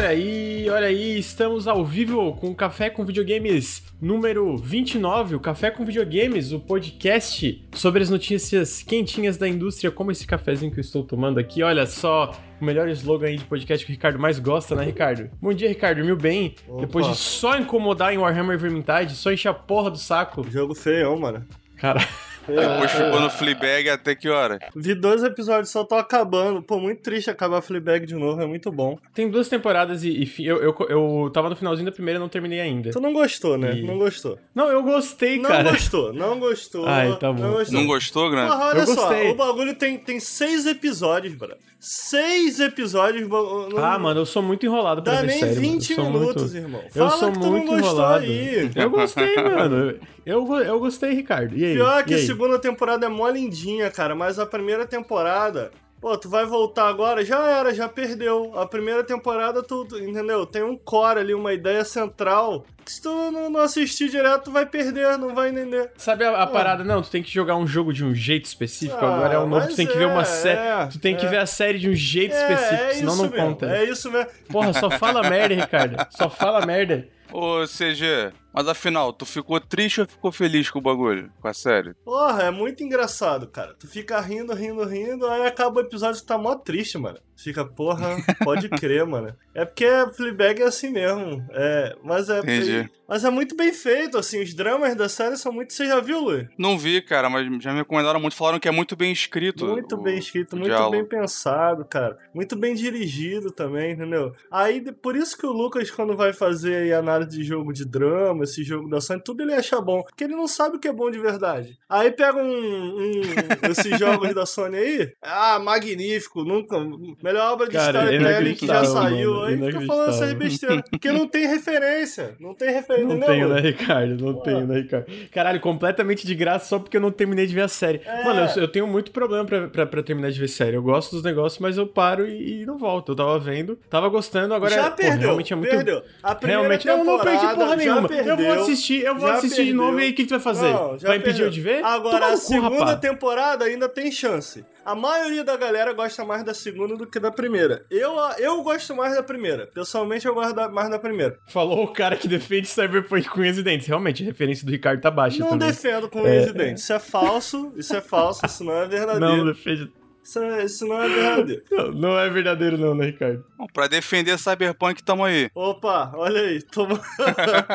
[0.00, 5.40] Olha aí, olha aí, estamos ao vivo com o Café com Videogames número 29, o
[5.40, 10.78] Café com Videogames, o podcast sobre as notícias quentinhas da indústria, como esse cafezinho que
[10.78, 11.62] eu estou tomando aqui.
[11.62, 15.28] Olha só, o melhor slogan aí de podcast que o Ricardo mais gosta, né, Ricardo?
[15.38, 16.54] Bom dia, Ricardo, dormiu bem?
[16.66, 16.80] Opa.
[16.80, 20.50] Depois de só incomodar em Warhammer Vermintide, só encher a porra do saco.
[20.50, 21.44] Jogo feião, mano.
[21.76, 22.00] Cara,
[22.54, 24.58] Depois ficou no Fleabag até que hora?
[24.74, 26.62] Vi dois episódios, só tô acabando.
[26.62, 28.98] Pô, muito triste acabar Fleabag de novo, é muito bom.
[29.14, 32.28] tem duas temporadas e, e eu, eu, eu tava no finalzinho da primeira e não
[32.28, 32.90] terminei ainda.
[32.90, 33.74] Tu não gostou, né?
[33.76, 34.38] E- Não gostou.
[34.54, 35.70] Não, eu gostei, Não cara.
[35.72, 36.86] gostou, não gostou.
[36.86, 37.42] Ai, tá bom.
[37.42, 37.78] Não gostou.
[37.80, 38.50] Não gostou, Grande?
[38.52, 39.30] Porra, olha Eu só, gostei.
[39.30, 41.54] o bagulho tem, tem seis episódios, bro.
[41.78, 43.26] Seis episódios.
[43.28, 45.60] não- Ah, mano, eu sou muito enrolado pra Dá ver nem série, mano.
[45.62, 46.56] 20 Eu sou minutos, muito...
[46.56, 46.80] irmão.
[46.84, 48.24] Eu Fala sou que tu muito não gostou enrolado.
[48.24, 48.70] aí.
[48.76, 49.94] Eu gostei, mano.
[50.26, 51.56] Eu, eu gostei, Ricardo.
[51.56, 51.74] E aí?
[51.74, 52.20] Pior que e aí?
[52.40, 55.70] Segunda temporada é mó lindinha, cara, mas a primeira temporada.
[56.00, 57.22] Pô, tu vai voltar agora?
[57.22, 58.58] Já era, já perdeu.
[58.58, 60.46] A primeira temporada, tu, entendeu?
[60.46, 62.64] Tem um core ali, uma ideia central.
[62.82, 65.90] Que se tu não, não assistir direto, tu vai perder, não vai entender.
[65.98, 66.82] Sabe a, a parada?
[66.82, 69.04] Não, tu tem que jogar um jogo de um jeito específico.
[69.04, 70.58] Ah, Agora é o novo, tu tem que ver uma é, série.
[70.58, 71.28] é, tu tem que é.
[71.28, 73.66] ver a série de um jeito É, específico, é senão isso não mesmo, conta.
[73.76, 74.30] É isso mesmo.
[74.50, 76.06] Porra, só fala merda, Ricardo.
[76.08, 77.06] Só fala merda.
[77.32, 81.30] Ô, CG, mas afinal, tu ficou triste ou ficou feliz com o bagulho?
[81.40, 81.94] Com a série?
[82.04, 83.74] Porra, é muito engraçado, cara.
[83.78, 87.18] Tu fica rindo, rindo, rindo, aí acaba o episódio e tu tá mó triste, mano.
[87.36, 89.34] Fica, porra, pode crer, mano.
[89.54, 91.42] É porque Fleabag é assim mesmo.
[91.52, 92.38] É, mas é.
[92.40, 92.90] Entendi.
[93.08, 94.42] Mas é muito bem feito, assim.
[94.42, 95.72] Os dramas da série são muito.
[95.72, 96.46] Você já viu, Luiz?
[96.58, 98.36] Não vi, cara, mas já me recomendaram muito.
[98.36, 99.66] Falaram que é muito bem escrito.
[99.66, 100.92] Muito o- bem escrito, muito diálogo.
[100.92, 102.18] bem pensado, cara.
[102.34, 104.32] Muito bem dirigido também, entendeu?
[104.50, 108.39] Aí, por isso que o Lucas, quando vai fazer aí análise de jogo de drama,
[108.44, 110.02] esse jogo da Sony, tudo ele acha bom.
[110.02, 111.78] Porque ele não sabe o que é bom de verdade.
[111.88, 116.76] Aí pega um, um- esses jogos da Sony aí, ah, magnífico, nunca.
[117.22, 119.32] Melhor obra de Cara, storytelling que já saiu.
[119.34, 120.38] mano, aí fica falando inacreditável.
[120.38, 120.82] besteiras.
[120.90, 122.34] Porque não tem referência.
[122.40, 123.34] Não tem referência, Não entendeu?
[123.34, 123.60] tenho, né?
[123.60, 124.24] Ricardo?
[124.24, 124.40] Não Pô.
[124.40, 125.06] tenho, né, Ricardo?
[125.32, 128.00] Caralho, completamente de graça só porque eu não terminei de ver a série.
[128.04, 128.24] É.
[128.24, 130.76] Mano, eu, eu tenho muito problema pra, pra, pra terminar de ver série.
[130.76, 133.12] Eu gosto dos negócios, mas eu paro e, e não volto.
[133.12, 135.70] Eu tava vendo, tava gostando, agora já pô, perdeu, realmente é muito.
[135.70, 136.02] perdeu.
[136.22, 137.76] A primeira Realmente, não, não perdi temporada porra
[138.24, 138.62] já eu vou perdeu.
[138.62, 140.02] assistir, eu vou já assistir de novo perdeu.
[140.02, 140.72] e aí o que, que tu vai fazer?
[140.72, 141.46] Não, vai impedir perdeu.
[141.46, 141.84] eu de ver?
[141.84, 143.00] Agora, a cu, segunda rapaz.
[143.00, 144.64] temporada ainda tem chance.
[144.84, 147.84] A maioria da galera gosta mais da segunda do que da primeira.
[147.90, 149.66] Eu, eu gosto mais da primeira.
[149.66, 151.38] Pessoalmente, eu gosto da- mais da primeira.
[151.48, 153.86] Falou o cara que defende Cyberpunk com Residentes.
[153.86, 155.68] Realmente, a referência do Ricardo tá baixa não também.
[155.68, 156.30] defendo com É.
[156.30, 156.78] Resident.
[156.78, 159.44] Isso é falso, isso é falso, isso não é Não, verdadeiro.
[159.52, 159.92] defende.
[160.30, 161.62] Isso, é- isso não é verdadeiro.
[161.70, 163.44] Não, não é verdadeiro, não, né, Ricardo?
[163.58, 165.50] Bom, pra defender Cyberpunk, tamo aí.
[165.54, 166.62] Opa, olha aí.
[166.62, 167.00] Toma...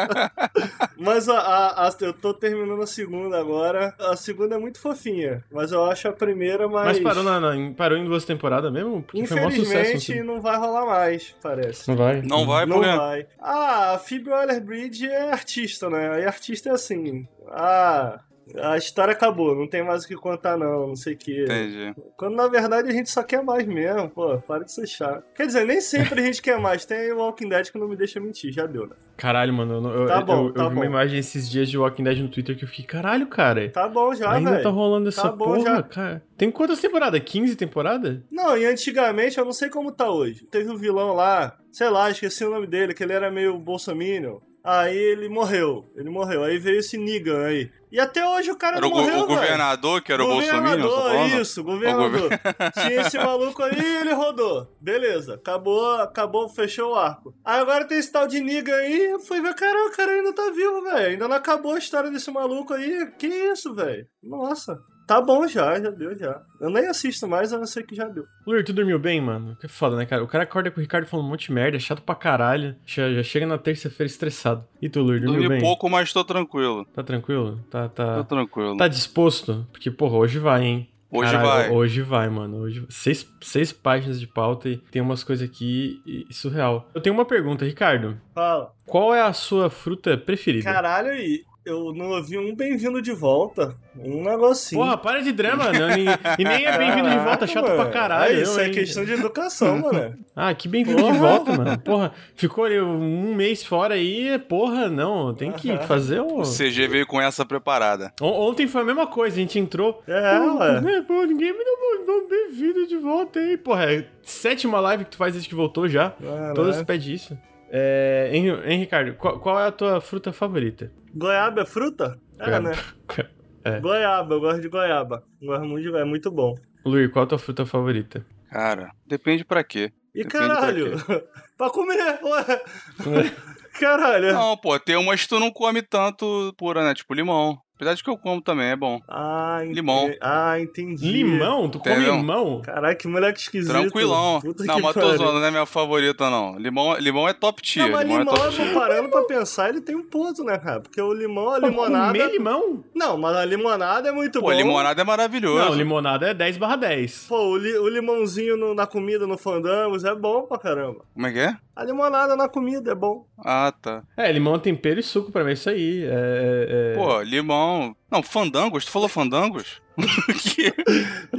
[0.97, 3.93] mas a, a- a- eu tô terminando a segunda agora.
[3.99, 6.88] A segunda é muito fofinha, mas eu acho a primeira mais.
[6.88, 9.01] Mas parou, na, na- em- parou em duas temporadas mesmo?
[9.03, 9.72] Porque foi um sucesso.
[9.72, 10.23] Infelizmente, assim.
[10.23, 11.87] não vai rolar mais, parece.
[11.89, 12.22] Não vai?
[12.22, 12.95] Não vai, Não por quê?
[12.97, 13.27] vai.
[13.39, 16.22] Ah, a Phoebe Waller-Bridge é artista, né?
[16.22, 17.27] E artista é assim.
[17.49, 18.19] Ah,
[18.61, 21.44] a história acabou, não tem mais o que contar não, não sei o que.
[21.44, 21.94] Entendi.
[22.17, 25.23] Quando na verdade a gente só quer mais mesmo, pô, para de ser chato.
[25.35, 26.85] Quer dizer, nem sempre a gente quer mais.
[26.85, 28.95] Tem o Walking Dead que não me deixa mentir, já deu, né?
[29.17, 29.88] Caralho, mano.
[29.89, 32.19] Eu, eu, Tá eu- bom, eu tá vi uma imagem esses dias de Walking Dead
[32.19, 33.69] no Twitter que eu fiquei, caralho, cara.
[33.69, 34.63] Tá bom já, ainda velho.
[34.63, 35.84] tá rolando essa Tá bom porra, já.
[35.84, 36.23] cara.
[36.38, 37.22] Tem quantas temporadas?
[37.23, 38.19] 15 temporadas?
[38.31, 40.45] Não, e antigamente eu não sei como tá hoje.
[40.45, 44.38] Teve um vilão lá, sei lá, esqueci o nome dele, que ele era meio bolsominion.
[44.66, 46.44] Aí ele morreu, ele morreu.
[46.44, 47.70] Aí veio esse Negan aí.
[47.92, 49.40] E até hoje o cara Era o, não go- morreu, o velho.
[49.40, 51.42] governador, que era o Bolsonaro, tá Governador, falando?
[51.42, 52.30] isso, governador.
[52.74, 54.68] Tinha esse maluco aí ele rodou.
[54.81, 57.34] Beleza, acabou, acabou, fechou o arco.
[57.46, 60.34] Aí agora tem esse tal de Negan aí, eu fui ver, caramba, o cara ainda
[60.34, 61.08] tá vivo, velho.
[61.12, 63.06] Ainda não acabou a história desse maluco aí.
[63.20, 64.06] Que isso, velho?
[64.24, 64.78] Nossa.
[65.07, 66.41] Tá bom já, já deu já.
[66.59, 68.25] Eu nem assisto mais, eu sei que já deu.
[68.45, 69.55] Luir, tu dormiu bem, mano?
[69.59, 70.23] Que foda, né, cara?
[70.23, 72.75] O cara acorda com o Ricardo falando um monte de merda, chato pra caralho.
[72.85, 74.66] Já, já chega na terça-feira estressado.
[74.81, 75.61] E tu, Luir, dormiu Dormi bem?
[75.61, 76.85] pouco, mas tô tranquilo.
[76.85, 77.59] Tá tranquilo?
[77.69, 78.23] Tá, Tô tá.
[78.23, 78.78] tranquilo.
[78.78, 79.67] Tá disposto?
[79.72, 80.90] Porque, porra, hoje vai, hein?
[81.11, 81.69] Hoje Caralho, vai.
[81.72, 82.58] Hoje vai, mano.
[82.58, 82.85] Hoje...
[82.90, 86.90] Seis, seis páginas de pauta e tem umas coisas aqui e- surreal.
[86.93, 88.19] Eu tenho uma pergunta, Ricardo.
[88.34, 88.73] Fala.
[88.85, 90.66] Qual é a sua fruta preferida?
[90.66, 91.43] Caralho, aí.
[91.66, 93.76] Eu não ouvi um bem-vindo de volta.
[93.97, 94.79] Um negocinho.
[94.82, 96.06] Porra, para de drama, não, e,
[96.38, 97.76] e nem é bem-vindo de volta, Caraca, chato mano.
[97.76, 98.38] pra caralho.
[98.38, 98.72] É isso, eu, é hein?
[98.73, 100.16] questão de educação, mano.
[100.38, 101.79] Ah, que bem-vindo de volta, mano.
[101.79, 106.41] Porra, ficou ali um mês fora aí, porra, não, tem que fazer o...
[106.41, 108.11] O CG veio com essa preparada.
[108.22, 110.03] On- Ontem foi a mesma coisa, a gente entrou...
[110.06, 110.82] É, Pô, ué.
[110.82, 113.56] né, pô, ninguém me deu um bem-vindo de volta aí.
[113.58, 116.09] Porra, é sétima live que tu faz desde que voltou já.
[116.11, 116.53] Caralho.
[116.53, 117.35] Todas pedem isso.
[117.70, 120.91] É, hein, hein, Ricardo, qual, qual é a tua fruta favorita?
[121.14, 122.20] Goiaba é fruta?
[122.40, 122.72] É, né?
[123.67, 123.79] É.
[123.79, 125.23] Goiaba, eu gosto de goiaba.
[125.41, 126.53] Gosto muito de goiaba, é muito bom.
[126.85, 128.23] Luir, qual é a tua fruta favorita?
[128.52, 129.91] Cara, depende pra quê.
[130.14, 130.91] E Depende pra caralho,
[131.58, 132.62] pra comer, ué.
[133.79, 134.34] Caralho.
[134.34, 136.94] Não, pô, tem umas que tu não come tanto pura, né?
[136.94, 137.59] Tipo limão.
[137.75, 139.01] Apesar de que eu como também, é bom.
[139.07, 140.09] Ah, ente- Limão.
[140.22, 141.11] Ah, entendi.
[141.11, 141.67] Limão?
[141.69, 142.16] Tu come Entendeu?
[142.16, 142.61] limão?
[142.61, 143.69] Caralho, que moleque esquisito.
[143.72, 144.39] Tranquilão.
[144.41, 146.57] Puta não, mas zoando, não é minha favorita, não.
[146.57, 147.85] Limão, limão é top tier.
[147.85, 148.73] Não, mas limão, limão, é top tier.
[148.73, 150.79] tô parando pra pensar, ele tem um ponto, né, cara?
[150.79, 152.13] Porque o limão, a Pô, limonada...
[152.17, 152.83] Comer limão?
[152.95, 154.53] Não, mas a limonada é muito Pô, bom.
[154.53, 155.66] limonada é maravilhoso.
[155.66, 157.25] Não, limonada é 10 barra 10.
[157.27, 161.01] Pô, o, li- o limãozinho no- na comida, no fandangos, é bom pra caramba.
[161.13, 161.57] Como é que é?
[161.75, 163.25] A limonada na comida é bom.
[163.37, 164.01] Ah, tá.
[164.16, 166.05] É, limão, tempero e suco pra mim, é isso aí.
[166.05, 166.95] É, é, é...
[166.95, 167.65] Pô, limão.
[168.12, 168.85] Não, fandangos.
[168.85, 169.82] Tu falou fandangos?
[170.44, 170.73] Que-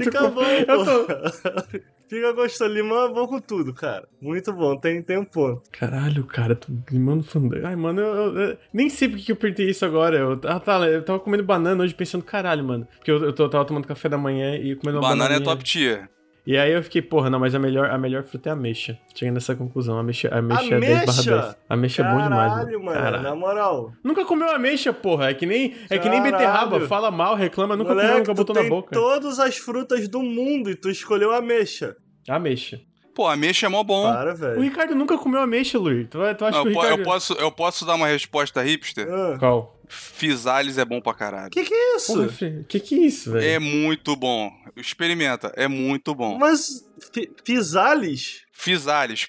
[0.05, 1.81] Fica bom, eu pô.
[2.09, 2.73] Fica gostoso.
[2.73, 4.09] Limão é bom com tudo, cara.
[4.21, 5.63] Muito bom, tem, tem um ponto.
[5.73, 7.67] Caralho, cara, tu limão no fandango.
[7.67, 10.17] Ai, mano, eu, eu- eu nem sei porque que eu perdi isso agora.
[10.17, 12.87] Eu, ah, tá, eu tava comendo banana hoje pensando, caralho, mano.
[12.97, 15.63] Porque eu, eu, tô- tava tomando café da manhã e comendo uma Banana é top
[15.65, 16.09] tier.
[16.47, 18.97] E aí eu fiquei, porra, não, mas a melhor, a melhor fruta é a ameixa.
[19.13, 19.97] Cheguei nessa conclusão.
[19.97, 21.31] A ameixa, a ameixa é 10 barra Ameixa?
[21.31, 21.45] 10.
[21.69, 23.01] A ameixa é bom demais, Caralho, mano.
[23.01, 23.23] Caralho.
[23.25, 23.93] Na moral.
[24.05, 25.31] Nunca comeu ameixa, porra.
[25.31, 26.81] É que nem, é que nem beterraba.
[26.87, 28.91] Fala mal, reclama, nunca Moleque, comeu, nunca tu botou na tem boca.
[28.93, 31.97] todas as frutas do mundo e tu escolheu a ameixa.
[32.29, 32.81] Ameixa.
[33.15, 34.03] Pô, ameixa é mó bom.
[34.13, 34.61] Para, O velho.
[34.61, 36.07] Ricardo nunca comeu ameixa, Luiz.
[36.11, 36.99] Tu, tu acha Não, que eu, o Ricardo...
[37.01, 39.09] eu posso, eu posso dar uma resposta hipster?
[39.11, 39.76] Ah, Qual?
[39.89, 41.51] Fisales é bom pra caralho.
[41.51, 42.13] que que é isso?
[42.15, 43.45] Porra, Fê, que que é isso, velho?
[43.47, 44.51] É muito bom.
[44.77, 46.39] Experimenta, é muito bom.
[46.39, 49.27] Mas fi- Fisales Fisales,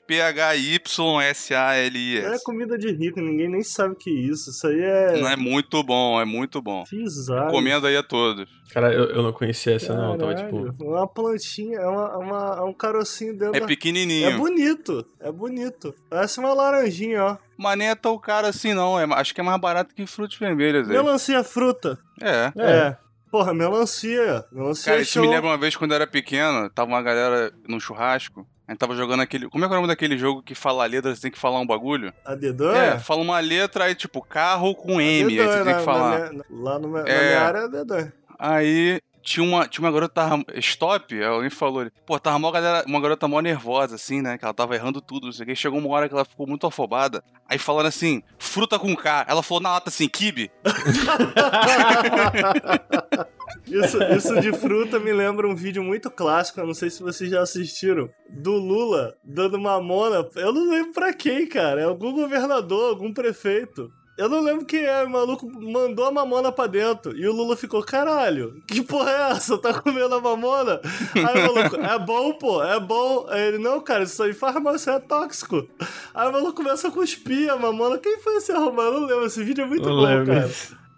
[0.98, 2.26] P-H-Y-S-A-L-I-S.
[2.26, 4.50] é comida de rico, ninguém nem sabe o que é isso.
[4.52, 5.20] Isso aí é.
[5.20, 6.86] Não é muito bom, é muito bom.
[6.86, 7.46] Fisales.
[7.48, 8.50] Recomendo aí a todos.
[8.74, 10.14] Cara, eu, eu não conhecia essa, não.
[10.14, 10.84] Eu tava Caralho, tipo.
[10.86, 13.66] Uma plantinha, é, uma, uma- é um carocinho dentro É da...
[13.66, 14.28] pequenininho.
[14.30, 15.94] É bonito, é bonito.
[16.10, 17.38] Parece uma laranjinha, ó.
[17.58, 19.00] Mas nem é tão caro assim, não.
[19.00, 20.96] É, acho que é mais barato que frutas vermelhas aí.
[20.96, 21.98] Melancia fruta.
[22.22, 22.52] É.
[22.58, 22.98] É.
[23.30, 24.46] Porra, melancia.
[24.52, 25.34] Melancia Cara, é isso me show.
[25.34, 28.48] lembra uma vez quando eu era pequeno, tava uma galera num churrasco.
[28.68, 29.50] A gente tava jogando aquele.
[29.50, 31.40] Como é que é o nome daquele jogo que fala a letra, você tem que
[31.40, 32.14] falar um bagulho?
[32.26, 35.84] A dedão É, fala uma letra aí, tipo, carro com M, aí você tem que
[35.84, 36.34] falar.
[36.34, 37.28] na lá no, na É.
[37.30, 38.12] minha área é.
[38.38, 42.86] Aí tinha uma, tinha uma garota tava, stop, aí alguém falou, pô, tava uma, galera,
[42.88, 44.38] uma garota mó nervosa, assim, né?
[44.38, 45.54] Que ela tava errando tudo, não sei o que.
[45.54, 47.22] Chegou uma hora que ela ficou muito afobada.
[47.46, 49.26] Aí falando assim, fruta com K.
[49.28, 50.50] Ela falou na lata assim, kibe.
[53.66, 57.30] Isso, isso de fruta me lembra um vídeo muito clássico, eu não sei se vocês
[57.30, 60.26] já assistiram, do Lula dando mamona.
[60.36, 61.82] Eu não lembro pra quem, cara.
[61.82, 63.92] É algum governador, algum prefeito.
[64.18, 67.16] Eu não lembro quem é, o maluco mandou a mamona pra dentro.
[67.16, 69.58] E o Lula ficou, caralho, que porra é essa?
[69.60, 70.82] Tá comendo a mamona?
[71.14, 73.28] Aí o maluco, é bom, pô, é bom.
[73.30, 75.68] Aí ele, não, cara, isso aí faz mal, isso é tóxico.
[76.16, 78.00] Aí o maluco começa a cuspir a mamona.
[78.00, 78.96] Quem foi esse arrombado?
[78.96, 80.34] Eu não lembro, esse vídeo é muito Eu bom, lembro.
[80.34, 80.50] cara.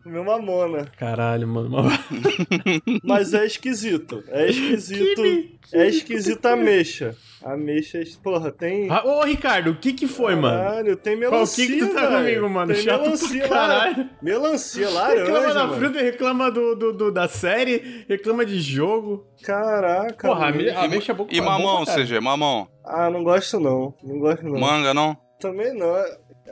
[0.02, 0.86] Comeu mamona.
[0.98, 1.68] Caralho, mano.
[1.68, 1.92] Uma...
[3.04, 4.24] Mas é esquisito.
[4.30, 5.22] É esquisito.
[5.74, 7.16] É esquisito a ameixa.
[7.44, 8.90] A ameixa, é- porra, tem.
[8.92, 10.58] Ah, Ô, Ricardo, o que que foi, mano?
[10.62, 11.66] Caralho, tem Qual melancia.
[11.66, 12.18] que que tu tá velho.
[12.42, 12.74] comigo, mano?
[12.74, 13.68] Tem Chato melancia pra lá.
[13.80, 14.10] caralho.
[14.22, 15.00] Melancia, Reclama
[15.40, 15.54] laranja.
[15.54, 15.76] da mano.
[15.80, 19.26] fruta, reclama do, do, do- da série, reclama de jogo.
[19.44, 20.28] Caraca.
[20.28, 20.58] Porra, a mano.
[20.64, 22.04] me- a é bom E mamão, caralho.
[22.06, 22.68] CG, mamão.
[22.86, 23.94] Ah, não gosto não.
[24.04, 24.60] Não gosto não.
[24.60, 25.16] Manga, não?
[25.40, 25.96] Também não.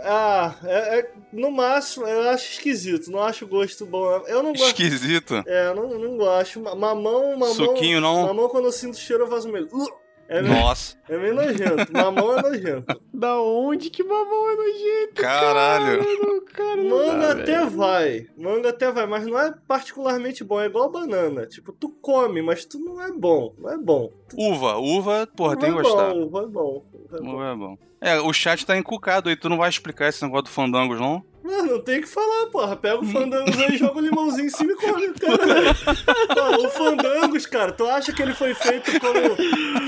[0.03, 3.11] Ah, é, é- no máximo, eu acho esquisito.
[3.11, 4.05] Não acho o gosto bom.
[4.27, 4.67] Eu não gosto.
[4.67, 5.43] Esquisito.
[5.45, 6.61] É, eu não, não gosto.
[6.61, 7.47] Ma- Mamão, mamão.
[7.53, 8.27] Suquinho, não?
[8.27, 9.67] Mamão, quando eu sinto cheiro, eu faço meio.
[9.73, 10.06] Uh!
[10.29, 11.91] É meio, Nossa, é meio nojento.
[11.93, 12.99] Mamão é nojento.
[13.17, 15.13] Da onde que mamão é nojento?
[15.15, 15.99] caralho.
[15.99, 17.69] Caralho, cara, não Manga dá, até velho.
[17.71, 18.27] vai.
[18.37, 20.61] Manga até vai, mas não é particularmente bom.
[20.61, 21.45] É igual banana.
[21.47, 23.55] Tipo, tu come, mas tu não é bom.
[23.57, 24.11] Não é bom.
[24.37, 26.13] Uva, uva, porra, Não tem é que gostar.
[26.13, 26.85] bom, Uva é bom.
[27.11, 27.77] Uva é bom.
[27.99, 31.23] É o chat tá encucado aí, tu não vai explicar esse negócio do fandangos, não?
[31.43, 32.75] Mano, não tem o que falar, porra.
[32.75, 36.59] Pega o Fandangos aí, joga o limãozinho em cima e come, cara.
[36.59, 39.35] O Fandangos, cara, tu acha que ele foi feito como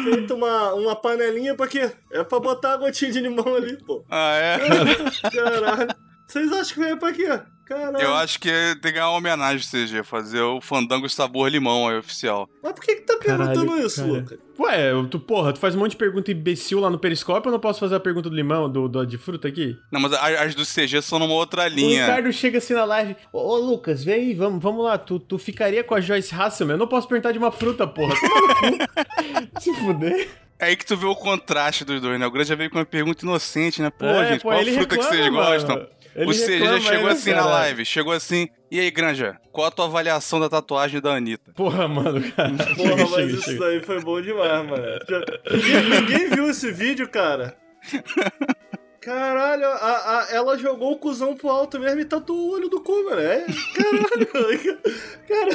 [0.05, 1.91] feito uma, uma panelinha pra quê?
[2.13, 4.05] É pra botar a gotinha de limão ali, pô.
[4.09, 4.57] Ah, é?
[5.29, 5.89] Caralho.
[6.25, 7.27] Vocês acham que veio pra quê?
[7.69, 7.97] Caralho.
[8.01, 11.97] Eu acho que tem que ganhar uma homenagem, CG, fazer o fandango sabor limão aí,
[11.99, 12.49] oficial.
[12.63, 14.11] Mas por que que tá perguntando Caralho, isso, cara.
[14.11, 14.39] Luca?
[14.59, 17.59] Ué, tu, porra, tu faz um monte de pergunta imbecil lá no Periscópio, eu não
[17.59, 19.77] posso fazer a pergunta do limão, do, do- de fruta aqui?
[19.91, 22.05] Não, mas a- as do CG são numa outra O linha.
[22.07, 25.37] Ricardo chega assim na live, ô, ô, Lucas, vem aí, vamos, vamos lá, tu, tu
[25.37, 26.73] ficaria com a Joyce Hasselman?
[26.73, 28.15] Eu não posso perguntar de uma fruta, porra.
[29.59, 30.27] Se fuder.
[30.61, 32.27] É aí que tu vê o contraste dos dois, né?
[32.27, 33.89] O Grande já veio com uma pergunta inocente, né?
[33.89, 35.87] Pô, É, gente, pô, qual fruta que vocês reclama, gostam?
[36.21, 37.49] Ele o CG reclama chegou ainda, assim na cara.
[37.49, 38.47] live, chegou assim.
[38.71, 41.51] E aí, Granja, qual a tua avaliação da tatuagem da Anitta?
[41.53, 42.49] Porra, mano, cara.
[42.75, 43.59] Porra, chega, mas chega, isso chega.
[43.59, 44.83] daí foi bom demais, mano.
[45.09, 47.55] Já- Ninguém, viu esse vídeo, cara.
[49.01, 52.81] Caralho, a, a, ela jogou o cuzão pro alto mesmo e tatuou o olho do
[52.81, 53.21] cu, mano.
[53.21, 54.79] É, caralho.
[55.25, 55.51] cara,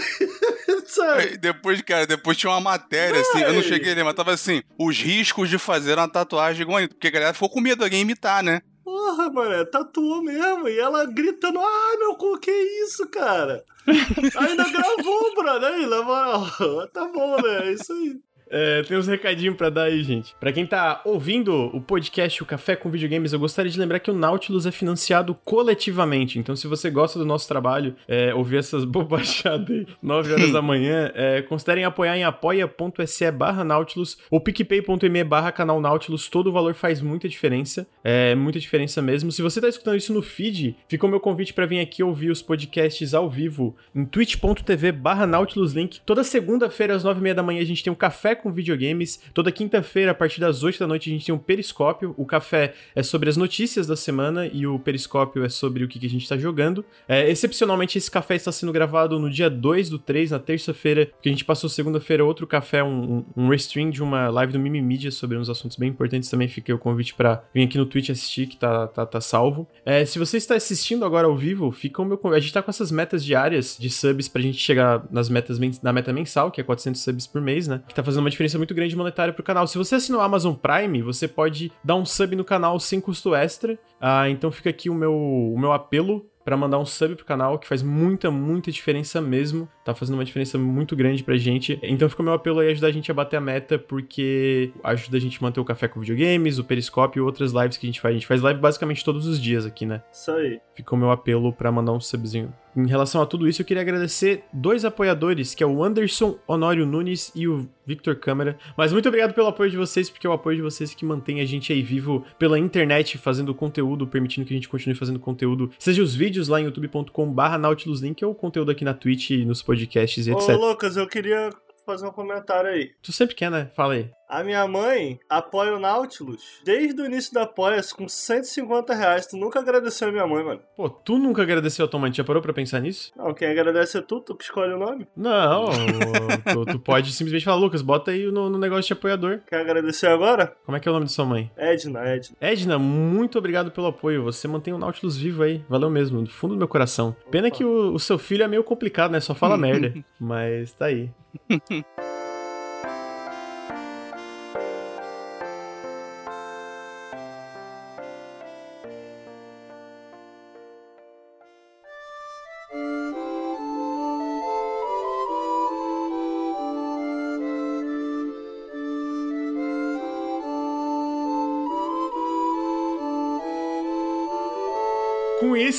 [0.86, 1.36] sabe?
[1.36, 4.62] Depois, cara, depois tinha uma matéria, assim, eu não cheguei a ler, mas tava assim,
[4.78, 7.84] os riscos de fazer uma tatuagem igual a porque a galera ficou com medo de
[7.84, 8.62] alguém imitar, né?
[8.84, 10.68] Porra, mano, tatuou mesmo.
[10.68, 13.64] E ela gritando, ah, meu cu, que isso, cara?
[14.38, 15.72] Ainda gravou, brother.
[15.72, 16.46] Aí, na moral,
[16.92, 17.68] tá bom, né?
[17.68, 18.20] É isso aí.
[18.50, 20.34] É, tem uns recadinhos para dar aí, gente.
[20.38, 24.10] Para quem tá ouvindo o podcast O Café com Videogames, eu gostaria de lembrar que
[24.10, 26.38] o Nautilus é financiado coletivamente.
[26.38, 30.62] Então, se você gosta do nosso trabalho, é, ouvir essas bobachadas aí, 9 horas da
[30.62, 36.28] manhã, é, considerem apoiar em apoia.se barra Nautilus ou picpay.me barra canal Nautilus.
[36.28, 37.86] Todo o valor faz muita diferença.
[38.02, 39.32] É muita diferença mesmo.
[39.32, 42.30] Se você tá escutando isso no feed, fica o meu convite para vir aqui ouvir
[42.30, 46.00] os podcasts ao vivo em twitch.tv barra Nautilus Link.
[46.04, 49.20] Toda segunda-feira, às 9h30 da manhã, a gente tem um café com Videogames.
[49.32, 52.14] Toda quinta-feira, a partir das 8 da noite, a gente tem um Periscópio.
[52.16, 56.04] O café é sobre as notícias da semana e o Periscópio é sobre o que,
[56.04, 56.84] a gente está jogando.
[57.08, 61.30] É, excepcionalmente, esse café está sendo gravado no dia 2 do 3, na terça-feira, porque
[61.30, 65.10] a gente passou segunda-feira outro café, um, um, restream de uma live do Mimi Media
[65.10, 66.28] sobre uns assuntos bem importantes.
[66.28, 69.66] Também fiquei o convite para vir aqui no Twitch assistir, que tá, tá, tá salvo.
[69.86, 72.38] É, se você está assistindo agora ao vivo, fica o meu convite.
[72.38, 75.92] A gente tá com essas metas diárias de subs pra gente chegar nas metas na
[75.92, 77.82] meta mensal, que é 400 subs por mês, né?
[77.88, 79.66] Que tá fazendo uma diferença muito grande monetária pro canal.
[79.66, 83.34] Se você assinou o Amazon Prime, você pode dar um sub no canal sem custo
[83.34, 83.78] extra.
[84.00, 87.58] Ah, então fica aqui o meu, o meu apelo para mandar um sub pro canal,
[87.58, 89.68] que faz muita, muita diferença mesmo.
[89.84, 91.78] Tá fazendo uma diferença muito grande pra gente.
[91.82, 95.16] Então fica o meu apelo aí ajudar a gente a bater a meta, porque ajuda
[95.16, 97.88] a gente a manter o café com videogames, o Periscope e outras lives que a
[97.88, 98.12] gente faz.
[98.12, 100.02] A gente faz live basicamente todos os dias aqui, né?
[100.12, 100.60] Isso aí.
[100.74, 102.52] Fica o meu apelo para mandar um subzinho.
[102.76, 106.84] Em relação a tudo isso, eu queria agradecer dois apoiadores, que é o Anderson Honório
[106.84, 108.58] Nunes e o Victor Câmara.
[108.76, 111.40] Mas muito obrigado pelo apoio de vocês, porque é o apoio de vocês que mantém
[111.40, 115.70] a gente aí vivo pela internet, fazendo conteúdo, permitindo que a gente continue fazendo conteúdo.
[115.78, 119.62] Seja os vídeos lá em youtube.com/barra Nautilus Link ou o conteúdo aqui na Twitch, nos
[119.62, 120.50] podcasts e etc.
[120.50, 121.50] Ô, Lucas, eu queria
[121.84, 122.90] fazer um comentário aí.
[123.02, 123.70] Tu sempre quer, né?
[123.76, 124.10] Fala aí.
[124.28, 129.26] A minha mãe apoia o Nautilus desde o início da apoia com 150 reais.
[129.26, 130.60] Tu nunca agradeceu a minha mãe, mano.
[130.76, 132.12] Pô, tu nunca agradeceu a tua mãe?
[132.12, 133.12] Já parou pra pensar nisso?
[133.16, 135.06] Não, quem agradece é tu, tu que escolhe o nome.
[135.16, 135.66] Não,
[136.52, 139.40] tu, tu, pode simplesmente falar, Lucas, bota aí no, no, negócio de apoiador.
[139.46, 140.56] Quer agradecer agora?
[140.64, 141.50] Como é que é o nome de sua mãe?
[141.56, 142.36] Edna, Edna.
[142.40, 144.24] Edna, muito obrigado pelo apoio.
[144.24, 145.64] Você mantém o Nautilus vivo aí.
[145.68, 147.14] Valeu mesmo, do fundo do meu coração.
[147.30, 149.20] Pena que o, o seu filho é meio complicado, né?
[149.20, 149.92] Só fala merda.
[150.18, 151.10] Mas tá aí.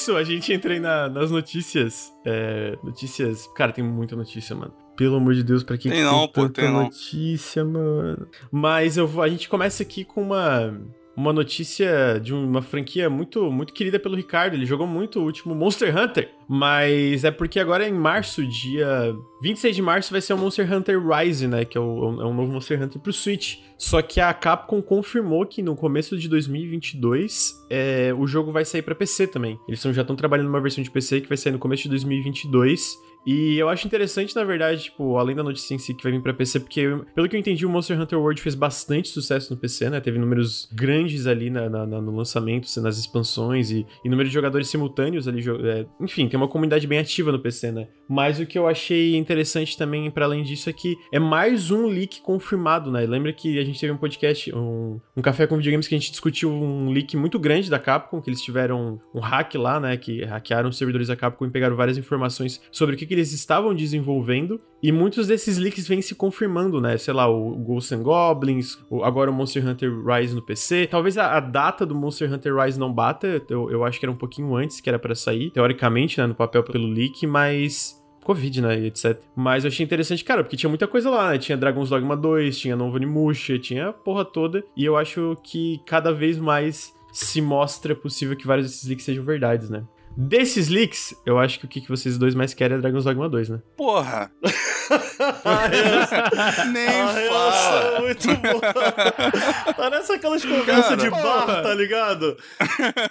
[0.06, 2.14] isso, a gente entra na, nas notícias.
[2.24, 3.48] É, notícias.
[3.56, 4.74] Cara, tem muita notícia, mano.
[4.96, 7.72] Pelo amor de Deus, pra quem tem, não, tem pô, tanta tem notícia, não.
[7.74, 8.28] mano.
[8.52, 10.80] Mas eu vou, a gente começa aqui com uma
[11.16, 14.54] uma notícia de uma franquia muito muito querida pelo Ricardo.
[14.54, 19.76] Ele jogou muito o último Monster Hunter, mas é porque agora em março, dia 26
[19.76, 21.64] de março, vai ser o Monster Hunter Rise, né?
[21.64, 23.60] Que é, o, é um novo Monster Hunter pro Switch.
[23.78, 28.82] Só que a Capcom confirmou que no começo de 2022 é, o jogo vai sair
[28.82, 29.60] para PC também.
[29.68, 32.98] Eles já estão trabalhando numa versão de PC que vai sair no começo de 2022.
[33.26, 36.22] E eu acho interessante, na verdade, tipo, além da notícia em si que vai vir
[36.22, 39.60] pra PC, porque, pelo que eu entendi, o Monster Hunter World fez bastante sucesso no
[39.60, 40.00] PC, né?
[40.00, 44.68] Teve números grandes ali na, na, no lançamento, nas expansões e, e número de jogadores
[44.68, 45.44] simultâneos ali.
[45.64, 47.88] É, enfim, tem uma comunidade bem ativa no PC, né?
[48.08, 51.88] Mas o que eu achei interessante também, para além disso, é que é mais um
[51.88, 53.06] leak confirmado, né?
[53.08, 56.12] Lembra que a gente teve um podcast, um, um café com videogames que a gente
[56.12, 59.98] discutiu um leak muito grande da Capcom, que eles tiveram um hack lá, né?
[59.98, 63.32] Que hackearam os servidores da Capcom e pegaram várias informações sobre o que, que eles
[63.32, 64.60] estavam desenvolvendo.
[64.82, 66.98] E muitos desses leaks vêm se confirmando, né?
[66.98, 70.88] Sei lá, o Ghosts and Goblins, o, agora o Monster Hunter Rise no PC.
[70.88, 74.12] Talvez a, a, data do Monster Hunter Rise não bata, eu, eu acho que era
[74.12, 76.28] um pouquinho antes que era para sair, teoricamente, né?
[76.28, 79.22] No papel pelo leak, mas Covid, né, etc.
[79.36, 81.38] Mas eu achei interessante, cara, porque tinha muita coisa lá, né?
[81.38, 84.64] Tinha Dragon's Dogma 2, tinha Novo Onimusha, tinha a porra toda.
[84.76, 89.24] E eu acho que cada vez mais se mostra possível que vários desses leaks sejam
[89.24, 89.84] verdades, né?
[90.18, 93.50] Desses leaks, eu acho que o que vocês dois mais querem é Dragon's Dogma 2,
[93.50, 93.60] né?
[93.76, 94.32] Porra!
[96.72, 98.00] Nem a fala.
[98.02, 99.74] muito boa.
[99.76, 102.38] Parece aquelas conversas de bar, tá ligado?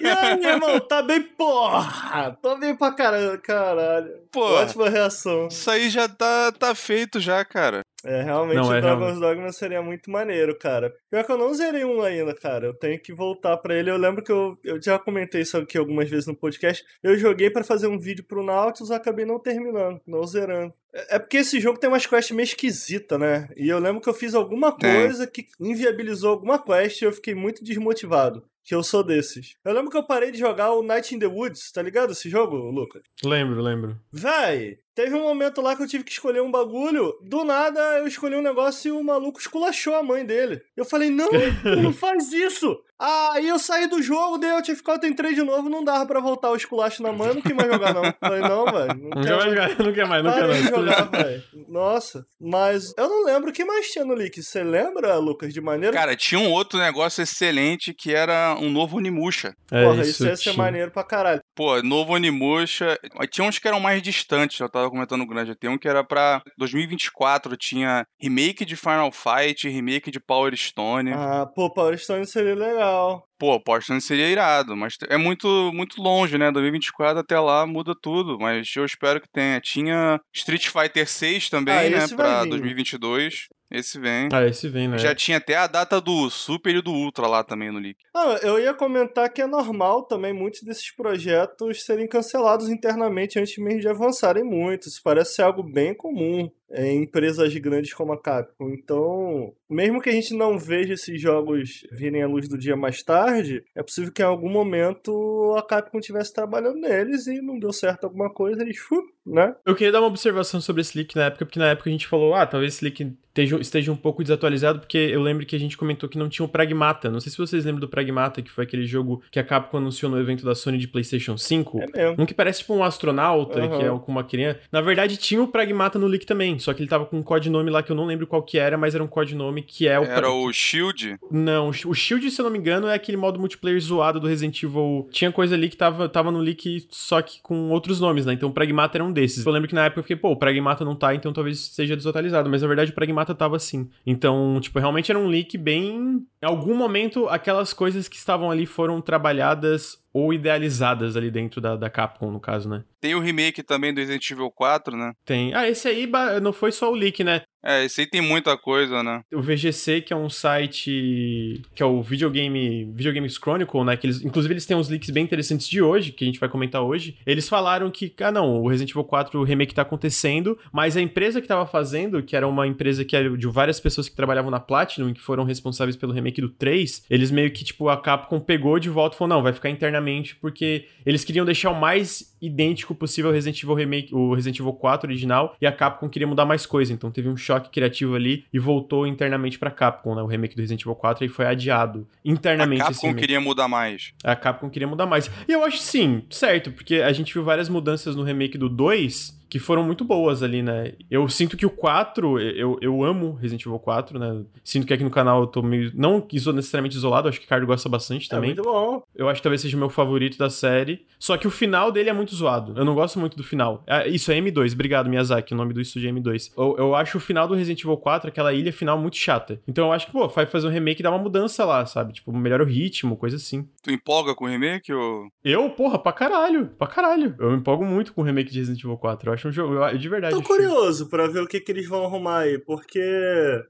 [0.01, 2.39] E aí, irmão, tá bem porra?
[2.41, 4.11] Tô bem pra caralho, caralho.
[4.33, 5.49] Pô, Ótima reação.
[5.49, 7.83] Isso aí já tá, tá feito já, cara.
[8.05, 10.95] É, realmente Não, o é, Dragon's Dogma seria muito maneiro, cara.
[11.11, 12.67] Pior que eu não zerei um ainda, cara.
[12.67, 13.91] Eu tenho que voltar pra ele.
[13.91, 16.85] Eu lembro que eu, eu já comentei isso aqui algumas vezes no podcast.
[17.03, 20.73] Eu joguei pra fazer um vídeo pro Nautilus, acabei não terminando, não zerando.
[20.93, 23.49] É é porque esse jogo tem umas quests meio esquisitas, né?
[23.57, 27.35] E eu lembro que eu fiz alguma coisa que inviabilizou alguma quest e eu fiquei
[27.35, 28.45] muito desmotivado.
[28.63, 29.57] Que eu sou desses.
[29.63, 32.31] Eu lembro que eu parei de jogar o Night in the Woods, tá ligado esse
[32.31, 33.03] jogo, Lucas?
[33.23, 34.01] Lembro, lembro.
[34.11, 37.15] Véi, teve um momento lá que eu tive que escolher um bagulho.
[37.23, 40.63] Do nada eu escolhi um negócio e o maluco esculachou a mãe dele.
[40.77, 41.29] Eu falei, não,
[41.83, 42.79] não faz isso.
[42.99, 46.51] Aí eu saí do jogo, dei alt F4, entrei de novo, não dava pra voltar
[46.51, 48.03] o esculacho na mãe, eu não quis mais jogar, não.
[48.21, 48.95] Falei, não, velho.
[48.95, 50.65] Não quer mais jogar, não quer mais, não quer mais.
[50.65, 51.43] jogar, velho.
[51.69, 54.41] Nossa, mas eu não lembro o que mais tinha no leak.
[54.41, 55.93] Você lembra, Lucas, de maneira?
[55.93, 59.55] Cara, tinha um outro negócio excelente que era um novo Onimusha.
[59.73, 60.55] É Porra, isso, ia ser tinha.
[60.55, 61.41] maneiro pra caralho.
[61.55, 62.97] Pô, novo Onimusha.
[63.29, 65.55] Tinha uns que eram mais distantes, eu tava comentando no grande.
[65.57, 71.13] Tem um que era pra 2024, tinha remake de Final Fight, remake de Power Stone.
[71.13, 73.25] Ah, pô, Power Stone seria legal.
[73.39, 76.51] Pô, Power Stone seria irado, mas é muito, muito longe, né?
[76.53, 79.61] 2024 até lá muda tudo, mas eu espero que tenha.
[79.61, 82.09] Tinha Street Fighter 6 também, Ah, né?
[82.17, 82.51] Pra vir.
[82.51, 83.49] 2022.
[83.71, 84.29] Esse vem.
[84.33, 84.99] Ah, esse vem, né?
[84.99, 87.99] Já tinha até a data do Super e do Ultra lá também no leak.
[88.15, 93.57] Ah, eu ia comentar que é normal também muitos desses projetos serem cancelados internamente antes
[93.59, 94.89] mesmo de avançarem muito.
[94.89, 98.71] Isso parece ser algo bem comum em empresas grandes como a Capcom.
[98.71, 103.03] Então, mesmo que a gente não veja esses jogos virem à luz do dia mais
[103.03, 107.73] tarde, é possível que em algum momento a Capcom estivesse trabalhando neles e não deu
[107.73, 109.55] certo alguma coisa, eles, fu, né?
[109.65, 112.07] Eu queria dar uma observação sobre esse leak na época, porque na época a gente
[112.07, 115.59] falou, ah, talvez esse leak esteja, esteja um pouco desatualizado, porque eu lembro que a
[115.59, 117.11] gente comentou que não tinha o Pragmata.
[117.11, 120.11] Não sei se vocês lembram do Pragmata, que foi aquele jogo que a Capcom anunciou
[120.11, 121.81] no evento da Sony de PlayStation 5.
[121.81, 122.23] É mesmo.
[122.23, 123.79] Um que parece tipo um astronauta, Aham.
[123.79, 124.61] que é com uma criança.
[124.71, 127.71] Na verdade, tinha o Pragmata no leak também, só que ele tava com um codinome
[127.71, 130.05] lá que eu não lembro qual que era, mas era um codinome que é o...
[130.05, 131.17] Era o Shield.
[131.31, 134.63] Não, o Shield, se eu não me engano, é aquele modo multiplayer zoado do Resident
[134.63, 135.09] Evil.
[135.11, 138.33] Tinha coisa ali que tava, tava no leak, só que com outros nomes, né?
[138.33, 139.45] Então o Pragmata era um desses.
[139.45, 141.97] Eu lembro que na época eu fiquei, pô, o Pragmata não tá, então talvez seja
[141.97, 142.49] desatualizado.
[142.49, 143.89] Mas na verdade o Pragmata tava sim.
[144.07, 146.25] Então, tipo, realmente era um leak bem.
[146.43, 151.75] Em algum momento, aquelas coisas que estavam ali foram trabalhadas ou idealizadas ali dentro da,
[151.75, 152.85] da Capcom, no caso, né?
[153.01, 155.13] Tem o remake também do Resident Evil 4, né?
[155.25, 155.53] Tem.
[155.53, 156.09] Ah, esse aí
[156.41, 157.43] não foi só o leak, né?
[157.65, 159.23] É, esse aí tem muita coisa, né?
[159.33, 163.97] o VGC, que é um site que é o Videogame Videogames Chronicle, né?
[163.97, 166.49] Que eles, inclusive eles têm uns leaks bem interessantes de hoje, que a gente vai
[166.49, 167.17] comentar hoje.
[167.27, 171.41] Eles falaram que, ah não, o Resident Evil 4 remake tá acontecendo, mas a empresa
[171.41, 174.61] que tava fazendo, que era uma empresa que era de várias pessoas que trabalhavam na
[174.61, 178.41] Platinum e que foram responsáveis pelo remake do 3, eles meio que, tipo, a Capcom
[178.41, 182.34] pegou de volta e falou, não, vai ficar internamente, porque eles queriam deixar o mais
[182.47, 186.27] idêntico possível ao Resident Evil Remake, o Resident Evil 4 original, e a Capcom queria
[186.27, 190.23] mudar mais coisa, então teve um choque criativo ali e voltou internamente pra Capcom, né?
[190.23, 194.13] O remake do Resident Evil 4 e foi adiado internamente A Capcom queria mudar mais.
[194.23, 195.31] A Capcom queria mudar mais.
[195.49, 199.44] E eu acho sim, certo, porque a gente viu várias mudanças no remake do 2
[199.55, 200.95] que foram muito boas ali, né?
[201.09, 204.43] Eu sinto que o 4, eu, eu amo Resident Evil 4, né?
[204.65, 205.93] Sinto que aqui no canal eu tô meio.
[205.95, 208.49] Não necessariamente isolado, acho que o Ricardo gosta bastante É também.
[208.51, 209.01] muito bom.
[209.15, 211.07] Eu acho que talvez seja o meu favorito da série.
[211.21, 212.75] Só que o final dele é muito zoado.
[212.77, 213.85] Eu não gosto muito do final.
[213.87, 215.55] Ah, isso é M2, obrigado, Miyazaki.
[215.55, 216.51] O nome do estúdio é M2.
[216.59, 219.61] Eu, eu acho o final do Resident Evil 4, aquela ilha final, muito chata.
[219.69, 222.13] Então eu acho que, pô, vai fazer um remake e dar uma mudança lá, sabe?
[222.13, 223.69] Tipo, melhora o ritmo, coisa assim.
[223.85, 225.29] Tu empolga com o remake ou...
[225.45, 226.67] Eu, porra, pra caralho.
[226.77, 227.37] Pra caralho.
[227.39, 229.29] Eu me empolgo muito com o remake de Resident Evil 4.
[229.31, 230.35] Eu acho um jogo, eu- de verdade.
[230.35, 233.01] Tô acho- curioso pra ver o que, que eles vão arrumar aí, porque,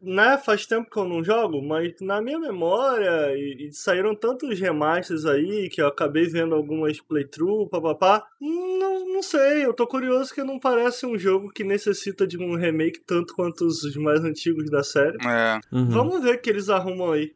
[0.01, 4.59] né, faz tempo que eu não jogo, mas na minha memória, e, e saíram tantos
[4.59, 8.25] remasters aí que eu acabei vendo algumas playthrough, papapá.
[8.41, 12.55] Não, não sei, eu tô curioso que não parece um jogo que necessita de um
[12.57, 15.17] remake tanto quanto os mais antigos da série.
[15.27, 15.91] É, Uhum.
[15.91, 17.33] Vamos ver o que eles arrumam aí.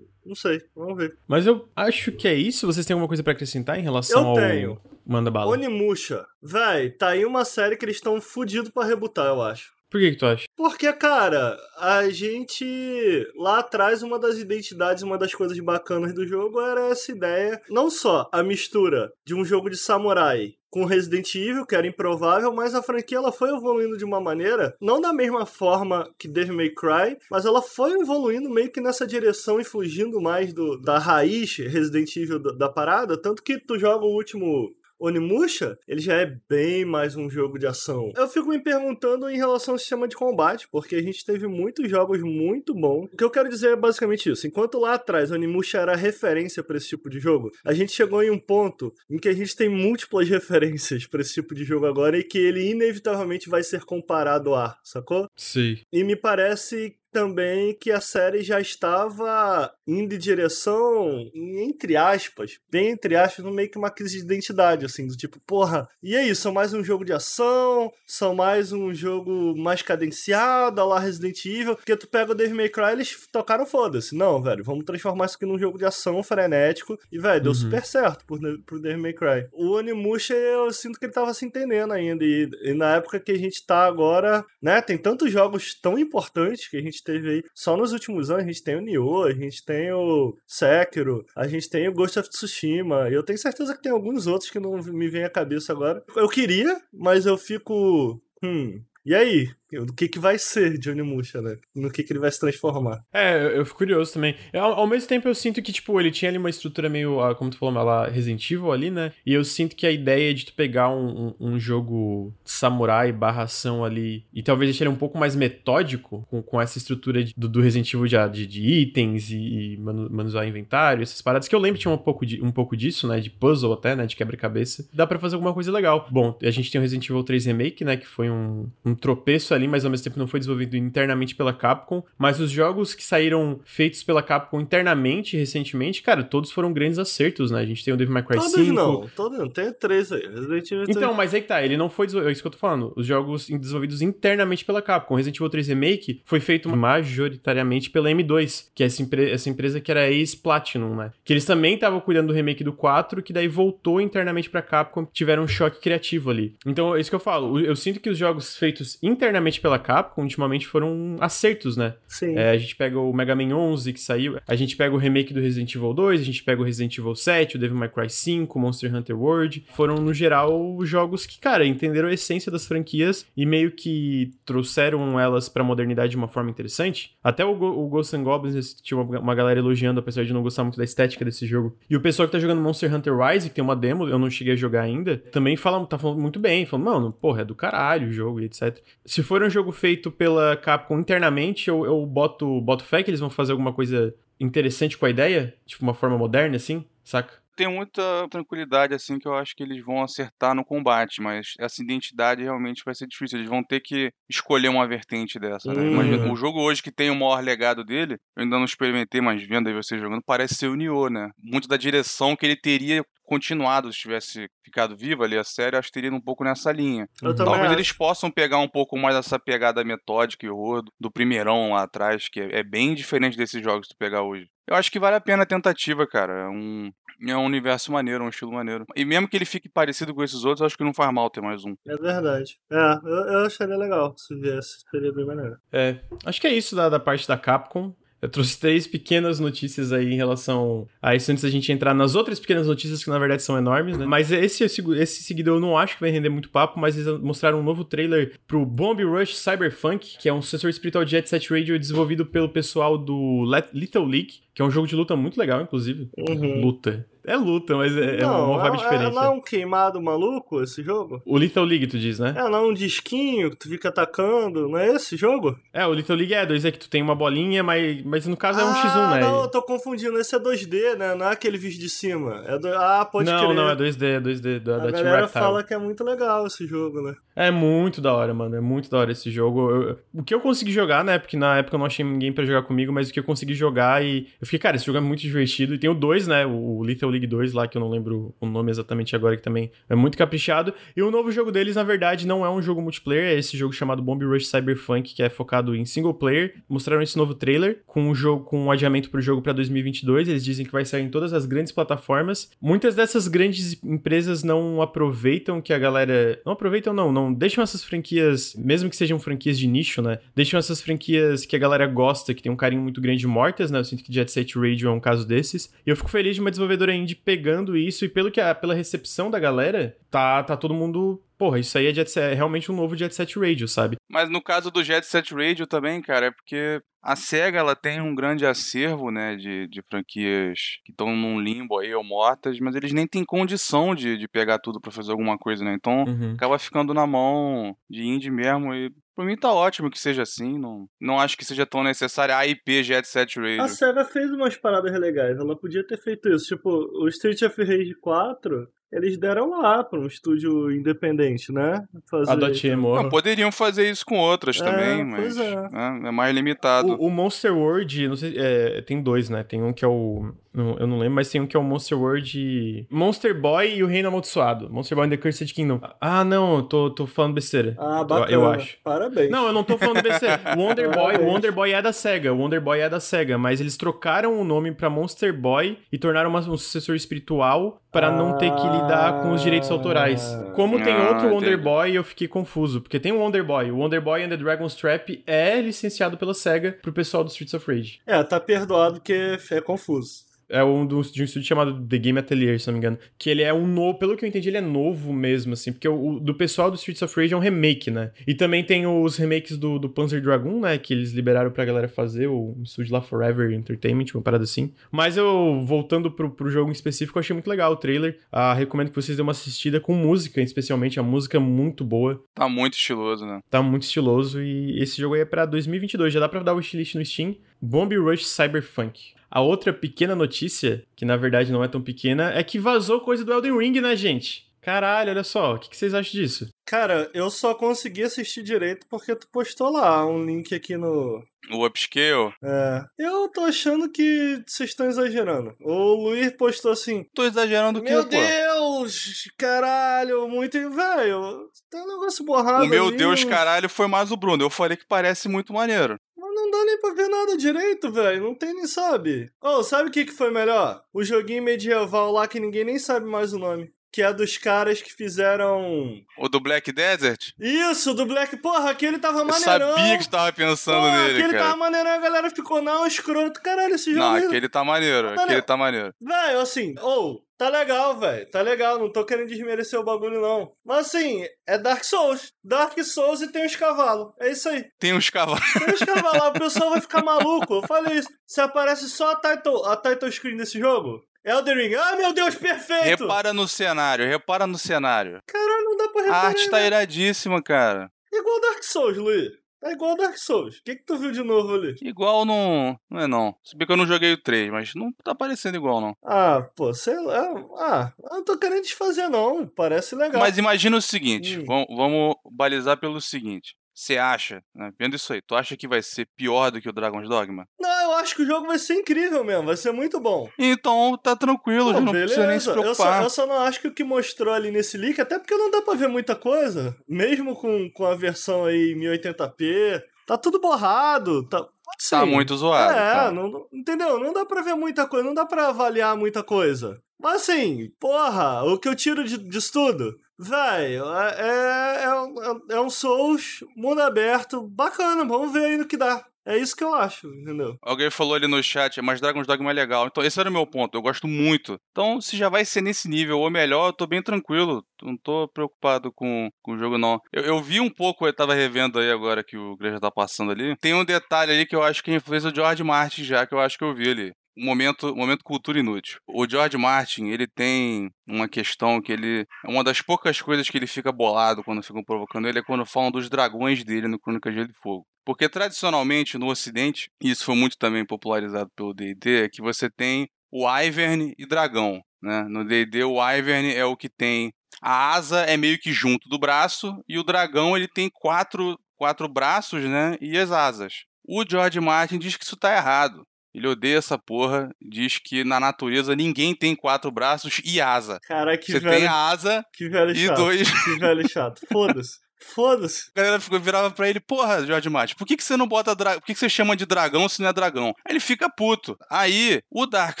[0.24, 1.16] Não sei, vamos ver.
[1.26, 2.66] Mas eu acho que é isso.
[2.66, 4.34] Vocês têm alguma coisa pra acrescentar em relação Eu ao.
[4.34, 4.78] tenho.
[5.06, 5.50] Manda bala.
[5.50, 6.24] Onimusha.
[6.42, 9.72] Véi, tá aí uma série que eles estão fudidos pra rebutar, eu acho.
[9.90, 10.46] Por que, que tu acha?
[10.56, 13.26] Porque, cara, a gente.
[13.36, 17.60] Lá atrás, uma das identidades, uma das coisas bacanas do jogo era essa ideia.
[17.68, 22.54] Não só a mistura de um jogo de samurai com Resident Evil, que era improvável,
[22.54, 26.54] mas a franquia ela foi evoluindo de uma maneira, não da mesma forma que Devil
[26.54, 30.96] May Cry, mas ela foi evoluindo meio que nessa direção e fugindo mais do, da
[30.96, 33.20] raiz Resident Evil da, da parada.
[33.20, 37.66] Tanto que tu joga o último Onimusha, ele já é bem mais um jogo de
[37.66, 38.12] ação.
[38.14, 41.88] Eu fico me perguntando em relação ao sistema de combate, porque a gente teve muitos
[41.88, 43.08] jogos muito bons.
[43.10, 44.46] O que eu quero dizer é basicamente isso.
[44.46, 48.30] Enquanto lá atrás Onimusha era referência para esse tipo de jogo, a gente chegou em
[48.30, 52.18] um ponto em que a gente tem múltiplas referências para esse tipo de jogo agora
[52.18, 55.26] e que ele inevitavelmente vai ser comparado a, sacou?
[55.34, 55.78] Sim.
[55.90, 62.90] E me parece também que a série já estava indo em direção, entre aspas, bem
[62.90, 66.34] entre aspas, no meio que uma crise de identidade, assim, do tipo, porra, e aí,
[66.34, 71.44] são mais um jogo de ação, são mais um jogo mais cadenciado, a lá Resident
[71.44, 75.26] Evil, porque tu pega o Devil May Cry, eles tocaram foda-se, não, velho, vamos transformar
[75.26, 77.58] isso aqui num jogo de ação frenético, e, velho, deu uhum.
[77.58, 79.48] super certo pro, pro Devil May Cry.
[79.52, 83.32] O Onimusha, eu sinto que ele tava se entendendo ainda, e, e na época que
[83.32, 87.30] a gente tá agora, né, tem tantos jogos tão importantes que a gente gente teve
[87.30, 91.24] aí, só nos últimos anos, a gente tem o Nioh, a gente tem o Sekiro,
[91.34, 94.60] a gente tem o Ghost of Tsushima, eu tenho certeza que tem alguns outros que
[94.60, 96.04] não me vem à cabeça agora.
[96.14, 98.20] Eu queria, mas eu fico.
[98.42, 99.48] Hum, e aí?
[99.78, 101.56] O que, que vai ser de Onimusha, né?
[101.74, 103.02] No que, que ele vai se transformar.
[103.12, 104.34] É, eu fico curioso também.
[104.52, 107.34] Ao, ao, mesmo tempo, eu sinto que, tipo, ele tinha ali uma estrutura meio, ah,
[107.34, 109.12] como tu falou, ela Resident Evil ali, né?
[109.24, 113.44] E eu sinto que a ideia de tu pegar um, um, um jogo samurai barra
[113.44, 117.34] ação ali e talvez deixar ele um pouco mais metódico com, com essa estrutura de,
[117.36, 121.54] do, do, Resident Evil de, de, de itens e, e manusear inventário, essas paradas que
[121.54, 123.20] eu lembro tinha um pouco, de, um pouco disso, né?
[123.20, 124.06] De puzzle até, né?
[124.06, 124.88] De quebra-cabeça.
[124.92, 126.06] Dá para fazer alguma coisa legal.
[126.10, 127.96] Bom, a gente tem o Resident Evil 3 Remake, né?
[127.96, 131.34] Que foi um, um tropeço ali ali, mas ao mesmo tempo não foi desenvolvido internamente
[131.34, 132.02] pela Capcom.
[132.18, 137.50] Mas os jogos que saíram feitos pela Capcom internamente, recentemente, cara, todos foram grandes acertos,
[137.50, 137.60] né?
[137.60, 138.72] A gente tem o Devil May Cry todos 5.
[138.72, 139.48] não, todos não.
[139.48, 140.22] Tem três aí.
[140.22, 140.96] Resident Evil 3.
[140.96, 142.92] Então, mas aí que tá, ele não foi desenvolvido, é isso que eu tô falando.
[142.96, 145.14] Os jogos desenvolvidos internamente pela Capcom.
[145.14, 149.80] Resident Evil 3 Remake foi feito majoritariamente pela M2, que é essa, empre essa empresa
[149.80, 151.12] que era ex-Platinum, né?
[151.24, 155.06] Que eles também estavam cuidando do remake do 4, que daí voltou internamente pra Capcom,
[155.12, 156.54] tiveram um choque criativo ali.
[156.64, 157.58] Então, é isso que eu falo.
[157.60, 161.94] Eu sinto que os jogos feitos internamente pela Capcom, ultimamente foram acertos, né?
[162.06, 162.36] Sim.
[162.36, 165.32] É, a gente pega o Mega Man 11 que saiu, a gente pega o remake
[165.32, 168.10] do Resident Evil 2, a gente pega o Resident Evil 7, o Devil May Cry
[168.10, 169.64] 5, Monster Hunter World.
[169.70, 175.18] Foram, no geral, jogos que, cara, entenderam a essência das franquias e meio que trouxeram
[175.18, 177.16] elas pra modernidade de uma forma interessante.
[177.24, 180.42] Até o, Go o Ghosts and Goblins tinha uma, uma galera elogiando, apesar de não
[180.42, 181.76] gostar muito da estética desse jogo.
[181.88, 184.28] E o pessoal que tá jogando Monster Hunter Rise, que tem uma demo, eu não
[184.28, 187.54] cheguei a jogar ainda, também fala, tá falando muito bem, falando, mano, porra, é do
[187.54, 188.78] caralho o jogo e etc.
[189.04, 193.20] Se for um jogo feito pela Capcom internamente, eu, eu boto, boto fé que eles
[193.20, 197.34] vão fazer alguma coisa interessante com a ideia, tipo uma forma moderna, assim, saca?
[197.60, 201.82] Tem muita tranquilidade, assim, que eu acho que eles vão acertar no combate, mas essa
[201.82, 203.38] identidade realmente vai ser difícil.
[203.38, 205.82] Eles vão ter que escolher uma vertente dessa, né?
[205.82, 206.32] Uhum.
[206.32, 209.68] o jogo hoje que tem o maior legado dele, eu ainda não experimentei, mas vendo
[209.68, 211.28] aí você jogando, parece ser o Nioh, né?
[211.36, 215.86] Muito da direção que ele teria continuado, se tivesse ficado vivo ali a série, acho
[215.86, 217.06] que teria um pouco nessa linha.
[217.22, 217.74] Eu Talvez acho.
[217.74, 222.28] eles possam pegar um pouco mais essa pegada metódica e horror do primeirão lá atrás,
[222.28, 224.48] que é, é bem diferente desses jogos que tu pegar hoje.
[224.70, 226.44] Eu acho que vale a pena a tentativa, cara.
[226.44, 226.92] É um,
[227.28, 228.86] é um universo maneiro, um estilo maneiro.
[228.94, 231.28] E mesmo que ele fique parecido com esses outros, eu acho que não faz mal
[231.28, 231.74] ter mais um.
[231.84, 232.56] É verdade.
[232.70, 234.84] É, eu, eu acharia legal se viesse.
[234.88, 235.56] Seria bem maneiro.
[235.72, 237.92] É, acho que é isso da, da parte da Capcom.
[238.22, 242.14] Eu trouxe três pequenas notícias aí em relação a isso antes da gente entrar nas
[242.14, 244.04] outras pequenas notícias que na verdade são enormes, né?
[244.04, 247.60] Mas esse, esse seguidor eu não acho que vai render muito papo, mas eles mostraram
[247.60, 251.50] um novo trailer pro Bomb Rush Cyberpunk, que é um sucessor espiritual de Jet Set
[251.50, 255.62] Radio desenvolvido pelo pessoal do Little League, que é um jogo de luta muito legal,
[255.62, 256.10] inclusive.
[256.18, 256.60] Uhum.
[256.60, 257.06] Luta.
[257.24, 259.14] É luta, mas é, é não, uma vibe é, diferente.
[259.14, 261.22] Não é um queimado maluco esse jogo?
[261.24, 262.34] O Little League, tu diz, né?
[262.36, 265.58] É, não é um disquinho que tu fica atacando, não é esse jogo?
[265.72, 268.36] É, o Little League é dois, é que tu tem uma bolinha, mas, mas no
[268.36, 269.20] caso é um X1, ah, né?
[269.20, 271.14] Não, eu tô confundindo, esse é 2D, né?
[271.14, 272.42] Não é aquele vídeo de cima.
[272.46, 272.68] É do...
[272.68, 273.54] Ah, pode não, crer.
[273.54, 276.46] Não, não, é 2D, é 2D, da, A da galera fala que é muito legal
[276.46, 277.14] esse jogo, né?
[277.36, 279.70] É muito da hora, mano, é muito da hora esse jogo.
[279.70, 282.44] Eu, o que eu consegui jogar, né, porque na época eu não achei ninguém para
[282.44, 284.26] jogar comigo, mas o que eu consegui jogar e...
[284.40, 285.74] Eu fiquei, cara, esse jogo é muito divertido.
[285.74, 288.46] E tem o 2, né, o Little League 2 lá, que eu não lembro o
[288.46, 290.74] nome exatamente agora, que também é muito caprichado.
[290.96, 293.72] E o novo jogo deles, na verdade, não é um jogo multiplayer, é esse jogo
[293.72, 296.54] chamado Bomb Rush Cyberpunk, que é focado em single player.
[296.68, 300.28] Mostraram esse novo trailer com um jogo com um adiamento pro jogo para 2022.
[300.28, 302.50] Eles dizem que vai sair em todas as grandes plataformas.
[302.60, 307.84] Muitas dessas grandes empresas não aproveitam que a galera, não aproveitam não, não deixam essas
[307.84, 310.18] franquias, mesmo que sejam franquias de nicho, né?
[310.34, 313.78] Deixam essas franquias que a galera gosta, que tem um carinho muito grande mortas, né?
[313.78, 315.72] Eu sinto que Jet Jet Set Radio é um caso desses.
[315.86, 318.74] E eu fico feliz de uma desenvolvedora indie pegando isso e pelo que a, pela
[318.74, 322.70] recepção da galera, tá, tá todo mundo porra, isso aí é, Jet Set, é realmente
[322.70, 323.96] um novo Jet Set Radio, sabe?
[324.06, 327.98] Mas no caso do Jet Set Radio também, cara, é porque a SEGA ela tem
[327.98, 332.74] um grande acervo, né, de, de franquias que estão num limbo aí ou mortas, mas
[332.74, 335.72] eles nem têm condição de, de pegar tudo para fazer alguma coisa, né?
[335.72, 336.34] Então Uhum.
[336.34, 340.58] acaba ficando na mão de indie mesmo e Por mim tá ótimo que seja assim,
[340.58, 343.60] não, não acho que seja tão necessária a IP Jet Set Radio.
[343.60, 346.56] A SEGA fez umas paradas legais, ela podia ter feito isso.
[346.56, 351.84] Tipo, o Street of Rage 4, eles deram lá pra um estúdio independente, né?
[352.10, 352.30] Fazer...
[352.32, 355.54] A Dottie Não, poderiam fazer isso com outras É, também, mas é.
[355.70, 356.92] né, é mais limitado.
[356.94, 359.42] O, o Monster World, não sei, é, tem dois, né?
[359.44, 360.32] Tem um que é o.
[360.52, 362.86] não- eu não lembro, mas tem um que é o Monster World.
[362.90, 364.68] Monster Boy e o Reino Amaldiçoado.
[364.70, 365.80] Monster Boy and the Cursed Kingdom.
[366.00, 367.76] Ah, não, eu tô, tô falando besteira.
[367.78, 368.32] Ah, Eu- bacana.
[368.32, 368.76] Eu acho.
[368.82, 369.30] Parabéns.
[369.30, 370.40] Não, eu não tô falando besteira.
[370.56, 371.16] O Wonder Boy.
[371.18, 372.32] Wonder Boy é da SEGA.
[372.32, 375.98] O Wonder Boy é da SEGA, mas eles trocaram o nome pra Monster Boy e
[375.98, 380.36] tornaram uma- um sucessor espiritual pra não ter que lidar com os direitos autorais.
[380.54, 381.60] Como tem Ah, outro Wonder.
[381.60, 383.70] Boy, eu fiquei confuso, porque tem o Wonder Boy.
[383.70, 387.54] O Wonder Boy and the Dragon's Trap é licenciado pela SEGA pro pessoal do Streets
[387.54, 388.00] of Rage.
[388.06, 390.29] É, tá perdoado porque é confuso.
[390.50, 392.98] É um de um estúdio chamado The Game Atelier, se não me engano.
[393.18, 395.72] Que ele é um novo, pelo que eu entendi, ele é novo mesmo, assim.
[395.72, 398.10] Porque o, o do pessoal do Streets of Rage é um remake, né?
[398.26, 400.76] E também tem os remakes do, do Panzer Dragoon, né?
[400.78, 404.72] Que eles liberaram pra galera fazer, o estúdio lá Forever Entertainment, uma parada assim.
[404.90, 408.18] Mas eu, voltando pro, pro jogo em específico, eu achei muito legal o trailer.
[408.32, 410.98] Ah, recomendo que vocês dêem uma assistida com música, especialmente.
[410.98, 412.22] A música é muito boa.
[412.34, 413.40] Tá muito estiloso, né?
[413.48, 414.42] Tá muito estiloso.
[414.42, 416.12] E esse jogo aí é pra 2022.
[416.12, 417.36] Já dá pra dar o wishlist no Steam.
[417.60, 419.19] Bomb Rush Cyberpunk.
[419.30, 423.24] A outra pequena notícia, que na verdade não é tão pequena, é que vazou coisa
[423.24, 424.50] do Elden Ring, né, gente?
[424.60, 425.54] Caralho, olha só.
[425.54, 426.48] O que que vocês acham disso?
[426.66, 431.24] Cara, eu só consegui assistir direito porque tu postou lá um link aqui no.
[431.50, 432.32] O upscale.
[432.44, 432.84] É.
[432.98, 435.56] Eu tô achando que vocês estão exagerando.
[435.60, 437.06] O Luiz postou assim.
[437.14, 438.10] Tô exagerando o quê, Meu pô?
[438.10, 439.28] Deus!
[439.38, 440.58] Caralho, muito.
[440.70, 442.64] Velho, tem um negócio borrado.
[442.64, 444.44] O meu ali, Deus, caralho, foi mais o Bruno.
[444.44, 445.96] Eu falei que parece muito maneiro.
[446.42, 448.22] Não dá nem pra ver nada direito, velho.
[448.22, 449.30] Não tem nem sabe.
[449.40, 450.82] Oh, sabe o que, que foi melhor?
[450.92, 453.70] O joguinho medieval lá que ninguém nem sabe mais o nome.
[453.92, 456.00] Que é dos caras que fizeram.
[456.16, 457.32] O do Black Desert?
[457.40, 458.36] Isso, do Black.
[458.36, 459.74] Porra, aquele tava Eu maneirão.
[459.74, 461.44] sabia que você tava pensando Porra, nele, aquele cara.
[461.44, 463.40] tava maneirão, a galera ficou, não, escroto.
[463.42, 464.04] Caralho, esse jogo.
[464.04, 465.08] Não, aquele tá maneiro.
[465.14, 465.92] Tá Aquele ne- tá maneiro.
[466.00, 468.30] Velho, assim, ou, tá legal, velho.
[468.30, 470.52] Tá legal, não tô querendo desmerecer o bagulho, não.
[470.64, 472.32] Mas assim, é Dark Souls.
[472.44, 474.12] Dark Souls e tem os cavalos.
[474.20, 474.66] É isso aí.
[474.78, 475.40] Tem uns cavalos.
[475.54, 477.54] Tem os cavalos, o pessoal vai ficar maluco.
[477.54, 478.08] Eu falei isso.
[478.26, 481.00] Se aparece só a title, a title screen desse jogo.
[481.24, 481.74] Elden Ring.
[481.74, 482.84] Ah, meu Deus, perfeito!
[483.02, 485.18] Repara no cenário, repara no cenário.
[485.26, 486.26] Caralho, não dá pra A reparar.
[486.28, 487.90] arte tá iradíssima, cara.
[488.12, 489.30] Igual Dark Souls, Luiz.
[489.60, 490.56] Tá igual Dark Souls.
[490.58, 491.76] O que que tu viu de novo ali?
[491.82, 492.78] Igual não.
[492.90, 493.34] Não é não.
[493.44, 495.94] Se bem que eu não joguei o 3, mas não tá parecendo igual, não.
[496.02, 497.22] Ah, pô, sei lá.
[497.58, 499.46] Ah, eu não tô querendo desfazer, não.
[499.46, 500.20] Parece legal.
[500.20, 501.44] Mas imagina o seguinte: Hum.
[501.46, 503.54] vamos, vamos balizar pelo seguinte.
[503.80, 506.72] Você acha, né, vendo isso aí, tu acha que vai ser pior do que o
[506.72, 507.46] Dragon's Dogma?
[507.58, 509.46] Não, eu acho que o jogo vai ser incrível mesmo.
[509.46, 510.28] Vai ser muito bom.
[510.38, 513.02] Então tá tranquilo, Pô, não precisa nem se eu só, preocupar.
[513.02, 515.62] eu só não acho que o que mostrou ali nesse leak, até porque não dá
[515.62, 521.40] pra ver muita coisa, mesmo com, com a versão aí 1080p, tá tudo borrado, tá...
[521.88, 522.06] Tá Sim.
[522.06, 522.72] muito zoado.
[522.74, 523.10] É, tá.
[523.12, 523.98] não- entendeu?
[523.98, 526.78] Não dá pra ver muita coisa, não dá pra avaliar muita coisa.
[527.00, 529.96] Mas assim, porra, o que eu tiro de- disso tudo?
[530.22, 535.66] Véi, é, é, é um- é um Souls, mundo aberto, bacana, vamos ver aí no
[535.66, 536.04] que dá.
[536.26, 537.56] É isso que eu acho, entendeu?
[537.62, 539.86] Alguém falou ali no chat, mas Dragon's Dogma é legal.
[539.86, 540.76] Então, esse era o meu ponto.
[540.76, 541.58] Eu gosto muito.
[541.70, 544.62] Então, se já vai ser nesse nível ou melhor, eu tô bem tranquilo.
[544.82, 547.00] Não tô preocupado com, com o jogo, não.
[547.10, 550.30] Eu, eu vi um pouco, eu tava revendo aí agora que o Igreja tá passando
[550.30, 550.54] ali.
[550.58, 553.34] Tem um detalhe ali que eu acho que é influência do George Martin já, que
[553.34, 554.12] eu acho que eu vi ali.
[554.42, 555.98] Momento, momento cultura inútil.
[556.08, 559.26] O George Martin, ele tem uma questão que ele.
[559.44, 562.90] Uma das poucas coisas que ele fica bolado quando ficam provocando ele é quando falam
[562.90, 564.86] dos dragões dele no Crônicas de Gelo e Fogo.
[565.04, 569.68] Porque tradicionalmente no Ocidente, e isso foi muito também popularizado pelo D&D, é que você
[569.68, 572.22] tem o Ivern e dragão, né?
[572.28, 576.18] No D&D o Ivern é o que tem a asa é meio que junto do
[576.18, 579.96] braço e o dragão ele tem quatro, quatro braços, né?
[580.00, 580.84] E as asas.
[581.06, 583.06] O George Martin diz que isso tá errado.
[583.34, 587.98] Ele odeia essa porra, diz que na natureza ninguém tem quatro braços e asa.
[588.02, 590.16] Caralho, que Você velho, tem a asa que velho e chato.
[590.16, 590.64] dois.
[590.64, 591.40] Que velho chato.
[591.52, 591.98] Foda-se.
[592.34, 592.90] Foda-se.
[592.94, 596.00] A galera virava pra ele, porra, George Martin, por que, que você não bota dragão?
[596.00, 597.68] Por que, que você chama de dragão se não é dragão?
[597.86, 598.76] Aí ele fica puto.
[598.90, 600.00] Aí, o Dark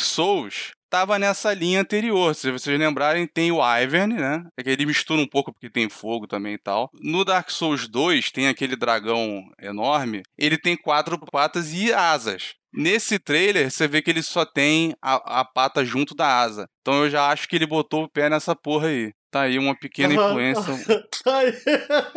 [0.00, 2.34] Souls tava nessa linha anterior.
[2.34, 4.42] Se vocês lembrarem, tem o Ivern, né?
[4.58, 6.90] É que ele mistura um pouco porque tem fogo também e tal.
[7.00, 10.22] No Dark Souls 2 tem aquele dragão enorme.
[10.36, 12.54] Ele tem quatro patas e asas.
[12.72, 16.66] Nesse trailer, você vê que ele só tem a, a pata junto da asa.
[16.80, 19.10] Então eu já acho que ele botou o pé nessa porra aí.
[19.30, 20.74] Tá aí uma pequena influência.
[21.26, 21.52] Aí.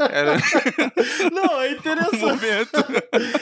[0.09, 0.35] Era
[1.31, 2.17] Não, é um interessante.
[2.19, 2.71] momento.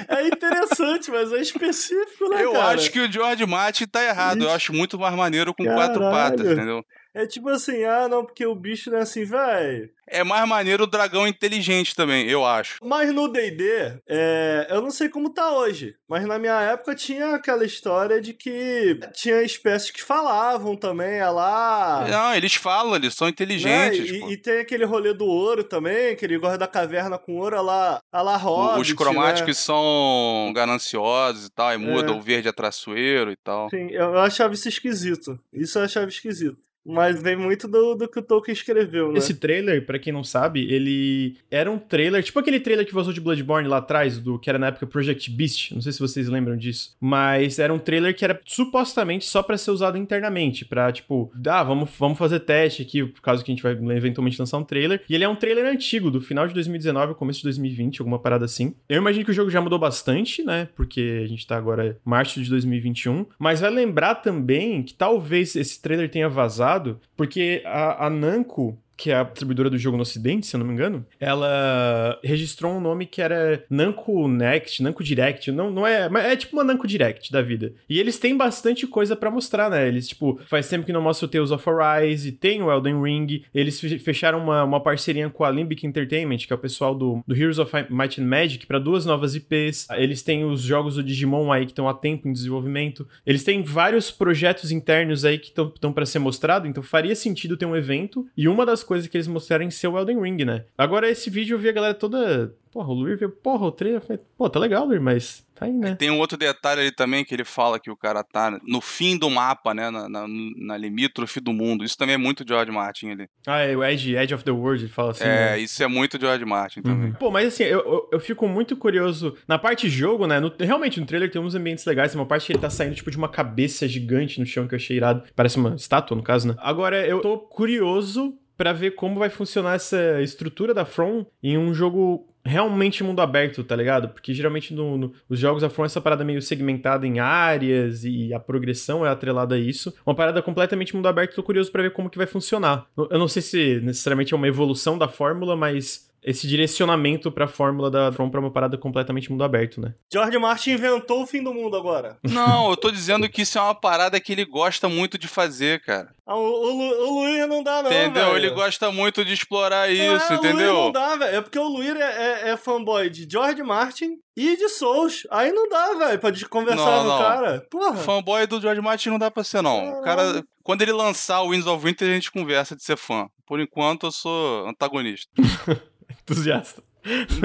[0.09, 2.73] É interessante, mas é específico, né, Eu cara?
[2.75, 4.43] acho que o George Martin tá errado.
[4.43, 6.11] Eu acho muito mais maneiro com quatro Caralho.
[6.11, 6.83] patas, entendeu?
[7.13, 9.89] É tipo assim, ah, não, porque o bicho não é assim, véi.
[10.07, 12.77] É mais maneiro o dragão inteligente também, eu acho.
[12.83, 17.35] Mas no D&D, é, eu não sei como tá hoje, mas na minha época tinha
[17.35, 22.05] aquela história de que tinha espécies que falavam também, é lá...
[22.09, 23.31] Não, eles falam, eles são né?
[23.31, 24.19] inteligentes.
[24.19, 24.29] pô.
[24.29, 27.57] E, e tem aquele rolê do ouro também, que ele gosta da caverna com ouro,
[27.57, 29.63] a lá, a lá Hobbit, Os cromáticos né?
[29.63, 32.11] são gananciosos e tal, e muda, É.
[32.11, 33.69] o verde é traiçoeiro e tal.
[33.69, 35.39] Sim, eu eu achava isso esquisito.
[35.53, 36.57] Isso eu achava esquisito.
[36.85, 39.17] Mas vem muito do, do que o Tolkien escreveu, né?
[39.17, 43.13] Esse trailer, pra quem não sabe, ele era um trailer, tipo aquele trailer que vazou
[43.13, 46.27] de Bloodborne lá atrás, do que era na época Project Beast, não sei se vocês
[46.27, 50.91] lembram disso, mas era um trailer que era supostamente só pra ser usado internamente, pra
[50.91, 54.57] tipo, ah, vamos, vamos fazer teste aqui, por causa que a gente vai eventualmente lançar
[54.57, 55.03] um trailer.
[55.07, 58.45] E ele é um trailer antigo, do final de 2019 começo de 2020, alguma parada
[58.45, 58.73] assim.
[58.89, 60.67] Eu imagino que o jogo já mudou bastante, né?
[60.75, 65.55] Porque a gente tá agora em março de 2021, mas vai lembrar também que talvez
[65.55, 66.70] esse trailer tenha vazado
[67.15, 70.67] porque a, a Namco que é a distribuidora do jogo no ocidente, se eu não
[70.67, 76.07] me engano, ela registrou um nome que era Namco Next, Namco Direct, não, não é,
[76.07, 77.73] mas é tipo uma Namco Direct da vida.
[77.89, 79.87] E eles têm bastante coisa pra mostrar, né?
[79.87, 83.43] Eles, tipo, faz tempo que não mostra o Tales of Arise, tem o Elden Ring,
[83.53, 87.23] eles fe- fecharam uma, uma parceria com a Limbic Entertainment, que é o pessoal do,
[87.27, 89.87] do Heroes of Might and Magic, pra duas novas IPs.
[89.91, 93.07] Eles têm os jogos do Digimon aí que estão há tempo em desenvolvimento.
[93.25, 97.65] Eles têm vários projetos internos aí que estão para ser mostrado, então faria sentido ter
[97.65, 98.27] um evento.
[98.37, 100.65] E uma das coisas que eles mostraram em ser o Elden Ring, né?
[100.77, 102.53] Agora, esse vídeo eu vi a galera toda.
[102.73, 103.99] Porra, o Luir veio, porra, o trailer.
[104.01, 105.93] eu falei, Pô, tá legal, Luir, mas tá aí, né?
[105.95, 109.17] Tem um outro detalhe ali também que ele fala que o cara tá no fim
[109.17, 109.89] do mapa, né?
[109.89, 111.83] Na, na, na limítrofe do mundo.
[111.83, 113.27] Isso também é muito George Martin ali.
[113.45, 115.23] Ah, é o Edge, Edge of the World, ele fala assim.
[115.25, 115.59] é, né?
[115.59, 117.07] isso é muito George Martin também.
[117.09, 117.13] Uhum.
[117.13, 119.35] Pô, mas assim, eu, eu, eu fico muito curioso.
[119.47, 120.39] Na parte jogo, né?
[120.39, 122.11] no- realmente, no trailer tem uns ambientes legais.
[122.13, 124.73] Tem uma parte que ele tá saindo, tipo, de uma cabeça gigante no chão que
[124.75, 125.23] eu achei irado.
[125.35, 126.55] Parece uma estátua, no caso, né?
[126.59, 131.73] Agora, eu tô curioso pra ver como vai funcionar essa estrutura da From em um
[131.73, 134.09] jogo realmente mundo aberto, tá ligado?
[134.09, 138.31] Porque geralmente no, no- os jogos da From essa parada meio segmentada em áreas e
[138.31, 139.91] a progressão é atrelada a isso.
[140.05, 142.85] Uma parada completamente mundo aberto, tô curioso pra ver como que vai funcionar.
[143.09, 147.89] Eu não sei se necessariamente é uma evolução da fórmula, mas esse direcionamento pra fórmula
[147.89, 149.93] da From pra uma parada completamente mundo aberto, né?
[150.11, 152.17] George Martin inventou o fim do mundo agora.
[152.29, 155.81] Não, eu tô dizendo que isso é uma parada que ele gosta muito de fazer,
[155.81, 156.13] cara.
[156.25, 157.91] Ah, o, o, o Luir não dá, não.
[157.91, 158.25] entendeu?
[158.25, 158.37] velho.
[158.37, 160.73] Ele gosta muito de explorar Não isso, é, O Luir entendeu?
[160.73, 161.35] não dá, velho.
[161.37, 162.01] É porque o Luir é,
[162.47, 165.27] é, é fanboy de George Martin e de Souls.
[165.29, 167.15] Aí não dá, velho, pra de conversar Não, com não.
[167.15, 167.67] o cara.
[167.69, 167.97] Porra.
[167.97, 169.99] Fanboy do George Martin não dá pra ser, não.
[169.99, 173.27] O cara, quando ele lançar o Winds of Winter, a gente conversa de ser fã.
[173.45, 175.29] Por enquanto, eu sou antagonista.
[176.21, 176.83] Entusiasta.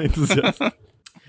[0.04, 0.72] Entusiasta.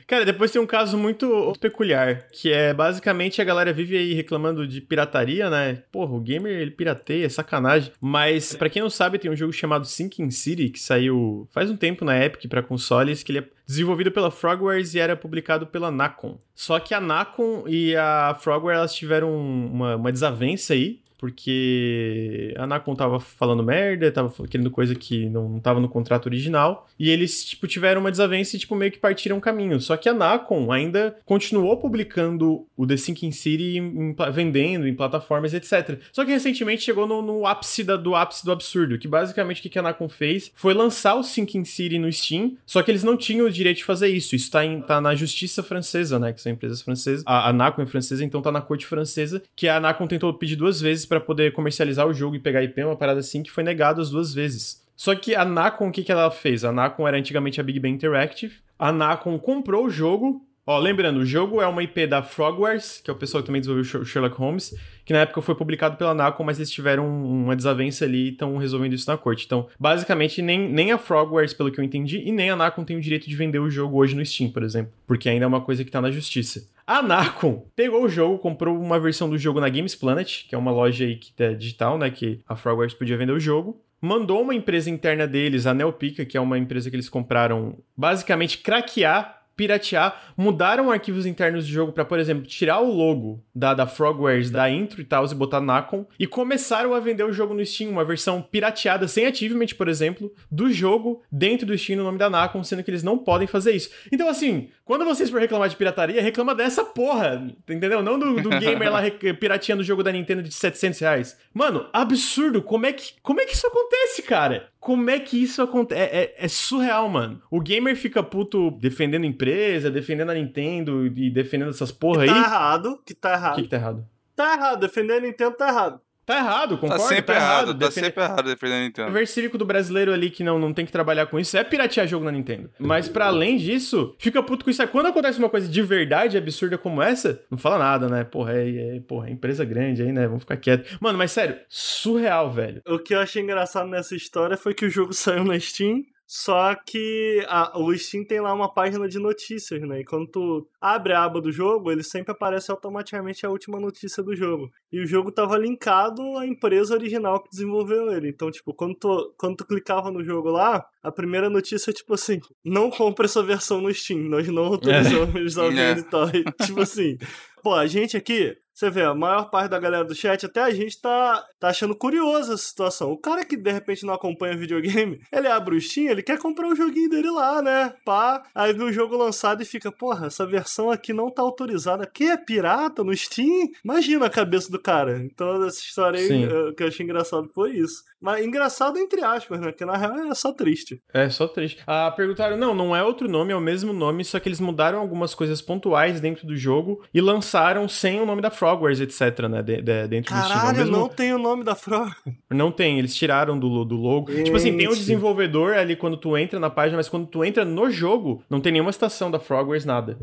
[0.07, 4.65] Cara, depois tem um caso muito peculiar, que é basicamente a galera vive aí reclamando
[4.65, 5.83] de pirataria, né?
[5.91, 7.91] Porra, o gamer ele pirateia, é sacanagem.
[7.99, 11.75] Mas pra quem não sabe, tem um jogo chamado Sinking City que saiu faz um
[11.75, 15.91] tempo na Epic pra consoles, que ele é desenvolvido pela Frogwares e era publicado pela
[15.91, 16.39] Nacon.
[16.55, 22.65] Só que a Nacon e a Frogware elas tiveram uma, uma desavença aí, porque a
[22.67, 27.09] Nacon tava falando merda, tava querendo coisa que não, não tava no contrato original, e
[27.09, 29.79] eles, tipo, tiveram uma desavença e, tipo, meio que partiram caminho.
[29.79, 35.53] Só que a Nacon ainda continuou publicando o The Sinking City, em- vendendo em plataformas,
[35.53, 35.99] etc.
[36.11, 39.61] Só que recentemente chegou no, no ápice da- do ápice do absurdo, que basicamente o
[39.61, 43.03] que que a Nacon fez foi lançar o Sinking City no Steam, só que eles
[43.03, 44.35] não tinham o direito de fazer isso.
[44.35, 47.23] Isso tá, em- tá na justiça francesa, né, que são empresas francesas.
[47.25, 50.55] A, a Nacon é francesa, então tá na corte francesa, que a Nacon tentou pedir
[50.55, 53.63] duas vezes pra poder comercializar o jogo e pegar IP, uma parada assim, que foi
[53.63, 54.85] negado as duas vezes.
[54.95, 56.63] Só que a Nacon, o que, que ela fez?
[56.65, 58.55] A Nacon era antigamente a Big Bang Interactive.
[58.77, 60.41] A Nacon comprou o jogo.
[60.69, 63.61] Ó, lembrando, o jogo é uma IP da Frogwares, que é o pessoal que também
[63.61, 64.75] desenvolveu o Sherlock Holmes,
[65.05, 68.57] que na época foi publicado pela Nacon, mas eles tiveram uma desavença ali e estão
[68.57, 69.45] resolvendo isso na corte.
[69.45, 72.97] Então, basicamente, nem, nem a Frogwares, pelo que eu entendi, e nem a Nacon tem
[72.97, 75.61] o direito de vender o jogo hoje no Steam, por exemplo, porque ainda é uma
[75.61, 76.67] coisa que tá na justiça.
[76.85, 80.57] A Nacon pegou o jogo, comprou uma versão do jogo na Games Planet, que é
[80.57, 83.81] uma loja aí que é digital, né, que a Frogwares podia vender o jogo.
[84.01, 88.57] Mandou uma empresa interna deles, a Neopica, que é uma empresa que eles compraram, basicamente
[88.57, 93.87] craquear piratear, mudaram arquivos internos do jogo para, por exemplo, tirar o logo da, da
[93.87, 97.65] Frogwares, da intro e tal, e botar Nacon, e começaram a vender o jogo no
[97.65, 102.19] Steam, uma versão pirateada, sem achievement, por exemplo, do jogo dentro do Steam no nome
[102.19, 103.89] da Nacon, sendo que eles não podem fazer isso.
[104.11, 108.03] Então, assim, quando vocês for reclamar de pirataria, reclama dessa porra, entendeu?
[108.03, 109.01] Não do, do gamer lá
[109.39, 111.37] pirateando o jogo da Nintendo de 700 reais.
[111.51, 114.69] Mano, absurdo, como é que, como é que isso acontece, cara?
[114.87, 115.99] Como é que isso acontece?
[115.99, 117.41] É, é, é, surreal, mano.
[117.51, 122.33] O gamer fica puto defendendo empresa, defendendo a Nintendo e defendendo essas porra que tá
[122.33, 122.41] aí.
[122.41, 123.51] Tá errado, que tá errado.
[123.51, 124.07] O que, que tá errado?
[124.33, 126.01] Tá errado, defender a Nintendo tá errado.
[126.27, 127.03] Tá errado, concordo?
[127.03, 127.79] Tá sempre tá errado, errado.
[127.79, 129.09] tá sempre errado defendendo a Nintendo.
[129.09, 132.05] O versículo do brasileiro ali que não, não tem que trabalhar com isso é piratear
[132.05, 132.69] jogo na Nintendo.
[132.77, 134.85] Mas para além disso, fica puto com isso.
[134.89, 138.25] Quando acontece uma coisa de verdade absurda como essa, não fala nada, né?
[138.25, 140.27] Porra, é, é, porra, é empresa grande aí, né?
[140.27, 140.97] Vamos ficar quieto.
[140.99, 142.81] Mano, mas sério, surreal, velho.
[142.85, 146.75] O que eu achei engraçado nessa história foi que o jogo saiu na Steam só
[146.75, 150.01] que a, o Steam tem lá uma página de notícias, né?
[150.01, 154.21] E quando tu abre a aba do jogo, ele sempre aparece automaticamente a última notícia
[154.21, 154.69] do jogo.
[154.91, 158.27] E o jogo tava linkado à empresa original que desenvolveu ele.
[158.27, 162.13] Então, tipo, quando tu, quando tu clicava no jogo lá, a primeira notícia é tipo
[162.13, 165.61] assim: não compre essa versão no Steam, nós não autorizamos é.
[165.61, 166.27] a venda e tal.
[166.27, 167.17] E, tipo assim,
[167.63, 170.69] pô, a gente aqui você vê, a maior parte da galera do chat, até a
[170.69, 173.11] gente tá, tá achando curiosa essa situação.
[173.11, 176.67] O cara que de repente não acompanha videogame, ele abre o Steam, ele quer comprar
[176.67, 177.95] o joguinho dele lá, né?
[178.05, 182.05] Pá, aí vê o jogo lançado e fica, porra, essa versão aqui não tá autorizada.
[182.05, 183.67] Que é pirata no Steam?
[183.83, 185.23] Imagina a cabeça do cara.
[185.23, 188.03] Então, essa história aí, eh, que eu achei engraçado foi isso.
[188.19, 189.67] Mas engraçado entre aspas, né?
[189.67, 191.01] Porque na real é só triste.
[191.13, 191.81] É só triste.
[191.85, 194.99] Ah, perguntaram, não, não é outro nome, é o mesmo nome, só que eles mudaram
[194.99, 199.61] algumas coisas pontuais dentro do jogo e lançaram sem o nome da Frogwares, etc, né?
[199.61, 200.61] De, de, dentro Caralho, do Steam.
[200.61, 200.97] Caralho, mesmo...
[200.97, 202.11] não tem o nome da Frog.
[202.49, 204.31] Não tem, eles tiraram do, do logo.
[204.31, 204.45] Gente.
[204.45, 207.43] Tipo assim, tem o um desenvolvedor ali quando tu entra na página, mas quando tu
[207.43, 210.17] entra no jogo, não tem nenhuma estação da Frogwares, nada.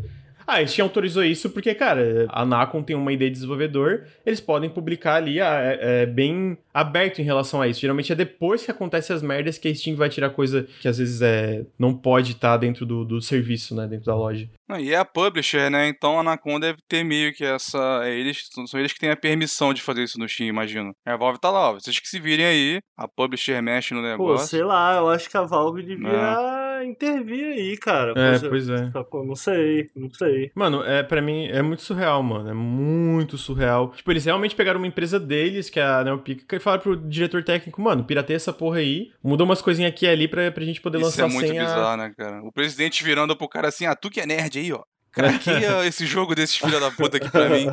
[0.46, 4.40] Ah, a Steam autorizou isso porque, cara, a Nacon tem uma ideia de desenvolvedor, eles
[4.40, 7.80] podem publicar ali ah, é, é, bem aberto em relação a isso.
[7.80, 10.98] Geralmente é depois que acontece as merdas que a Steam vai tirar coisa que às
[10.98, 14.48] vezes é, não pode estar tá dentro do, do serviço, né, dentro da loja.
[14.80, 15.88] e é a publisher, né?
[15.88, 18.00] Então a Nacon deve ter meio que essa.
[18.04, 20.92] É eles, são eles que têm a permissão de fazer isso no Steam, imagino.
[21.06, 24.44] A Valve tá lá, ó, vocês que se virem aí, a publisher mexe no negócio.
[24.44, 26.08] Pô, sei lá, eu acho que a Valve devia.
[26.08, 28.12] É intervir aí, cara.
[28.16, 28.90] É, pois é.
[29.12, 30.50] Não sei, não sei.
[30.54, 32.50] Mano, é para mim é muito surreal, mano.
[32.50, 33.92] É muito surreal.
[33.96, 37.44] Tipo, eles realmente pegaram uma empresa deles, que é a Neopica, e falaram pro diretor
[37.44, 40.80] técnico, mano, pirateia essa porra aí, muda umas coisinhas aqui e ali pra, pra gente
[40.80, 41.96] poder Isso lançar Isso é muito bizarro, a...
[41.96, 42.42] né, cara?
[42.42, 44.82] O presidente virando pro cara assim, ah, tu que é nerd aí, ó.
[45.14, 47.66] Craqueia esse jogo desses filha da puta aqui pra mim.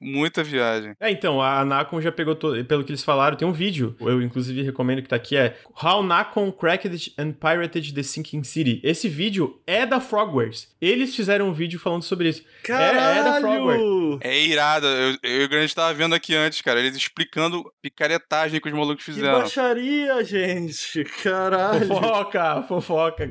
[0.00, 0.94] Muita viagem.
[1.00, 4.20] É, então, a Nacon já pegou, todo, pelo que eles falaram, tem um vídeo, eu
[4.20, 8.80] inclusive recomendo que tá aqui, é How Nacon Cracked and Pirated the Sinking City.
[8.84, 10.68] Esse vídeo é da Frogwares.
[10.80, 12.42] Eles fizeram um vídeo falando sobre isso.
[12.62, 12.98] Caralho!
[12.98, 14.18] É, é da Frogwares.
[14.20, 14.86] É irado.
[14.86, 18.74] Eu, eu e o Grande tava vendo aqui antes, cara, eles explicando picaretagem que os
[18.74, 19.34] malucos fizeram.
[19.34, 21.04] Que baixaria, gente.
[21.22, 21.86] Caralho.
[21.86, 23.30] Fofoca, fofoca.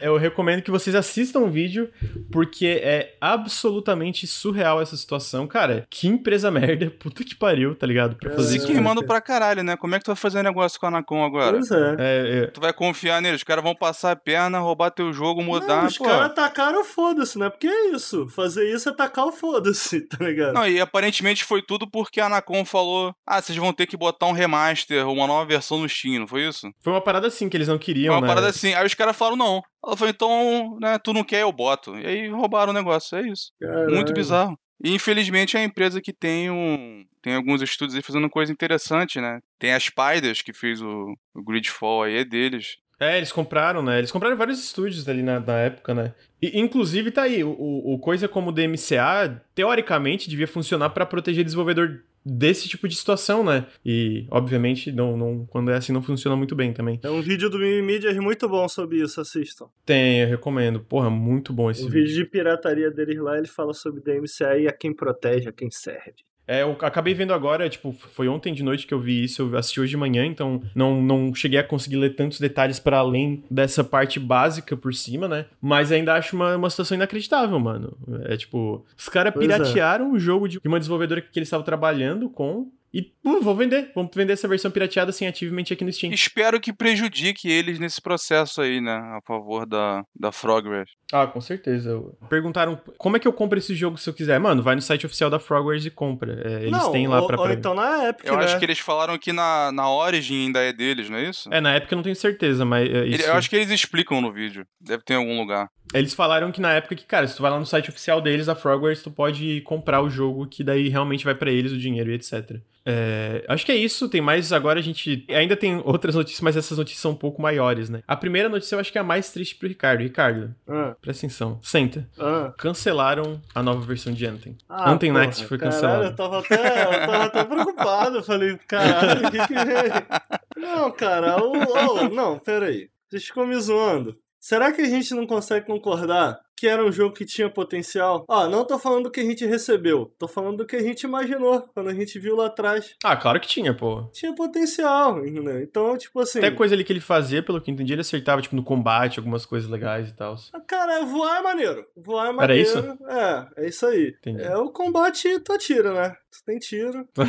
[0.00, 1.90] Eu recomendo que vocês assistam o vídeo,
[2.30, 5.48] porque porque é absolutamente surreal essa situação.
[5.48, 8.14] Cara, que empresa merda, puta que pariu, tá ligado?
[8.14, 8.68] Pra fazer isso.
[8.68, 9.76] queimando pra caralho, né?
[9.76, 11.56] Como é que tu vai fazer negócio com a Anacom agora?
[11.56, 11.96] Pois é.
[11.98, 12.46] é, é.
[12.46, 15.86] Tu vai confiar neles, os caras vão passar a perna, roubar teu jogo, mudar, Não,
[15.86, 17.50] os caras atacaram o foda-se, né?
[17.50, 18.28] Porque é isso.
[18.28, 20.54] Fazer isso é atacar o foda-se, tá ligado?
[20.54, 24.26] Não, e aparentemente foi tudo porque a Anacom falou: ah, vocês vão ter que botar
[24.26, 26.70] um remaster, uma nova versão no Steam, não foi isso?
[26.80, 28.28] Foi uma parada assim que eles não queriam, Foi uma né?
[28.28, 28.72] parada assim.
[28.72, 29.62] Aí os caras falaram: não.
[29.84, 31.96] Ela falou: então, né, tu não quer, eu boto.
[31.98, 33.52] E aí roubaram o negócio, é isso.
[33.60, 33.94] Caralho.
[33.94, 34.58] Muito bizarro.
[34.84, 37.04] E infelizmente é a empresa que tem um.
[37.22, 39.40] Tem alguns estudos aí fazendo coisa interessante, né?
[39.58, 42.78] Tem a Spiders, que fez o, o Gridfall aí, é deles.
[42.98, 43.98] É, eles compraram, né?
[43.98, 46.14] Eles compraram vários estúdios ali na, na época, né?
[46.40, 51.44] E, inclusive, tá aí, o, o coisa como o DMCA, teoricamente, devia funcionar para proteger
[51.44, 53.66] desenvolvedor desse tipo de situação, né?
[53.84, 57.00] E, obviamente, não, não, quando é assim, não funciona muito bem também.
[57.02, 59.66] É um vídeo do Mimimídias muito bom sobre isso, assistam.
[59.84, 60.80] Tem, eu recomendo.
[60.80, 62.02] Porra, muito bom esse o vídeo.
[62.02, 65.52] O vídeo de pirataria deles lá, ele fala sobre DMCA e a quem protege, a
[65.52, 66.24] quem serve.
[66.46, 69.56] É, eu acabei vendo agora, tipo, foi ontem de noite que eu vi isso, eu
[69.56, 73.44] assisti hoje de manhã, então não, não cheguei a conseguir ler tantos detalhes para além
[73.50, 75.46] dessa parte básica por cima, né?
[75.60, 77.96] Mas ainda acho uma, uma situação inacreditável, mano.
[78.24, 80.08] É tipo, os caras piratearam é.
[80.12, 83.90] o jogo de uma desenvolvedora que eles estavam trabalhando com E uh, vou vender.
[83.94, 86.12] Vamos vender essa versão pirateada sem achievement aqui no Steam.
[86.12, 88.92] Espero que prejudique eles nesse processo aí, né?
[88.92, 90.90] A favor da, da Frogwares.
[91.10, 91.98] Ah, com certeza.
[92.28, 94.38] Perguntaram como é que eu compro esse jogo se eu quiser.
[94.38, 96.42] Mano, vai no site oficial da Frogwares e compra.
[96.44, 97.38] É, eles não, têm lá ou, pra.
[97.38, 98.44] ou pra- então na Epic, Eu né?
[98.44, 101.48] acho que eles falaram que na, na Origin ainda é deles, não é isso?
[101.52, 102.88] É, na época eu não tenho certeza, mas.
[102.90, 104.66] é, isso- eu acho que eles explicam no vídeo.
[104.80, 105.68] Deve ter em algum lugar.
[105.94, 108.48] Eles falaram que na época que, cara, se tu vai lá no site oficial deles,
[108.48, 112.10] a Frogwares, tu pode comprar o jogo, que daí realmente vai pra eles o dinheiro
[112.10, 112.60] e etc.
[112.84, 114.52] É, acho que é isso, tem mais.
[114.52, 115.24] Agora a gente.
[115.30, 118.02] Ainda tem outras notícias, mas essas notícias são um pouco maiores, né?
[118.08, 120.00] A primeira notícia eu acho que é a mais triste pro Ricardo.
[120.00, 121.58] Ricardo, Ah, presta atenção.
[121.62, 122.08] Senta.
[122.18, 122.52] ah.
[122.58, 124.56] Cancelaram a nova versão de Anthem.
[124.68, 126.04] Ah, Anthem porra, Next foi cancelado.
[126.04, 128.16] eu tava até, eu tava até preocupado.
[128.18, 130.06] Eu falei, caralho, o que que é?
[130.56, 132.88] Não, cara, o, o- não, peraí.
[133.08, 134.16] Vocês ficam me zoando.
[134.42, 138.24] Será que a gente não consegue concordar que era um jogo que tinha potencial?
[138.28, 141.04] Ó, não tô falando do que a gente recebeu, tô falando do que a gente
[141.04, 142.96] imaginou quando a gente viu lá atrás.
[143.04, 144.10] Ah, claro que tinha, pô.
[144.12, 145.62] Tinha potencial, entendeu?
[145.62, 146.40] Então, tipo assim.
[146.40, 149.20] Até coisa ali que ele fazia, pelo que eu entendi, ele acertava, tipo, no combate,
[149.20, 150.34] algumas coisas legais e tal.
[150.66, 151.86] Cara, voar é maneiro.
[151.96, 152.62] Voar é Era maneiro.
[152.62, 152.78] isso?
[153.06, 154.12] É, é isso aí.
[154.18, 154.42] Entendi.
[154.42, 156.16] É o combate, tu atira, né?
[156.32, 157.08] Tu tem tiro.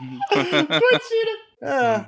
[1.60, 2.04] É.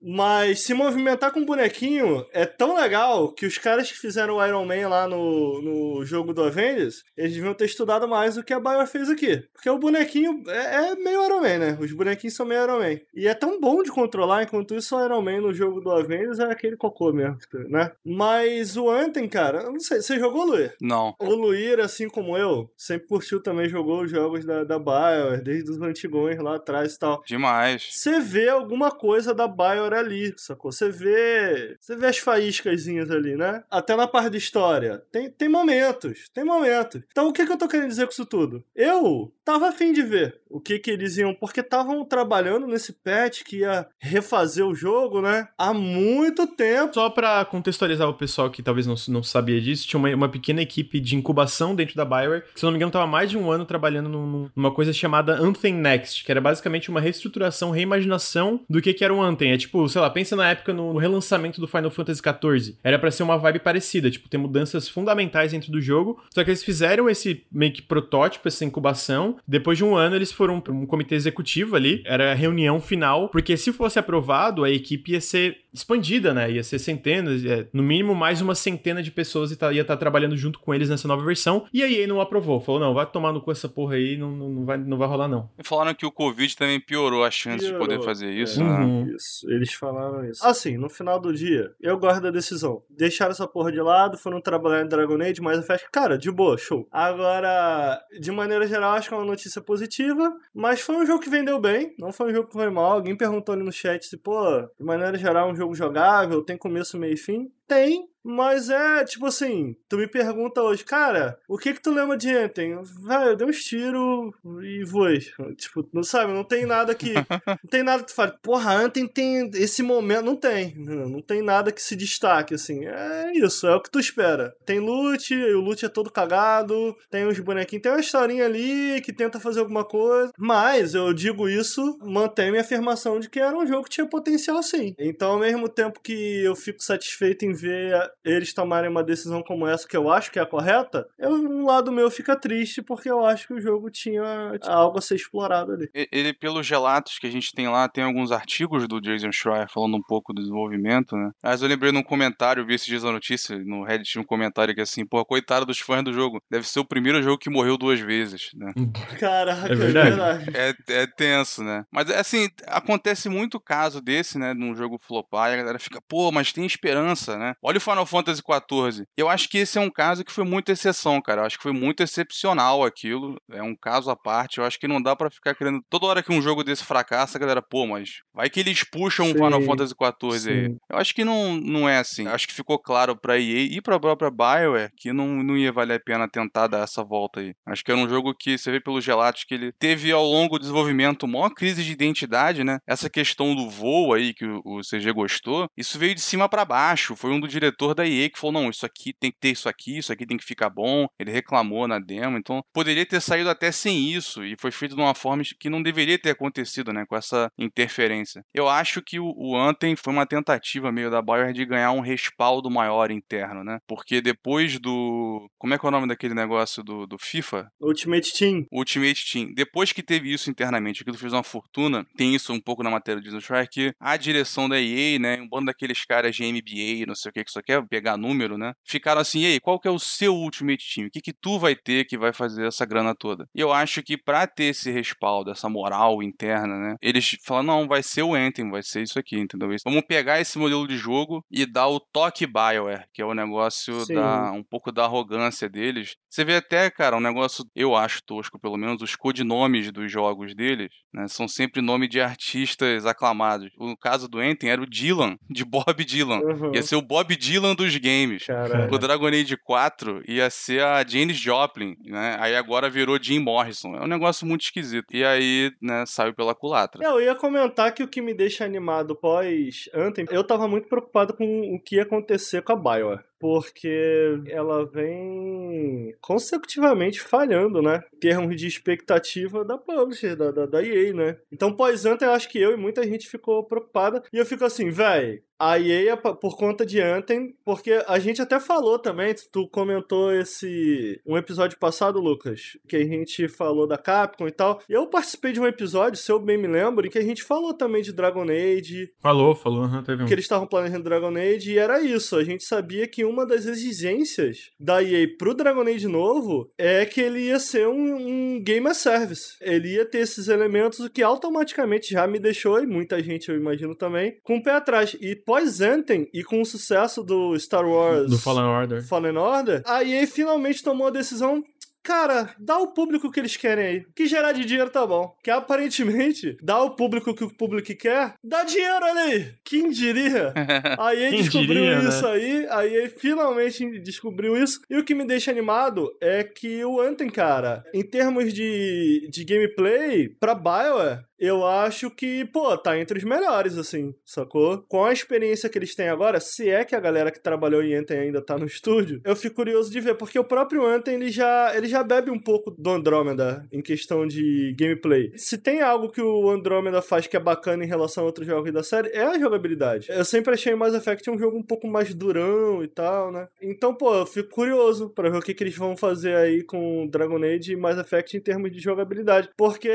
[0.00, 4.64] Mas se movimentar com bonequinho é tão legal que os caras que fizeram o Iron
[4.64, 8.60] Man lá no, no jogo do Avengers, eles deviam ter estudado mais do que a
[8.60, 9.44] Bioware fez aqui.
[9.52, 11.78] Porque o bonequinho é, é meio Iron Man, né?
[11.80, 13.00] Os bonequinhos são meio Iron Man.
[13.14, 16.38] E é tão bom de controlar, enquanto isso o Iron Man no jogo do Avengers
[16.38, 17.92] é aquele cocô mesmo, né?
[18.04, 20.74] Mas o Anthem, cara, eu não sei, você jogou, Luir?
[20.80, 21.14] Não.
[21.20, 25.70] O Luir, assim como eu, sempre curtiu também, jogou os jogos da, da Bioware, desde
[25.70, 27.22] os antigões lá atrás e tal.
[27.26, 27.88] Demais.
[27.92, 30.70] Você vê alguma coisa da Bioware ali, sacou?
[30.70, 31.76] Você vê.
[31.80, 33.62] Você vê as faíscasinhas ali, né?
[33.70, 35.02] Até na parte da história.
[35.10, 37.00] Tem, tem momentos, tem momentos.
[37.10, 38.62] Então o que, que eu tô querendo dizer com isso tudo?
[38.74, 41.34] Eu tava afim de ver o que que eles iam.
[41.34, 45.48] Porque estavam trabalhando nesse patch que ia refazer o jogo, né?
[45.56, 46.92] Há muito tempo.
[46.94, 50.60] Só pra contextualizar o pessoal que talvez não, não sabia disso, tinha uma, uma pequena
[50.62, 53.50] equipe de incubação dentro da Bioware, que se não me engano tava mais de um
[53.50, 58.80] ano trabalhando num- numa coisa chamada Anthem Next, que era basicamente uma reestruturação, reimaginação do
[58.80, 59.52] que que era o Anthem.
[59.52, 62.76] É tipo, sei lá, pensa na época no, no relançamento do Final Fantasy XIV.
[62.82, 66.50] Era pra ser uma vibe parecida, tipo, ter mudanças fundamentais dentro do jogo, só que
[66.50, 70.72] eles fizeram esse meio que protótipo, essa incubação, depois de um ano eles foram pra
[70.72, 75.20] um comitê executivo ali, era a reunião final, porque se fosse aprovado, a equipe ia
[75.20, 76.50] ser expandida, né?
[76.50, 79.96] Ia ser centenas, é, no mínimo mais uma centena de pessoas e tá- ia estar
[79.96, 81.66] trabalhando junto com eles nessa nova versão.
[81.72, 84.30] E a EA não aprovou, falou: não, vai tomar no cu essa porra aí, não,
[84.30, 85.50] não, não vai, não vai rolar, não.
[85.58, 88.04] E falaram que o Covid também piorou a chance de poder Piorou.
[88.04, 88.55] fazer isso, É.
[88.64, 88.84] né?
[88.84, 89.14] Uhum.
[89.16, 90.44] Isso, eles falaram isso.
[90.46, 92.82] Assim, no final do dia, eu gosto da decisão.
[92.90, 96.30] Deixaram essa porra de lado, foram trabalhar em Dragon Age, mas a festa, cara, de
[96.30, 96.86] boa, show.
[96.90, 101.30] Agora, de maneira geral, acho que é uma notícia positiva, mas foi um jogo que
[101.30, 102.92] vendeu bem, não foi um jogo que foi mal.
[102.92, 104.42] Alguém perguntou ali no chat se, pô,
[104.78, 107.50] de maneira geral, é um jogo jogável, tem começo, meio e fim.
[107.66, 112.16] Tem, mas é tipo assim, tu me pergunta hoje, cara, o que que tu lembra
[112.16, 112.78] de Anthem?
[113.00, 115.20] Vai, eu dei uns tiros e voei.
[115.56, 117.14] Tipo, não sabe, não tem nada que.
[117.46, 120.24] não tem nada que tu fale, porra, Anthem tem esse momento.
[120.24, 120.74] Não tem.
[120.76, 122.84] Não não tem nada que se destaque, assim.
[122.84, 124.54] É isso, é o que tu espera.
[124.64, 129.00] Tem loot, e o loot é todo cagado, tem uns bonequinhos, tem uma historinha ali
[129.00, 130.32] que tenta fazer alguma coisa.
[130.38, 134.62] Mas eu digo isso, mantém minha afirmação de que era um jogo que tinha potencial
[134.62, 134.94] sim.
[134.98, 137.94] Então, ao mesmo tempo que eu fico satisfeito em ver
[138.24, 141.64] eles tomarem uma decisão como essa, que eu acho que é a correta, eu, um
[141.64, 145.72] lado meu fica triste porque eu acho que o jogo tinha algo a ser explorado
[145.72, 145.88] ali.
[145.94, 149.68] E- Ele, pelos relatos que a gente tem lá, tem alguns artigos do Jason Schreier
[149.72, 151.30] falando um pouco do desenvolvimento, né?
[151.42, 154.74] Mas eu lembrei num comentário, vi esses dias a notícia, no Reddit tinha um comentário
[154.74, 157.76] que assim, pô, coitado dos fãs do jogo, deve ser o primeiro jogo que morreu
[157.78, 158.72] duas vezes, né?
[159.18, 160.50] Caraca, É verdade.
[160.54, 161.84] É, é tenso, né?
[161.92, 164.54] Mas assim, acontece muito caso desse, né?
[164.54, 167.54] Num jogo flopar e a galera fica, pô, mas tem esperança, né?
[167.62, 169.06] Olha o Final Fantasy XIV.
[169.16, 171.42] Eu acho que esse é um caso que foi muito exceção, cara.
[171.42, 173.36] Eu acho que foi muito excepcional aquilo.
[173.50, 174.58] É um caso à parte.
[174.58, 175.80] Eu acho que não dá pra ficar querendo.
[175.88, 179.26] Toda hora que um jogo desse fracassa, a galera, pô, mas vai que eles puxam
[179.26, 180.76] o Sim, Final Fantasy XIV aí.
[180.90, 182.26] Eu acho que não, não é assim.
[182.26, 185.72] Eu acho que ficou claro pra EA e pra própria BioWare que não, não ia
[185.72, 187.54] valer a pena tentar dar essa volta aí.
[187.66, 190.58] Acho que era um jogo que você vê pelos relatos que ele teve ao longo
[190.58, 192.78] do desenvolvimento uma maior crise de identidade, né?
[192.86, 196.64] Essa questão do voo aí que o, o CG gostou, isso veio de cima pra
[196.64, 197.16] baixo.
[197.16, 199.68] Foi um do diretor da EA que falou: não, isso aqui tem que ter isso
[199.68, 201.06] aqui, isso aqui tem que ficar bom.
[201.18, 205.00] Ele reclamou na demo, então poderia ter saído até sem isso e foi feito de
[205.00, 208.42] uma forma que não deveria ter acontecido, né, com essa interferência.
[208.54, 212.00] Eu acho que o, o Anthem foi uma tentativa meio da Bayer de ganhar um
[212.00, 213.78] respaldo maior interno, né?
[213.86, 215.50] Porque depois do.
[215.58, 217.68] Como é que é o nome daquele negócio do, do FIFA?
[217.80, 218.66] Ultimate Team.
[218.70, 219.54] Ultimate Team.
[219.54, 223.20] Depois que teve isso internamente, aquilo fez uma fortuna, tem isso um pouco na matéria
[223.20, 223.40] do Disney
[223.70, 227.32] que a direção da EA, né, um bando daqueles caras de MBA, não sei o
[227.32, 230.34] que, que só pegar número, né, ficaram assim, e aí, qual que é o seu
[230.34, 231.06] Ultimate Team?
[231.08, 233.46] O que que tu vai ter que vai fazer essa grana toda?
[233.54, 237.88] E eu acho que para ter esse respaldo, essa moral interna, né, eles falam, não,
[237.88, 239.68] vai ser o Anthem, vai ser isso aqui, entendeu?
[239.84, 244.04] Vamos pegar esse modelo de jogo e dar o toque Bioware, que é o negócio
[244.04, 244.14] Sim.
[244.14, 246.14] da um pouco da arrogância deles.
[246.30, 250.54] Você vê até, cara, um negócio, eu acho tosco, pelo menos, os codinomes dos jogos
[250.54, 253.70] deles, né, são sempre nome de artistas aclamados.
[253.78, 256.40] O caso do Enten era o Dylan, de Bob Dylan.
[256.40, 256.74] Uhum.
[256.74, 258.46] Ia ser o Bob Dylan dos games.
[258.46, 258.92] Caralho.
[258.92, 262.36] O Dragon Age 4 ia ser a Janis Joplin, né?
[262.40, 263.94] Aí agora virou Jim Morrison.
[263.96, 265.06] É um negócio muito esquisito.
[265.12, 267.04] E aí, né, saiu pela culatra.
[267.04, 271.34] Eu ia comentar que o que me deixa animado pós Anthem, eu tava muito preocupado
[271.34, 278.02] com o que ia acontecer com a Bioware porque ela vem consecutivamente falhando, né?
[278.14, 281.38] Em termos de expectativa da publisher, da, da, da EA, né?
[281.52, 284.22] Então, pós-Anthem, eu acho que eu e muita gente ficou preocupada.
[284.32, 288.60] E eu fico assim, véi, a EA por conta de Anthem, porque a gente até
[288.60, 294.46] falou também, tu comentou esse um episódio passado, Lucas, que a gente falou da Capcom
[294.46, 294.80] e tal.
[294.88, 297.72] Eu participei de um episódio, se eu bem me lembro, em que a gente falou
[297.72, 299.10] também de Dragon Age.
[299.20, 300.26] Falou, falou, uhum, teve um.
[300.26, 302.36] Que eles estavam planejando Dragon Age e era isso.
[302.36, 307.20] A gente sabia que uma das exigências da EA pro Dragon Age novo é que
[307.20, 309.56] ele ia ser um, um game as service.
[309.60, 313.56] Ele ia ter esses elementos, o que automaticamente já me deixou, e muita gente eu
[313.56, 315.16] imagino também, com o pé atrás.
[315.20, 319.82] E pós Anthem e com o sucesso do Star Wars do Fallen Order, Fallen Order,
[319.84, 321.62] a EA finalmente tomou a decisão
[322.06, 324.06] Cara, dá o público que eles querem aí.
[324.14, 325.36] Que gerar de dinheiro tá bom.
[325.42, 329.52] Que aparentemente, dá o público que o público quer, dá dinheiro, olha aí.
[329.64, 330.54] Quem diria?
[330.96, 332.08] A EA descobriu diria, né?
[332.08, 332.30] isso né?
[332.30, 334.80] aí, a EA finalmente descobriu isso.
[334.88, 339.44] E o que me deixa animado é que o Anthem, cara, em termos de, de
[339.44, 344.84] gameplay, pra Bioware, eu acho que, pô, tá entre os melhores, assim, sacou?
[344.88, 347.94] Com a experiência que eles têm agora, se é que a galera que trabalhou em
[347.94, 351.30] Anthem ainda tá no estúdio, eu fico curioso de ver, porque o próprio Anthem, ele
[351.30, 355.32] já, ele já bebe um pouco do Andromeda em questão de gameplay.
[355.36, 358.72] Se tem algo que o Andromeda faz que é bacana em relação a outros jogos
[358.72, 360.08] da série, é a jogabilidade.
[360.10, 363.48] Eu sempre achei Mass Effect um jogo um pouco mais durão e tal, né?
[363.60, 367.06] Então, pô, eu fico curioso para ver o que, que eles vão fazer aí com
[367.06, 369.50] Dragon Age e Mass Effect em termos de jogabilidade.
[369.56, 369.90] Porque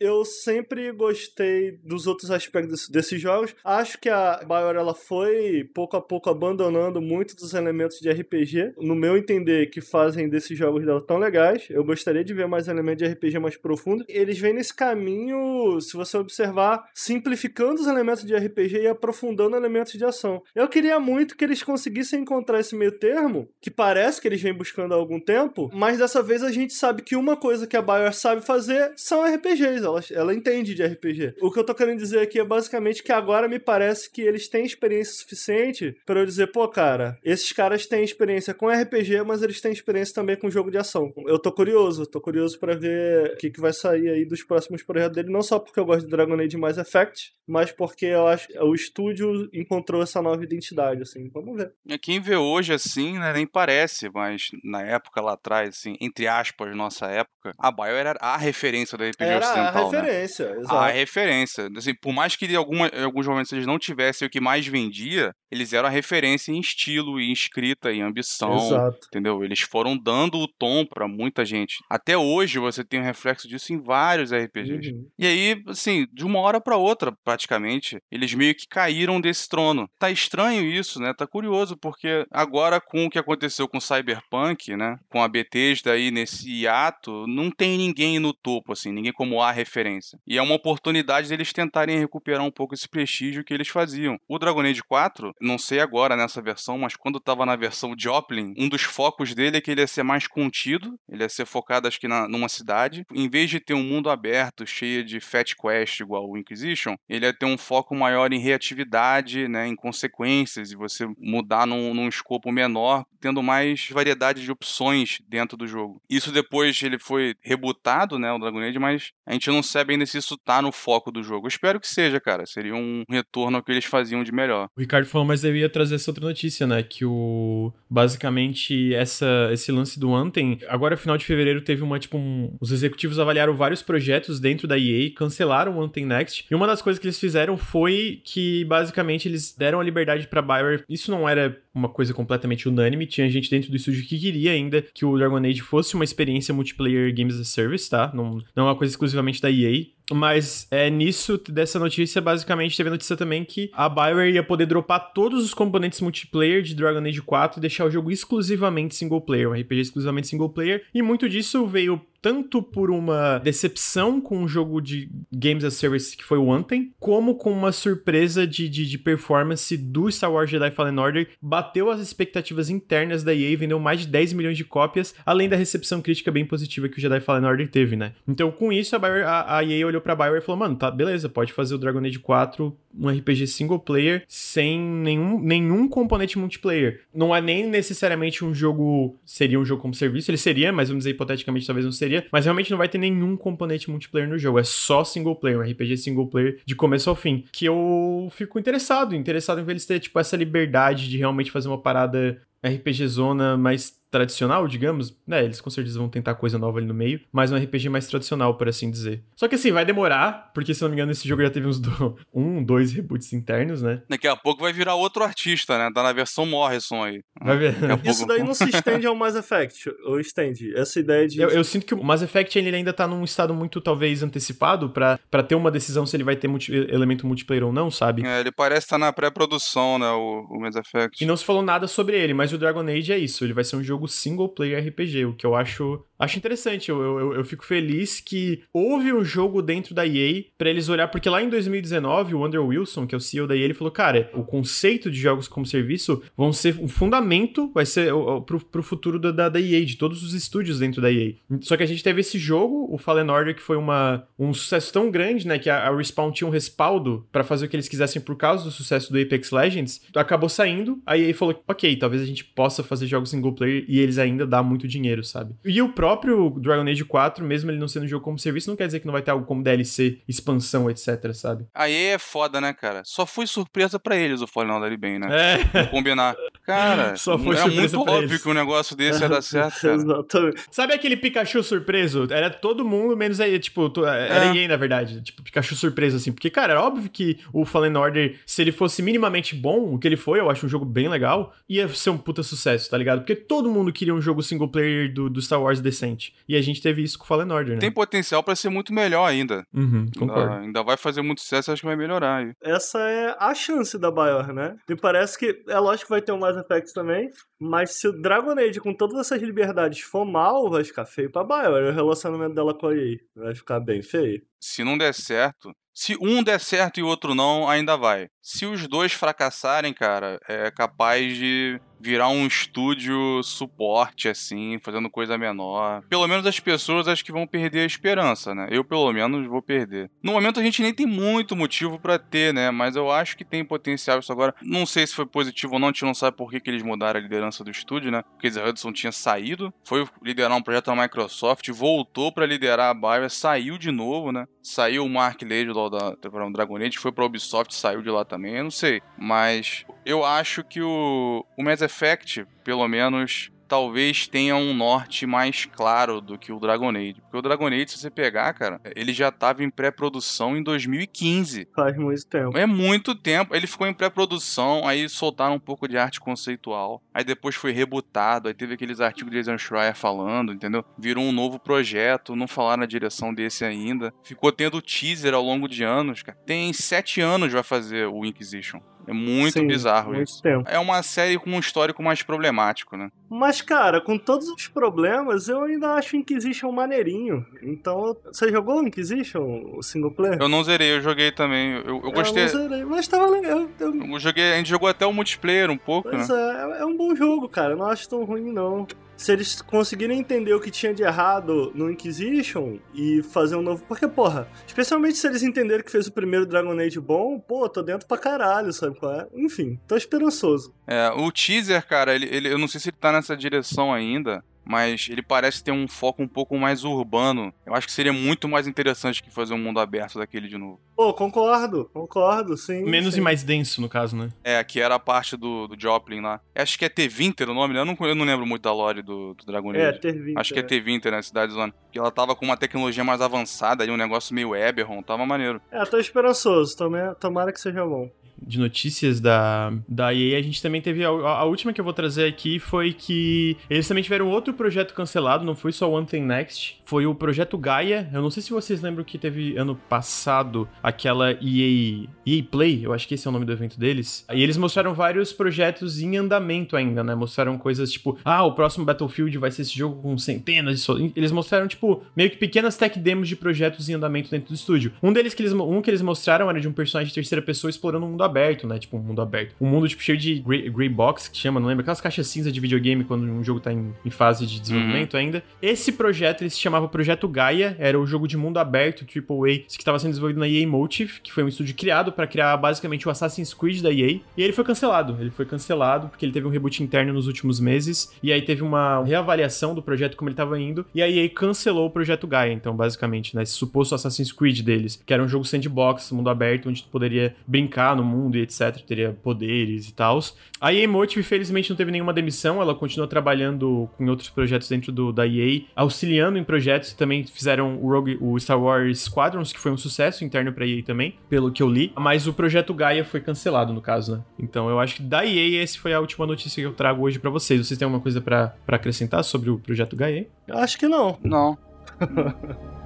[0.00, 3.54] eu sempre sempre gostei dos outros aspectos desses jogos.
[3.64, 8.74] Acho que a BioWare ela foi pouco a pouco abandonando muito dos elementos de RPG,
[8.78, 11.66] no meu entender, que fazem desses jogos dela tão legais.
[11.70, 14.04] Eu gostaria de ver mais elementos de RPG mais profundo.
[14.08, 19.92] Eles vêm nesse caminho, se você observar, simplificando os elementos de RPG e aprofundando elementos
[19.92, 20.42] de ação.
[20.52, 24.52] Eu queria muito que eles conseguissem encontrar esse meio termo, que parece que eles vêm
[24.52, 27.82] buscando há algum tempo, mas dessa vez a gente sabe que uma coisa que a
[27.82, 29.84] BioWare sabe fazer são RPGs.
[29.84, 31.34] Ela, ela entende entende de RPG.
[31.40, 34.48] O que eu tô querendo dizer aqui é basicamente que agora me parece que eles
[34.48, 39.42] têm experiência suficiente para eu dizer, pô, cara, esses caras têm experiência com RPG, mas
[39.42, 41.12] eles têm experiência também com jogo de ação.
[41.26, 44.82] Eu tô curioso, tô curioso para ver o que, que vai sair aí dos próximos
[44.82, 48.26] projetos dele, não só porque eu gosto de Dragon Age Mass Effect, mas porque eu
[48.26, 51.28] acho que o estúdio encontrou essa nova identidade, assim.
[51.32, 51.72] Vamos ver.
[51.88, 56.26] É, quem vê hoje, assim, né, nem parece, mas na época lá atrás, assim, entre
[56.26, 60.00] aspas, nossa época, a Bio era a referência da RPG era ocidental, a né?
[60.00, 60.45] referência?
[60.60, 60.74] Exato.
[60.74, 61.68] A referência.
[61.76, 64.66] Assim, por mais que em, alguma, em alguns momentos eles não tivessem o que mais
[64.66, 69.06] vendia, eles eram a referência em estilo, em escrita, em ambição, exato.
[69.08, 69.44] entendeu?
[69.44, 71.76] Eles foram dando o tom para muita gente.
[71.90, 74.92] Até hoje você tem um reflexo disso em vários RPGs.
[74.92, 75.08] Uhum.
[75.18, 79.88] E aí, assim, de uma hora para outra, praticamente, eles meio que caíram desse trono.
[79.98, 81.12] Tá estranho isso, né?
[81.14, 84.96] Tá curioso, porque agora com o que aconteceu com Cyberpunk, né?
[85.08, 89.52] Com a Bethesda aí nesse hiato, não tem ninguém no topo, assim, ninguém como a
[89.52, 90.18] referência.
[90.26, 94.18] E é uma oportunidade deles tentarem recuperar um pouco esse prestígio que eles faziam.
[94.28, 98.54] O Dragon Age 4, não sei agora nessa versão, mas quando tava na versão Joplin,
[98.58, 101.88] um dos focos dele é que ele ia ser mais contido, ele ia ser focado
[101.88, 103.06] acho que na, numa cidade.
[103.12, 107.26] Em vez de ter um mundo aberto, cheio de fat quest igual o Inquisition, ele
[107.26, 112.08] ia ter um foco maior em reatividade, né, em consequências, e você mudar num, num
[112.08, 116.00] escopo menor, tendo mais variedade de opções dentro do jogo.
[116.08, 120.06] Isso depois ele foi rebutado, né, o Dragon Age, mas a gente não sabe ainda
[120.06, 121.46] se isso tá no foco do jogo.
[121.46, 122.44] Eu espero que seja, cara.
[122.46, 124.68] Seria um retorno ao que eles faziam de melhor.
[124.76, 126.82] O Ricardo falou, mas eu ia trazer essa outra notícia, né?
[126.82, 127.72] Que o.
[127.88, 130.58] Basicamente, essa, esse lance do Anthem.
[130.68, 132.56] Agora, final de fevereiro, teve uma, tipo, um...
[132.60, 136.46] os executivos avaliaram vários projetos dentro da EA, cancelaram o Anthem Next.
[136.50, 140.42] E uma das coisas que eles fizeram foi que, basicamente, eles deram a liberdade pra
[140.42, 140.84] Bioware.
[140.88, 143.06] Isso não era uma coisa completamente unânime.
[143.06, 146.54] Tinha gente dentro do estúdio que queria ainda que o Dragon Age fosse uma experiência
[146.54, 148.10] multiplayer Games as a Service, tá?
[148.14, 149.86] Não, não é uma coisa exclusivamente da EA.
[150.12, 154.66] Mas é nisso dessa notícia, basicamente, teve a notícia também que a Bioware ia poder
[154.66, 159.20] dropar todos os componentes multiplayer de Dragon Age 4 e deixar o jogo exclusivamente single
[159.20, 160.84] player, um RPG exclusivamente single player.
[160.94, 166.16] E muito disso veio tanto por uma decepção com um jogo de Games as Service
[166.16, 170.50] que foi o Anthem, como com uma surpresa de, de, de, performance do Star Wars
[170.50, 171.28] Jedi Fallen Order.
[171.40, 175.54] Bateu as expectativas internas da EA, vendeu mais de 10 milhões de cópias, além da
[175.54, 178.12] recepção crítica bem positiva que o Jedi Fallen Order teve, né?
[178.26, 181.28] Então, com isso, a, a, a EA olhou pra Bioware e falou, mano, tá, beleza,
[181.28, 187.02] pode fazer o Dragon Age 4 um RPG single player sem nenhum, nenhum componente multiplayer.
[187.14, 189.18] Não é nem necessariamente um jogo.
[189.24, 192.15] Seria um jogo como serviço, ele seria, mas vamos dizer hipoteticamente talvez não seria.
[192.30, 194.58] Mas realmente não vai ter nenhum componente multiplayer no jogo.
[194.58, 197.44] É só single player, um RPG single player de começo ao fim.
[197.52, 201.68] Que eu fico interessado, interessado em ver eles ter, tipo, essa liberdade de realmente fazer
[201.68, 205.44] uma parada RPG zona mais tradicional, digamos, né?
[205.44, 208.56] Eles com certeza vão tentar coisa nova ali no meio, mas um RPG mais tradicional,
[208.56, 209.22] por assim dizer.
[209.34, 211.78] Só que assim, vai demorar, porque se não me engano, esse jogo já teve uns
[211.80, 212.16] do...
[212.32, 214.02] um, dois reboots internos, né?
[214.08, 215.90] Daqui a pouco vai virar outro artista, né?
[215.92, 217.22] Tá na versão Morrison aí.
[217.40, 217.78] Vai ver.
[217.78, 218.08] Pouco...
[218.08, 220.74] Isso daí não se estende ao Mass Effect, ou estende?
[220.76, 221.40] Essa ideia de.
[221.40, 224.90] Eu, eu, sinto que o Mass Effect ele ainda tá num estado muito, talvez, antecipado
[224.90, 226.72] para ter uma decisão se ele vai ter multi...
[226.72, 228.24] elemento multiplayer ou não, sabe?
[228.24, 230.08] É, ele parece estar tá na pré-produção, né?
[230.10, 231.22] O, o Mass Effect.
[231.22, 233.44] E não se falou nada sobre ele, mas o Dragon Age é isso.
[233.44, 236.90] Ele vai ser um jogo single player RPG, o que eu acho, acho interessante.
[236.90, 241.08] Eu, eu, eu fico feliz que houve um jogo dentro da EA para eles olhar,
[241.08, 243.90] porque lá em 2019, o Andrew Wilson, que é o CEO da EA, ele falou:
[243.90, 248.12] cara, o conceito de jogos como serviço vão ser um fundamento, vai ser
[248.46, 251.34] pro, pro futuro da, da EA, de todos os estúdios dentro da EA.
[251.60, 254.92] Só que a gente teve esse jogo, o Fallen Order, que foi uma, um sucesso
[254.92, 257.88] tão grande, né, que a, a Respawn tinha um respaldo para fazer o que eles
[257.88, 262.22] quisessem por causa do sucesso do Apex Legends, acabou saindo, a EA falou: ok, talvez
[262.22, 265.54] a gente possa fazer jogos single player e eles ainda dá muito dinheiro, sabe?
[265.64, 268.76] E o próprio Dragon Age 4, mesmo ele não sendo um jogo como serviço, não
[268.76, 271.66] quer dizer que não vai ter algo como DLC, expansão, etc, sabe?
[271.74, 273.02] Aí é foda, né, cara?
[273.04, 275.28] Só foi surpresa para eles o Fallen Order bem, né?
[275.30, 275.82] É.
[275.82, 276.36] Vou combinar.
[276.64, 278.42] Cara, Só foi era muito óbvio eles.
[278.42, 279.94] que um negócio desse ia dar certo, cara.
[279.94, 280.62] Exatamente.
[280.70, 282.26] Sabe aquele Pikachu surpreso?
[282.30, 284.56] Era todo mundo, menos aí, tipo, era é.
[284.56, 285.22] EA, na verdade.
[285.22, 286.32] Tipo, Pikachu surpreso, assim.
[286.32, 290.06] Porque, cara, era óbvio que o Fallen Order, se ele fosse minimamente bom, o que
[290.06, 293.20] ele foi, eu acho um jogo bem legal, ia ser um puta sucesso, tá ligado?
[293.20, 296.34] Porque todo mundo queria um jogo single player do, do Star Wars decente.
[296.48, 297.80] E a gente teve isso com o Fallen Order, né?
[297.80, 299.64] Tem potencial para ser muito melhor ainda.
[299.72, 300.54] Uhum, concordo.
[300.54, 302.38] Ainda, ainda, vai fazer muito sucesso, acho que vai melhorar.
[302.38, 302.52] Aí.
[302.60, 304.76] Essa é a chance da BioWare, né?
[304.88, 308.12] Me parece que, é lógico que vai ter um Mass Effect também, mas se o
[308.12, 311.90] Dragon Age com todas essas liberdades for mal, vai ficar feio pra BioWare.
[311.90, 314.42] O relacionamento dela com a EA vai ficar bem feio.
[314.60, 318.28] Se não der certo, se um der certo e o outro não, ainda vai.
[318.42, 325.38] Se os dois fracassarem, cara, é capaz de virar um estúdio suporte, assim, fazendo coisa
[325.38, 326.02] menor.
[326.08, 328.68] Pelo menos as pessoas acho que vão perder a esperança, né?
[328.70, 330.10] Eu, pelo menos, vou perder.
[330.22, 332.70] No momento a gente nem tem muito motivo para ter, né?
[332.70, 334.54] Mas eu acho que tem potencial isso agora.
[334.62, 336.82] Não sei se foi positivo ou não, a gente não sabe por que, que eles
[336.82, 338.22] mudaram a liderança do estúdio, né?
[338.22, 343.30] Porque Hudson tinha saído, foi liderar um projeto da Microsoft, voltou para liderar a Bioware,
[343.30, 344.45] saiu de novo, né?
[344.62, 346.14] Saiu o Mark lá da
[346.52, 349.00] Dragon Age, foi pra Ubisoft, saiu de lá também, eu não sei.
[349.16, 355.64] Mas eu acho que o, o Mass Effect, pelo menos, talvez tenha um norte mais
[355.66, 357.16] claro do que o Dragon Age.
[357.22, 361.68] Porque o Dragon Age, se você pegar, cara, ele já estava em pré-produção em 2015.
[361.74, 362.56] Faz muito tempo.
[362.56, 363.54] É muito tempo.
[363.54, 367.02] Ele ficou em pré-produção, aí soltaram um pouco de arte conceitual.
[367.12, 370.84] Aí depois foi rebutado, aí teve aqueles artigos de Jason Schreier falando, entendeu?
[370.98, 374.12] Virou um novo projeto, não falaram na direção desse ainda.
[374.22, 376.38] Ficou tendo teaser ao longo de anos, cara.
[376.46, 378.80] Tem sete anos vai fazer o Inquisition.
[379.06, 380.42] É muito Sim, bizarro muito isso.
[380.42, 380.68] Tempo.
[380.68, 383.10] É uma série com um histórico mais problemático, né?
[383.28, 387.44] Mas, cara, com todos os problemas, eu ainda acho Inquisition maneirinho.
[387.62, 390.38] Então, você jogou Inquisition, o single player?
[390.40, 391.72] Eu não zerei, eu joguei também.
[391.72, 392.44] Eu, eu gostei.
[392.44, 393.68] Eu não zerei, mas tava legal.
[393.80, 393.94] Eu...
[393.94, 394.18] eu...
[394.20, 396.36] joguei, a gente jogou até o multiplayer um pouco, pois né?
[396.78, 397.72] É, é um bom jogo, cara.
[397.72, 401.72] Eu não acho tão ruim, não se eles conseguirem entender o que tinha de errado
[401.74, 403.82] no Inquisition e fazer um novo.
[403.88, 407.82] Porque, porra, especialmente se eles entenderem que fez o primeiro Dragon Age bom, pô, tô
[407.82, 409.26] dentro pra caralho, sabe qual é?
[409.34, 410.74] Enfim, tô esperançoso.
[410.86, 414.44] É, o teaser, cara, ele, ele, eu não sei se ele tá nessa direção ainda,
[414.64, 417.54] mas ele parece ter um foco um pouco mais urbano.
[417.64, 420.80] Eu acho que seria muito mais interessante que fazer um mundo aberto daquele de novo.
[420.96, 422.82] Pô, concordo, concordo, sim.
[422.82, 423.20] Menos sim.
[423.20, 424.30] e mais denso, no caso, né?
[424.42, 426.40] É, que era a parte do, do Joplin lá.
[426.52, 427.80] Acho que é T-Winter o nome, né?
[427.80, 430.00] Eu não, eu não lembro muito da lore do, do Dragon É, Age.
[430.00, 430.38] ter vindo.
[430.38, 431.22] Acho que é T-Winter, né?
[431.22, 431.72] Cidade Zona.
[431.92, 435.60] Que ela tava com uma tecnologia mais avançada ali, um negócio meio Eberron, tava maneiro.
[435.70, 436.76] É, tô esperançoso,
[437.20, 438.10] tomara que seja bom.
[438.40, 441.04] De notícias da, da EA, a gente também teve.
[441.04, 444.94] A, a última que eu vou trazer aqui foi que eles também tiveram outro projeto
[444.94, 448.08] cancelado, não foi só One Thing Next, foi o projeto Gaia.
[448.12, 452.92] Eu não sei se vocês lembram que teve ano passado aquela EA, EA Play, eu
[452.92, 454.24] acho que esse é o nome do evento deles.
[454.32, 457.14] E eles mostraram vários projetos em andamento ainda, né?
[457.14, 460.80] Mostraram coisas tipo, ah, o próximo Battlefield vai ser esse jogo com centenas de.
[460.80, 464.54] so- Eles mostraram, tipo, meio que pequenas tech demos de projetos em andamento dentro do
[464.54, 464.92] estúdio.
[465.02, 467.70] Um deles que eles, um que eles mostraram era de um personagem de terceira pessoa
[467.70, 468.78] explorando um mundo aberto, né?
[468.78, 469.54] Tipo, um mundo aberto.
[469.60, 471.82] Um mundo, tipo, cheio de grey, grey box, que chama, não lembro?
[471.82, 475.42] Aquelas caixas cinza de videogame quando um jogo tá em, em fase de desenvolvimento ainda.
[475.62, 479.78] Esse projeto, ele se chamava Projeto Gaia, era o jogo de mundo aberto, AAA, que
[479.78, 483.10] estava sendo desenvolvido na EA Motive, que foi um estúdio criado pra criar basicamente o
[483.10, 484.20] Assassin's Creed da EA.
[484.36, 485.16] E ele foi cancelado.
[485.20, 488.12] Ele foi cancelado porque ele teve um reboot interno nos últimos meses.
[488.22, 490.84] E aí teve uma reavaliação do projeto como ele tava indo.
[490.94, 492.52] E a EA cancelou o projeto Gaia.
[492.52, 493.42] Então, basicamente, né?
[493.42, 497.34] Esse suposto Assassin's Creed deles, que era um jogo sandbox, mundo aberto, onde tu poderia
[497.46, 498.80] brincar no mundo e etc.
[498.86, 500.18] Teria poderes e tal.
[500.60, 502.60] A EA Motive, felizmente, não teve nenhuma demissão.
[502.60, 506.92] Ela continua trabalhando com outros projetos dentro do, da EA, auxiliando em projetos.
[506.92, 510.82] Também fizeram o, Rogue, o Star Wars Squadrons, que foi um sucesso interno pra EA
[510.82, 511.92] também, pelo que eu li.
[511.96, 514.22] Mas o projeto Gaia foi cancelado, no caso, né?
[514.38, 517.18] Então eu acho que da EA, essa foi a última notícia que eu trago hoje
[517.18, 517.66] pra vocês.
[517.66, 520.28] Vocês têm alguma coisa pra pra acrescentar sobre o projeto Gaia?
[520.46, 521.18] Eu acho que não.
[521.22, 521.58] Não.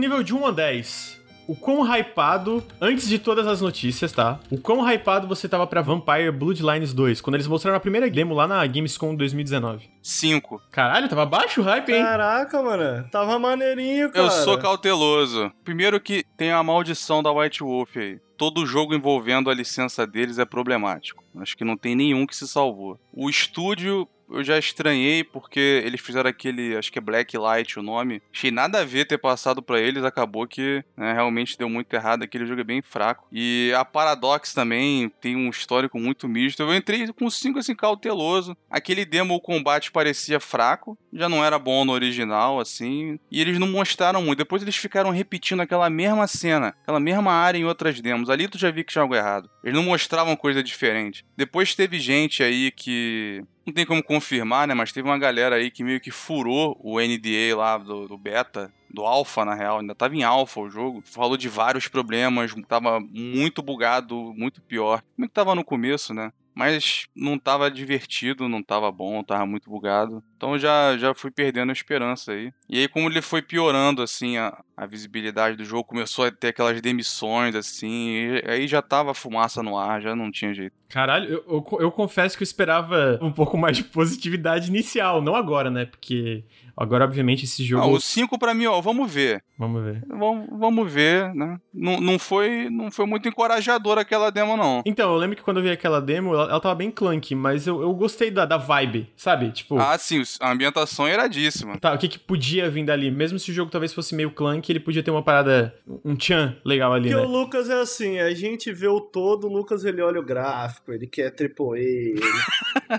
[0.00, 1.20] nível de 1 a 10,
[1.50, 4.38] o quão hypado, antes de todas as notícias, tá?
[4.50, 8.34] O quão hypado você tava pra Vampire Bloodlines 2, quando eles mostraram a primeira demo
[8.34, 9.90] lá na Gamescom 2019?
[10.00, 10.62] Cinco.
[10.70, 12.02] Caralho, tava baixo o hype, hein?
[12.02, 13.04] Caraca, mano.
[13.10, 14.26] Tava maneirinho, cara.
[14.26, 15.50] Eu sou cauteloso.
[15.64, 18.20] Primeiro que tem a maldição da White Wolf aí.
[18.38, 21.24] Todo jogo envolvendo a licença deles é problemático.
[21.38, 22.98] Acho que não tem nenhum que se salvou.
[23.12, 27.82] O estúdio eu já estranhei porque eles fizeram aquele, acho que é Black Light o
[27.82, 28.22] nome.
[28.32, 32.22] Achei nada a ver ter passado pra eles, acabou que né, realmente deu muito errado.
[32.22, 33.26] Aquele jogo é bem fraco.
[33.32, 36.62] E a Paradox também tem um histórico muito misto.
[36.62, 38.56] Eu entrei com 5 assim cauteloso.
[38.70, 43.58] Aquele demo o combate parecia fraco, já não era bom no original assim, e eles
[43.58, 44.38] não mostraram muito.
[44.38, 48.30] Depois eles ficaram repetindo aquela mesma cena, aquela mesma área em outras demos.
[48.30, 49.50] Ali tu já vi que tinha algo errado.
[49.62, 51.24] Eles não mostravam coisa diferente.
[51.36, 54.74] Depois teve gente aí que não tem como confirmar, né?
[54.74, 58.72] Mas teve uma galera aí que meio que furou o NDA lá do, do beta,
[58.92, 59.78] do alpha, na real.
[59.78, 61.02] Ainda tava em alpha o jogo.
[61.04, 65.02] Falou de vários problemas, tava muito bugado, muito pior.
[65.14, 66.32] Como é que tava no começo, né?
[66.52, 70.22] Mas não tava divertido, não tava bom, tava muito bugado.
[70.40, 72.50] Então já, já fui perdendo a esperança aí.
[72.66, 76.48] E aí, como ele foi piorando, assim, a, a visibilidade do jogo, começou a ter
[76.48, 80.72] aquelas demissões, assim, e aí já tava fumaça no ar, já não tinha jeito.
[80.88, 85.36] Caralho, eu, eu, eu confesso que eu esperava um pouco mais de positividade inicial, não
[85.36, 85.84] agora, né?
[85.84, 86.42] Porque
[86.76, 87.86] agora, obviamente, esse jogo.
[87.86, 89.44] Não, o 5 pra mim, ó, vamos ver.
[89.56, 90.02] Vamos ver.
[90.08, 91.60] Vamos, vamos ver, né?
[91.72, 94.82] Não, não, foi, não foi muito encorajadora aquela demo, não.
[94.84, 97.66] Então, eu lembro que quando eu vi aquela demo, ela, ela tava bem clunky, mas
[97.66, 99.52] eu, eu gostei da, da vibe, sabe?
[99.52, 99.78] Tipo.
[99.78, 101.78] Ah, sim, a ambientação é iradíssima.
[101.78, 103.10] Tá, o que, que podia vir dali?
[103.10, 105.74] Mesmo se o jogo talvez fosse meio clunky, ele podia ter uma parada,
[106.04, 107.26] um tchan legal ali, Porque né?
[107.26, 110.92] o Lucas é assim, a gente vê o todo, o Lucas ele olha o gráfico,
[110.92, 111.78] ele quer AAA.
[111.78, 112.20] Ele...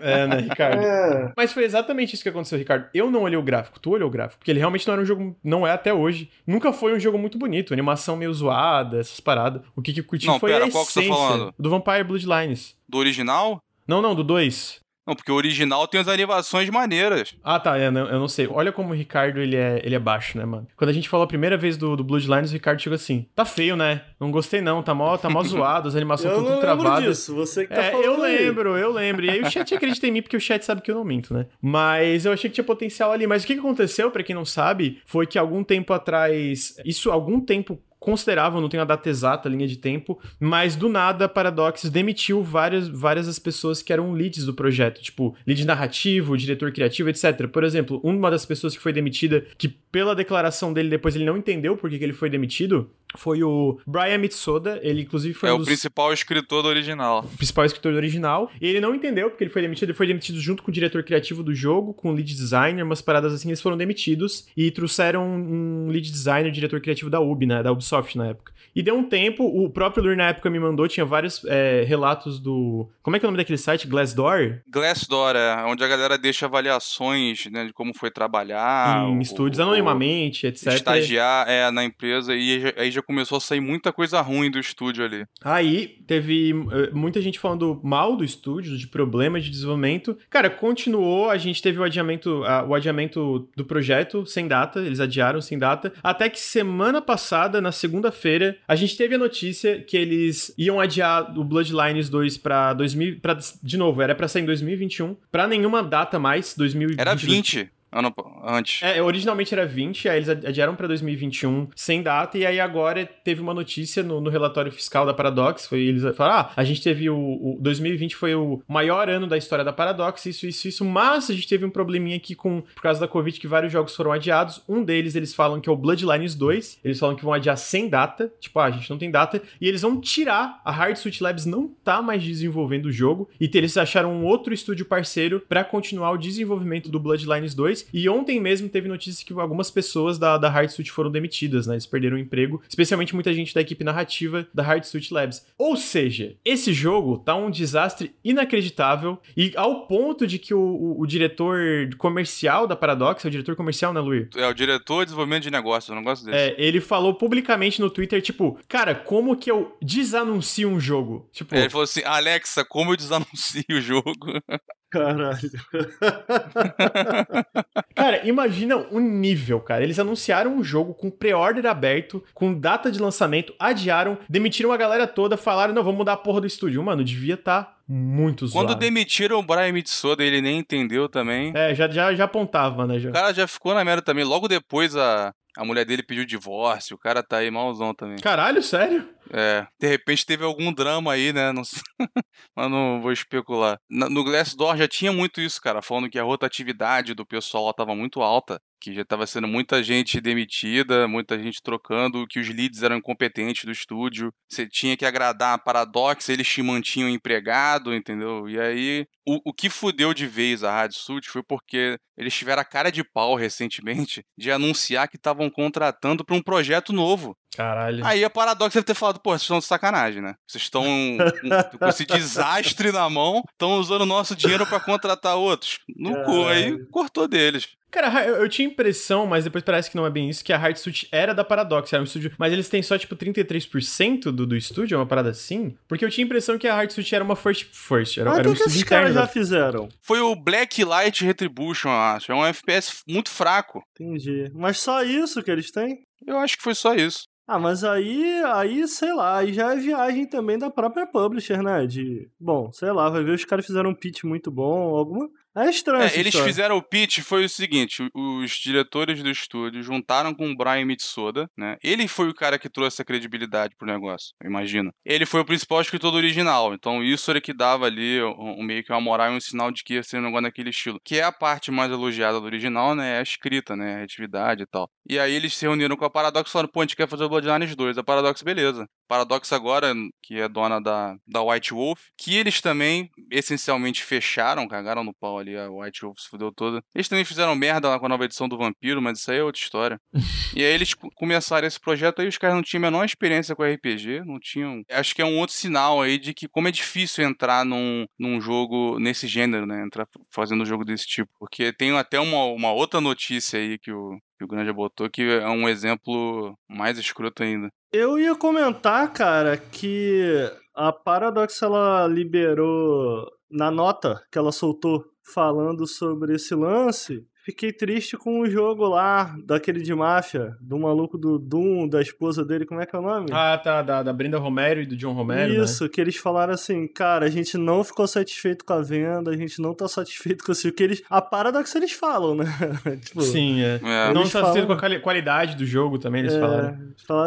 [0.01, 0.81] É, né, Ricardo?
[0.81, 1.33] é.
[1.35, 2.87] Mas foi exatamente isso que aconteceu, Ricardo.
[2.93, 4.39] Eu não olhei o gráfico, tu olhou o gráfico.
[4.39, 5.35] Porque ele realmente não era um jogo.
[5.43, 6.29] Não é até hoje.
[6.47, 7.73] Nunca foi um jogo muito bonito.
[7.73, 9.61] Animação meio zoada, essas paradas.
[9.75, 11.53] O que, que eu curti Não, foi pera, a qual que você tá essência falando?
[11.59, 12.75] do Vampire Bloodlines.
[12.87, 13.61] Do original?
[13.85, 14.80] Não, não, do 2.
[15.05, 17.33] Não, porque o original tem as animações maneiras.
[17.43, 18.47] Ah, tá, é, não- eu não sei.
[18.47, 20.67] Olha como o Ricardo, ele é, ele é baixo, né, mano?
[20.75, 23.43] Quando a gente falou a primeira vez do, do Bloodlines, o Ricardo chegou assim, tá
[23.43, 24.03] feio, né?
[24.19, 27.17] Não gostei não, tá mó, tá mó zoado, as animações Eu estão tudo lembro travadas.
[27.17, 28.37] disso, você que tá É, falando eu aí.
[28.45, 29.25] lembro, eu lembro.
[29.25, 31.33] E aí o chat acredita em mim, porque o chat sabe que eu não minto,
[31.33, 31.47] né?
[31.59, 33.25] Mas eu achei que tinha potencial ali.
[33.25, 37.09] Mas o que que aconteceu, pra quem não sabe, foi que algum tempo atrás, isso
[37.09, 41.25] algum tempo considerável, não tenho a data exata, a linha de tempo, mas do nada
[41.25, 46.35] a Paradox demitiu várias, várias das pessoas que eram leads do projeto, tipo, lead narrativo,
[46.35, 47.47] diretor criativo, etc.
[47.47, 51.37] Por exemplo, uma das pessoas que foi demitida, que pela declaração dele depois ele não
[51.37, 55.51] entendeu por que, que ele foi demitido, foi o Brian Mitsoda, ele inclusive foi é
[55.51, 55.67] um o dos...
[55.67, 57.19] principal escritor do original.
[57.19, 58.51] O principal escritor do original.
[58.59, 59.89] E ele não entendeu porque ele foi demitido.
[59.89, 63.01] Ele foi demitido junto com o diretor criativo do jogo, com o lead designer, umas
[63.01, 63.49] paradas assim.
[63.49, 67.61] Eles foram demitidos e trouxeram um lead designer, diretor criativo da Ubi, né?
[67.63, 68.51] Da Ubisoft na época.
[68.73, 72.39] E deu um tempo, o próprio Lur na época me mandou, tinha vários é, relatos
[72.39, 72.89] do.
[73.03, 73.85] Como é que é o nome daquele site?
[73.85, 74.59] Glassdoor?
[74.69, 79.05] Glassdoor, é, onde a galera deixa avaliações né, de como foi trabalhar.
[79.09, 80.67] Em estúdios, anonimamente, etc.
[80.67, 85.03] Estagiar é, na empresa e aí já começou a sair muita coisa ruim do estúdio
[85.03, 85.25] ali.
[85.43, 90.17] Aí teve uh, muita gente falando mal do estúdio, de problemas de desenvolvimento.
[90.29, 95.41] Cara, continuou, a gente teve o adiamento, o adiamento do projeto sem data, eles adiaram
[95.41, 100.53] sem data, até que semana passada, na segunda-feira, a gente teve a notícia que eles
[100.57, 105.15] iam adiar o Bloodlines 2 para 2000, pra, de novo, era para sair em 2021,
[105.31, 106.99] para nenhuma data mais, 2022.
[106.99, 107.69] Era 20.
[107.91, 108.13] Ano
[108.43, 108.81] antes.
[108.81, 113.41] É, originalmente era 20, aí eles adiaram para 2021 sem data, e aí agora teve
[113.41, 117.09] uma notícia no, no relatório fiscal da Paradox, foi eles falaram, ah, a gente teve
[117.09, 121.29] o, o, 2020 foi o maior ano da história da Paradox, isso, isso, isso, mas
[121.29, 124.13] a gente teve um probleminha aqui com, por causa da Covid, que vários jogos foram
[124.13, 127.57] adiados, um deles eles falam que é o Bloodlines 2, eles falam que vão adiar
[127.57, 130.95] sem data, tipo, ah, a gente não tem data, e eles vão tirar, a Hard
[130.95, 135.41] Suit Labs não tá mais desenvolvendo o jogo, e eles acharam um outro estúdio parceiro
[135.41, 140.17] para continuar o desenvolvimento do Bloodlines 2, e ontem mesmo teve notícia que algumas pessoas
[140.17, 141.75] da, da Hard Suit foram demitidas, né?
[141.75, 145.45] Eles perderam o emprego, especialmente muita gente da equipe narrativa da Hard Suit Labs.
[145.57, 151.01] Ou seja, esse jogo tá um desastre inacreditável e ao ponto de que o, o,
[151.01, 151.59] o diretor
[151.97, 154.29] comercial da Paradox, é o diretor comercial, né, Luir?
[154.35, 156.37] É, o diretor de desenvolvimento de negócio, eu não gosto desse.
[156.37, 161.29] É, ele falou publicamente no Twitter, tipo, cara, como que eu desanuncio um jogo?
[161.31, 164.05] Tipo, é, ele falou assim, Alexa, como eu desanuncio o jogo?
[164.91, 165.39] Caralho.
[167.95, 169.83] cara, imagina o nível, cara.
[169.83, 175.07] Eles anunciaram um jogo com pré-order aberto, com data de lançamento, adiaram, demitiram a galera
[175.07, 176.83] toda, falaram, não, vamos mudar a porra do estúdio.
[176.83, 178.67] Mano, devia estar tá muito zoado.
[178.67, 181.53] Quando demitiram o Brian Mitsoda, ele nem entendeu também.
[181.55, 182.99] É, já, já, já apontava, né?
[182.99, 183.09] Já.
[183.09, 184.25] O cara já ficou na merda também.
[184.25, 188.17] Logo depois, a, a mulher dele pediu divórcio, o cara tá aí malzão também.
[188.17, 189.07] Caralho, sério?
[189.33, 191.53] É, de repente teve algum drama aí, né?
[191.53, 191.61] Não.
[192.55, 193.77] Mas não vou especular.
[193.89, 198.21] No Glassdoor já tinha muito isso, cara, falando que a rotatividade do pessoal tava muito
[198.21, 202.97] alta, que já tava sendo muita gente demitida, muita gente trocando, que os leads eram
[202.97, 204.33] incompetentes do estúdio.
[204.49, 208.49] Você tinha que agradar a Paradox, eles te mantinham empregado, entendeu?
[208.49, 212.61] E aí, o, o que fudeu de vez a Rádio Sud foi porque eles tiveram
[212.61, 217.35] a cara de pau recentemente de anunciar que estavam contratando para um projeto novo.
[217.55, 218.05] Caralho.
[218.05, 220.35] Aí a Paradox deve ter falado, pô, vocês estão de sacanagem, né?
[220.47, 220.83] Vocês estão
[221.77, 225.79] com esse desastre na mão, estão usando o nosso dinheiro para contratar outros.
[225.95, 227.69] No cu, aí cortou deles.
[227.91, 230.57] Cara, eu, eu, tinha impressão, mas depois parece que não é bem isso, que a
[230.57, 234.55] Hardsuit era da Paradox, era um estúdio, mas eles têm só, tipo, 33% do, do
[234.55, 235.75] estúdio, é uma parada assim?
[235.89, 238.49] Porque eu tinha a impressão que a Hardsuit era uma first, first era, ah, era
[238.49, 239.89] um que esses caras já fizeram?
[240.01, 243.83] Foi o Black Light Retribution, eu acho, é um FPS muito fraco.
[243.99, 244.49] Entendi.
[244.53, 245.99] Mas só isso que eles têm?
[246.25, 247.23] Eu acho que foi só isso.
[247.53, 251.85] Ah, mas aí, aí, sei lá, aí já é viagem também da própria publisher, né?
[251.85, 255.69] De, bom, sei lá, vai ver os caras fizeram um pitch muito bom, alguma, é
[255.69, 256.03] estranho.
[256.03, 260.55] É, eles fizeram o pitch, foi o seguinte: os diretores do estúdio juntaram com o
[260.55, 261.77] Brian Mitsoda, né?
[261.83, 264.91] Ele foi o cara que trouxe a credibilidade pro negócio, eu imagino.
[265.05, 268.63] Ele foi o principal escritor do original, então isso era que dava ali um, um
[268.63, 270.99] meio que uma moral e um sinal de que ia ser um negócio naquele estilo.
[271.03, 273.15] Que é a parte mais elogiada do original, né?
[273.15, 274.01] É a escrita, né?
[274.01, 274.89] A atividade e tal.
[275.07, 277.23] E aí eles se reuniram com a Paradox e falaram: pô, a gente quer fazer
[277.23, 277.97] o Bloodlines 2.
[277.97, 278.87] A Paradox, beleza.
[279.11, 279.93] Paradox agora,
[280.23, 285.37] que é dona da, da White Wolf, que eles também essencialmente fecharam, cagaram no pau
[285.37, 286.81] ali, a White Wolf se fudeu toda.
[286.95, 289.43] Eles também fizeram merda lá com a nova edição do Vampiro, mas isso aí é
[289.43, 289.99] outra história.
[290.55, 293.63] e aí eles começaram esse projeto aí, os caras não tinham a menor experiência com
[293.63, 294.81] RPG, não tinham.
[294.89, 298.39] Acho que é um outro sinal aí de que como é difícil entrar num, num
[298.39, 299.83] jogo nesse gênero, né?
[299.83, 301.29] Entrar fazendo um jogo desse tipo.
[301.37, 305.47] Porque tem até uma, uma outra notícia aí que o, o Granja botou, que é
[305.47, 307.69] um exemplo mais escroto ainda.
[307.91, 315.85] Eu ia comentar, cara, que a Paradox ela liberou na nota que ela soltou falando
[315.85, 321.39] sobre esse lance, Fiquei triste com o jogo lá, daquele de máfia, do maluco do
[321.39, 323.29] Doom, da esposa dele, como é que é o nome?
[323.31, 325.63] Ah, tá, da, da Brenda Romero e do John Romero, né?
[325.63, 325.89] Isso, né?
[325.89, 329.59] que eles falaram assim, cara, a gente não ficou satisfeito com a venda, a gente
[329.59, 331.01] não tá satisfeito com isso, que eles...
[331.09, 332.45] A paradoxa eles falam, né?
[333.03, 333.79] tipo, Sim, é.
[333.83, 334.13] é.
[334.13, 336.77] Não tá satisfeito com a qualidade do jogo também, eles é, falaram.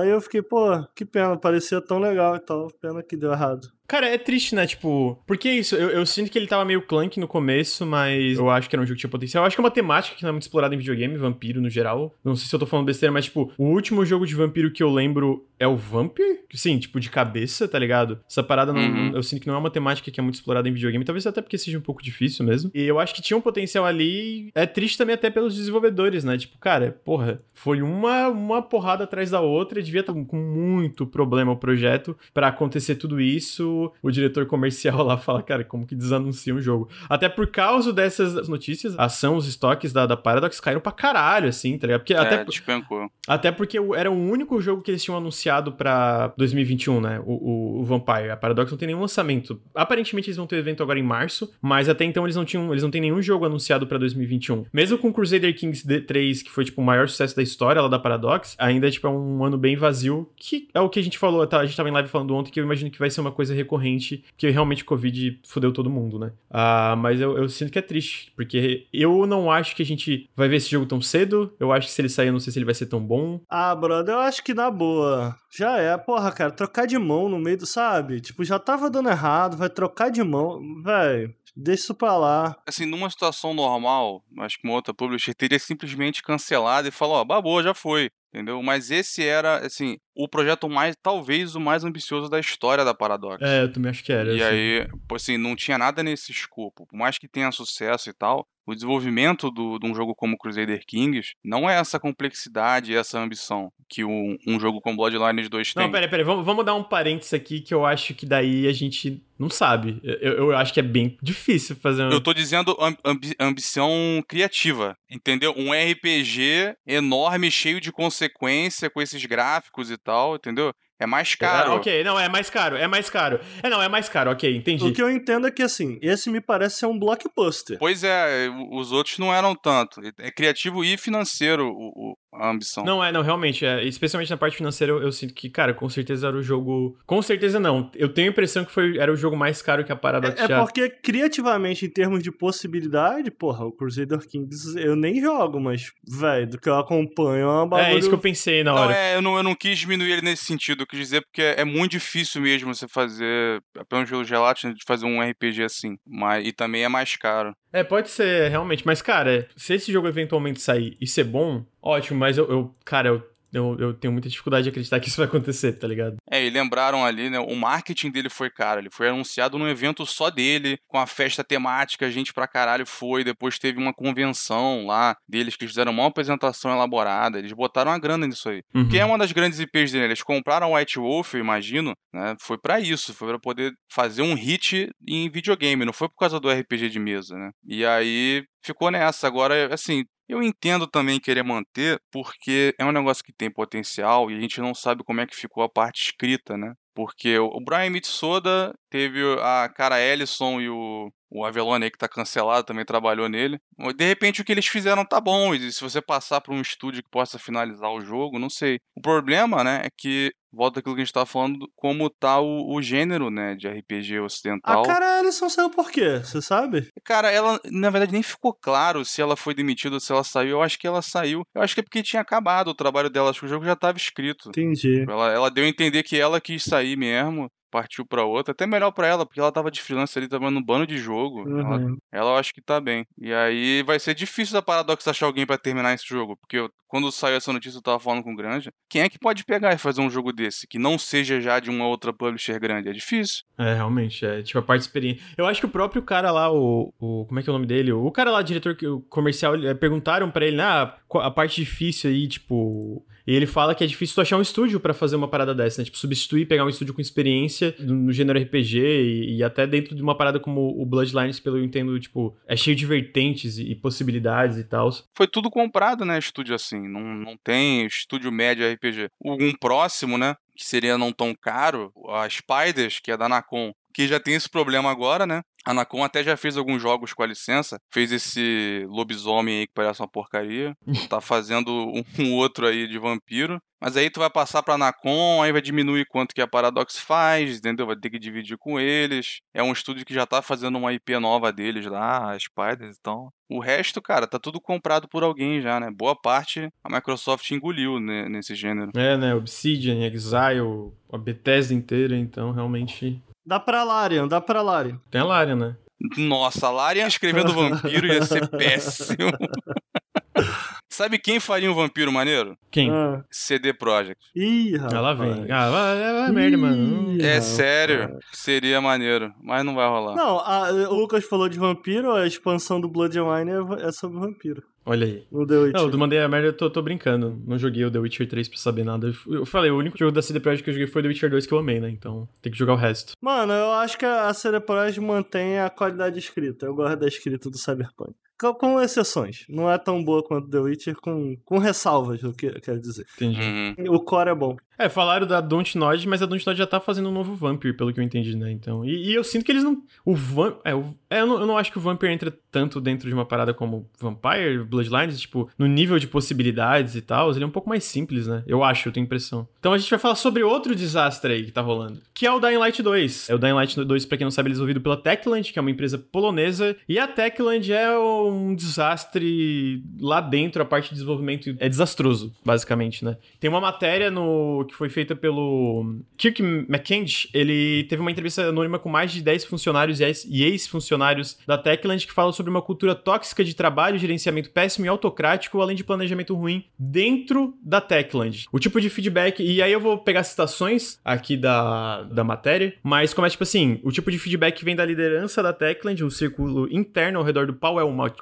[0.00, 3.73] Aí eu fiquei, pô, que pena, parecia tão legal e tal, pena que deu errado.
[3.86, 4.66] Cara, é triste, né?
[4.66, 5.76] Tipo, porque isso?
[5.76, 8.82] Eu, eu, sinto que ele tava meio clunk no começo, mas eu acho que era
[8.82, 9.44] um jogo que tinha potencial.
[9.44, 11.68] Eu acho que é uma temática que não é muito explorada em videogame, vampiro no
[11.68, 12.14] geral.
[12.24, 14.82] Não sei se eu tô falando besteira, mas, tipo, o último jogo de vampiro que
[14.82, 16.40] eu lembro é o Vampire?
[16.52, 18.20] Sim, tipo, de cabeça, tá ligado?
[18.28, 19.12] Essa parada não, uhum.
[19.14, 21.40] eu sinto que não é uma temática que é muito explorada em videogame, talvez até
[21.40, 22.70] porque seja um pouco difícil mesmo.
[22.74, 24.50] E eu acho que tinha um potencial ali.
[24.54, 26.36] É triste também até pelos desenvolvedores, né?
[26.36, 31.52] Tipo, cara, porra, foi uma, uma porrada atrás da outra, devia estar com muito problema
[31.52, 33.73] o projeto para acontecer tudo isso.
[34.02, 36.88] O diretor comercial lá fala, cara, como que desanuncia um jogo?
[37.08, 41.48] Até por causa dessas notícias, a ação, os estoques da, da Paradox caíram pra caralho,
[41.48, 42.00] assim, tá ligado?
[42.00, 43.08] Porque, é, até, despencou.
[43.26, 47.20] Até porque era o único jogo que eles tinham anunciado pra 2021, né?
[47.24, 48.30] O, o, o, Vampire.
[48.30, 49.60] A Paradox não tem nenhum lançamento.
[49.74, 52.82] Aparentemente eles vão ter evento agora em março, mas até então eles não tinham, eles
[52.82, 54.66] não têm nenhum jogo anunciado pra 2021.
[54.72, 57.98] Mesmo com Crusader Kings 3, que foi, tipo, o maior sucesso da história lá da
[57.98, 61.46] Paradox, ainda, tipo, é um ano bem vazio, que é o que a gente falou,
[61.46, 61.60] tá?
[61.60, 63.54] A gente tava em live falando ontem, que eu imagino que vai ser uma coisa
[63.64, 66.32] recorrente, que realmente o Covid fudeu todo mundo, né?
[66.50, 70.30] Ah, mas eu, eu sinto que é triste, porque eu não acho que a gente
[70.36, 72.52] vai ver esse jogo tão cedo, eu acho que se ele sair, eu não sei
[72.52, 73.40] se ele vai ser tão bom.
[73.48, 75.36] Ah, brother, eu acho que na boa.
[75.50, 78.20] Já é, porra, cara, trocar de mão no meio do, sabe?
[78.20, 81.34] Tipo, já tava dando errado, vai trocar de mão, velho.
[81.56, 82.56] Deixa isso pra lá.
[82.66, 87.20] Assim, numa situação normal, acho que uma outra publisher teria simplesmente cancelado e falou, ó,
[87.20, 88.60] oh, babou, já foi entendeu?
[88.60, 93.40] Mas esse era, assim, o projeto mais, talvez o mais ambicioso da história da Paradox.
[93.40, 94.32] É, eu também acho que era.
[94.32, 94.54] E assim.
[94.54, 96.84] aí, assim, não tinha nada nesse escopo.
[96.86, 100.84] Por mais que tenha sucesso e tal, o desenvolvimento do, de um jogo como Crusader
[100.86, 105.74] Kings não é essa complexidade e essa ambição que um, um jogo como Bloodlines 2
[105.74, 105.82] tem.
[105.82, 108.72] Não, peraí, peraí, vamos, vamos dar um parênteses aqui que eu acho que daí a
[108.72, 110.00] gente não sabe.
[110.02, 112.10] Eu, eu acho que é bem difícil fazer um...
[112.10, 115.54] Eu tô dizendo ambi ambição criativa, entendeu?
[115.56, 117.92] Um RPG enorme, cheio de
[118.28, 120.72] consequência, com esses gráficos e tal, entendeu?
[120.98, 121.72] É mais caro.
[121.72, 123.40] É, ok, não, é mais caro, é mais caro.
[123.62, 124.84] É, não, é mais caro, ok, entendi.
[124.84, 127.78] O que eu entendo é que, assim, esse me parece ser um blockbuster.
[127.78, 130.00] Pois é, os outros não eram tanto.
[130.18, 132.84] É criativo e financeiro o, a ambição.
[132.84, 135.88] Não, é, não, realmente, é, especialmente na parte financeira, eu, eu, sinto que, cara, com
[135.88, 136.98] certeza era o jogo.
[137.06, 137.90] Com certeza não.
[137.94, 140.44] Eu tenho a impressão que foi, era o jogo mais caro que a Paradox É,
[140.44, 145.92] é porque, criativamente, em termos de possibilidade, porra, o Crusader Kings eu nem jogo, mas,
[146.06, 147.96] velho, do que eu acompanho é uma bagulho...
[147.96, 148.86] É isso que eu pensei na hora.
[148.86, 151.42] Não, é, eu não, eu não quis diminuir ele nesse sentido, eu quis dizer porque
[151.42, 155.96] é, é muito difícil mesmo você fazer, apenas pelo gelato, de fazer um RPG assim.
[156.06, 157.54] Mas, e também é mais caro.
[157.72, 158.86] É, pode ser, realmente.
[158.86, 163.08] Mas, cara, se esse jogo eventualmente sair e ser bom, ótimo, mas eu, eu cara,
[163.08, 163.22] eu
[163.54, 166.16] eu, eu tenho muita dificuldade de acreditar que isso vai acontecer, tá ligado?
[166.28, 167.38] É, e lembraram ali, né?
[167.38, 168.80] O marketing dele foi caro.
[168.80, 173.22] Ele foi anunciado num evento só dele, com a festa temática, gente pra caralho foi.
[173.22, 177.38] Depois teve uma convenção lá deles que fizeram uma apresentação elaborada.
[177.38, 178.62] Eles botaram a grana nisso aí.
[178.74, 178.88] Uhum.
[178.88, 180.06] Que é uma das grandes IPs dele.
[180.06, 182.34] Eles compraram White Wolf, eu imagino, né?
[182.40, 183.14] Foi para isso.
[183.14, 185.84] Foi para poder fazer um hit em videogame.
[185.84, 187.50] Não foi por causa do RPG de mesa, né?
[187.64, 189.28] E aí ficou nessa.
[189.28, 194.36] Agora, assim, eu entendo também querer manter, porque é um negócio que tem potencial e
[194.36, 196.74] a gente não sabe como é que ficou a parte escrita, né?
[196.94, 202.08] Porque o Brian Mitsoda teve a cara Ellison e o, o Avelone aí que tá
[202.08, 203.58] cancelado também trabalhou nele.
[203.96, 207.02] De repente o que eles fizeram tá bom, e se você passar para um estúdio
[207.02, 208.78] que possa finalizar o jogo, não sei.
[208.96, 212.72] O problema, né, é que volta aquilo que a gente tava falando, como tá o,
[212.72, 214.84] o gênero, né, de RPG ocidental.
[214.84, 216.20] A cara Ellison saiu por quê?
[216.20, 216.86] Você sabe?
[217.04, 220.50] Cara, ela, na verdade, nem ficou claro se ela foi demitida ou se ela saiu.
[220.50, 221.42] Eu acho que ela saiu.
[221.52, 223.30] Eu acho que é porque tinha acabado o trabalho dela.
[223.30, 224.50] Acho que o jogo já tava escrito.
[224.50, 225.04] Entendi.
[225.08, 228.92] Ela, ela deu a entender que ela quis sair mesmo partiu para outra, até melhor
[228.92, 231.40] para ela, porque ela tava de freelance ali, tava no bando de jogo.
[231.40, 231.58] Uhum.
[231.58, 233.04] Ela, ela eu acho que tá bem.
[233.18, 236.70] E aí vai ser difícil da Paradox achar alguém para terminar esse jogo, porque eu,
[236.86, 239.74] quando saiu essa notícia eu tava falando com o Granja, quem é que pode pegar
[239.74, 242.88] e fazer um jogo desse, que não seja já de uma outra publisher grande?
[242.88, 243.42] É difícil.
[243.58, 245.24] É, realmente, é tipo a parte experiente.
[245.36, 247.66] Eu acho que o próprio cara lá, o, o como é que é o nome
[247.66, 247.90] dele?
[247.90, 248.76] O cara lá, diretor
[249.08, 253.86] comercial, perguntaram para ele, ah, a parte difícil aí, tipo, e ele fala que é
[253.86, 255.84] difícil tu achar um estúdio para fazer uma parada dessa, né?
[255.84, 260.02] Tipo, substituir, pegar um estúdio com experiência no gênero RPG e, e, até dentro de
[260.02, 264.58] uma parada como o Bloodlines, pelo eu entendo, tipo, é cheio de vertentes e, possibilidades
[264.58, 264.90] e tal.
[265.14, 266.86] Foi tudo comprado, né, estúdio assim.
[266.88, 269.08] Não, não tem estúdio médio RPG.
[269.22, 274.08] Um próximo, né, que seria não tão caro, a Spiders, que é da Nacon, que
[274.08, 275.40] já tem esse problema agora, né?
[275.64, 277.78] A Nacon até já fez alguns jogos com a licença.
[277.90, 280.74] Fez esse lobisomem aí que parece uma porcaria.
[281.08, 283.58] tá fazendo um, um outro aí de vampiro.
[283.80, 287.58] Mas aí tu vai passar pra Nacon, aí vai diminuir quanto que a Paradox faz,
[287.58, 287.86] entendeu?
[287.86, 289.40] Vai ter que dividir com eles.
[289.52, 293.28] É um estúdio que já tá fazendo uma IP nova deles lá, a Spiders, então.
[293.50, 295.90] O resto, cara, tá tudo comprado por alguém já, né?
[295.90, 298.90] Boa parte a Microsoft engoliu né, nesse gênero.
[298.96, 299.34] É, né?
[299.34, 303.22] Obsidian, Exile, a Bethesda inteira, então realmente.
[303.46, 304.98] Dá pra Larian, dá pra Larian.
[305.10, 305.76] Tem a Larian, né?
[306.18, 309.30] Nossa, a Larian escrevendo vampiro ia ser péssimo.
[310.88, 312.56] Sabe quem faria um vampiro maneiro?
[312.70, 312.88] Quem?
[312.90, 313.24] Ah.
[313.30, 314.20] CD Projekt.
[314.34, 314.92] Ih, rapaz.
[314.94, 315.50] Ela vem.
[315.50, 317.20] Ah, vai, vai, vai merda, mano.
[317.20, 317.44] É rapaz.
[317.44, 320.14] sério, seria maneiro, mas não vai rolar.
[320.14, 323.92] Não, a- o Lucas falou de vampiro, a expansão do Blood and Wine é, é
[323.92, 324.62] sobre vampiro.
[324.86, 325.24] Olha aí.
[325.32, 325.80] No The Witcher.
[325.82, 327.40] Não, do Mandei a merda eu tô, tô brincando.
[327.46, 329.06] Não joguei o The Witcher 3 pra saber nada.
[329.26, 331.08] Eu- Eu falei, o único jogo da CD Projekt que eu joguei foi o The
[331.08, 331.88] Witcher 2 que eu amei, né?
[331.90, 333.12] Então tem que jogar o resto.
[333.20, 336.66] Mano, eu acho que a CD Projekt mantém a qualidade de escrita.
[336.66, 338.12] Eu gosto da escrita do Cyberpunk.
[338.38, 339.44] Com, com exceções.
[339.48, 343.06] Não é tão boa quanto The Witcher, com, com ressalvas, eu que- quero dizer.
[343.16, 343.40] Entendi.
[343.40, 343.94] Uhum.
[343.94, 344.56] O core é bom.
[344.78, 348.00] É, falaram da Dontnod, mas a Dontnod já tá fazendo um novo Vampire, pelo que
[348.00, 348.50] eu entendi, né?
[348.50, 349.82] Então, e, e eu sinto que eles não.
[350.04, 350.54] O Van.
[350.64, 353.14] É, o- é, eu, não, eu não acho que o Vampire entra tanto dentro de
[353.14, 357.30] uma parada como Vampire, Bloodlines, tipo, no nível de possibilidades e tal.
[357.30, 358.42] Ele é um pouco mais simples, né?
[358.46, 359.46] Eu acho, eu tenho impressão.
[359.60, 362.40] Então a gente vai falar sobre outro desastre aí que tá rolando, que é o
[362.40, 363.30] Dying Light 2.
[363.30, 365.62] É o Dying Light 2, pra quem não sabe, é desenvolvido pela Techland, que é
[365.62, 366.76] uma empresa polonesa.
[366.88, 373.04] E a Techland é um desastre lá dentro, a parte de desenvolvimento é desastroso, basicamente,
[373.04, 373.16] né?
[373.40, 377.28] Tem uma matéria no que foi feita pelo Kirk McKenzie.
[377.32, 382.06] Ele teve uma entrevista anônima com mais de 10 funcionários e ex- ex-funcionários da Techland
[382.06, 386.34] que fala sobre uma cultura tóxica de trabalho, gerenciamento péssimo e autocrático, além de planejamento
[386.34, 388.46] ruim dentro da Techland.
[388.52, 393.12] O tipo de feedback, e aí eu vou pegar citações aqui da, da matéria, mas
[393.14, 396.10] como é tipo assim, o tipo de feedback que vem da liderança da Techland, um
[396.10, 397.74] círculo interno ao redor do Paul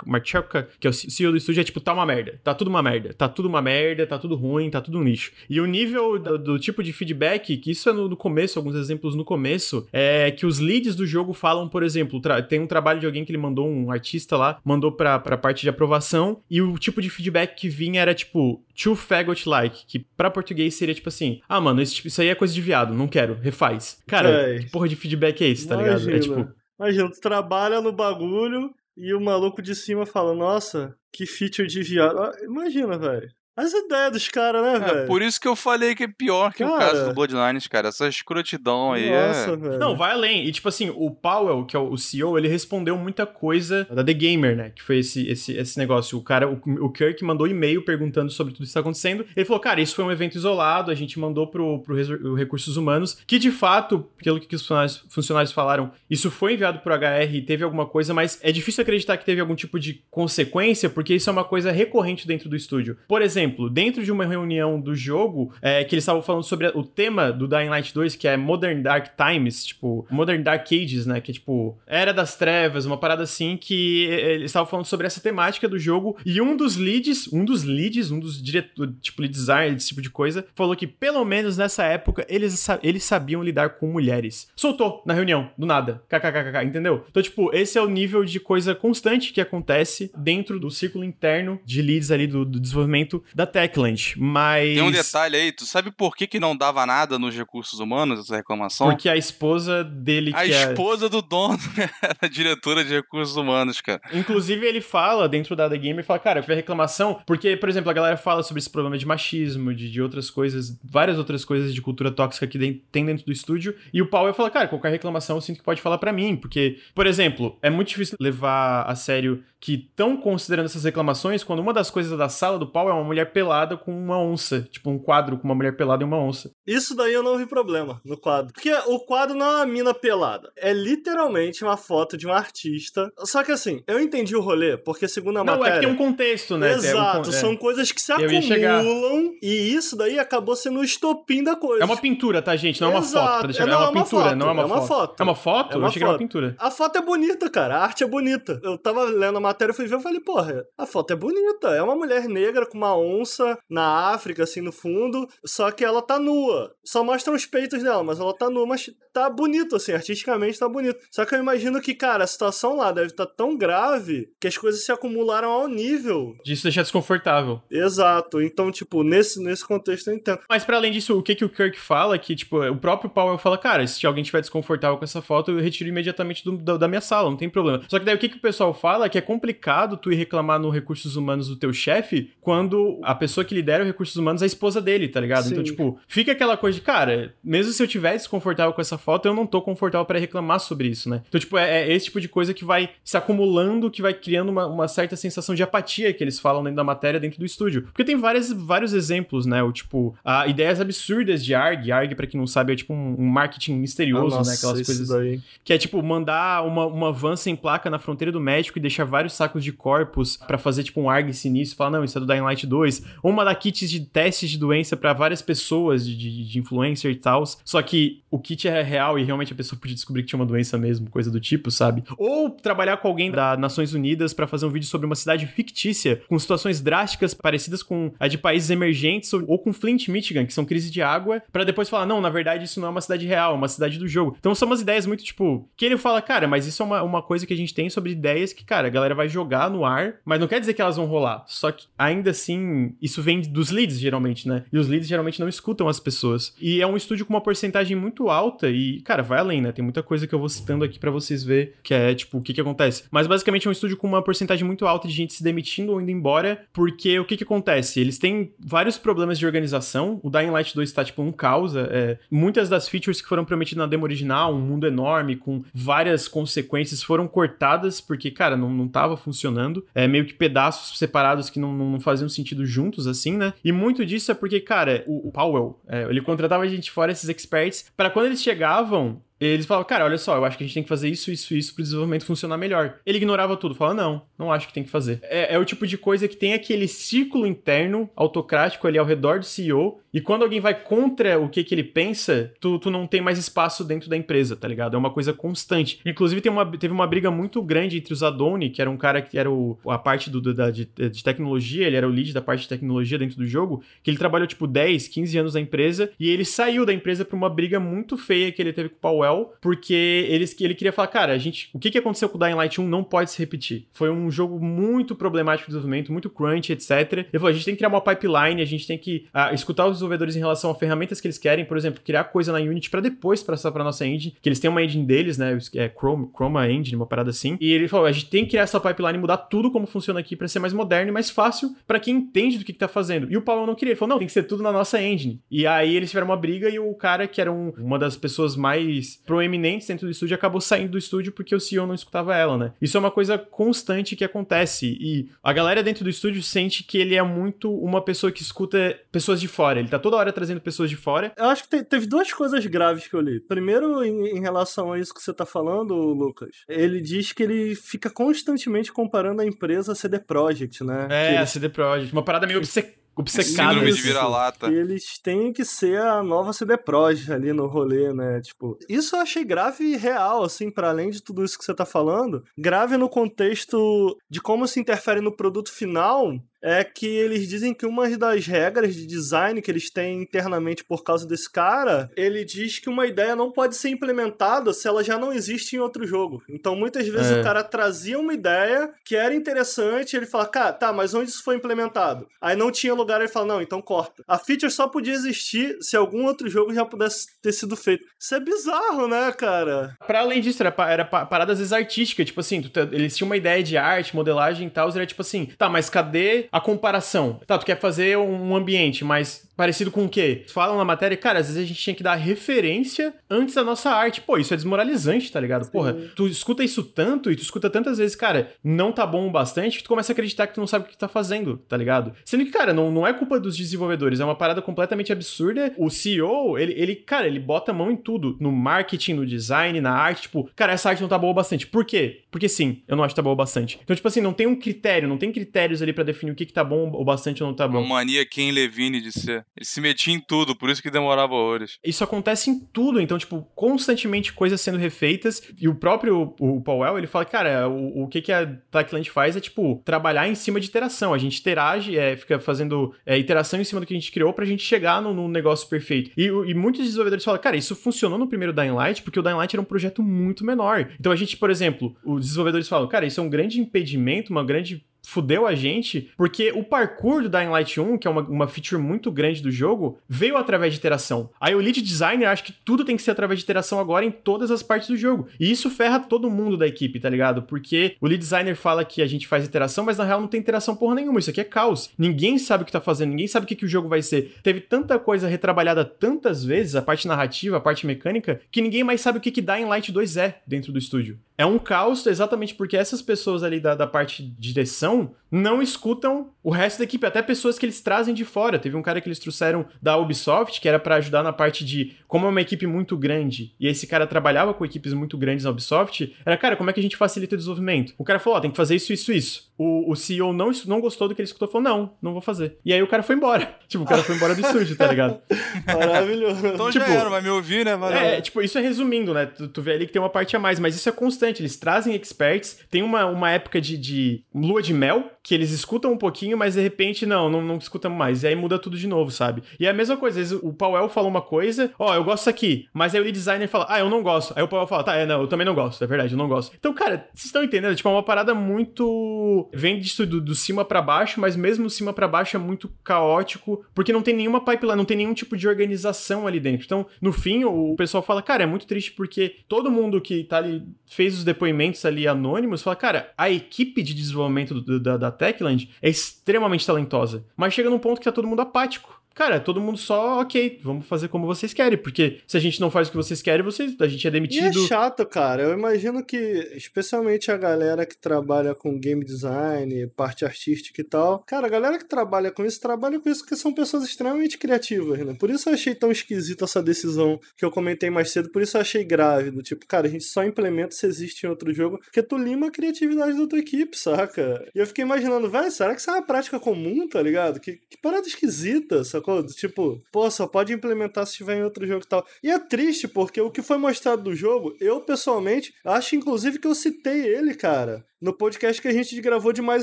[0.07, 2.83] Marchelka, que é o CEO do estúdio, é tipo, tá uma merda, tá tudo uma
[2.83, 5.33] merda, tá tudo uma merda, tá tudo ruim, tá tudo um lixo.
[5.49, 8.75] E o nível do, do tipo de feedback, que isso é no, no começo, alguns
[8.75, 13.01] exemplos no começo, é que os leads do jogo falam, por exemplo, tem um trabalho
[13.01, 16.61] de alguém que ele mandou, um artista lá, mandou pra, pra parte de aprovação, e
[16.63, 20.95] o tipo de feedback que vinha era tipo, too faggot like, que pra português seria
[20.95, 24.01] tipo assim, ah, mano, esse tipo- isso aí é coisa de viado, não quero, refaz.
[24.07, 24.59] Cara, É.
[24.61, 26.11] que porra de feedback é esse, tá ligado?
[26.11, 26.49] É tipo,
[26.81, 31.81] Imagina, tu trabalha no bagulho e o maluco de cima fala, nossa, que feature de
[31.83, 32.19] viado.
[32.19, 33.29] Ah, Imagina, velho.
[33.57, 35.07] As ideias dos caras, né, É, velho?
[35.07, 36.79] por isso que eu falei que é pior que o Cara.
[36.91, 37.89] caso do Bloodlines, cara.
[37.89, 39.57] Essa escrotidão aí Nossa, é.
[39.57, 39.79] velho.
[39.79, 40.47] Não, vai além.
[40.47, 44.15] E, tipo assim, o Powell, que é o CEO, ele respondeu muita coisa da The
[44.15, 44.71] Gamer, né?
[44.75, 46.17] Que foi esse, esse, esse negócio.
[46.17, 49.27] O cara, o, o Kirk mandou e-mail perguntando sobre tudo isso que tá acontecendo.
[49.37, 51.95] Ele falou, cara, isso foi um evento isolado, a gente mandou pro, pro
[52.31, 56.79] o Recursos Humanos, que de fato, pelo que os funcionários, funcionários falaram, isso foi enviado
[56.79, 60.03] pro HR e teve alguma coisa, mas é difícil acreditar que teve algum tipo de
[60.11, 62.97] consequência, porque isso é uma coisa recorrente dentro do estúdio.
[63.07, 66.83] Por exemplo, dentro de uma reunião do jogo, é, que eles estavam falando sobre o
[66.83, 71.21] tema do Dying Light 2, que é Modern Dark Times, tipo, Modern Dark Ages, né?
[71.21, 75.07] Que é tipo, Era das Trevas, uma parada assim, que é, eles estavam falando sobre
[75.07, 76.17] essa temática do jogo.
[76.25, 80.03] E um dos leads, um dos leads, um dos diretores, tipo, lead design, esse tipo
[80.03, 84.49] de coisa, falou que pelo menos nessa época eles, eles sabiam lidar com mulheres.
[84.57, 86.03] Soltou na reunião, do nada.
[86.09, 87.05] KKKK, entendeu?
[87.11, 91.61] Então, tipo, esse é o nível de coisa constante que acontece dentro do círculo interno
[91.65, 94.15] de leads ali do, do desenvolvimento da Techland.
[94.17, 94.75] Mas.
[94.75, 98.21] Tem um detalhe aí, tu sabe por que, que não dava nada nos recursos humanos,
[98.21, 98.89] essa reclamação?
[98.89, 100.51] Porque a esposa dele, A é.
[100.51, 101.59] esposa do dono
[102.03, 104.01] era diretora de recursos humanos, cara.
[104.13, 107.57] Inclusive, ele fala dentro da The Game, ele fala, cara, eu fiz a reclamação, porque,
[107.57, 111.19] por exemplo, a galera fala sobre esse problema de machismo, de, de outras coisas, várias
[111.19, 112.59] outras coisas de cultura tóxica que
[112.91, 115.81] tem dentro do estúdio, e o Powell fala, cara, qualquer reclamação eu sinto que pode
[115.81, 120.67] falar pra mim, porque, por exemplo, é muito difícil levar a sério que estão considerando
[120.67, 123.97] essas reclamações quando uma das coisas da sala do Powell é uma mulher pelada com
[123.97, 126.51] uma onça, tipo um quadro com uma mulher pelada e uma onça.
[126.67, 128.53] Isso daí eu não vi problema no quadro.
[128.53, 130.51] Porque o quadro não é uma mina pelada.
[130.57, 133.09] É literalmente uma foto de um artista.
[133.19, 135.77] Só que assim, eu entendi o rolê, porque segundo a Não, matéria...
[135.77, 136.73] é que tem um contexto, né?
[136.73, 137.33] Um Exato, é.
[137.33, 141.85] são coisas que se acumulam e isso daí acabou sendo o estopim da coisa.
[141.85, 142.81] É uma pintura, tá, gente?
[142.81, 143.27] Não é uma Exato.
[143.27, 143.39] foto.
[143.39, 143.63] Pra deixar...
[143.63, 144.89] É, É, não, uma é uma pintura, foto, não é uma, é uma foto.
[144.89, 145.21] foto.
[145.21, 145.73] É uma foto?
[145.73, 146.27] É uma eu achei que era uma foto.
[146.27, 146.57] pintura.
[146.59, 147.77] A foto é bonita, cara.
[147.77, 148.61] A arte é bonita.
[148.65, 151.69] Eu tava lendo a matéria, fui ver, eu falei, porra, a foto é bonita.
[151.69, 156.03] É uma mulher negra com uma onça na África, assim, no fundo, só que ela
[156.03, 156.75] tá nua.
[156.85, 160.69] Só mostram os peitos dela, mas ela tá nua, mas tá bonito, assim, artisticamente tá
[160.69, 160.99] bonito.
[161.11, 164.49] Só que eu imagino que, cara, a situação lá deve estar tá tão grave que
[164.49, 166.35] as coisas se acumularam ao nível.
[166.45, 167.61] Disso deixar desconfortável.
[167.71, 168.41] Exato.
[168.41, 170.41] Então, tipo, nesse, nesse contexto eu entendo.
[170.49, 173.39] Mas para além disso, o que, que o Kirk fala, que, tipo, o próprio Powell
[173.39, 176.89] fala, cara, se alguém tiver desconfortável com essa foto, eu retiro imediatamente do, da, da,
[176.89, 177.83] minha sala, não tem problema.
[177.89, 180.15] Só que daí o que, que o pessoal fala é que é complicado tu ir
[180.15, 184.41] reclamar no recursos humanos do teu chefe quando a pessoa que lidera os recursos humanos
[184.41, 185.47] é a esposa dele, tá ligado?
[185.47, 185.73] Então, Sim.
[185.73, 189.27] Então, tipo, fica aquela coisa de, cara, mesmo se eu tiver desconfortável com essa foto,
[189.27, 191.23] eu não tô confortável para reclamar sobre isso, né?
[191.29, 194.51] Então, tipo, é, é, esse tipo de coisa que vai se acumulando, que vai criando
[194.51, 197.83] uma, uma, certa sensação de apatia que eles falam dentro da matéria, dentro do estúdio.
[197.83, 199.63] Porque tem várias, vários exemplos, né?
[199.63, 201.91] O tipo, a, ideias absurdas de ARG.
[201.91, 204.57] ARG, pra quem não sabe, é tipo um, um marketing misterioso, ah, nossa, né?
[204.57, 205.09] Aquelas coisas.
[205.09, 205.41] Daí.
[205.65, 209.05] Que é tipo mandar uma, uma van sem placa na fronteira do México e deixar
[209.05, 211.77] vários sacos de corpos para fazer tipo um ARG sinistro.
[211.77, 213.03] Falar, não, isso é do Dying Light 2.
[213.23, 217.43] Ou mandar kits de testes de doença para várias pessoas de, de, influencer e tal.
[217.65, 220.47] Só que o kit é real e realmente a pessoa podia descobrir que tinha uma
[220.47, 222.05] doença mesmo, coisa do tipo, sabe?
[222.17, 226.23] Ou trabalhar com alguém da Nações Unidas para fazer um vídeo sobre uma cidade fictícia
[226.29, 230.53] com situações drásticas parecidas com a de países emergentes ou, ou com Flint, Michigan, que
[230.53, 233.27] são crises de água, para depois falar, não, na verdade isso não é uma cidade
[233.27, 234.37] real, é uma cidade do jogo.
[234.39, 237.23] Então são umas ideias muito tipo, que ele fala, cara, mas isso é uma, uma
[237.23, 240.15] coisa que a gente tem sobre ideias que, cara, a galera vai jogar no ar,
[240.25, 241.45] mas não quer dizer que elas vão rolar.
[241.47, 244.65] Só que ainda assim, isso vem dos leads, geralmente, né?
[244.73, 246.55] E os leads geralmente não escutam as pessoas.
[246.61, 249.73] E é um estúdio com uma porcentagem muito alta e, cara, vai além, né?
[249.73, 252.43] Tem muita coisa que eu vou citando aqui para vocês ver que é, tipo, o
[252.43, 253.05] que que acontece.
[253.11, 256.01] Mas basicamente é um estúdio com uma porcentagem muito alta de gente se demitindo ou
[256.01, 258.01] indo embora, porque o que que acontece?
[258.01, 260.21] Eles têm vários problemas de organização.
[260.23, 261.75] O Dying Light 2 tá, tipo, um caos.
[261.77, 266.29] É, muitas das features que foram prometidas na demo original, um mundo enorme, com várias
[266.29, 269.85] consequências, foram cortadas, porque, cara, não, não tava funcionando.
[269.95, 273.55] É meio que pedaços separados que não, não, faziam sentido juntos, assim, né?
[273.65, 277.29] E muito disso é porque, cara, o, o Powell, é, ele contratava gente fora, esses
[277.29, 280.75] experts, para quando eles chegavam, eles falavam, cara, olha só, eu acho que a gente
[280.75, 282.99] tem que fazer isso, isso, isso pro desenvolvimento funcionar melhor.
[283.05, 285.21] Ele ignorava tudo, falava, não, não acho que tem que fazer.
[285.23, 289.39] É, é, o tipo de coisa que tem aquele círculo interno autocrático ali ao redor
[289.39, 293.07] do CEO, e quando alguém vai contra o que, que ele pensa, tu, tu não
[293.07, 294.95] tem mais espaço dentro da empresa, tá ligado?
[294.95, 296.01] É uma coisa constante.
[296.05, 299.23] Inclusive, tem uma, teve uma briga muito grande entre os Adoni, que era um cara
[299.23, 302.43] que era o, a parte do, da, de, de tecnologia, ele era o lead da
[302.43, 306.11] parte de tecnologia dentro do jogo, que ele trabalhou tipo 10, 15 anos na empresa,
[306.21, 309.01] e ele saiu da empresa por uma briga muito feia que ele teve com o
[309.01, 312.41] Powell porque eles, ele queria falar, cara, a gente, o que, que aconteceu com o
[312.41, 313.87] Dying Light 1 não pode se repetir.
[313.93, 316.91] Foi um jogo muito problemático de desenvolvimento, muito crunch, etc.
[317.13, 319.87] Ele falou, a gente tem que criar uma pipeline, a gente tem que uh, escutar
[319.87, 322.91] os desenvolvedores em relação a ferramentas que eles querem, por exemplo, criar coisa na Unity
[322.91, 326.29] para depois passar para nossa engine, que eles têm uma engine deles, né, é Chrome,
[326.35, 327.57] Chroma Engine, uma parada assim.
[327.61, 330.37] E ele falou, a gente tem que criar essa pipeline, mudar tudo como funciona aqui
[330.37, 333.31] para ser mais moderno e mais fácil para quem entende do que, que tá fazendo.
[333.31, 335.41] E o Paulo não queria, ele falou, não, tem que ser tudo na nossa engine.
[335.51, 338.57] E aí eles tiveram uma briga e o cara que era um, uma das pessoas
[338.57, 342.57] mais proeminentes dentro do estúdio acabou saindo do estúdio porque o CEO não escutava ela,
[342.57, 342.73] né?
[342.81, 346.99] Isso é uma coisa constante que acontece e a galera dentro do estúdio sente que
[346.99, 349.79] ele é muito uma pessoa que escuta pessoas de fora.
[349.79, 351.33] Ele tá toda hora trazendo pessoas de fora.
[351.37, 353.41] Eu acho que te, teve duas coisas graves que eu li.
[353.41, 357.75] Primeiro, em, em, relação a isso que você tá falando, Lucas, ele diz que ele
[357.75, 361.09] fica constantemente comparando a empresa a CD Projekt, né?
[361.11, 361.37] É, ele...
[361.39, 362.13] a CD Projekt.
[362.13, 363.75] Uma parada meio obcecada obcecado.
[363.75, 364.69] Síndrome de vira-lata.
[364.69, 368.41] Eles têm que ser a nova CD Projekt ali no rolê, né?
[368.41, 371.75] Tipo, isso eu achei grave e real, assim, para além de tudo isso que você
[371.75, 372.45] tá falando.
[372.57, 376.33] Grave no contexto de como se interfere no produto final
[376.63, 381.03] é que eles dizem que uma das regras de design que eles têm internamente por
[381.03, 385.19] causa desse cara, ele diz que uma ideia não pode ser implementada se ela já
[385.19, 386.43] não existe em outro jogo.
[386.49, 387.41] Então, muitas vezes é.
[387.41, 391.43] o cara trazia uma ideia que era interessante, ele fala, cara, tá, mas onde isso
[391.43, 392.29] foi implementado?
[392.41, 394.23] Aí não tinha lugar, ele fala, não, então corta.
[394.29, 398.05] A feature só podia existir se algum outro jogo já pudesse ter sido feito.
[398.19, 399.97] Isso é bizarro, né, cara?
[400.07, 402.63] Para além disso, era, era parada às vezes artística, tipo assim,
[402.93, 406.49] eles tinham uma ideia de arte, modelagem e tal, era tipo assim, tá, mas cadê
[406.53, 407.41] a comparação.
[407.47, 410.45] Tá, tu quer fazer um ambiente, mas parecido com o quê?
[410.49, 413.91] Falam na matéria, cara, às vezes a gente tinha que dar referência antes da nossa
[413.91, 414.21] arte.
[414.21, 415.65] Pô, isso é desmoralizante, tá ligado?
[415.65, 415.71] Sim.
[415.71, 419.31] Porra, tu escuta isso tanto e tu escuta tantas vezes, cara, não tá bom o
[419.31, 421.77] bastante que tu começa a acreditar que tu não sabe o que tá fazendo, tá
[421.77, 422.13] ligado?
[422.25, 425.75] Sendo que, cara, não, não é culpa dos desenvolvedores, é uma parada completamente absurda.
[425.77, 429.81] O CEO, ele, ele, cara, ele bota a mão em tudo, no marketing, no design,
[429.81, 431.67] na arte, tipo, cara, essa arte não tá boa o bastante.
[431.67, 432.23] Por quê?
[432.31, 433.79] Porque sim, eu não acho que tá boa o bastante.
[433.83, 436.47] Então, tipo assim, não tem um critério, não tem critérios ali para definir o que
[436.47, 437.81] que tá bom o bastante ou não tá bom.
[437.81, 439.45] Uma mania Ken Levine de ser.
[439.57, 441.79] Ele se metia em tudo, por isso que demorava horrores.
[441.85, 445.43] Isso acontece em tudo, então, tipo, constantemente coisas sendo refeitas.
[445.61, 449.37] E o próprio o Powell, ele fala, cara, o, o que, que a Techland faz
[449.37, 451.13] é, tipo, trabalhar em cima de iteração.
[451.13, 454.33] A gente interage, é, fica fazendo é, iteração em cima do que a gente criou
[454.33, 456.11] pra gente chegar no negócio perfeito.
[456.17, 459.35] E, e, muitos desenvolvedores falam, cara, isso funcionou no primeiro Dying Light, porque o Dying
[459.35, 460.91] Light era um projeto muito menor.
[460.99, 464.45] Então a gente, por exemplo, os desenvolvedores falam, cara, isso é um grande impedimento, uma
[464.45, 468.49] grande fudeu a gente, porque o parkour do Dying Light 1, que é uma, uma
[468.49, 471.31] feature muito grande do jogo, veio através de interação.
[471.41, 474.11] Aí o lead designer acha que tudo tem que ser através de interação agora em
[474.11, 475.29] todas as partes do jogo.
[475.39, 477.43] E isso ferra todo mundo da equipe, tá ligado?
[477.43, 480.41] Porque o lead designer fala que a gente faz interação, mas na real não tem
[480.41, 481.19] interação porra nenhuma.
[481.19, 481.91] Isso aqui é caos.
[481.99, 484.35] Ninguém sabe o que tá fazendo, ninguém sabe o que, que o jogo vai ser.
[484.43, 489.01] Teve tanta coisa retrabalhada tantas vezes, a parte narrativa, a parte mecânica, que ninguém mais
[489.01, 491.19] sabe o que, que Dying Light 2 é dentro do estúdio.
[491.37, 496.31] É um caos exatamente porque essas pessoas ali da, da parte de direção não escutam
[496.43, 498.59] o resto da equipe, até pessoas que eles trazem de fora.
[498.59, 501.97] Teve um cara que eles trouxeram da Ubisoft, que era para ajudar na parte de
[502.07, 505.51] como é uma equipe muito grande, e esse cara trabalhava com equipes muito grandes na
[505.51, 507.95] Ubisoft, era, cara, como é que a gente facilita o desenvolvimento?
[507.97, 509.52] O cara falou, ó, oh, tem que fazer isso, isso, isso.
[509.59, 512.57] O, o CEO não, não gostou do que ele escutou, falou, não, não vou fazer.
[512.65, 513.57] E aí o cara foi embora.
[513.69, 515.19] Tipo, o cara foi embora do estúdio, tá ligado?
[515.67, 516.47] Maravilhoso.
[516.47, 517.75] Então Tipo, já era, vai me ouvir, né?
[517.75, 517.97] Valeu.
[517.99, 519.27] É, tipo, isso é resumindo, né?
[519.27, 521.41] Tu, tu vê ali que tem uma parte a mais, mas isso é constante.
[521.41, 525.93] Eles trazem experts, tem uma, uma época de, de lua de mel, que eles escutam
[525.93, 528.23] um pouquinho, mas de repente, não, não, não escutam mais.
[528.23, 529.43] E aí muda tudo de novo, sabe?
[529.59, 532.29] E é a mesma coisa, às vezes o Powell fala uma coisa, ó, eu gosto
[532.29, 534.35] aqui, mas aí o designer fala, ah, eu não gosto.
[534.37, 536.29] Aí o Powell fala, tá, é, não, eu também não gosto, é verdade, eu não
[536.29, 536.55] gosto.
[536.59, 537.77] Então, cara, vocês estão entendendo?
[537.77, 539.49] Tipo, é uma parada muito.
[539.53, 543.65] Vem disso do, do cima para baixo, mas mesmo cima para baixo é muito caótico,
[543.75, 546.67] porque não tem nenhuma pipeline, não tem nenhum tipo de organização ali dentro.
[546.67, 550.39] Então, no fim, o pessoal fala, cara, é muito triste porque todo mundo que tá
[550.39, 555.12] ali, fez os depoimentos ali anônimos, fala, cara, a equipe de desenvolvimento do, da, da
[555.13, 559.02] Techland é extremamente talentosa, mas chega num ponto que tá todo mundo apático.
[559.15, 562.71] Cara, todo mundo só, ok, vamos fazer como vocês querem, porque se a gente não
[562.71, 564.65] faz o que vocês querem, vocês, a gente é E demitido.
[564.65, 565.43] é chato, cara.
[565.43, 566.17] Eu imagino que,
[566.55, 571.21] especialmente a galera que trabalha com game design, parte artística e tal.
[571.21, 574.99] Cara, a galera que trabalha com isso, trabalha com isso porque são pessoas extremamente criativas,
[575.01, 575.15] né?
[575.19, 578.57] Por isso eu achei tão esquisita essa decisão que eu comentei mais cedo, por isso
[578.57, 579.31] eu achei grave.
[579.31, 582.49] Do tipo, cara, a gente só implementa se existe em outro jogo, porque tu lima
[582.49, 584.45] a criatividade da tua equipe, saca?
[584.55, 587.41] E eu fiquei imaginando, velho, será que isso é uma prática comum, tá ligado?
[587.41, 589.27] Que, que parada esquisita, sacou?
[589.27, 592.07] Tipo, pô, só pode implementar se tiver em outro jogo e tal.
[592.23, 596.47] E é triste, porque o que foi mostrado do jogo, eu pessoalmente acho inclusive que
[596.47, 599.63] eu citei ele, cara, no podcast que a gente gravou de Mais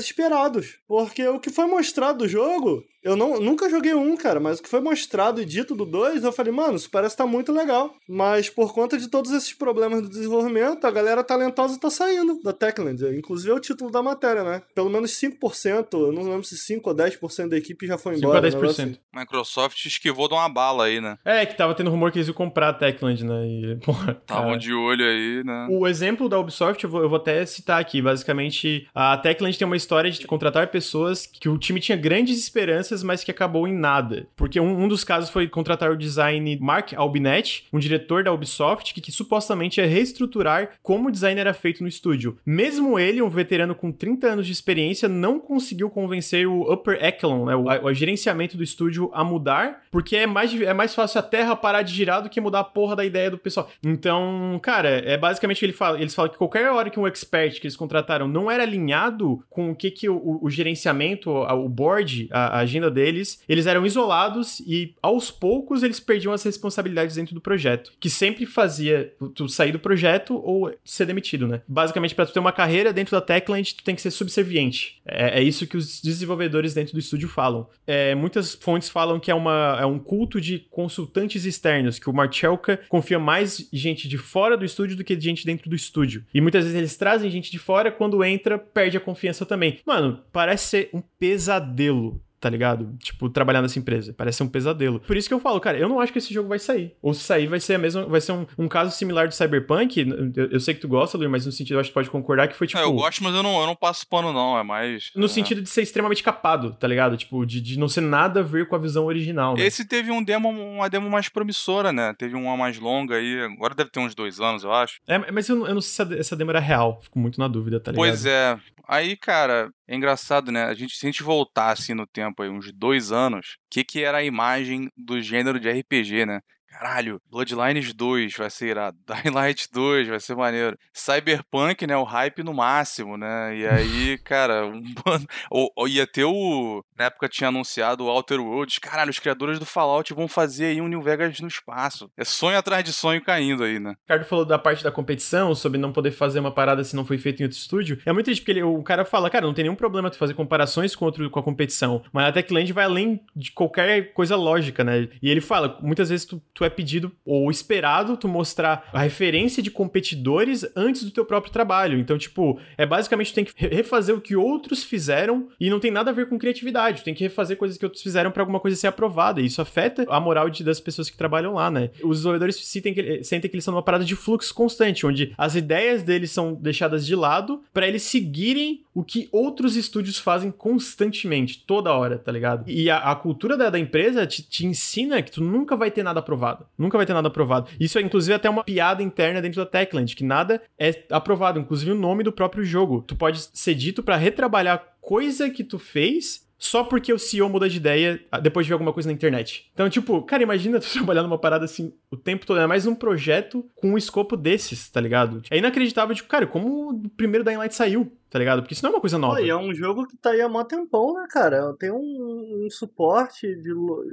[0.00, 0.78] Esperados.
[0.86, 4.62] Porque o que foi mostrado do jogo, eu não, nunca joguei um, cara, mas o
[4.62, 7.52] que foi mostrado e dito do 2, eu falei, mano, isso parece estar tá muito
[7.52, 7.94] legal.
[8.08, 12.52] Mas por conta de todos esses problemas do desenvolvimento, a galera talentosa tá saindo da
[12.52, 13.02] Techland.
[13.16, 14.62] Inclusive é o título da matéria, né?
[14.74, 18.26] Pelo menos 5%, eu não lembro se 5 ou 10% da equipe já foi 5
[18.26, 18.38] embora.
[18.38, 18.92] a um negócio assim.
[18.92, 18.98] 10%.
[19.14, 21.18] Microsoft esquivou de uma bala aí, né?
[21.24, 23.46] É, que tava tendo rumor que eles iam comprar a Techland, né?
[23.46, 25.68] E, porra, Estavam de olho aí, né?
[25.70, 28.02] O exemplo da Ubisoft, eu vou, eu vou até citar aqui.
[28.02, 32.89] Basicamente, a Techland tem uma história de contratar pessoas que o time tinha grandes esperanças,
[33.02, 34.26] mas que acabou em nada.
[34.36, 38.92] Porque um, um dos casos foi contratar o design Mark Albinet, um diretor da Ubisoft,
[38.94, 42.36] que, que supostamente ia reestruturar como o design era feito no estúdio.
[42.44, 47.44] Mesmo ele, um veterano com 30 anos de experiência, não conseguiu convencer o upper echelon,
[47.46, 51.22] né, o, o gerenciamento do estúdio a mudar, porque é mais, é mais fácil a
[51.22, 53.68] terra parar de girar do que mudar a porra da ideia do pessoal.
[53.84, 56.00] Então, cara, é basicamente ele fala.
[56.00, 59.70] Eles falam que qualquer hora que um expert que eles contrataram não era alinhado com
[59.70, 64.60] o que, que o, o- gerenciamento, o board, a, a agenda deles, eles eram isolados
[64.60, 69.72] e aos poucos eles perdiam as responsabilidades dentro do projeto, que sempre fazia tu sair
[69.72, 71.62] do projeto ou ser demitido, né?
[71.66, 75.00] Basicamente, pra tu ter uma carreira dentro da Techland, tu tem que ser subserviente.
[75.04, 77.68] É, é isso que os desenvolvedores dentro do estúdio falam.
[77.86, 82.12] É, muitas fontes falam que é, uma, é um culto de consultantes externos, que o
[82.12, 86.24] Marchelka confia mais gente de fora do estúdio do que gente dentro do estúdio.
[86.32, 89.78] E muitas vezes eles trazem gente de fora, quando entra, perde a confiança também.
[89.84, 92.96] Mano, parece ser um pesadelo tá ligado?
[92.98, 94.14] Tipo, trabalhar nessa empresa.
[94.16, 95.00] Parece ser um pesadelo.
[95.00, 96.94] Por isso que eu falo, cara, eu não acho que esse jogo vai sair.
[97.02, 98.06] Ou se sair, vai ser a mesma.
[98.06, 100.00] Vai ser um, um caso similar do Cyberpunk.
[100.34, 102.10] Eu, eu sei que tu gosta, Luiz, mas no sentido, eu acho que tu pode
[102.10, 102.80] concordar que foi tipo.
[102.80, 104.58] É, eu gosto, mas eu não, eu não passo pano, não.
[104.58, 105.10] É mais.
[105.14, 105.28] No é.
[105.28, 107.16] sentido de ser extremamente capado, tá ligado?
[107.16, 109.64] Tipo, de, de não ser nada a ver com a visão original, né?
[109.64, 112.14] Esse teve um demo, uma demo mais promissora, né?
[112.16, 113.40] Teve uma mais longa aí.
[113.42, 115.00] Agora deve ter uns dois anos, eu acho.
[115.06, 117.00] É, mas eu, não- eu não sei se essa demo era real.
[117.02, 118.06] Fico muito na dúvida, tá ligado?
[118.06, 118.58] Pois é.
[118.88, 120.64] Aí, cara, é engraçado, né?
[120.64, 123.84] A gente, se a gente voltar assim no tempo aí, uns dois anos, o que,
[123.84, 126.40] que era a imagem do gênero de RPG, né?
[126.70, 130.78] Caralho, Bloodlines 2 vai ser irado, Dying Light 2 vai ser maneiro.
[130.92, 133.56] Cyberpunk, né, o hype no máximo, né?
[133.56, 134.82] E aí, cara, um
[135.50, 138.78] ou, ou ia ter o na época tinha anunciado o Outer Worlds.
[138.78, 142.10] Caralho, os criadores do Fallout vão fazer aí um New Vegas no espaço.
[142.16, 143.90] É sonho atrás de sonho caindo aí, né?
[143.90, 147.04] O Ricardo falou da parte da competição, sobre não poder fazer uma parada se não
[147.04, 147.98] foi feito em outro estúdio.
[148.04, 150.34] É muito triste, porque ele, o cara fala, cara, não tem nenhum problema tu fazer
[150.34, 154.84] comparações com, outro, com a competição, mas a Techland vai além de qualquer coisa lógica,
[154.84, 155.08] né?
[155.22, 159.62] E ele fala, muitas vezes tu, tu é pedido ou esperado tu mostrar a referência
[159.62, 161.98] de competidores antes do teu próprio trabalho.
[161.98, 165.90] Então, tipo, é basicamente tu tem que refazer o que outros fizeram e não tem
[165.90, 167.02] nada a ver com criatividade.
[167.02, 169.40] Tu tem que refazer coisas que outros fizeram para alguma coisa ser aprovada.
[169.40, 171.90] E isso afeta a moral de, das pessoas que trabalham lá, né?
[172.02, 175.54] Os desenvolvedores sentem que, sentem que eles estão numa parada de fluxo constante, onde as
[175.54, 181.64] ideias deles são deixadas de lado para eles seguirem o que outros estúdios fazem constantemente,
[181.66, 182.68] toda hora, tá ligado?
[182.68, 186.02] E a, a cultura da, da empresa te, te, ensina que tu nunca vai ter
[186.02, 186.49] nada aprovado.
[186.76, 187.70] Nunca vai ter nada aprovado.
[187.78, 191.92] Isso é, inclusive, até uma piada interna dentro da Techland, que nada é aprovado, inclusive
[191.92, 193.02] o nome do próprio jogo.
[193.06, 197.66] Tu pode ser dito para retrabalhar coisa que tu fez só porque o CEO muda
[197.70, 199.70] de ideia ah, depois de ver alguma coisa na internet.
[199.72, 202.94] Então, tipo, cara, imagina tu trabalhar numa parada assim o tempo todo, é mais um
[202.94, 205.40] projeto com um escopo desses, tá ligado?
[205.50, 208.60] É inacreditável, tipo, cara, como o primeiro Dying Light saiu, tá ligado?
[208.60, 209.36] Porque isso não é uma coisa nova.
[209.36, 211.74] Pô, é um jogo que tá aí há mó tempão, né, cara?
[211.78, 213.72] Tem um, um suporte de,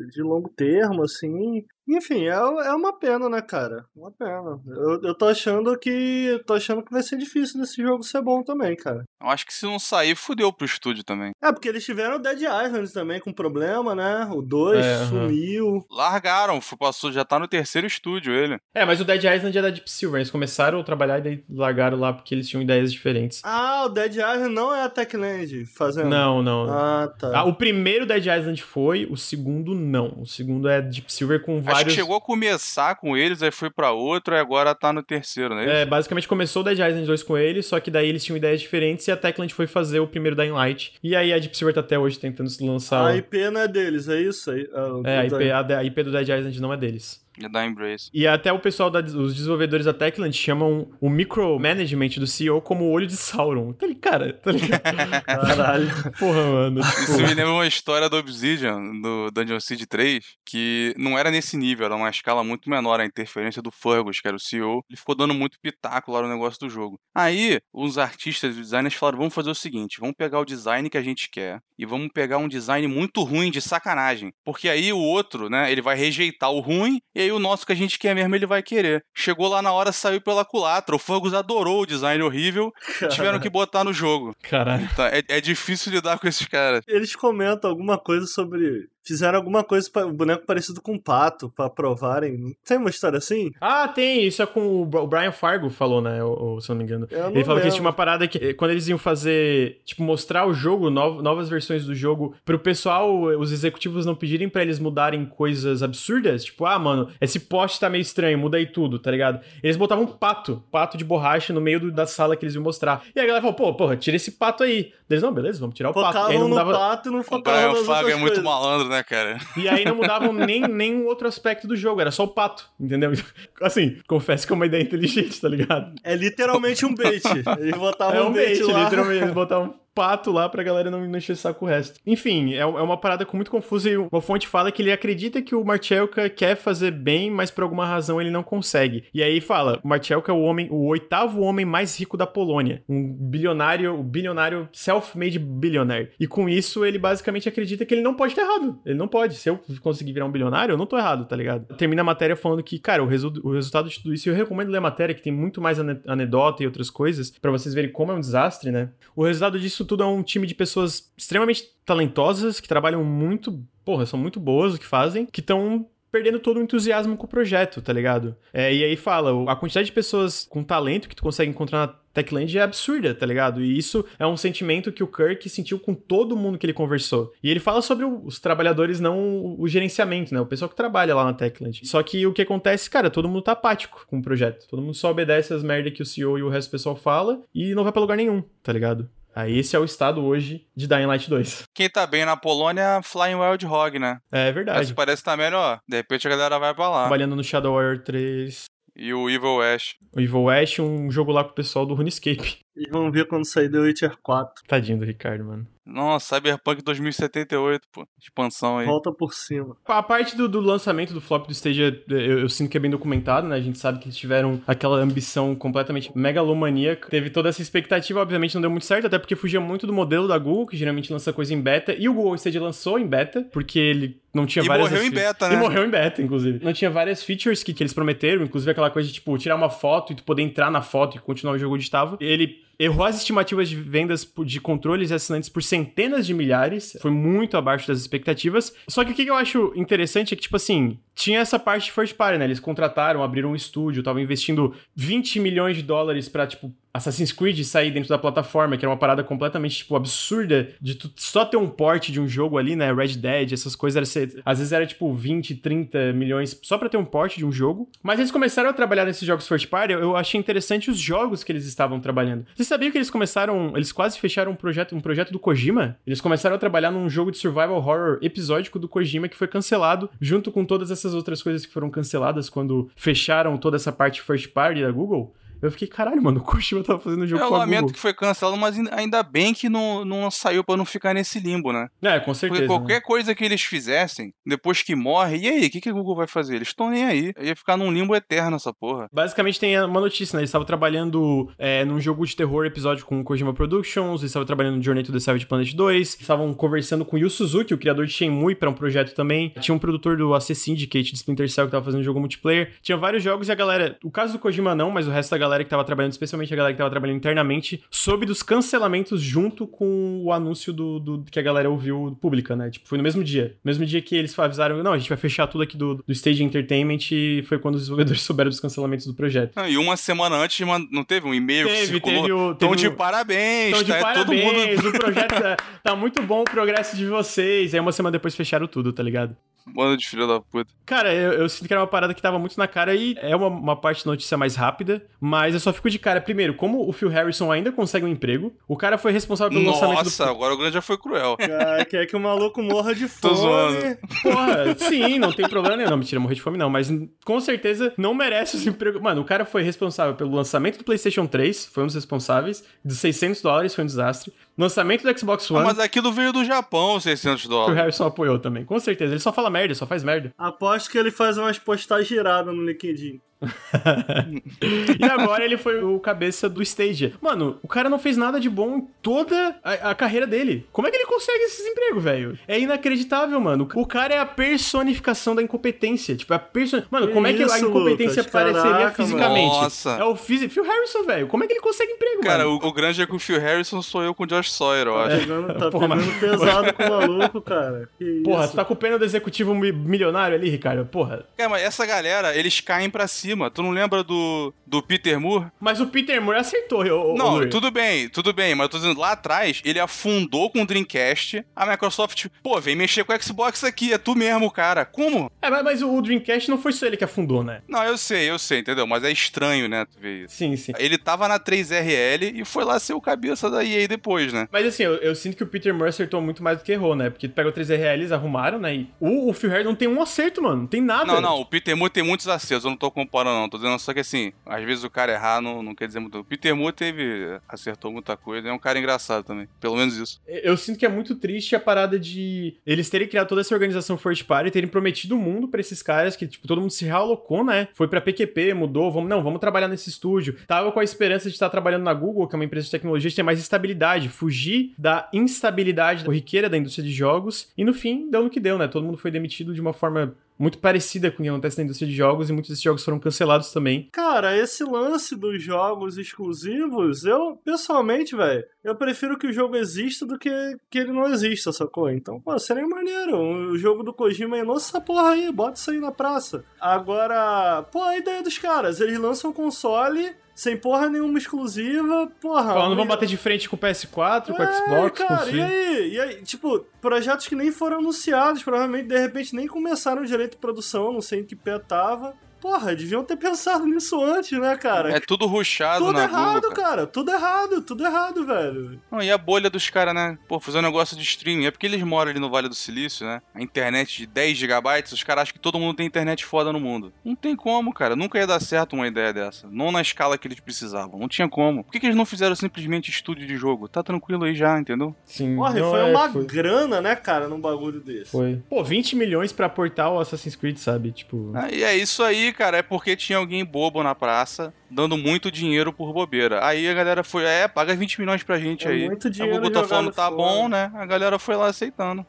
[0.10, 1.66] de longo termo, assim.
[1.88, 3.86] Enfim, é, é uma pena, né, cara?
[3.96, 4.60] Uma pena.
[4.68, 6.42] Eu, eu tô achando que.
[6.46, 9.04] tô achando que vai ser difícil desse jogo ser bom também, cara.
[9.22, 11.32] Eu acho que se não sair, fudeu pro estúdio também.
[11.42, 14.30] É, porque eles tiveram o Dead Island também com problema, né?
[14.32, 15.86] O 2 é, sumiu.
[15.90, 18.60] Largaram, passou, já tá no terceiro estúdio ele.
[18.76, 20.20] É, mas o Dead Island é da Deep Silver.
[20.20, 23.42] Eles começaram a trabalhar e daí largaram lá porque eles tinham ideias diferentes.
[23.44, 26.10] Ah, o Dead Island não é a Techland fazendo.
[26.10, 26.70] Não, não.
[26.70, 27.40] Ah, tá.
[27.40, 30.22] Ah, o primeiro Dead Island foi, o segundo não.
[30.22, 31.77] O segundo é Deep Silver com vários.
[31.78, 35.04] Acho que chegou a começar com eles, aí foi para outro e agora tá no
[35.04, 35.82] terceiro, né?
[35.82, 38.62] É, basicamente começou o Dead Island 2 com eles, só que daí eles tinham ideias
[38.62, 40.94] diferentes e a Techland foi fazer o primeiro Dying Light.
[41.04, 43.06] E aí a Deep Silver tá até hoje tentando se lançar.
[43.06, 44.68] A IP não é deles, é isso aí?
[45.04, 47.27] é, a IP, a, a IP do Dead Island não é deles.
[47.44, 48.10] É da Embrace.
[48.14, 52.86] E até o pessoal, da, os desenvolvedores da Techland chamam o micromanagement do CEO como
[52.86, 53.74] o olho de Sauron.
[53.74, 54.02] Tá ligado?
[54.02, 54.82] Cara, tá ligado?
[55.26, 55.90] Caralho.
[56.18, 56.82] Porra, mano.
[56.82, 57.02] Tipo...
[57.02, 61.58] Isso me lembra uma história do Obsidian, do Dungeon Siege 3, que não era nesse
[61.58, 64.84] nível, era uma escala muito menor a interferência do Fergus, que era o CEO.
[64.90, 67.00] Ele ficou dando muito pitaco lá no negócio do jogo.
[67.16, 70.98] Aí, os artistas e designers falaram: vamos fazer o seguinte, vamos pegar o design que
[70.98, 74.32] a gente quer e vamos pegar um design muito ruim de sacanagem.
[74.44, 77.72] Porque aí o outro, né, ele vai rejeitar o ruim e aí o nosso que
[77.72, 79.04] a gente quer mesmo ele vai querer.
[79.14, 80.96] Chegou lá na hora, saiu pela culatra.
[80.96, 82.72] O Fergus adorou o design horrível
[83.02, 84.36] e tiveram que botar no jogo.
[84.44, 84.88] Caralho.
[84.96, 86.82] Tá, é, é difícil lidar com esses caras.
[86.88, 91.50] Eles comentam alguma coisa sobre fizeram alguma coisa para o boneco parecido com um pato
[91.50, 92.56] para provarem.
[92.66, 93.52] Tem uma história assim?
[93.60, 94.26] Ah, tem.
[94.26, 96.24] Isso é com o Brian Fargo falou, né?
[96.24, 97.08] Ou, se eu não me engano.
[97.12, 100.90] Ele falou que tinha uma parada que quando eles iam fazer, tipo, mostrar o jogo,
[100.90, 106.44] novas versões do jogo, pro pessoal, os executivos não pedirem para eles mudarem coisas absurdas,
[106.46, 109.40] tipo, ah, mano, esse poste tá meio estranho, muda aí tudo, tá ligado?
[109.64, 112.64] Eles botavam um pato, pato de borracha no meio do, da sala que eles iam
[112.64, 113.04] mostrar.
[113.16, 114.92] E a galera falou, pô, porra, tira esse pato aí.
[115.10, 116.32] Eles, não, beleza, vamos tirar o Focavam pato.
[116.32, 116.74] E aí não no mudava...
[116.74, 118.44] pato e não focavam O Brian é muito coisas.
[118.44, 118.98] malandro, né?
[118.98, 119.38] né, cara?
[119.56, 123.12] E aí não mudavam nem nenhum outro aspecto do jogo, era só o pato, entendeu?
[123.62, 125.94] Assim, confesso que é uma ideia inteligente, tá ligado?
[126.04, 127.24] É literalmente um bait.
[127.60, 128.84] Eles botavam é um, um bait, bait lá.
[128.84, 132.00] literalmente, eles botavam pato lá pra galera não, encher o saco o resto.
[132.06, 135.56] Enfim, é, é uma parada muito confusa e uma fonte fala que ele acredita que
[135.56, 139.06] o Marchelka quer fazer bem, mas por alguma razão ele não consegue.
[139.12, 142.84] E aí fala, o Marchelka é o homem, o oitavo homem mais rico da Polônia,
[142.88, 146.12] um bilionário, um bilionário self-made billionaire.
[146.20, 148.80] E com isso ele basicamente acredita que ele não pode ter errado.
[148.86, 149.34] Ele não pode.
[149.34, 151.76] Se eu conseguir virar um bilionário, eu não tô errado, tá ligado?
[151.76, 154.70] Termina a matéria falando que, cara, o, resu o resultado de tudo isso, eu recomendo
[154.70, 158.12] ler a matéria que tem muito mais anedota e outras coisas para vocês verem como
[158.12, 158.92] é um desastre, né?
[159.16, 164.06] O resultado disso tudo é um time de pessoas extremamente talentosas, que trabalham muito, porra,
[164.06, 167.82] são muito boas o que fazem, que estão perdendo todo o entusiasmo com o projeto,
[167.82, 168.36] tá ligado?
[168.54, 171.94] É, e aí fala, a quantidade de pessoas com talento que tu consegue encontrar na
[172.14, 173.62] Techland é absurda, tá ligado?
[173.62, 177.32] E isso é um sentimento que o Kirk sentiu com todo mundo que ele conversou.
[177.44, 180.42] E ele fala sobre os trabalhadores, não o gerenciamento, né?
[180.42, 181.82] O pessoal que trabalha lá na Techland.
[181.86, 184.68] Só que o que acontece, cara, todo mundo tá apático com o projeto.
[184.68, 187.42] Todo mundo só obedece as merdas que o CEO e o resto do pessoal fala
[187.54, 189.08] e não vai pra lugar nenhum, tá ligado?
[189.38, 191.66] Aí esse é o estado hoje de Dying Light 2.
[191.72, 194.20] Quem tá bem na Polônia é Flying Wild Hog, né?
[194.32, 194.80] É verdade.
[194.80, 195.80] Mas parece que tá melhor.
[195.88, 197.02] De repente a galera vai pra lá.
[197.02, 198.64] Trabalhando no Shadow Warrior 3.
[198.96, 199.98] E o Evil West.
[200.12, 202.62] O Evil West, um jogo lá com o pessoal do RuneScape.
[202.78, 204.64] E vamos ver quando sair The Witcher 4.
[204.68, 205.68] Tadinho do Ricardo, mano.
[205.88, 208.06] Nossa, Cyberpunk 2078, pô.
[208.20, 208.86] Expansão aí.
[208.86, 209.78] Volta por cima.
[209.86, 212.92] A parte do, do lançamento do flop do Stadia, eu, eu, sinto que é bem
[212.92, 213.56] documentado, né?
[213.56, 217.10] A gente sabe que eles tiveram aquela ambição completamente megalomaníaca.
[217.10, 220.28] Teve toda essa expectativa, obviamente não deu muito certo, até porque fugia muito do modelo
[220.28, 221.96] da Google, que geralmente lança coisa em beta.
[221.98, 224.90] E o Google Stadia lançou em beta, porque ele não tinha e várias...
[224.90, 225.56] morreu em beta, né?
[225.56, 226.64] E morreu em beta, inclusive.
[226.64, 229.70] Não tinha várias features que, que eles prometeram, inclusive aquela coisa de, tipo, tirar uma
[229.70, 232.18] foto e tu poder entrar na foto e continuar o jogo onde estava.
[232.20, 237.12] Ele errou as estimativas de vendas de controles e assinantes por centenas de milhares, foi
[237.12, 238.74] muito abaixo das expectativas.
[238.88, 241.92] Só que o que eu acho interessante é que, tipo assim, tinha essa parte de
[241.92, 242.46] first party, né?
[242.46, 247.64] Eles contrataram, abriram um estúdio, estavam investindo 20 milhões de dólares pra, tipo, Assassin's Creed
[247.64, 251.58] sair dentro da plataforma, que era uma parada completamente, tipo, absurda de tu só ter
[251.58, 252.94] um porte de um jogo ali, né?
[252.94, 256.90] Red Dead, essas coisas, era ser, às vezes era, tipo, 20, 30 milhões só pra
[256.90, 257.90] ter um porte de um jogo.
[258.02, 261.52] Mas eles começaram a trabalhar nesses jogos first party, eu achei interessante os jogos que
[261.52, 262.46] eles estavam trabalhando.
[262.56, 265.98] Vocês sabiam que eles começaram, eles quase fecharam um projeto, um projeto do Kojima?
[266.06, 270.10] Eles começaram a trabalhar num jogo de survival horror episódico do Kojima que foi cancelado,
[270.20, 274.52] junto com todas essas outras coisas que foram canceladas quando fecharam toda essa parte first
[274.52, 275.34] party da Google.
[275.62, 277.94] Eu fiquei, caralho, mano, o Kojima tava fazendo um jogo Eu com a lamento Google.
[277.94, 281.72] que foi cancelado, mas ainda bem que não, não saiu pra não ficar nesse limbo,
[281.72, 281.88] né?
[282.02, 282.62] É, com certeza.
[282.62, 285.94] Porque qualquer coisa que eles fizessem, depois que morre, e aí, o que, que a
[285.94, 286.56] Google vai fazer?
[286.56, 287.34] Eles estão nem aí.
[287.40, 289.08] Ia ficar num limbo eterno essa porra.
[289.12, 290.42] Basicamente tem uma notícia, né?
[290.42, 294.46] Eles estavam trabalhando é, num jogo de terror episódio com o Kojima Productions, eles estavam
[294.46, 297.78] trabalhando no Journey to the Savage Planet 2, estavam conversando com o Yu Suzuki, o
[297.78, 299.54] criador de Shenmue, para um projeto também.
[299.60, 302.74] Tinha um produtor do AC Syndicate de Splinter Cell que tava fazendo um jogo multiplayer.
[302.82, 305.38] Tinha vários jogos e a galera, o caso do Kojima não, mas o resto da
[305.38, 309.66] galera que tava trabalhando, especialmente a galera que tava trabalhando internamente, soube dos cancelamentos junto
[309.68, 312.70] com o anúncio do, do que a galera ouviu pública, né?
[312.70, 313.56] Tipo, foi no mesmo dia.
[313.64, 316.44] Mesmo dia que eles avisaram, não, a gente vai fechar tudo aqui do, do Stage
[316.44, 319.58] Entertainment e foi quando os desenvolvedores souberam dos cancelamentos do projeto.
[319.68, 322.22] E uma semana antes, não teve um e-mail que Teve, circulou?
[322.22, 324.14] teve o- teve de o- parabéns, Então, de tá?
[324.14, 324.54] Todo mundo...
[324.54, 327.74] parabéns, o projeto tá, tá muito bom o progresso de vocês.
[327.74, 329.36] Aí uma semana depois fecharam tudo, tá ligado?
[329.74, 330.72] Bando de filho da puta.
[330.86, 333.36] Cara, eu, eu sinto que era uma parada que tava muito na cara e é
[333.36, 336.22] uma, uma parte da notícia mais rápida, mas eu só fico de cara.
[336.22, 340.04] Primeiro, como o Phil Harrison ainda consegue um emprego, o cara foi responsável pelo lançamento
[340.06, 340.32] Nossa, do.
[340.32, 341.36] agora o grande já foi cruel.
[341.38, 343.38] Cara, quer que o maluco morra de Tô fome.
[343.42, 343.98] zoando.
[344.24, 345.90] Porra, sim, não tem problema nenhum.
[345.90, 346.90] Não, mentira, morrer de fome não, mas
[347.26, 349.02] com certeza não merece os empregos.
[349.02, 352.98] Mano, o cara foi responsável pelo lançamento do PlayStation 3, foi um dos responsáveis, dos
[353.00, 354.32] 600 dólares, foi um desastre.
[354.58, 357.76] Lançamento do Xbox Ah, One, mas aquilo veio do Japão, 600 o dólares.
[357.76, 359.14] Harrison apoiou também, com certeza.
[359.14, 360.34] Ele só fala merda, só faz merda.
[360.38, 363.22] Aposto que ele faz umas postagens giradas no LinkedIn.
[365.00, 367.14] E agora ele foi o cabeça do Stadia.
[367.22, 370.68] Mano, o cara não fez nada de bom em toda a, a carreira dele.
[370.72, 372.38] Como é que ele consegue esses empregos, velho?
[372.48, 373.68] É inacreditável, mano.
[373.76, 376.16] O cara é a personificação da incompetência.
[376.16, 376.82] Tipo, a person...
[376.90, 378.32] Mano, Que como é que a incompetência Lucas?
[378.32, 379.48] pareceria Caraca, fisicamente?
[379.50, 379.62] mano.
[379.64, 379.92] Nossa.
[379.92, 381.28] É o Phil Phil Harrison, velho.
[381.28, 382.60] Como é que ele consegue emprego, Cara, mano?
[382.62, 384.98] o, o grande é com o Phil Harrison sou eu com o Josh Sawyer, eu
[384.98, 385.20] acho.
[385.20, 387.90] Pegando, tá Porra, pegando mas- pesado com o maluco, cara.
[387.98, 388.54] Que Porra, isso?
[388.54, 390.86] tu tá com pena do executivo mi- milionário ali, Ricardo?
[390.86, 391.26] Porra.
[391.38, 393.27] Cara, mas essa galera, eles caem pra cima.
[393.54, 395.48] Tu não lembra do, do Peter Moore?
[395.60, 398.78] Mas o Peter Moore acertou, ô, ô, Não, tudo bem, tudo bem, mas eu tô
[398.78, 401.46] dizendo, lá atrás, ele afundou com o Dreamcast.
[401.56, 404.86] A Microsoft, pô, vem mexer com o Xbox aqui, é tu mesmo, cara.
[404.86, 405.32] Como?
[405.42, 407.62] É, mas, mas o Dreamcast não foi só ele que afundou, né?
[407.68, 408.86] Não, eu sei, eu sei, entendeu?
[408.88, 410.36] Mas é estranho, né, tu ver isso.
[410.36, 410.74] Sim, sim.
[410.78, 414.48] Ele tava na 3RL e foi lá ser o cabeça da EA depois, né?
[414.52, 416.96] Mas assim, eu, eu sinto que o Peter Moore acertou muito mais do que errou,
[416.96, 417.10] né?
[417.10, 418.76] Porque tu pega o 3RL, eles arrumaram, né?
[418.76, 420.62] E o, o Phil Harrison não tem um acerto, mano.
[420.62, 421.06] Não tem nada.
[421.06, 423.50] Não, não, o Peter Moore tem muitos acertos, eu não tô comparando, não.
[423.50, 426.24] Tô dizendo só que assim, às vezes o cara errar não, não quer dizer muito.
[426.24, 427.40] Peter Moore teve.
[427.48, 429.48] acertou muita coisa, é um cara engraçado também.
[429.60, 430.22] Pelo menos isso.
[430.28, 433.98] Eu sinto que é muito triste a parada de eles terem criado toda essa organização
[433.98, 437.44] first party, terem prometido o mundo pra esses caras, que, tipo, todo mundo se realocou,
[437.44, 437.68] né?
[437.74, 440.38] Foi pra PQP, mudou, vamos, não, vamos trabalhar nesse estúdio.
[440.48, 443.10] Tava com a esperança de estar trabalhando na Google, que é uma empresa de tecnologia,
[443.10, 448.10] de ter mais estabilidade, fugir da instabilidade corriqueira da indústria de jogos, e no fim,
[448.10, 448.68] deu no que deu, né?
[448.68, 451.88] Todo mundo foi demitido de uma forma muito parecida com o que acontece na indústria
[451.88, 453.90] de jogos, e muitos desses jogos foram cancelados também.
[453.92, 460.06] Cara, esse lance dos jogos exclusivos, eu, pessoalmente, velho, eu prefiro que o jogo exista
[460.06, 460.30] do que
[460.70, 461.90] que ele não exista, sacou?
[461.90, 463.18] Então, pô, seria maneiro.
[463.18, 466.44] O jogo do Kojima aí, lança essa porra aí, bota isso aí na praça.
[466.60, 472.54] Agora, pô, a ideia dos caras, eles lançam um console sem porra nenhuma exclusiva, porra.
[472.54, 475.32] Falando, vamos bater de frente com o PS4, com o É, Xbox, com o cara,
[475.32, 475.94] e aí?
[475.94, 480.38] E aí, tipo, projetos que nem foram anunciados, provavelmente de repente nem começaram direito de
[480.38, 482.14] produção, não sei em que pé tava.
[482.40, 484.92] Porra, deviam ter pensado nisso antes, né, cara?
[484.96, 486.88] É tudo ruxado tudo na errado, Google, cara.
[486.88, 488.80] Tudo errado, tudo errado, velho.
[488.92, 490.18] Não, e a bolha dos caras, né?
[490.28, 491.46] Pô, fazer um negócio de streaming.
[491.46, 493.22] É porque eles moram ali no Vale do Silício, né?
[493.34, 496.60] A internet de 10 gigabytes, os caras acham que todo mundo tem internet foda no
[496.60, 496.94] mundo.
[497.04, 497.96] Não tem como, cara.
[497.96, 499.48] Nunca ia dar certo uma ideia dessa.
[499.50, 501.00] Não na escala que eles precisavam.
[501.00, 501.64] Não tinha como.
[501.64, 503.68] Por que, que eles não fizeram simplesmente estúdio de jogo?
[503.68, 504.96] Tá tranquilo aí já, entendeu?
[505.06, 505.36] Sim.
[505.36, 508.12] Porra, e não, foi é, uma foi, grana, né, cara, num bagulho desse.
[508.12, 508.42] foi.
[508.50, 510.92] Pô, 20 milhões pra portar o Assassin's Creed, sabe?
[510.92, 511.32] Tipo.
[511.36, 512.58] Ah, E é isso aí, cara.
[512.58, 516.46] É porque tinha alguém bobo na praça dando muito dinheiro por bobeira.
[516.46, 518.86] Aí a galera foi, é, paga 20 milhões pra gente É aí.
[518.86, 520.16] muito a dinheiro Google tá jogado falando tá fora.
[520.16, 520.72] bom, né?
[520.76, 522.06] A galera foi lá aceitando.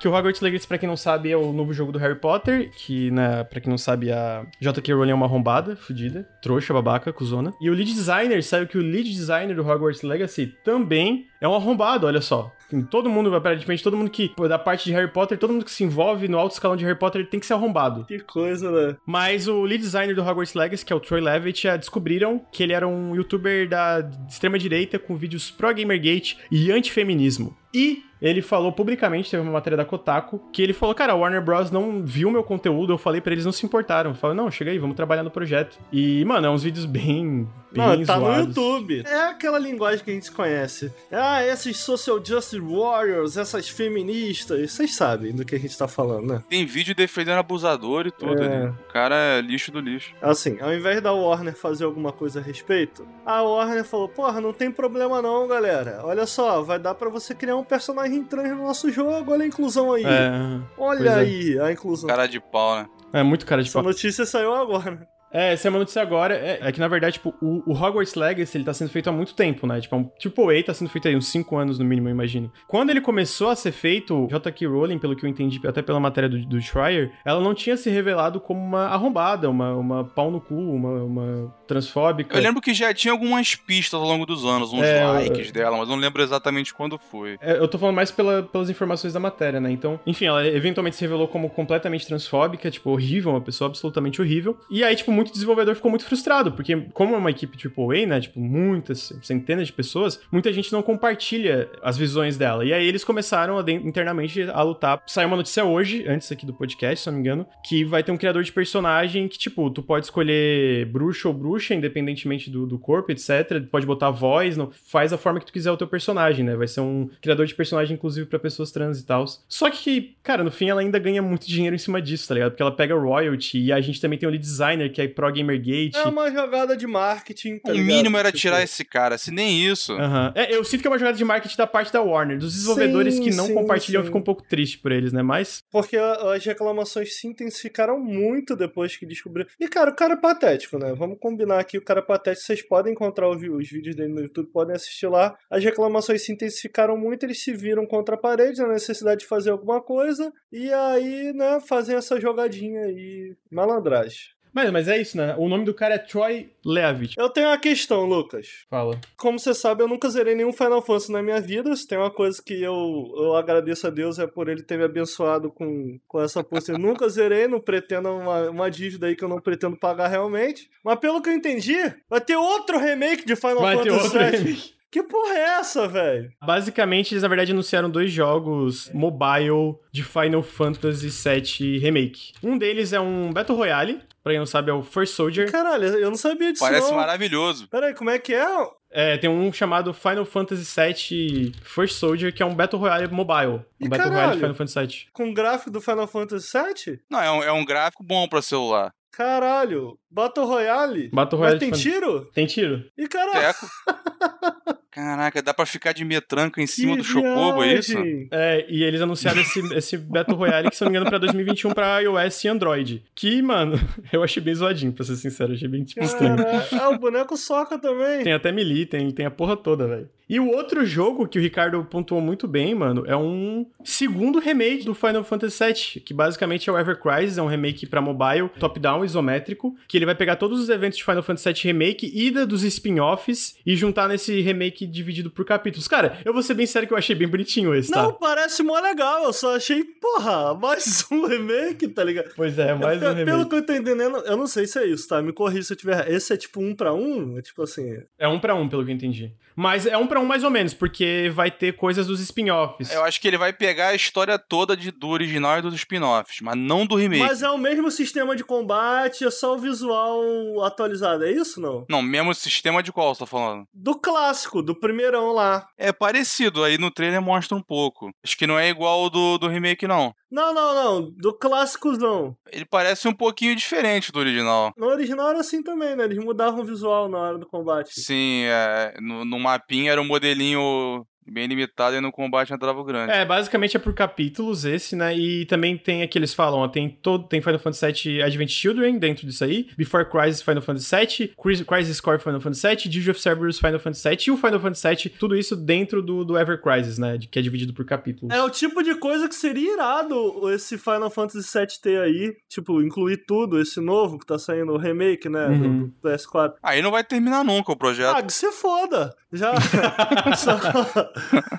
[0.00, 2.70] Que o Hogwarts Legacy, pra quem não sabe, é o novo jogo do Harry Potter,
[2.70, 4.94] que, né, pra quem não sabe, a J.K.
[4.94, 7.52] Rowling é uma arrombada, fudida, trouxa, babaca, cuzona.
[7.60, 11.54] E o lead designer, sabe que o lead designer do Hogwarts Legacy também é um
[11.54, 12.50] arrombado, olha só.
[12.88, 15.72] Todo mundo, aparentemente, todo mundo que, pô, da parte de Harry Potter, todo mundo que
[15.72, 18.04] se envolve no alto escalão de Harry Potter tem que ser arrombado.
[18.04, 18.96] Que coisa, né?
[19.04, 22.62] Mas o lead designer do Hogwarts Legacy, que é o Troy Levitt, já descobriram que
[22.62, 27.56] ele era um youtuber da extrema-direita com vídeos pró-Gamergate e antifeminismo.
[27.74, 31.40] E ele falou publicamente, teve uma matéria da Kotaku, que ele falou, cara, a Warner
[31.42, 31.70] Bros.
[31.70, 34.14] não viu meu conteúdo, eu falei pra eles, não se importaram.
[34.14, 35.78] Falaram, não, chega aí, vamos trabalhar no projeto.
[35.92, 38.46] E, mano, é uns vídeos bem, bem Não, tá no zoados.
[38.48, 39.02] YouTube.
[39.06, 40.92] É aquela linguagem que a gente conhece.
[41.30, 44.72] Ah, esses social justice warriors, essas feministas.
[44.72, 46.42] Vocês sabem do que a gente tá falando, né?
[46.48, 48.46] Tem vídeo defendendo abusador e tudo É.
[48.62, 48.66] ali.
[48.68, 50.12] O cara é lixo do lixo.
[50.20, 54.52] Assim, ao invés da Warner fazer alguma coisa a respeito, a Warner falou: Porra, não
[54.52, 56.00] tem problema não, galera.
[56.04, 59.30] Olha só, vai dar pra você criar um personagem trans no nosso jogo.
[59.32, 60.04] Olha a inclusão aí.
[60.04, 61.14] É, Olha pois é.
[61.20, 62.08] aí a inclusão.
[62.08, 62.86] Cara de pau, né?
[63.12, 63.82] é muito cara de Essa pau.
[63.84, 65.06] notícia saiu agora.
[65.32, 66.34] É, essa é uma notícia agora.
[66.34, 69.12] É, é que, na verdade, tipo, o, o Hogwarts Legacy, ele tá sendo feito há
[69.12, 69.80] muito tempo, né?
[69.80, 72.12] Tipo, é um Triple A tá sendo feito aí uns 5 anos no mínimo, eu
[72.12, 72.50] imagino.
[72.66, 74.66] Quando ele começou a ser feito, J.K.
[74.66, 77.88] Rowling, pelo que eu entendi, até pela matéria do, do Schreier, ela não tinha se
[77.90, 82.36] revelado como uma arrombada, uma, uma pau no cu, uma, uma transfóbica.
[82.36, 85.76] Eu lembro que já tinha algumas pistas ao longo dos anos, uns É, likes dela,
[85.76, 87.38] mas não lembro exatamente quando foi.
[87.40, 89.70] É, eu tô falando mais pela- pelas informações da matéria, né?
[89.70, 94.58] Então, enfim, ela eventualmente se revelou como completamente transfóbica, tipo, horrível, uma pessoa absolutamente horrível.
[94.70, 98.20] E aí, tipo, muito desenvolvedor ficou muito frustrado, porque como é uma equipe AAA, né?
[98.20, 102.64] Tipo, muitas, centenas de pessoas, muita gente não compartilha as visões dela.
[102.64, 105.02] E aí eles começaram a, internamente a lutar.
[105.06, 108.12] Saiu uma notícia hoje, antes aqui do podcast, se não me engano, que vai ter
[108.12, 112.78] um criador de personagem que, tipo, tu pode escolher bruxo ou bruxa, independentemente do, do
[112.78, 113.62] corpo, etc.
[113.70, 116.56] Pode botar voz, não, faz a forma que tu quiser o teu personagem, né?
[116.56, 119.24] Vai ser um criador de personagem, inclusive, pra pessoas trans e tal.
[119.48, 122.52] Só que, cara, no fim ela ainda ganha muito dinheiro em cima disso, tá ligado?
[122.52, 125.32] Porque ela pega royalty e a gente também tem o lead designer, que é Pro
[125.32, 125.96] Gamergate.
[125.96, 127.58] É uma jogada de marketing.
[127.58, 127.86] tá o ligado?
[127.86, 129.92] mínimo era Tipo, tirar esse cara, se nem isso.
[129.92, 130.32] Aham.
[130.34, 132.38] É, eu sinto que é uma jogada de marketing da parte da Warner.
[132.38, 134.06] Dos desenvolvedores Sim, que não sim, compartilham, sim.
[134.06, 135.22] fica um pouco triste por eles, né?
[135.22, 135.64] Mas.
[135.70, 139.48] Porque as reclamações se intensificaram muito depois que descobriram.
[139.58, 140.92] E, cara, o cara é patético, né?
[140.96, 142.46] Vamos combinar aqui, o cara é patético.
[142.46, 145.36] Vocês podem encontrar os vídeos dele no YouTube, podem assistir lá.
[145.50, 149.50] As reclamações se intensificaram muito, eles se viram contra a parede, na necessidade de fazer
[149.50, 150.32] alguma coisa.
[150.52, 154.39] E aí, né, fazem essa jogadinha aí, malandragem.
[154.52, 155.34] Mas, mas é isso, né?
[155.38, 157.14] O nome do cara é Troy Leavitt.
[157.18, 158.64] Eu tenho uma questão, Lucas.
[158.68, 159.00] Fala.
[159.16, 161.74] Como você sabe, eu nunca zerei nenhum Final Fantasy na minha vida.
[161.74, 164.84] Se tem uma coisa que eu, eu agradeço a Deus é por ele ter me
[164.84, 166.72] abençoado com, com essa posse.
[166.72, 170.70] Eu nunca zerei, não pretendo uma, uma dívida aí que eu não pretendo pagar realmente.
[170.84, 171.76] Mas pelo que eu entendi,
[172.08, 174.30] vai ter outro remake de Final Vai ter Fantasy outro VII.
[174.38, 174.80] remake.
[174.90, 176.32] Que porra é essa, velho?
[176.44, 182.32] Basicamente, eles na verdade anunciaram dois jogos mobile de Final Fantasy VII Remake.
[182.42, 185.50] Um deles é um Battle Royale, pra quem não sabe, é o First Soldier.
[185.50, 186.96] Caralho, eu não sabia disso Parece não.
[186.96, 187.68] maravilhoso.
[187.68, 188.46] Peraí, como é que é?
[188.92, 193.60] É, tem um chamado Final Fantasy VII First Soldier, que é um Battle Royale mobile.
[193.80, 194.32] Um Ih, Battle Royale caralho.
[194.32, 195.06] de Final Fantasy VII.
[195.12, 196.50] Com gráfico do Final Fantasy
[196.86, 197.00] VII?
[197.08, 198.92] Não, é um, é um gráfico bom pra celular.
[199.12, 201.08] Caralho, Battle Royale?
[201.12, 202.24] Battle Royale Mas tem Fan- tiro?
[202.32, 202.84] Tem tiro?
[202.96, 203.54] E caralho.
[204.90, 207.96] Caraca, dá pra ficar de metranca em cima do Chocobo, é isso?
[208.30, 211.72] É, e eles anunciaram esse, esse Battle Royale que, se não me engano, pra 2021
[211.72, 213.04] pra iOS e Android.
[213.14, 213.78] Que, mano,
[214.12, 215.52] eu achei bem zoadinho, pra ser sincero.
[215.52, 216.36] Achei bem, tipo, estranho.
[216.80, 218.24] Ah, o boneco soca também.
[218.24, 220.08] Tem até melee, tem, tem a porra toda, velho.
[220.30, 224.84] E o outro jogo que o Ricardo pontuou muito bem, mano, é um segundo remake
[224.84, 228.48] do Final Fantasy VII, que basicamente é o Ever Crisis, é um remake para mobile,
[228.60, 232.30] top-down, isométrico, que ele vai pegar todos os eventos de Final Fantasy VII Remake e
[232.46, 235.88] dos spin-offs e juntar nesse remake dividido por capítulos.
[235.88, 238.02] Cara, eu vou ser bem sério que eu achei bem bonitinho esse, tá?
[238.02, 242.30] Não, parece mó legal, eu só achei, porra, mais um remake, tá ligado?
[242.36, 243.24] Pois é, mais um remake.
[243.24, 245.22] Pelo que eu tô entendendo, eu não sei se é isso, tá?
[245.22, 246.10] Me corri se eu tiver...
[246.10, 247.38] Esse é tipo um pra um?
[247.38, 247.98] É tipo assim...
[248.18, 249.32] É um pra um, pelo que eu entendi.
[249.56, 252.90] Mas é um pra um mais ou menos, porque vai ter coisas dos spin-offs.
[252.92, 256.40] Eu acho que ele vai pegar a história toda de, do original e dos spin-offs,
[256.40, 257.22] mas não do remake.
[257.22, 261.84] Mas é o mesmo sistema de combate, é só o visual atualizado, é isso não?
[261.88, 263.66] Não, mesmo sistema de qual você tá falando?
[263.74, 265.66] Do clássico, do primeirão lá.
[265.78, 268.10] É parecido, aí no trailer mostra um pouco.
[268.24, 270.14] Acho que não é igual ao do, do remake, não.
[270.30, 271.10] Não, não, não.
[271.10, 272.36] Do clássico não.
[272.52, 274.72] Ele parece um pouquinho diferente do original.
[274.76, 276.04] No original era assim também, né?
[276.04, 278.00] Eles mudavam o visual na hora do combate.
[278.00, 282.84] Sim, é, no, no mapinha era um modelinho bem limitado e no combate entrava o
[282.84, 283.12] grande.
[283.12, 285.16] É, basicamente é por capítulos esse, né?
[285.16, 288.98] E também tem aqui, eles falam, ó, tem todo, tem Final Fantasy VII Advent Children
[288.98, 291.34] dentro disso aí, Before Crisis Final Fantasy VII,
[291.64, 294.88] Crisis Core Final Fantasy VII, Digio of Cerberus Final Fantasy VII e o Final Fantasy
[294.88, 297.18] VII, tudo isso dentro do, do Ever Crisis, né?
[297.30, 298.34] Que é dividido por capítulos.
[298.34, 302.82] É o tipo de coisa que seria irado esse Final Fantasy VII ter aí, tipo,
[302.82, 305.86] incluir tudo, esse novo que tá saindo, o remake, né, uhum.
[305.86, 306.54] do PS4.
[306.62, 308.16] Aí não vai terminar nunca o projeto.
[308.16, 309.14] Ah, que se foda!
[309.32, 309.54] Já...
[310.36, 310.58] Só...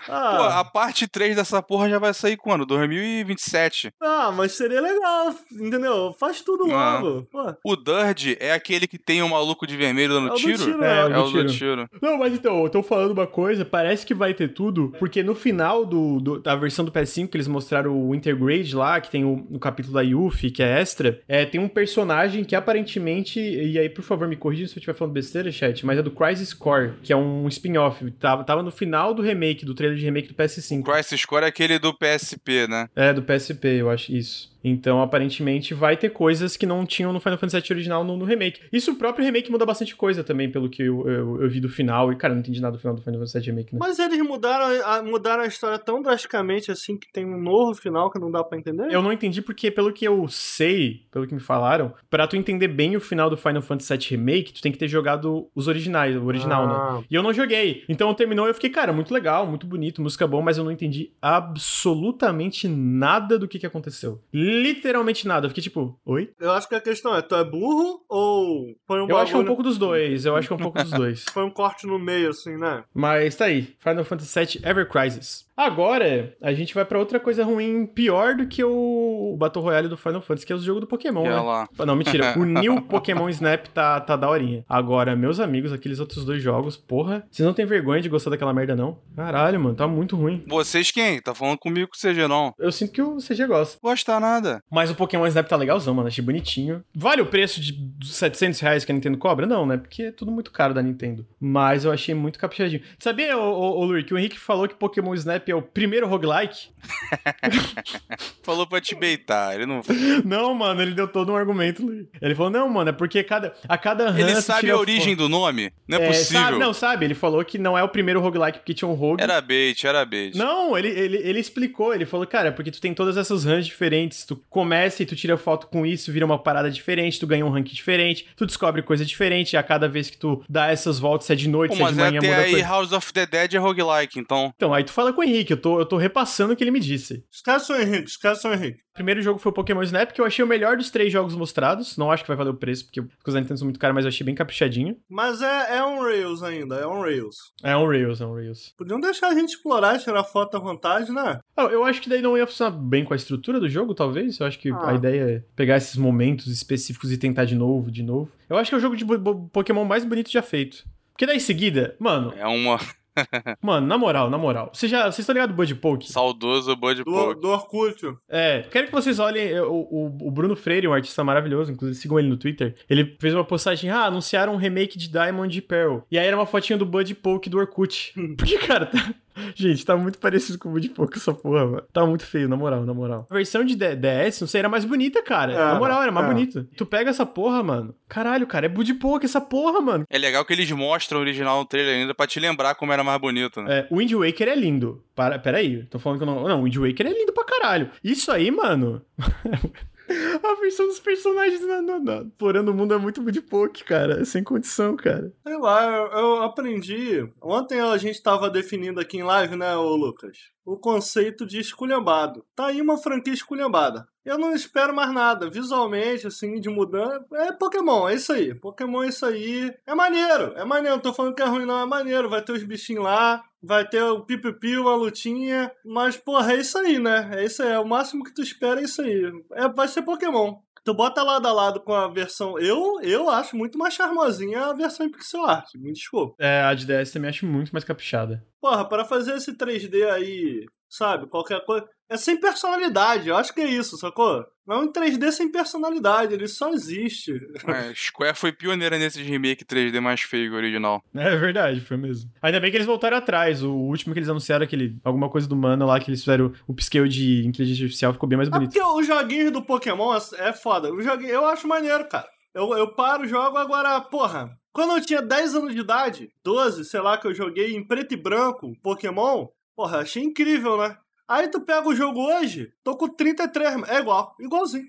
[0.10, 0.38] ah.
[0.38, 2.66] Pô, a parte 3 dessa porra já vai sair quando?
[2.66, 3.94] 2027.
[4.02, 6.16] Ah, mas seria legal, entendeu?
[6.20, 7.00] Faz tudo ah.
[7.00, 7.28] logo.
[7.32, 7.56] Pô.
[7.64, 10.58] O Dirge é aquele que tem um maluco de vermelho dando é tiro?
[10.58, 10.84] tiro?
[10.84, 11.90] É, é, é, o do tiro.
[12.02, 15.36] Não, mas então, eu tô falando uma coisa, parece que vai ter tudo, porque no
[15.36, 19.24] final do, do da versão do PS5 que eles mostraram o Intergrade lá, que tem
[19.24, 23.78] o, o capítulo da Yuffie, que é extra, é, tem um personagem que aparentemente, e
[23.78, 26.54] aí por favor me corrija se eu estiver falando besteira, chat, mas é do Crisis
[26.54, 30.28] Core, que é um spin-off, tava, tava no final do remake, do trailer de remake
[30.28, 30.84] do PS5.
[30.84, 32.90] Crisis Core é aquele do PSP, né?
[32.96, 34.51] É, do PSP, eu acho isso.
[34.64, 38.26] Então, aparentemente, vai ter coisas que não tinham no Final Fantasy VII original no, no
[38.26, 38.62] remake.
[38.72, 41.70] Isso o próprio remake muda bastante coisa também, pelo que eu, eu, eu, vi do
[41.70, 42.12] final.
[42.12, 43.80] E, cara, não entendi nada do final do Final Fantasy VII Remake, né?
[43.80, 48.12] Mas eles mudaram a, mudaram a história tão drasticamente assim que tem um novo final
[48.12, 48.92] que não dá para entender?
[48.92, 52.68] Eu não entendi porque, pelo que eu sei, pelo que me falaram, para tu entender
[52.68, 56.16] bem o final do Final Fantasy VII Remake, tu tem que ter jogado os originais,
[56.16, 56.74] o original, né?
[56.76, 56.94] ah.
[56.94, 57.04] né?
[57.10, 57.84] E eu não joguei.
[57.90, 60.72] Então terminou e eu fiquei, cara, muito legal, muito bonito, música boa, mas eu não
[60.72, 64.22] entendi absolutamente nada do que, que aconteceu.
[64.52, 65.46] Literalmente nada.
[65.46, 66.32] Eu fiquei tipo, oi?
[66.40, 69.38] Eu acho que a questão é, tu é burro ou foi um Eu acho que
[69.38, 70.26] é um pouco dos dois.
[70.26, 71.24] Eu acho que é um pouco dos dois.
[71.32, 72.84] foi um corte no meio, assim, né?
[72.94, 73.76] Mas tá aí.
[73.80, 75.46] Final Fantasy VII Ever Crisis.
[75.56, 79.98] Agora, a gente vai para outra coisa ruim, pior do que o Battle Royale do
[79.98, 81.36] Final Fantasy, que é o jogo do Pokémon, né?
[81.36, 81.68] Lá.
[81.86, 82.34] Não, mentira.
[82.40, 84.66] o New Pokémon Snap tá, tá daorinha.
[84.68, 88.54] Agora, meus amigos, aqueles outros dois jogos, porra, vocês não têm vergonha de gostar daquela
[88.54, 88.98] merda, não?
[89.16, 90.44] Caralho, mano, tá muito ruim.
[90.48, 91.22] Vocês quem?
[91.22, 92.54] Tá falando comigo com o CG, não?
[92.58, 93.78] Eu sinto que o CG gosta.
[93.82, 94.64] Gosta nada.
[94.70, 96.08] Mas o Pokémon Snap tá legalzão, mano.
[96.08, 96.84] Achei bonitinho.
[96.96, 99.46] Vale o preço de 700 reais que a Nintendo cobra?
[99.46, 99.78] Não, né?
[99.78, 101.26] Porque é tudo muito caro da Nintendo.
[101.40, 102.82] Mas eu achei muito caprichadinho.
[102.98, 106.08] Sabia, ô, ô, ô Luiz, que o Henrique falou que Pokémon Snap é o primeiro
[106.08, 106.70] roguelike like.
[108.42, 109.82] falou pra te beitar, ele não.
[110.26, 111.84] Não, mano, ele deu todo um argumento.
[112.22, 115.72] Ele falou: não, mano, é porque cada, a cada Ele sabe a origem do nome?
[115.88, 116.42] Não é, é possível.
[116.42, 117.06] Sabe, não, sabe?
[117.06, 119.22] Ele falou que não é o primeiro roguelike porque tinha um rogue.
[119.22, 120.36] Era bait, era bait.
[120.36, 121.94] Não, ele, ele, ele explicou.
[121.94, 124.26] Ele falou: cara, porque tu tem todas essas runs diferentes.
[124.26, 127.50] Tu começa e tu tira foto com isso, vira uma parada diferente, tu ganha um
[127.50, 129.54] rank diferente, tu descobre coisa diferente.
[129.54, 131.84] E a cada vez que tu dá essas voltas, se é de noite, Pô, se
[131.84, 132.68] é de manhã, muda aí coisa.
[132.68, 134.54] House of the Dead é roguelike, então.
[134.56, 135.54] Então, aí tu fala com o Henrique.
[135.54, 137.26] Eu tô, eu tô repassando o que ele me disse.
[137.32, 138.80] Esquece o Henrique, esquece o Henrique.
[138.92, 141.34] O primeiro jogo foi o Pokémon Snap, que eu achei o melhor dos três jogos
[141.34, 141.98] mostrados.
[141.98, 143.96] Não acho que vai valer o preço, porque os coisas da Nintendo são muito caras,
[143.96, 144.98] mas eu achei bem caprichadinho.
[145.10, 147.38] Mas é, é um Rails ainda, é um Rails.
[147.64, 148.74] É um Rails, é um Rails.
[148.78, 151.40] Podiam deixar a gente explorar, tirar foto à vontade, né?
[151.56, 154.40] Ah, eu acho que daí não ia funcionar bem com a estrutura do jogo, talvez.
[154.40, 154.90] Eu acho que ah.
[154.90, 158.30] a ideia é pegar esses momentos específicos e tentar de novo, de novo.
[158.50, 159.06] Eu acho que é o jogo de
[159.54, 160.84] Pokémon mais bonito já feito.
[161.14, 162.34] Porque daí em seguida, mano.
[162.36, 162.80] É uma.
[163.62, 164.72] Mano, na moral, na moral.
[164.74, 166.12] Vocês já, vocês estão ligados do Bud Poke?
[166.12, 167.36] Saudoso Bud Poke.
[167.36, 168.18] Do, do Orkut.
[168.30, 172.20] É, quero que vocês olhem o, o, o, Bruno Freire, um artista maravilhoso, inclusive sigam
[172.20, 172.76] ele no Twitter.
[172.90, 176.00] Ele fez uma postagem, ah, anunciaram um remake de Diamond e Pearl.
[176.10, 178.14] E aí era uma fotinha do Bud Poke do Orkut.
[178.38, 179.14] Porque, cara, tá,
[179.56, 181.84] Gente, tá muito parecido com o Bud Pouco essa porra, mano.
[181.94, 183.28] Tá muito feio, na moral, na moral.
[183.30, 185.54] A versão de DS, não sei, era mais bonita, cara.
[185.54, 186.30] É, na moral, era mais é.
[186.30, 186.68] bonita.
[186.76, 187.96] Tu pega essa porra, mano.
[188.08, 190.06] Caralho, cara, é Bud Pouco essa porra, mano.
[190.10, 193.04] É legal que eles mostram o original no trailer ainda pra te lembrar como era
[193.04, 193.80] mais bonito, né?
[193.80, 195.04] É, o Wind Waker é lindo.
[195.16, 196.48] Para, peraí, tô falando que eu não.
[196.48, 197.90] Não, o Wind Waker é lindo pra caralho.
[198.04, 199.02] Isso aí, mano.
[200.44, 204.22] A versão dos personagens na, na, na, explorando o mundo é muito Bud Pouco, cara.
[204.22, 205.32] É sem condição, cara.
[205.46, 207.28] Sei lá, eu, eu aprendi.
[207.42, 210.38] Ontem a gente tava definindo aqui em live, né, ô Lucas?
[210.66, 212.46] O conceito de esculhambado.
[212.56, 214.08] Tá aí uma franquia esculhambada.
[214.24, 215.50] Eu não espero mais nada.
[215.50, 217.26] Visualmente, assim, de mudança.
[217.34, 218.54] É Pokémon, é isso aí.
[218.54, 219.74] Pokémon é isso aí.
[219.86, 220.96] É maneiro, é maneiro.
[220.96, 221.82] Não tô falando que é ruim, não.
[221.82, 222.30] É maneiro.
[222.30, 223.44] Vai ter os bichinhos lá.
[223.64, 225.72] Vai ter o pipipi, uma lutinha.
[225.86, 227.30] Mas, porra, é isso aí, né?
[227.34, 227.70] É isso aí.
[227.70, 229.32] É o máximo que tu espera, é isso aí.
[229.54, 230.56] É, vai ser Pokémon.
[230.84, 232.58] Tu bota lado a lado com a versão.
[232.58, 235.76] Eu, eu acho muito mais charmosinha a versão em pixel art.
[235.76, 236.36] Me desculpa.
[236.40, 238.44] É, a de DS também acho muito mais caprichada.
[238.60, 241.28] Porra, para fazer esse 3D aí, sabe?
[241.28, 241.88] Qualquer coisa.
[242.12, 244.46] É sem personalidade, eu acho que é isso, sacou?
[244.68, 247.32] Não é um 3D sem personalidade, ele só existe.
[247.68, 251.02] É, Square foi pioneira nesses remake 3D mais feio que o original.
[251.16, 252.30] É verdade, foi mesmo.
[252.42, 253.64] Ainda bem que eles voltaram atrás.
[253.64, 256.74] O último que eles anunciaram, aquele, alguma coisa do Mana lá, que eles fizeram o
[256.74, 258.72] upscale de inteligência artificial, ficou bem mais É bonito.
[258.74, 260.94] porque os joguinhos do Pokémon é é foda.
[260.94, 262.28] O joguinho, eu acho maneiro, cara.
[262.54, 264.52] Eu, eu paro o jogo agora, porra.
[264.74, 268.14] Quando eu tinha 10 anos de idade, 12, sei lá, que eu joguei em preto
[268.14, 270.98] e branco Pokémon, porra, achei incrível, né?
[271.32, 274.88] Aí tu pega o jogo hoje, tô com 33, é igual, igualzinho.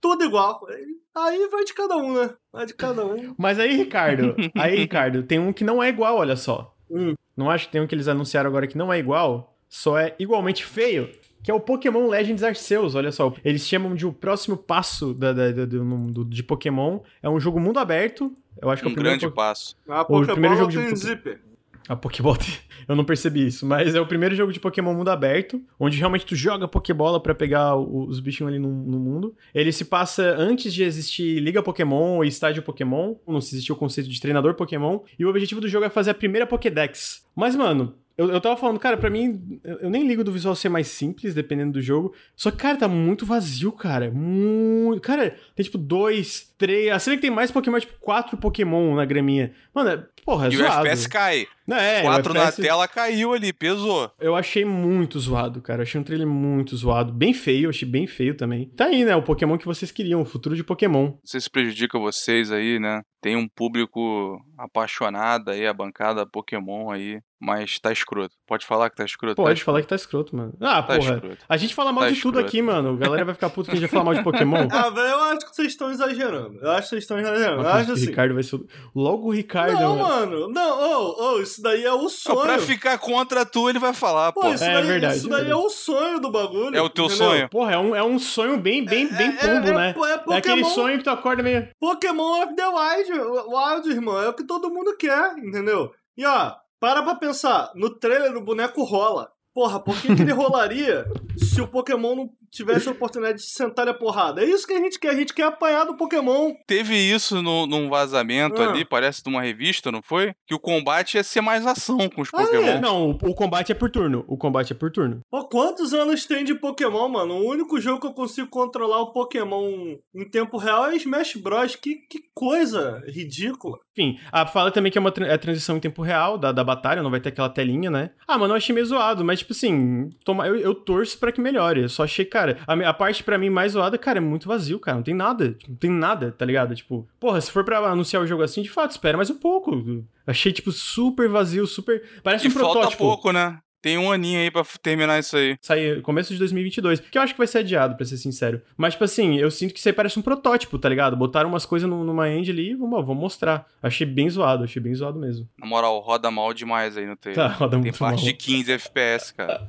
[0.00, 0.66] Tudo igual.
[1.14, 2.30] Aí vai de cada um, né?
[2.52, 3.34] Vai de cada um.
[3.38, 6.74] Mas aí, Ricardo, aí, Ricardo, tem um que não é igual, olha só.
[6.90, 7.14] Hum.
[7.36, 10.14] Não acho que tem um que eles anunciaram agora que não é igual, só é
[10.18, 11.08] igualmente feio,
[11.42, 13.32] que é o Pokémon Legends Arceus, olha só.
[13.44, 17.00] Eles chamam de o próximo passo da, da- da- do- do- de Pokémon.
[17.22, 18.30] É um jogo mundo aberto.
[18.60, 19.76] Eu acho que é Um o primeiro grande po- passo.
[19.88, 21.40] A O primeiro jogo de zíper.
[21.88, 22.54] A Pokéball, tem-
[22.88, 26.24] eu não percebi isso, mas é o primeiro jogo de Pokémon mundo aberto, onde realmente
[26.26, 29.34] tu joga Pokébola pra pegar os bichinhos ali no, no mundo.
[29.54, 33.78] Ele se passa antes de existir Liga Pokémon e Estádio Pokémon, não se existia o
[33.78, 37.24] conceito de treinador Pokémon, e o objetivo do jogo é fazer a primeira Pokédex.
[37.34, 40.68] Mas, mano, eu, eu tava falando, cara, pra mim, eu nem ligo do visual ser
[40.68, 42.12] mais simples, dependendo do jogo.
[42.36, 44.10] Só que, cara, tá muito vazio, cara.
[44.10, 45.00] Muito.
[45.00, 46.92] Cara, tem tipo dois, três.
[46.92, 49.52] A cena que tem mais Pokémon é tipo quatro Pokémon na graminha.
[49.74, 50.86] Mano, é, porra, é E o zoado.
[50.86, 51.46] FPS cai.
[51.66, 54.10] Não, é, o 4 na FPS tela caiu ali, pesou.
[54.20, 55.78] Eu achei muito zoado, cara.
[55.80, 57.12] Eu achei um trailer muito zoado.
[57.12, 58.66] Bem feio, achei bem feio também.
[58.76, 59.14] Tá aí, né?
[59.14, 61.04] O Pokémon que vocês queriam, o futuro de Pokémon.
[61.06, 63.02] Não sei se prejudica vocês aí, né?
[63.20, 68.34] Tem um público apaixonado aí, a bancada Pokémon aí, mas tá escroto.
[68.46, 69.36] Pode falar que tá escroto?
[69.36, 70.52] Pode tá falar que tá escroto, mano.
[70.60, 71.14] Ah, Tá porra.
[71.14, 71.44] escroto.
[71.48, 72.48] A gente fala mal Tá de tudo escroto.
[72.48, 72.94] aqui, mano.
[72.94, 74.66] A galera vai ficar puto que a gente vai falar mal de Pokémon.
[74.70, 76.51] Ah, velho, eu acho que vocês estão exagerando.
[76.60, 77.62] Eu acho que vocês estão exagerando.
[77.62, 78.06] Eu acho o assim.
[78.06, 78.60] Ricardo vai ser.
[78.94, 79.80] Logo o Ricardo.
[79.80, 80.30] Não, mano.
[80.40, 80.48] mano.
[80.48, 82.40] Não, ô, ô, isso daí é o Não, sonho.
[82.42, 84.48] pra ficar contra tu, ele vai falar, Pô, pô.
[84.52, 85.66] isso É daí, verdade, isso é daí é verdade.
[85.66, 86.76] o sonho do bagulho.
[86.76, 87.26] É o teu entendeu?
[87.28, 87.48] sonho.
[87.48, 89.94] Porra, é um, é um sonho bem, bem, bem É- pombo, é- né?
[89.96, 91.68] É, é É aquele sonho que tu acorda meio.
[91.80, 94.20] Pokémon of the Wild, Wild, irmão.
[94.20, 95.92] É o que todo mundo quer, entendeu?
[96.16, 97.70] E ó, para pra pensar.
[97.74, 99.28] No trailer o boneco rola.
[99.54, 101.04] Porra, por que, que ele rolaria
[101.36, 104.42] se o Pokémon não tivesse a oportunidade de sentar a porrada?
[104.42, 105.10] É isso que a gente quer.
[105.10, 106.52] A gente quer apanhar do Pokémon.
[106.66, 108.70] Teve isso no, num vazamento Ah.
[108.70, 110.32] ali, parece de uma revista, não foi?
[110.46, 112.44] Que o combate ia ser mais ação com os Ah, é?
[112.46, 112.80] Pokémon.
[112.80, 114.24] Não, o, o combate é por turno.
[114.28, 115.20] O combate é por turno.
[115.30, 117.34] Pô, quantos anos tem de Pokémon, mano?
[117.34, 121.76] O único jogo que eu consigo controlar o Pokémon em tempo real é Smash Bros.
[121.76, 123.78] Que, que coisa ridícula.
[123.96, 126.64] Enfim, a fala também que é uma tra- é transição em tempo real da, da
[126.64, 128.10] batalha, não vai ter aquela telinha, né?
[128.26, 131.40] Ah, mano, eu achei meio zoado, mas tipo assim, toma, eu, eu torço pra que
[131.40, 131.82] melhore.
[131.82, 134.46] Eu só achei, cara, a, mi- a parte pra mim mais zoada, cara, é muito
[134.48, 134.96] vazio, cara.
[134.96, 135.52] Não tem nada.
[135.52, 136.74] Tipo, não tem nada, tá ligado?
[136.74, 140.04] Tipo, porra, se for pra anunciar o jogo assim, de fato, espera mais um pouco.
[140.26, 142.02] Achei, tipo, super vazio, super.
[142.22, 143.02] Parece E um falta protótipo.
[143.04, 143.58] pouco, né?
[143.82, 145.56] Tem um aninho aí pra terminar isso aí.
[145.60, 147.00] Sair começo de 2022.
[147.00, 148.62] Que eu acho que vai ser adiado, pra ser sincero.
[148.76, 151.16] Mas, tipo assim, eu sinto que isso aí parece um protótipo, tá ligado?
[151.16, 153.66] Botaram umas coisas no- numa end ali e vamos, vamos mostrar.
[153.82, 155.48] Achei bem zoado, achei bem zoado mesmo.
[155.58, 157.44] Na moral, roda mal demais aí no trailer.
[157.44, 158.24] Tá, roda Tem muito parte mal.
[158.24, 159.68] de 15 FPS, cara.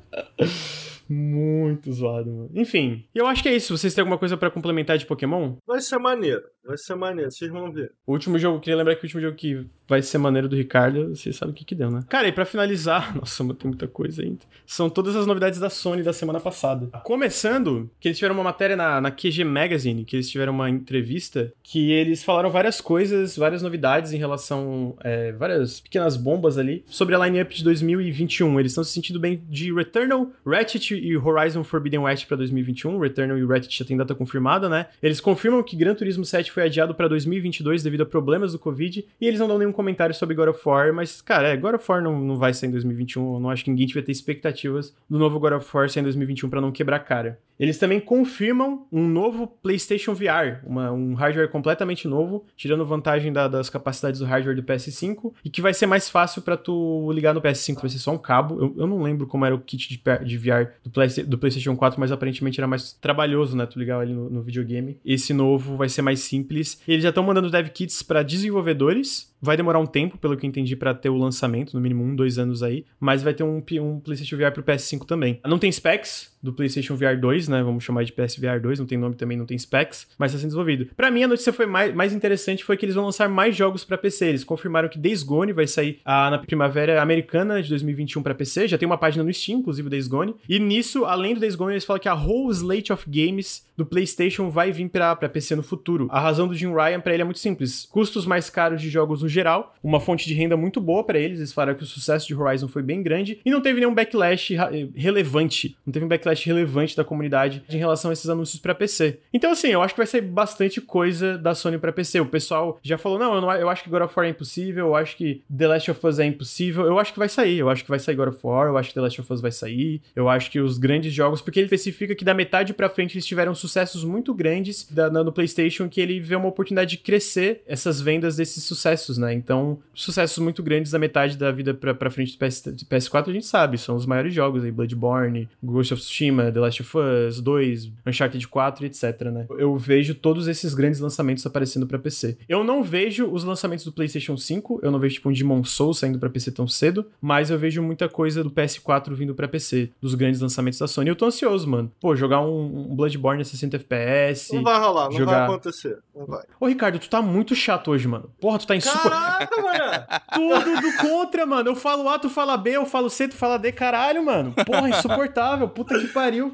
[1.09, 2.49] Muito zoado, mano.
[2.55, 3.77] Enfim, eu acho que é isso.
[3.77, 5.55] Vocês têm alguma coisa pra complementar de Pokémon?
[5.67, 6.41] Vai ser maneiro.
[6.65, 7.29] Vai ser maneiro.
[7.29, 7.91] Vocês vão ver.
[8.07, 11.15] O último jogo, queria lembrar que o último jogo que vai ser maneiro do Ricardo,
[11.15, 12.01] você sabe o que que deu, né?
[12.09, 14.39] Cara, e pra finalizar, nossa, tem muita coisa ainda.
[14.65, 16.87] São todas as novidades da Sony da semana passada.
[17.03, 21.51] Começando, que eles tiveram uma matéria na, na QG Magazine, que eles tiveram uma entrevista,
[21.61, 27.15] que eles falaram várias coisas, várias novidades em relação, é, várias pequenas bombas ali, sobre
[27.15, 28.59] a line-up de 2021.
[28.59, 32.97] Eles estão se sentindo bem de Returnal, Ratchet e Horizon Forbidden West pra 2021.
[32.99, 34.87] Returnal e Ratchet já tem data confirmada, né?
[35.01, 39.05] Eles confirmam que Gran Turismo 7 foi adiado pra 2022 devido a problemas do Covid
[39.19, 41.85] e eles não dão nenhum comentário sobre God of War, mas, cara, é, God of
[41.89, 43.33] War não, não vai sair em 2021.
[43.33, 46.03] Eu não acho que ninguém tiver ter expectativas do novo God of War sair em
[46.03, 47.39] 2021 para não quebrar cara.
[47.59, 53.47] Eles também confirmam um novo PlayStation VR, uma, um hardware completamente novo, tirando vantagem da,
[53.47, 57.33] das capacidades do hardware do PS5, e que vai ser mais fácil para tu ligar
[57.33, 58.59] no PS5, vai ser só um cabo.
[58.59, 61.75] Eu, eu não lembro como era o kit de, de VR do, Play, do, PlayStation
[61.75, 63.65] 4, mas aparentemente era mais trabalhoso, né?
[63.65, 64.99] Tu ligar ali no, no videogame.
[65.05, 66.81] Esse novo vai ser mais simples.
[66.87, 70.47] Eles já estão mandando dev kits para desenvolvedores Vai demorar um tempo, pelo que eu
[70.47, 72.85] entendi, para ter o lançamento, no mínimo um, dois anos aí.
[72.97, 75.41] Mas vai ter um, um PlayStation VR pro PS5 também.
[75.45, 77.63] Não tem specs do PlayStation VR 2, né?
[77.63, 80.49] Vamos chamar de PSVR 2, não tem nome também, não tem specs, mas está sendo
[80.49, 80.87] desenvolvido.
[80.95, 83.83] Para mim, a notícia foi mais, mais interessante foi que eles vão lançar mais jogos
[83.83, 84.27] para PC.
[84.27, 88.67] Eles confirmaram que Days Gone vai sair ah, na primavera americana de 2021 para PC.
[88.67, 90.35] Já tem uma página no Steam, inclusive, Days Gone.
[90.47, 93.85] E nisso, além do Days Gone, eles falam que a whole slate of games do
[93.85, 96.07] PlayStation vai vir para PC no futuro.
[96.11, 99.21] A razão do Jim Ryan para ele é muito simples: custos mais caros de jogos
[99.21, 101.39] no geral, uma fonte de renda muito boa para eles.
[101.39, 104.55] Eles falaram que o sucesso de Horizon foi bem grande e não teve nenhum backlash
[104.95, 105.75] relevante.
[105.85, 107.32] Não teve um backlash relevante da comunidade
[107.69, 109.19] em relação a esses anúncios para PC.
[109.33, 112.19] Então, assim, eu acho que vai sair bastante coisa da Sony para PC.
[112.19, 114.87] O pessoal já falou: não, eu, não, eu acho que God of War é impossível,
[114.87, 116.85] eu acho que The Last of Us é impossível.
[116.85, 118.89] Eu acho que vai sair, eu acho que vai sair God of War, eu acho
[118.89, 121.65] que The Last of Us vai sair, eu acho que os grandes jogos, porque ele
[121.65, 126.01] especifica que da metade para frente eles tiveram sucessos muito grandes da, no PlayStation que
[126.01, 129.33] ele vê uma oportunidade de crescer essas vendas desses sucessos, né?
[129.33, 133.33] Então, sucessos muito grandes da metade da vida pra, pra frente do PS, PS4 a
[133.33, 137.22] gente sabe, são os maiores jogos aí, Bloodborne, Ghost of Tsushima, The Last of Us
[137.39, 139.45] 2, Uncharted 4, etc, né?
[139.57, 142.37] Eu vejo todos esses grandes lançamentos aparecendo para PC.
[142.47, 145.99] Eu não vejo os lançamentos do PlayStation 5, eu não vejo tipo um Demon Souls
[145.99, 149.91] saindo para PC tão cedo, mas eu vejo muita coisa do PS4 vindo para PC,
[150.01, 151.09] dos grandes lançamentos da Sony.
[151.09, 151.91] Eu tô ansioso, mano.
[151.99, 154.53] Pô, jogar um, um Bloodborne a 60 FPS.
[154.53, 155.99] Não vai rolar, não vai acontecer.
[156.15, 156.43] Não vai.
[156.59, 158.29] Ô, Ricardo, tu tá muito chato hoje, mano.
[158.39, 159.47] Porra, tu tá insuportável.
[159.47, 160.63] Caraca, mano.
[160.63, 161.69] Tudo do contra, mano.
[161.69, 163.71] Eu falo A, tu fala B, eu falo C, tu fala D.
[163.71, 164.53] Caralho, mano.
[164.65, 165.67] Porra, insuportável.
[165.67, 166.53] Puta que pariu.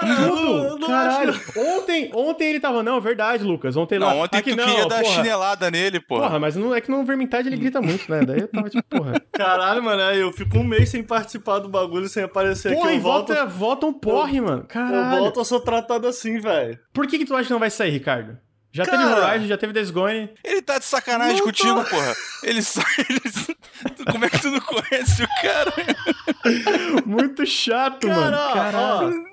[0.00, 0.86] Caralho, Tudo.
[0.86, 1.30] Caralho.
[1.30, 1.60] Acho...
[1.60, 3.76] Ontem, ontem ele tava, não, é verdade, Lucas.
[3.76, 4.14] Ontem não, lá.
[4.14, 4.96] ontem aqui, tu não, queria porra.
[4.96, 6.22] dar chinelada nele, porra.
[6.22, 8.24] Porra, mas não, é que no Vermintide ele grita muito, né?
[8.24, 9.14] Daí eu tava tipo, porra.
[9.32, 12.94] Caralho, mano, eu fico um mês sem participar do bagulho, sem aparecer porra, aqui.
[12.94, 13.50] Eu e volta, volto...
[13.50, 14.64] volta um porre, eu, mano.
[14.68, 15.16] Caralho.
[15.16, 16.78] Eu volto, eu sou tratado assim, velho.
[16.92, 18.38] Por que que tu acha que não vai sair, Ricardo?
[18.70, 20.30] Já Cara, teve Horizon, já teve Days Gone.
[20.44, 21.90] Ele tá de sacanagem Não contigo, tô.
[21.90, 22.14] porra.
[22.44, 22.84] Ele sai.
[23.08, 24.04] Ele...
[24.12, 25.72] Como é que tu não conhece o cara?
[27.06, 28.36] Muito chato, Cara, mano.
[28.36, 29.24] ó, Caralho.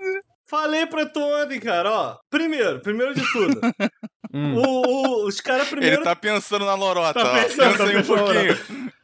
[0.47, 2.17] Falei pra tu ontem, cara, ó.
[2.29, 3.59] Primeiro, primeiro de tudo.
[4.33, 4.55] Hum.
[4.57, 4.61] o-
[5.23, 5.95] o- os caras primeiro.
[5.97, 7.33] Ele tá pensando na lorota, Tá ó.
[7.43, 8.51] pensando, Pensa tá aí um pouquinho.
[8.51, 8.59] Os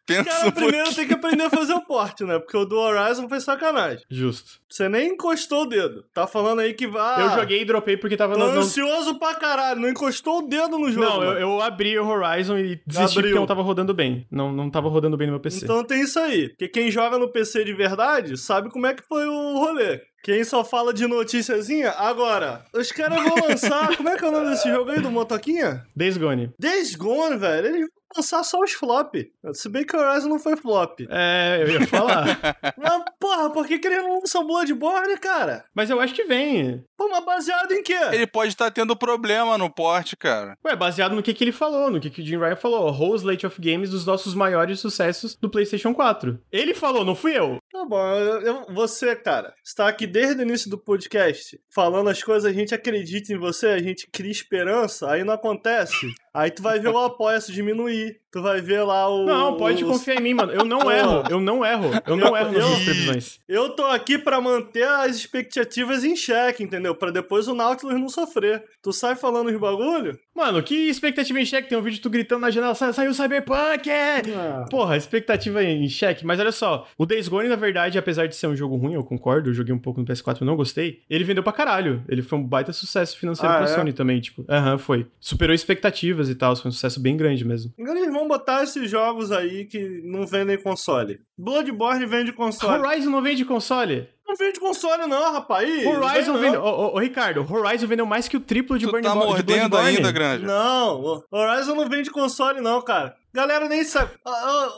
[0.06, 0.96] Pensa um caras primeiro pouquinho.
[0.96, 2.38] tem que aprender a fazer o porte, né?
[2.38, 4.04] Porque o do Horizon foi sacanagem.
[4.10, 4.60] Justo.
[4.72, 6.06] Você nem encostou o dedo.
[6.14, 7.22] Tá falando aí que vai.
[7.22, 8.46] eu joguei e dropei porque tava no.
[8.46, 9.82] ansioso pra caralho.
[9.82, 11.06] Não encostou o dedo no jogo.
[11.06, 13.32] Não, eu, eu abri o Horizon e desisti Abriu.
[13.32, 14.26] porque não tava rodando bem.
[14.32, 15.66] Não, não tava rodando bem no meu PC.
[15.66, 16.48] Então tem isso aí.
[16.50, 20.02] Porque quem joga no PC de verdade sabe como é que foi o rolê.
[20.24, 23.96] Quem só fala de noticiazinha, agora, os caras vão lançar.
[23.98, 25.84] como é que é o nome desse jogo aí do Motoquinha?
[25.96, 26.54] Days Gone.
[26.60, 27.68] Days Gone, velho.
[27.68, 29.16] Eles vão lançar só os flop.
[29.54, 31.00] Se bem que o Horizon não foi flop.
[31.10, 32.40] É, eu ia falar.
[32.78, 35.66] Mas, porra, por que, que eles não lançam Bloodborne, cara?
[35.74, 36.84] Mas eu acho que vem.
[37.02, 37.98] Pô, mas baseado em quê?
[38.12, 40.56] Ele pode estar tendo problema no porte, cara.
[40.64, 42.88] Ué, baseado no que, que ele falou, no que, que o Jim Ryan falou.
[42.88, 46.40] A whole slate of games dos nossos maiores sucessos do PlayStation 4.
[46.52, 47.58] Ele falou, não fui eu.
[47.72, 52.22] Tá bom, eu, eu- você, cara, está aqui desde o início do podcast, falando as
[52.22, 55.96] coisas, a gente acredita em você, a gente cria esperança, aí não acontece.
[56.34, 59.26] Aí tu vai ver o apoia-se diminuir, tu vai ver lá o...
[59.26, 60.52] Não, pode os- confiar em mim, mano.
[60.54, 61.24] Eu não erro.
[61.30, 61.92] Eu não erro.
[62.06, 63.40] Eu não Eu- erro nas eu- minhas previsões.
[63.50, 66.91] Eu tô aqui pra manter as expectativas em xeque, entendeu?
[66.96, 68.64] Pra depois o Nautilus não sofrer.
[68.82, 70.18] Tu sai falando os bagulho?
[70.36, 71.70] Mano, que expectativa em xeque?
[71.70, 73.90] Tem um vídeo de tu gritando na janela, "Sa- saiu o Cyberpunk!
[73.90, 74.22] É!
[74.70, 76.26] Porra, expectativa em xeque.
[76.26, 79.04] Mas olha só, o Days Gone, na verdade, apesar de ser um jogo ruim, eu
[79.04, 82.04] concordo, eu joguei um pouco no PS4 e não gostei, ele vendeu pra caralho.
[82.08, 83.76] Ele foi um baita sucesso financeiro Ah, pra é?
[83.76, 84.46] Sony também, tipo.
[84.50, 85.06] Aham, foi.
[85.20, 87.72] Superou expectativas e tal, foi um sucesso bem grande mesmo.
[87.80, 91.20] Agora eles vão botar esses jogos aí que não vendem console.
[91.38, 92.82] Bloodborne vende console.
[92.86, 94.08] Horizon não vende console?
[94.32, 95.68] Não vende console não, rapaz.
[95.68, 96.62] Ih, Horizon não vendeu.
[96.62, 96.68] não.
[96.70, 99.18] Ô, ô, ô, Ricardo, Horizon vendeu mais que o triplo de Tu Burn tá de
[99.18, 99.98] mordendo Bloodborne.
[99.98, 100.46] ainda, grande.
[100.46, 103.14] Não, o Horizon não vende console não, cara.
[103.34, 104.12] Galera nem sabe.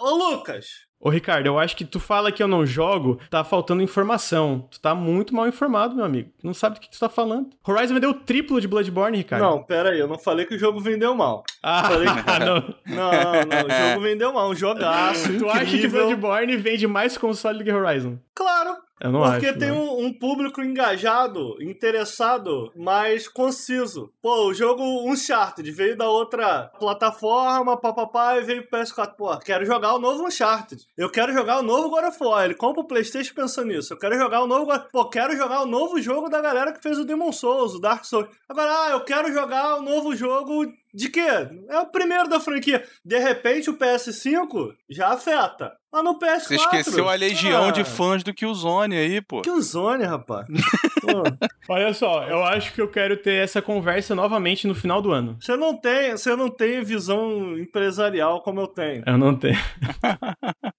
[0.01, 0.65] Ô, Lucas,
[1.05, 4.69] Ô, Ricardo, eu acho que tu fala que eu não jogo, tá faltando informação.
[4.71, 6.31] Tu tá muito mal informado, meu amigo.
[6.41, 7.49] Não sabe do que tu tá falando.
[7.67, 9.43] Horizon vendeu o triplo de Bloodborne, Ricardo.
[9.43, 11.43] não, pera aí, eu não falei que o jogo vendeu mal.
[11.61, 12.55] Ah, Falei que- não.
[12.87, 15.87] Não, não, o jogo vendeu mal, um jogaço, Tu acha que.
[15.89, 18.17] Bloodborne vende mais console do que Horizon?
[18.33, 19.97] Claro, Eu não Porque acho, tem não.
[19.97, 24.09] um, um público engajado, interessado, mas conciso.
[24.21, 24.81] Pô, o jogo
[25.11, 29.15] Uncharted veio da outra plataforma, papapá, e veio pro PS4.
[29.17, 30.85] Pô, quero jogar o novo Uncharted.
[30.97, 32.45] Eu quero jogar o novo God of War.
[32.45, 33.91] Ele compra o Playstation pensando nisso.
[33.93, 34.71] Eu quero jogar o novo...
[34.89, 38.05] Pô, quero jogar o novo jogo da galera que fez o Demon Souls, o Dark
[38.05, 38.29] Souls.
[38.47, 41.27] Agora, ah, eu quero jogar o novo jogo de quê?
[41.69, 42.83] É o primeiro da franquia.
[43.03, 45.73] De repente, o PS5 já afeta.
[45.91, 46.39] Mas no PS4...
[46.39, 49.41] Você esqueceu a legião ah, de fãs do Killzone aí, pô.
[49.41, 50.47] Que o Zone, rapaz.
[51.03, 55.11] Pô, Olha só, eu acho que eu quero ter essa conversa novamente no final do
[55.11, 55.37] ano.
[55.39, 59.03] você não tem, você não tem visão empresarial como eu tenho.
[59.05, 59.59] Eu não tenho.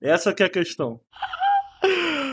[0.00, 0.98] Essa que é a questão.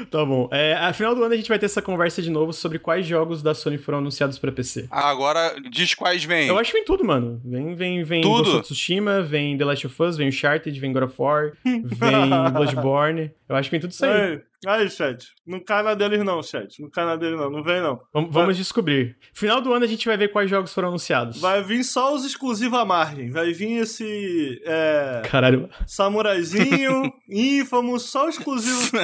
[0.09, 0.49] Tá bom.
[0.51, 3.05] É, a final do ano a gente vai ter essa conversa de novo sobre quais
[3.05, 4.87] jogos da Sony foram anunciados pra PC.
[4.91, 6.47] Ah, Agora, diz quais vem.
[6.47, 7.39] Eu acho que vem tudo, mano.
[7.45, 8.43] Vem, vem, vem Tudo?
[8.43, 12.51] Ghost of Tsushima, vem The Last of Us, vem Uncharted, vem God of War, vem
[12.53, 13.31] Bloodborne.
[13.47, 14.11] Eu acho que vem tudo isso aí.
[14.11, 15.27] Aí, aí, chat.
[15.45, 16.81] Não cai na deles não, chat.
[16.81, 17.49] Não cai na deles não.
[17.49, 17.99] Não vem não.
[18.29, 19.17] Vamos, descobrir.
[19.33, 21.39] Final do ano a gente vai ver quais jogos foram anunciados.
[21.39, 23.31] Vai vir só os exclusivos à margem.
[23.31, 25.69] Vai vir esse é, Caralho.
[25.87, 28.91] samuraizinho, ínfamo, só o exclusivo.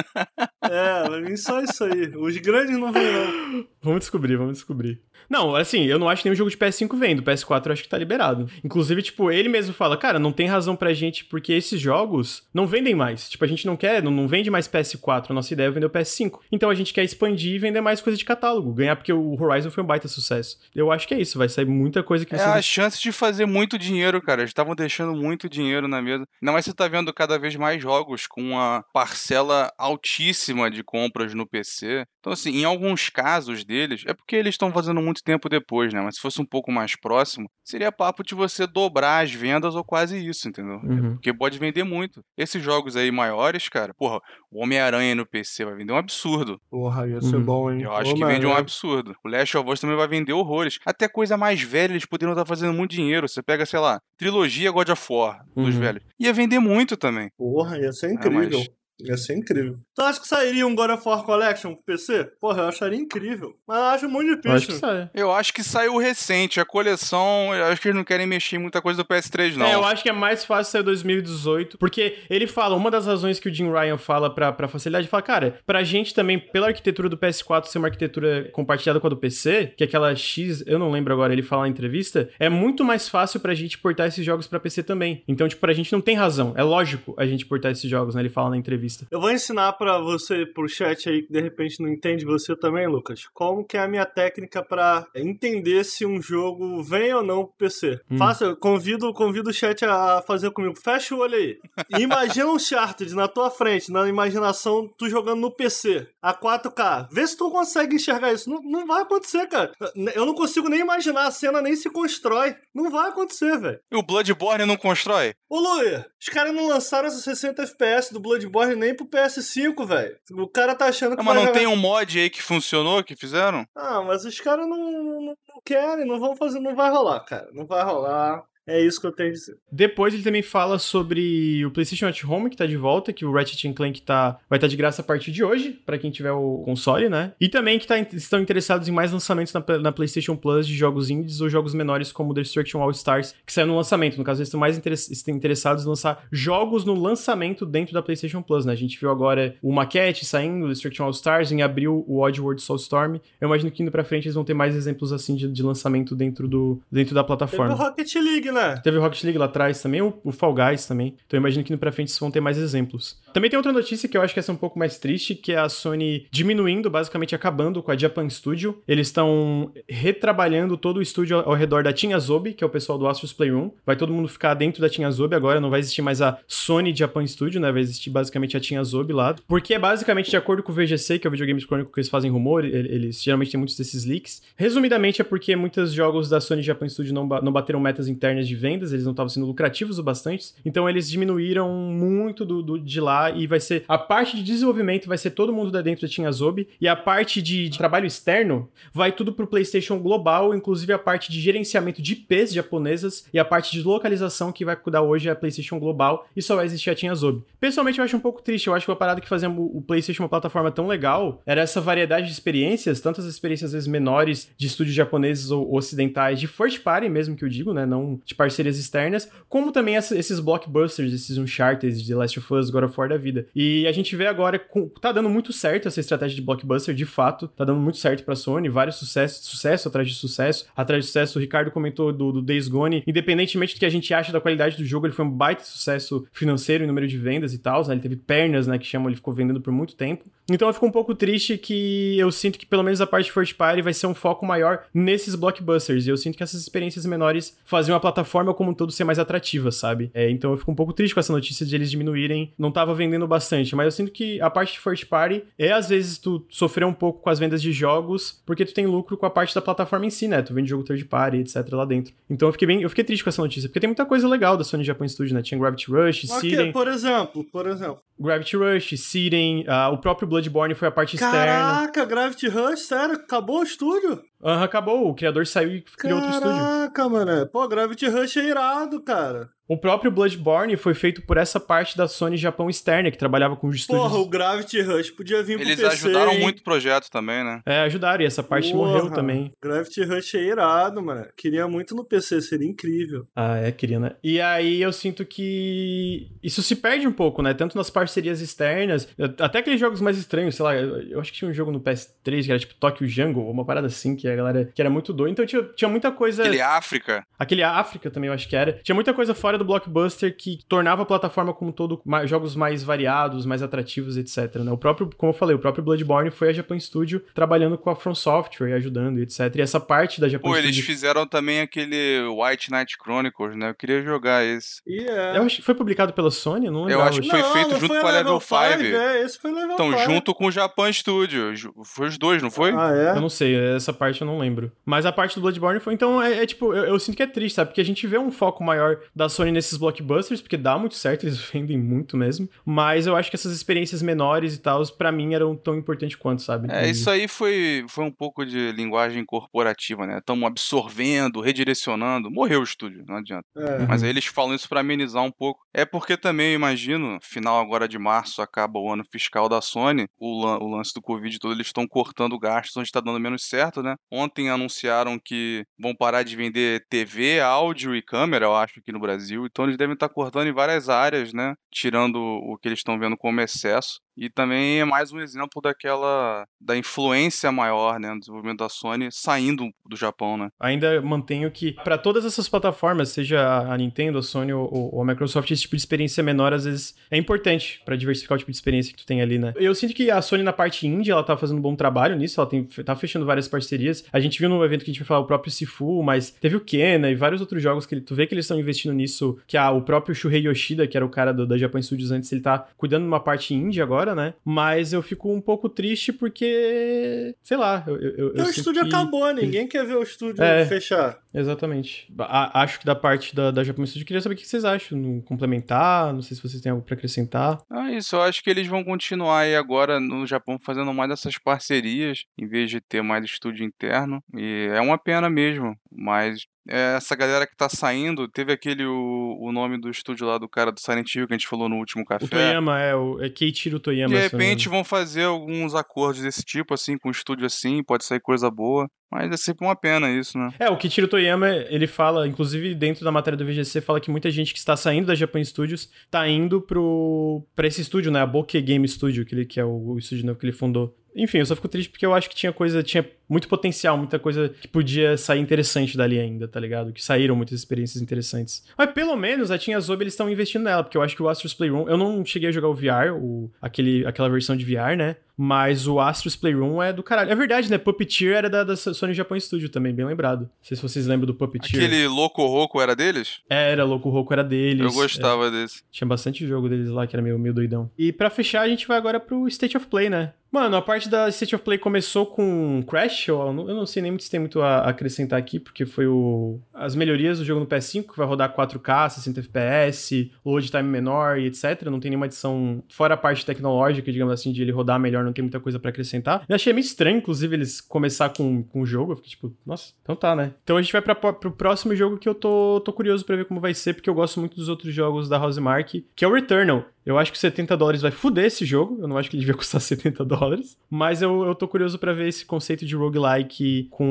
[0.60, 2.08] É, vai vir só isso aí.
[2.14, 3.66] Os grandes não vêm não.
[3.80, 5.00] Vamos descobrir, vamos descobrir.
[5.28, 7.22] Não, assim, eu não acho nenhum jogo de PS5 vendo.
[7.22, 8.50] PS4 eu acho que tá liberado.
[8.64, 12.66] Inclusive, tipo, ele mesmo fala, cara, não tem razão pra gente, porque esses jogos não
[12.66, 13.28] vendem mais.
[13.28, 15.26] Tipo, a gente não quer, não, não vende mais PS4.
[15.30, 16.38] A nossa ideia é vender o PS5.
[16.50, 18.72] Então a gente quer expandir e vender mais coisa de catálogo.
[18.72, 20.58] Ganhar, porque o Horizon foi um baita sucesso.
[20.74, 23.12] Eu acho que é isso, vai sair muita coisa que É vocês a chance de
[23.12, 24.42] fazer muito dinheiro, cara.
[24.42, 26.24] Eles estavam deixando muito dinheiro na mesa.
[26.40, 31.34] Ainda mais você tá vendo cada vez mais jogos com uma parcela altíssima de compras
[31.34, 32.04] no PC.
[32.20, 36.00] Então, assim, em alguns casos deles, é porque eles estão fazendo muito tempo depois, né?
[36.00, 39.84] Mas se fosse um pouco mais próximo, seria papo de você dobrar as vendas ou
[39.84, 40.76] quase isso, entendeu?
[40.84, 41.12] Uhum.
[41.14, 42.22] Porque pode vender muito.
[42.36, 44.20] Esses jogos aí maiores, cara, porra,
[44.50, 46.60] o Homem-Aranha no PC vai vender um absurdo.
[46.70, 47.44] Porra, ia ser Uhum.
[47.44, 47.82] bom, hein?
[47.82, 49.14] Eu acho que vende um absurdo.
[49.24, 50.78] O Last of Us também vai vender horrores.
[50.86, 53.28] Até coisa mais velha eles poderiam estar fazendo muito dinheiro.
[53.28, 55.80] Você pega, sei lá, trilogia God of War dos Uhum.
[55.80, 56.02] velhos.
[56.18, 57.30] Ia vender muito também.
[57.36, 58.58] Porra, ia ser incrível.
[58.58, 58.68] mas-
[59.00, 59.78] Ia ser incrível.
[59.98, 62.30] Tu acha que sairia um God of War Collection pro PC?
[62.40, 63.56] Porra, eu acharia incrível.
[63.66, 64.54] Mas eu acho muito Eu difícil.
[64.54, 65.10] acho que sai.
[65.12, 66.60] Eu acho que saiu recente.
[66.60, 69.66] A coleção, eu acho que eles não querem mexer em muita coisa do PS3, não.
[69.66, 73.40] É, eu acho que é mais fácil sair 2018, porque ele fala, uma das razões
[73.40, 76.68] que o Jim Ryan fala pra, pra facilidade, ele fala, cara, pra gente também, pela
[76.68, 80.62] arquitetura do PS4 ser uma arquitetura compartilhada com a do PC, que é aquela X,
[80.68, 84.06] eu não lembro agora, ele fala na entrevista, é muito mais fácil pra gente portar
[84.06, 85.24] esses jogos pra PC também.
[85.26, 88.22] Então, tipo, pra gente não tem razão, é lógico a gente portar esses jogos, né?
[88.22, 89.04] Ele fala na entrevista.
[89.10, 92.86] Eu vou ensinar pra você, pro chat aí, que de repente não entende você também,
[92.86, 97.44] Lucas, como que é a minha técnica pra entender se um jogo vem ou não
[97.44, 98.00] pro PC.
[98.10, 98.18] Hum.
[98.18, 100.78] Faça, convido, convido o chat a fazer comigo.
[100.78, 101.58] Fecha o olho aí.
[101.98, 107.08] Imagina um Uncharted na tua frente, na imaginação, tu jogando no PC, a 4K.
[107.10, 108.50] Vê se tu consegue enxergar isso.
[108.50, 109.72] Não, não vai acontecer, cara.
[110.14, 112.56] Eu não consigo nem imaginar, a cena nem se constrói.
[112.74, 113.80] Não vai acontecer, velho.
[113.90, 115.34] E o Bloodborne não constrói?
[115.48, 120.16] Ô, Luia, os caras não lançaram esses 60 FPS do Bloodborne nem pro PS5, velho.
[120.32, 123.02] O cara tá achando que Ah, mas não jogar- tem um mod aí que funcionou,
[123.04, 123.66] que fizeram?
[123.74, 127.48] Ah, mas os caras não, não, não querem, não vão fazer, não vai rolar, cara.
[127.52, 128.42] Não vai rolar.
[128.68, 129.56] É isso que eu tenho a dizer.
[129.72, 133.32] Depois ele também fala sobre o PlayStation at Home, que tá de volta, que o
[133.32, 136.62] Ratchet Clank tá, vai estar de graça a partir de hoje, pra quem tiver o
[136.64, 137.32] console, né?
[137.40, 141.08] E também que tá, estão interessados em mais lançamentos na, na PlayStation Plus de jogos
[141.10, 144.16] indies ou jogos menores como Destruction All Stars, que saiu no lançamento.
[144.18, 148.02] No caso, eles estão mais interess- estão interessados em lançar jogos no lançamento dentro da
[148.02, 148.72] PlayStation Plus, né?
[148.72, 153.16] A gente viu agora o Maquette saindo, Destruction All Stars, em abril o Oddworld Soulstorm.
[153.40, 156.14] Eu imagino que indo pra frente eles vão ter mais exemplos assim de, de lançamento
[156.14, 157.74] dentro, do, dentro da Teve plataforma.
[157.74, 158.57] o Rocket League, né?
[158.82, 161.14] Teve o Rocket League lá atrás também, o, o Fall Guys também.
[161.26, 163.18] Então eu imagino que no pra frente vão ter mais exemplos.
[163.32, 165.52] Também tem outra notícia que eu acho que essa é um pouco mais triste, que
[165.52, 168.78] é a Sony diminuindo, basicamente acabando com a Japan Studio.
[168.88, 172.98] Eles estão retrabalhando todo o estúdio ao, redor da Team Azobi, que é o pessoal
[172.98, 173.70] do Astros Playroom.
[173.84, 176.94] Vai todo mundo ficar dentro da Team Azobi agora, não vai existir mais a Sony
[176.94, 177.70] Japan Studio, né?
[177.70, 179.34] Vai existir basicamente a Team Azobi lá.
[179.46, 182.08] Porque é basicamente de acordo com o VGC, que é o Videogames Chronicle, que eles
[182.08, 184.42] fazem rumor, ele- eles geralmente têm muitos desses leaks.
[184.56, 188.47] Resumidamente é porque muitos jogos da Sony Japan Studio não, ba- não bateram metas internas
[188.48, 190.52] de vendas, eles não estavam sendo lucrativos o bastante.
[190.64, 195.06] Então eles diminuíram muito do, do- de lá e vai ser a parte de desenvolvimento
[195.06, 198.06] vai ser todo mundo da dentro da Team Azobi e a parte de, de trabalho
[198.06, 203.38] externo vai tudo pro PlayStation Global, inclusive a parte de gerenciamento de IPs japonesas e
[203.38, 206.64] a parte de localização que vai cuidar hoje é a PlayStation Global e só vai
[206.66, 207.42] existir a Team Azobi.
[207.60, 210.22] Pessoalmente eu acho um pouco triste, eu acho que uma parada que fazia o PlayStation
[210.22, 214.66] uma plataforma tão legal era essa variedade de experiências, tantas experiências às vezes menores de
[214.66, 218.78] estúdios japoneses ou ocidentais, de first party mesmo que eu digo, né, não de parcerias
[218.78, 223.16] externas, como também esses blockbusters, esses Uncharted, The Last of Us, God of War da
[223.16, 223.46] vida.
[223.54, 224.64] E a gente vê agora,
[225.00, 228.36] tá dando muito certo essa estratégia de blockbuster, de fato, tá dando muito certo pra
[228.36, 232.40] Sony, vários sucessos, sucesso atrás de sucesso, atrás de sucesso, o Ricardo comentou do, do
[232.40, 235.30] Days Gone, independentemente do que a gente acha da qualidade do jogo, ele foi um
[235.30, 237.94] baita sucesso financeiro em número de vendas e tal, né?
[237.94, 240.24] ele teve pernas, né, que chamam, ele ficou vendendo por muito tempo.
[240.48, 243.54] Então eu fico um pouco triste que eu sinto que pelo menos a parte first
[243.56, 247.58] party vai ser um foco maior nesses blockbusters, e eu sinto que essas experiências menores
[247.64, 250.10] faziam a plataforma como um todo ser mais atrativa, sabe?
[250.14, 252.94] É, então eu fico um pouco triste com essa notícia de eles diminuírem, não tava
[252.94, 256.44] vendendo bastante, mas eu sinto que a parte de first party é às vezes tu
[256.48, 259.54] sofrer um pouco com as vendas de jogos, porque tu tem lucro com a parte
[259.54, 260.42] da plataforma em si, né?
[260.42, 262.14] Tu vende jogo third party, etc lá dentro.
[262.28, 264.56] Então eu fiquei bem, eu fiquei triste com essa notícia, porque tem muita coisa legal
[264.56, 265.42] da Sony Japan Studio, né?
[265.42, 268.00] Tinha Gravity Rush, Siren, por exemplo, por exemplo.
[268.18, 271.34] Gravity Rush, Siren, ah, o próprio Bloodborne foi a parte externa.
[271.34, 274.22] Caraca, Gravity Rush, sério, acabou o estúdio?
[274.42, 276.56] Aham, acabou, o criador saiu e criou outro estúdio.
[276.56, 277.46] Caraca, mano.
[277.48, 279.50] Pô, Gravity Rush é irado, cara.
[279.68, 283.66] O próprio Bloodborne foi feito por essa parte da Sony Japão externa, que trabalhava com
[283.68, 284.02] os estúdios.
[284.02, 286.40] Porra, o Gravity Rush podia vir Eles pro PC, ajudaram hein?
[286.40, 287.60] muito o projeto também, né?
[287.66, 289.52] É, ajudaram, e essa parte Porra, morreu também.
[289.62, 291.26] Gravity Rush é irado, mano.
[291.36, 293.26] Queria muito no PC, seria incrível.
[293.36, 294.12] Ah, é, queria, né?
[294.24, 297.52] E aí eu sinto que isso se perde um pouco, né?
[297.52, 299.06] Tanto nas parcerias externas,
[299.38, 301.80] até aqueles jogos mais estranhos, sei lá, eu, eu acho que tinha um jogo no
[301.80, 305.12] PS3 que era tipo Tokyo Jungle, uma parada assim, que a galera que era muito
[305.12, 305.32] doido.
[305.32, 306.42] Então tinha, tinha muita coisa.
[306.42, 307.26] Aquele África.
[307.38, 308.80] Aquele África também, eu acho que era.
[308.82, 312.54] Tinha muita coisa fora do blockbuster que tornava a plataforma como um todo ma- jogos
[312.56, 314.56] mais variados, mais atrativos, etc.
[314.56, 314.70] Né?
[314.72, 317.96] O próprio, como eu falei, o próprio Bloodborne foi a Japan Studio trabalhando com a
[317.96, 319.54] From Software e ajudando, etc.
[319.56, 320.84] E essa parte da Japan Pô, eles Studio.
[320.86, 323.70] fizeram também aquele White Knight Chronicles, né?
[323.70, 324.80] Eu queria jogar esse.
[324.86, 325.36] E é.
[325.36, 327.10] Eu acho que foi publicado pela Sony, não Eu lembrava.
[327.10, 328.54] acho que foi Não, feito não junto foi com a Level 5.
[328.54, 330.04] É, esse foi Level Então, 5.
[330.12, 331.54] junto com o Japan Studio.
[331.84, 332.72] Foi os dois, não foi?
[332.72, 333.16] Ah, é?
[333.16, 334.70] Eu não sei, essa parte eu não lembro.
[334.84, 335.94] Mas a parte do Bloodborne foi.
[335.94, 337.70] Então, é, é tipo, eu, eu sinto que é triste, sabe?
[337.70, 341.24] Porque a gente vê um foco maior da Sony nesses blockbusters, porque dá muito certo,
[341.26, 342.48] eles vendem muito mesmo.
[342.64, 346.42] Mas eu acho que essas experiências menores e tal, pra mim, eram tão importantes quanto,
[346.42, 346.68] sabe?
[346.70, 350.18] É, isso aí foi, foi um pouco de linguagem corporativa, né?
[350.18, 352.30] Estamos absorvendo, redirecionando.
[352.30, 353.44] Morreu o estúdio, não adianta.
[353.56, 353.86] É.
[353.86, 355.60] Mas aí eles falam isso pra amenizar um pouco.
[355.74, 360.06] É porque também, eu imagino, final agora de março acaba o ano fiscal da Sony,
[360.18, 363.44] o, lan- o lance do Covid todo, eles estão cortando gastos onde tá dando menos
[363.44, 363.94] certo, né?
[364.10, 369.00] Ontem anunciaram que vão parar de vender TV, áudio e câmera, eu acho, aqui no
[369.00, 369.37] Brasil.
[369.46, 371.54] Então eles devem estar cortando em várias áreas, né?
[371.72, 374.00] Tirando o que eles estão vendo como excesso.
[374.20, 379.08] E também é mais um exemplo daquela da influência maior, né, no desenvolvimento da Sony
[379.12, 380.48] saindo do Japão, né?
[380.58, 383.40] Ainda mantenho que, pra todas essas plataformas, seja
[383.72, 386.96] a Nintendo, a Sony ou, ou a Microsoft, esse tipo de experiência menor, às vezes,
[387.10, 389.52] é importante pra diversificar o tipo de experiência que tu tem ali, né?
[389.56, 392.40] Eu sinto que a Sony, na parte indie, ela tá fazendo um bom trabalho nisso,
[392.40, 394.04] ela tem, tá fechando várias parcerias.
[394.12, 396.56] A gente viu no evento que a gente vai falar o próprio Sifu, mas teve
[396.56, 399.38] o Kena e vários outros jogos que ele- tu vê que eles estão investindo nisso,
[399.46, 402.32] que a, o próprio Shuhei Yoshida, que era o cara do, da Japan Studios antes,
[402.32, 404.34] ele tá cuidando de uma parte indie agora, né?
[404.44, 408.88] Mas eu fico um pouco triste porque, sei lá, eu, eu, eu o estúdio que-
[408.88, 410.64] acabou, ninguém quer ver o estúdio É.
[410.66, 411.18] fechar.
[411.34, 412.12] Exatamente.
[412.18, 414.64] A- acho que da parte da, da Japan Studio, eu queria saber o que vocês
[414.64, 414.98] acham.
[414.98, 417.58] No complementar, não sei se vocês têm algo pra acrescentar.
[417.70, 421.38] Ah, isso, eu acho que eles vão continuar aí agora no Japão fazendo mais dessas
[421.38, 424.22] parcerias, em vez de ter mais estúdio interno.
[424.34, 429.38] E é uma pena mesmo, mas é, essa galera que tá saindo, teve aquele, o,
[429.40, 431.76] o nome do estúdio lá do cara do Silent Hill que a gente falou no
[431.76, 432.26] último café.
[432.26, 434.14] O Toyama é o é Keiichiro Toyama.
[434.14, 438.20] De repente vão fazer alguns acordos desse tipo, assim, com um estúdio assim, pode sair
[438.20, 438.86] coisa boa.
[439.10, 440.52] Mas é sempre uma pena isso, né?
[440.58, 444.30] É, o Kichiro Toyama, ele fala, inclusive dentro da matéria do VGC, fala que muita
[444.30, 448.20] gente que está saindo da Japan Studios tá indo pro pra esse estúdio, né?
[448.20, 450.94] A Bokeh Game Studio, que, ele, que é o, o estúdio novo que ele fundou.
[451.16, 454.18] Enfim, eu só fico triste porque eu acho que tinha coisa, tinha muito potencial, muita
[454.18, 456.92] coisa que podia sair interessante dali ainda, tá ligado?
[456.92, 458.64] Que saíram muitas experiências interessantes.
[458.76, 461.28] Mas pelo menos a Tinha Zobe eles estão investindo nela, porque eu acho que o
[461.28, 464.96] Astro's Playroom, eu não cheguei a jogar o VR, o, aquele, aquela versão de VR,
[464.96, 465.16] né?
[465.40, 467.30] Mas o Astro's Playroom é do caralho.
[467.30, 467.78] É verdade, né?
[467.78, 470.40] Puppeteer era da, da Sony Japan Studio também, bem lembrado.
[470.40, 471.84] Não sei se vocês lembram do Puppeteer.
[471.84, 473.40] Aquele Loco Roco era deles?
[473.48, 474.84] Era, Louco Roco era deles.
[474.84, 475.84] Eu gostava desse.
[475.92, 477.88] Tinha bastante jogo deles lá que era meio, meio doidão.
[477.96, 480.32] E pra fechar, a gente vai agora pro State of Play, né?
[480.50, 484.00] Mano, a parte da State of Play começou com Crash, eu não, eu não sei
[484.00, 487.60] nem muito se tem muito a acrescentar aqui, porque foi o as melhorias do jogo
[487.60, 491.82] no PS5, que vai rodar 4K, 60 FPS, load time menor e etc.
[491.90, 495.32] Não tem nenhuma adição, fora a parte tecnológica, digamos assim, de ele rodar melhor, não
[495.32, 496.44] tem muita coisa pra acrescentar.
[496.48, 499.92] Eu achei meio estranho, inclusive, eles começar com, com o jogo, eu fiquei tipo, nossa,
[500.02, 500.54] então tá, né?
[500.64, 503.44] Então a gente vai pra, pro próximo jogo que eu tô, tô curioso pra ver
[503.44, 506.32] como vai ser, porque eu gosto muito dos outros jogos da Housemark, que é o
[506.32, 506.84] Returnal.
[507.08, 508.98] Eu acho que 70 dólares vai fuder esse jogo.
[509.00, 510.76] Eu não acho que ele devia custar 70 dólares.
[510.90, 514.04] Mas eu, eu tô curioso para ver esse conceito de roguelike com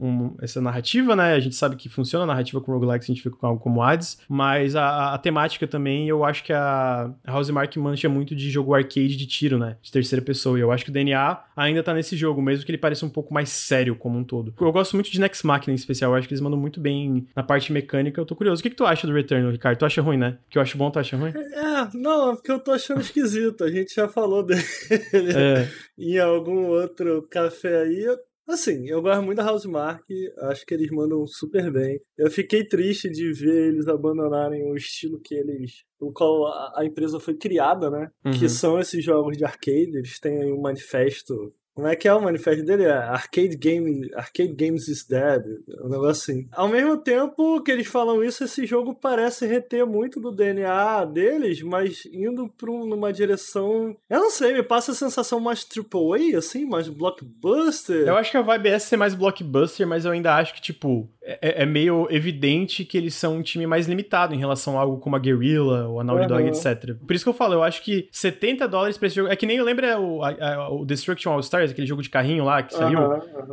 [0.00, 1.34] um, essa narrativa, né?
[1.34, 3.60] A gente sabe que funciona a narrativa com roguelike se a gente fica com algo
[3.60, 4.18] como Hades.
[4.28, 9.16] Mas a, a temática também, eu acho que a Housemark mancha muito de jogo arcade
[9.16, 9.76] de tiro, né?
[9.80, 10.58] De terceira pessoa.
[10.58, 13.10] E eu acho que o DNA ainda tá nesse jogo, mesmo que ele pareça um
[13.10, 14.52] pouco mais sério como um todo.
[14.60, 16.10] Eu gosto muito de Next Machina em especial.
[16.10, 18.20] Eu acho que eles mandam muito bem na parte mecânica.
[18.20, 18.58] Eu tô curioso.
[18.58, 19.78] O que, que tu acha do Returnal, Ricardo?
[19.78, 20.38] Tu acha ruim, né?
[20.50, 21.30] Que eu acho bom, tu acha ruim?
[21.30, 23.64] É, não, é porque eu tô achando esquisito.
[23.64, 24.60] A gente já falou dele
[25.36, 25.68] é.
[25.98, 28.06] em algum outro café aí.
[28.46, 30.04] Assim, eu gosto muito da Housemark,
[30.42, 31.98] acho que eles mandam super bem.
[32.16, 35.82] Eu fiquei triste de ver eles abandonarem o estilo que eles.
[35.98, 38.10] o qual a, a empresa foi criada, né?
[38.22, 38.38] Uhum.
[38.38, 42.14] Que são esses jogos de arcade, eles têm aí um manifesto como é que é
[42.14, 42.84] o manifesto dele?
[42.84, 45.42] É Arcade, Game, Arcade Games is Dead.
[45.82, 46.48] Um negócio assim.
[46.52, 51.62] Ao mesmo tempo que eles falam isso, esse jogo parece reter muito do DNA deles,
[51.62, 53.96] mas indo pra um, numa direção.
[54.08, 58.06] Eu não sei, me passa a sensação mais AAA, assim, mais blockbuster.
[58.06, 61.08] Eu acho que a vibe é ser mais blockbuster, mas eu ainda acho que, tipo,
[61.24, 64.98] é, é, meio evidente que eles são um time mais limitado em relação a algo
[64.98, 66.94] como a Guerrilla ou a Naughty Dog, etc.
[66.94, 69.30] Por isso que eu falo, eu acho que 70 dólares pra esse jogo.
[69.30, 72.44] É que nem eu lembro o, a, o Destruction All Stars, aquele jogo de carrinho
[72.44, 72.98] lá que saiu.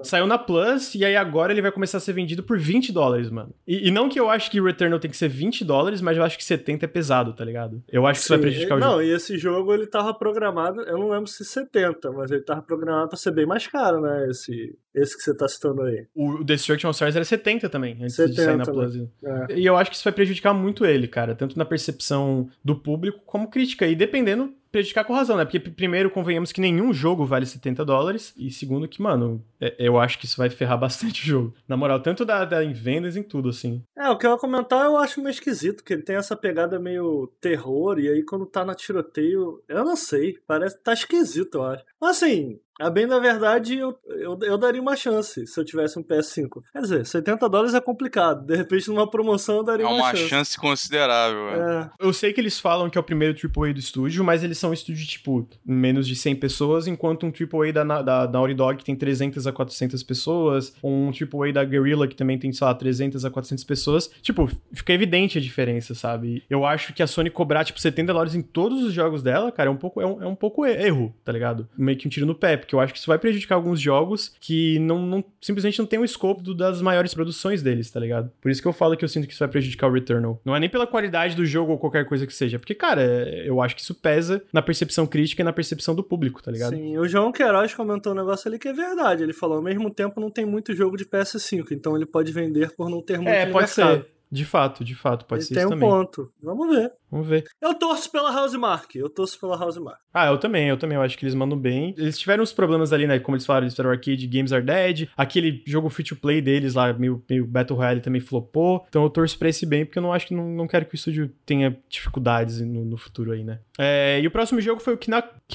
[0.03, 3.30] Saiu na Plus e aí agora ele vai começar a ser vendido por 20 dólares,
[3.30, 3.53] mano.
[3.65, 6.18] E, e, não que eu acho que o Returnal tem que ser 20 dólares, mas
[6.18, 7.81] eu acho que 70 é pesado, tá ligado?
[7.89, 8.91] Eu acho que Sim, isso vai prejudicar o jogo.
[8.91, 12.61] Não, e esse jogo ele tava programado, eu não lembro se 70, mas ele tava
[12.61, 14.27] programado pra ser bem mais caro, né?
[14.30, 16.05] Esse, esse que você tá citando aí.
[16.13, 18.95] O Destruction All Stars era 70 também, antes 70, de sair na Plus.
[18.95, 19.55] É.
[19.55, 21.35] E eu acho que isso vai prejudicar muito ele, cara.
[21.35, 23.88] Tanto na percepção do público como crítica.
[23.88, 25.43] E dependendo prejudicar com razão, né?
[25.43, 28.34] Porque, primeiro, convenhamos que nenhum jogo vale 70 dólares.
[28.38, 31.53] E segundo, que, mano, é, eu acho que isso vai ferrar bastante o jogo.
[31.68, 33.84] Na moral, tanto da, da, em vendas em tudo, assim.
[33.95, 36.80] É, o que eu ia comentar eu acho meio esquisito, que ele tem essa pegada
[36.80, 37.99] meio terror.
[37.99, 40.38] E aí, quando tá na tiroteio, eu não sei.
[40.47, 40.81] Parece.
[40.81, 41.84] Tá esquisito, eu acho.
[41.99, 45.97] Mas assim, a bem da verdade, eu, eu, eu, daria uma chance se eu tivesse
[45.99, 46.61] um PS5.
[46.73, 48.45] Quer dizer, 70 dólares é complicado.
[48.45, 50.29] De repente, numa promoção, eu daria é uma, uma chance.
[50.29, 51.49] chance considerável.
[51.49, 51.83] É.
[51.83, 51.89] é.
[51.99, 54.71] Eu sei que eles falam que é o primeiro AAA do estúdio, mas eles são
[54.71, 58.77] um estúdio, tipo, menos de 100 pessoas, enquanto um AAA da, da, da Naughty Dog
[58.77, 62.65] que tem 300 a 400 pessoas, ou um AAA da Guerrilla que também tem, sei
[62.65, 64.09] lá, 300 a 400 pessoas.
[64.21, 66.43] Tipo, fica evidente a diferença, sabe?
[66.49, 69.69] Eu acho que a Sony cobrar, tipo, 70 dólares em todos os jogos dela, cara,
[69.69, 71.67] é um pouco, é um, é um pouco erro, tá ligado?
[71.77, 74.34] Meio que um tiro no pé, porque eu acho que isso vai prejudicar alguns jogos
[74.39, 78.31] que não, não simplesmente não tem o escopo do, das maiores produções deles, tá ligado?
[78.39, 80.39] Por isso que eu falo que eu sinto que isso vai prejudicar o Returnal.
[80.45, 83.02] Não é nem pela qualidade do jogo ou qualquer coisa que seja, porque, cara,
[83.45, 86.76] eu acho que isso pesa na percepção crítica e na percepção do público, tá ligado?
[86.76, 89.23] Sim, o João Queiroz comentou um negócio ali que é verdade.
[89.23, 92.72] Ele falou, ao mesmo tempo não tem muito jogo de PS5, então ele pode vender
[92.72, 94.03] por não ter muito É, pode mercado.
[94.03, 94.06] ser.
[94.31, 95.89] De fato, de fato, pode ele ser tem isso um também.
[95.89, 96.31] ponto.
[96.41, 96.93] Vamos ver.
[97.11, 97.43] Vamos ver.
[97.61, 98.95] Eu torço pela Housemark.
[98.95, 99.99] Eu torço pela Housemark.
[100.13, 100.95] Ah, eu também, eu também.
[100.95, 101.93] Eu acho que eles mandam bem.
[101.97, 103.19] Eles tiveram uns problemas ali, né?
[103.19, 105.09] Como eles falaram, eles fizeram Arcade Games Are Dead.
[105.17, 108.85] Aquele jogo free to play deles lá, meio, meio Battle Royale, também flopou.
[108.87, 110.93] Então eu torço pra esse bem, porque eu não acho que não, não quero que
[110.93, 113.59] o estúdio tenha dificuldades no, no futuro aí, né?
[113.77, 114.99] É, e o próximo jogo foi o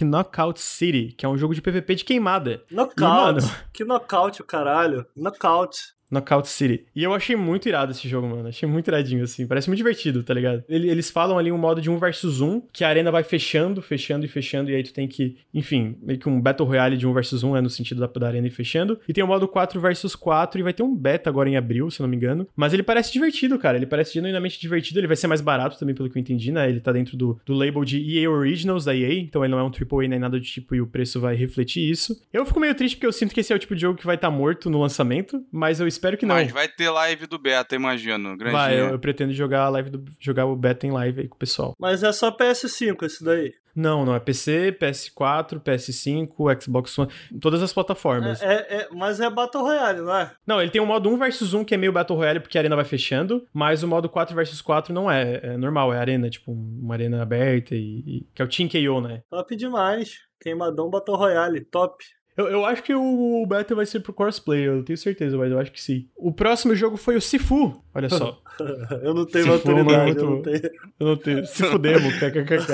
[0.04, 2.62] Knockout City, que é um jogo de PVP de queimada.
[2.70, 3.00] Knockout?
[3.00, 3.38] E, mano...
[3.72, 5.06] Que knockout, o caralho.
[5.16, 5.95] Knockout.
[6.10, 6.84] Knockout City.
[6.94, 8.48] E eu achei muito irado esse jogo, mano.
[8.48, 9.46] Achei muito iradinho, assim.
[9.46, 10.64] Parece muito divertido, tá ligado?
[10.68, 14.24] Eles falam ali um modo de um versus um, que a arena vai fechando, fechando
[14.24, 17.12] e fechando, e aí tu tem que, enfim, meio que um Battle Royale de um
[17.12, 18.98] versus um, é no sentido da, da arena e fechando.
[19.08, 21.90] E tem o modo 4 versus 4, e vai ter um beta agora em abril,
[21.90, 22.46] se não me engano.
[22.54, 23.76] Mas ele parece divertido, cara.
[23.76, 25.00] Ele parece genuinamente divertido.
[25.00, 26.68] Ele vai ser mais barato também, pelo que eu entendi, né?
[26.68, 29.62] Ele tá dentro do, do label de EA Originals da EA, então ele não é
[29.62, 32.20] um AAA nem nada do tipo, e o preço vai refletir isso.
[32.32, 34.06] Eu fico meio triste porque eu sinto que esse é o tipo de jogo que
[34.06, 36.35] vai estar tá morto no lançamento, mas eu espero que não.
[36.35, 38.36] Mas vai ter live do beta, imagino.
[38.36, 38.52] Grandinho.
[38.52, 41.36] Vai, eu, eu, pretendo jogar a live do, jogar o beta em live aí com
[41.36, 41.74] o pessoal.
[41.78, 43.55] Mas é só PS5 esse daí.
[43.74, 48.40] Não, não é PC, PS4, PS5, Xbox One, todas as plataformas.
[48.40, 50.32] É, é, é, mas é Battle Royale, não é?
[50.47, 52.62] Não, ele tem o modo 1 versus 1 que é meio Battle Royale porque a
[52.62, 56.31] arena vai fechando, mas o modo 4 versus 4 não é, é normal, é arena,
[56.31, 59.23] tipo uma arena aberta e, e que é o Team KO, né?
[59.28, 60.20] Top demais.
[60.40, 62.02] Queimadão Battle Royale, top.
[62.36, 65.58] Eu, eu acho que o beta vai ser pro crossplay, eu tenho certeza, mas eu
[65.58, 66.06] acho que sim.
[66.14, 68.38] O próximo jogo foi o Sifu, olha só.
[69.02, 70.70] eu não tenho Sifu, maturidade, eu não tenho.
[71.00, 71.46] Eu não tenho.
[71.46, 72.66] Sifu Demo, kkkk.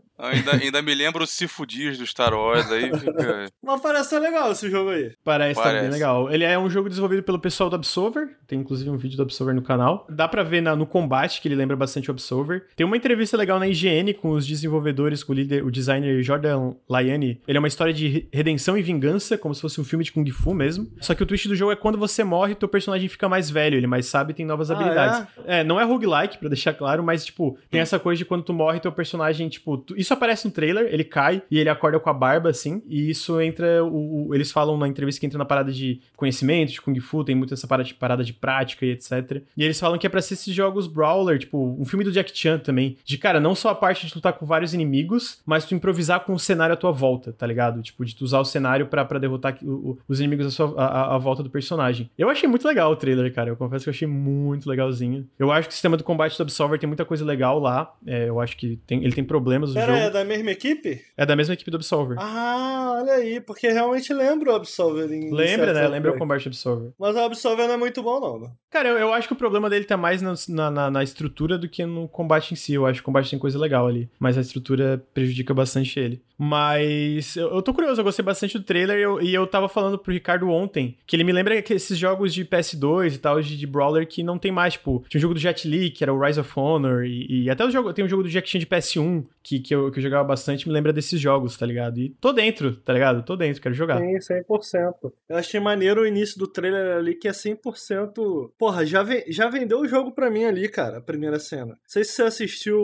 [0.22, 2.90] Ainda, ainda me lembro o Sifu Dias do Star Wars aí.
[2.98, 3.46] Fica...
[3.62, 5.12] Mas parece ser legal esse jogo aí.
[5.24, 5.82] Parece, parece.
[5.82, 6.30] bem legal.
[6.30, 9.54] Ele é um jogo desenvolvido pelo pessoal do Absolver, Tem inclusive um vídeo do Absolver
[9.54, 10.06] no canal.
[10.10, 12.66] Dá pra ver na, no combate que ele lembra bastante o Absolver.
[12.76, 16.74] Tem uma entrevista legal na IGN com os desenvolvedores, com o líder, o designer Jordan
[16.88, 17.40] Laiani.
[17.46, 20.28] Ele é uma história de redenção e vingança, como se fosse um filme de Kung
[20.30, 20.90] Fu mesmo.
[21.00, 23.76] Só que o twist do jogo é quando você morre, teu personagem fica mais velho,
[23.76, 25.26] ele mais sabe e tem novas Ah, habilidades.
[25.46, 25.64] É?
[25.64, 28.80] não é roguelike, pra deixar claro, mas, tipo, tem essa coisa de quando tu morre,
[28.80, 32.12] teu personagem, tipo, tu- isso aparece no trailer, ele cai e ele acorda com a
[32.14, 35.72] barba, assim, e isso entra, o, o- eles falam na entrevista que entra na parada
[35.72, 39.42] de conhecimento, de Kung Fu, tem muito essa parada de, parada de prática e etc.
[39.56, 42.36] E eles falam que é pra ser esses jogos brawler, tipo, um filme do Jack
[42.36, 45.74] Chan também, de, cara, não só a parte de lutar com vários inimigos, mas tu
[45.74, 47.82] improvisar com o cenário à tua volta, tá ligado?
[47.82, 50.74] Tipo, de tu usar o cenário pra, pra derrotar o- o- os inimigos à, sua,
[50.80, 52.10] à, à- à volta do personagem.
[52.18, 55.26] Eu achei muito legal o trailer, cara, eu confesso que eu achei muito legalzinho.
[55.38, 58.28] Eu acho que o sistema do combate do Absolver tem muita coisa legal lá, é,
[58.28, 59.99] eu acho que tem- ele tem problemas no Pera, jogo.
[60.00, 61.02] É da mesma equipe?
[61.16, 62.16] É da mesma equipe do Absolver.
[62.20, 65.86] Ah, olha aí, porque realmente lembra o Absolver em Lembra, né?
[65.88, 66.90] Lembra o combate Absolver.
[66.98, 68.40] Mas o Absolver não é muito bom, não.
[68.40, 68.50] né?
[68.70, 71.58] Cara, eu, eu acho que o problema dele tá mais na, na, na- na estrutura
[71.58, 72.74] do que no combate em si.
[72.74, 74.08] Eu acho que o combate tem coisa legal ali.
[74.18, 76.22] Mas a estrutura prejudica bastante ele.
[76.38, 79.68] Mas eu, eu tô curioso, eu gostei bastante do trailer e eu, e eu tava
[79.68, 83.40] falando pro Ricardo ontem que ele me lembra que esses jogos de PS2 e tal,
[83.42, 86.02] de, de Brawler, que não tem mais, tipo, tinha um jogo do Jet Li, que
[86.02, 88.48] era o Rise of Honor, e, e até o jogo, tem um jogo do Jack
[88.48, 91.64] Chan de PS1, que, que, eu, que eu jogava bastante, me lembra desses jogos, tá
[91.66, 91.98] ligado?
[91.98, 93.22] E tô dentro, tá ligado?
[93.24, 93.98] Tô dentro, quero jogar.
[93.98, 95.12] Sim, 100%.
[95.28, 98.50] Eu achei maneiro o início do trailer ali, que é 100%.
[98.58, 101.66] Porra, já, ve- já vendeu o jogo pra mim ali, cara, a primeira cena.
[101.66, 102.80] Não sei se você assistiu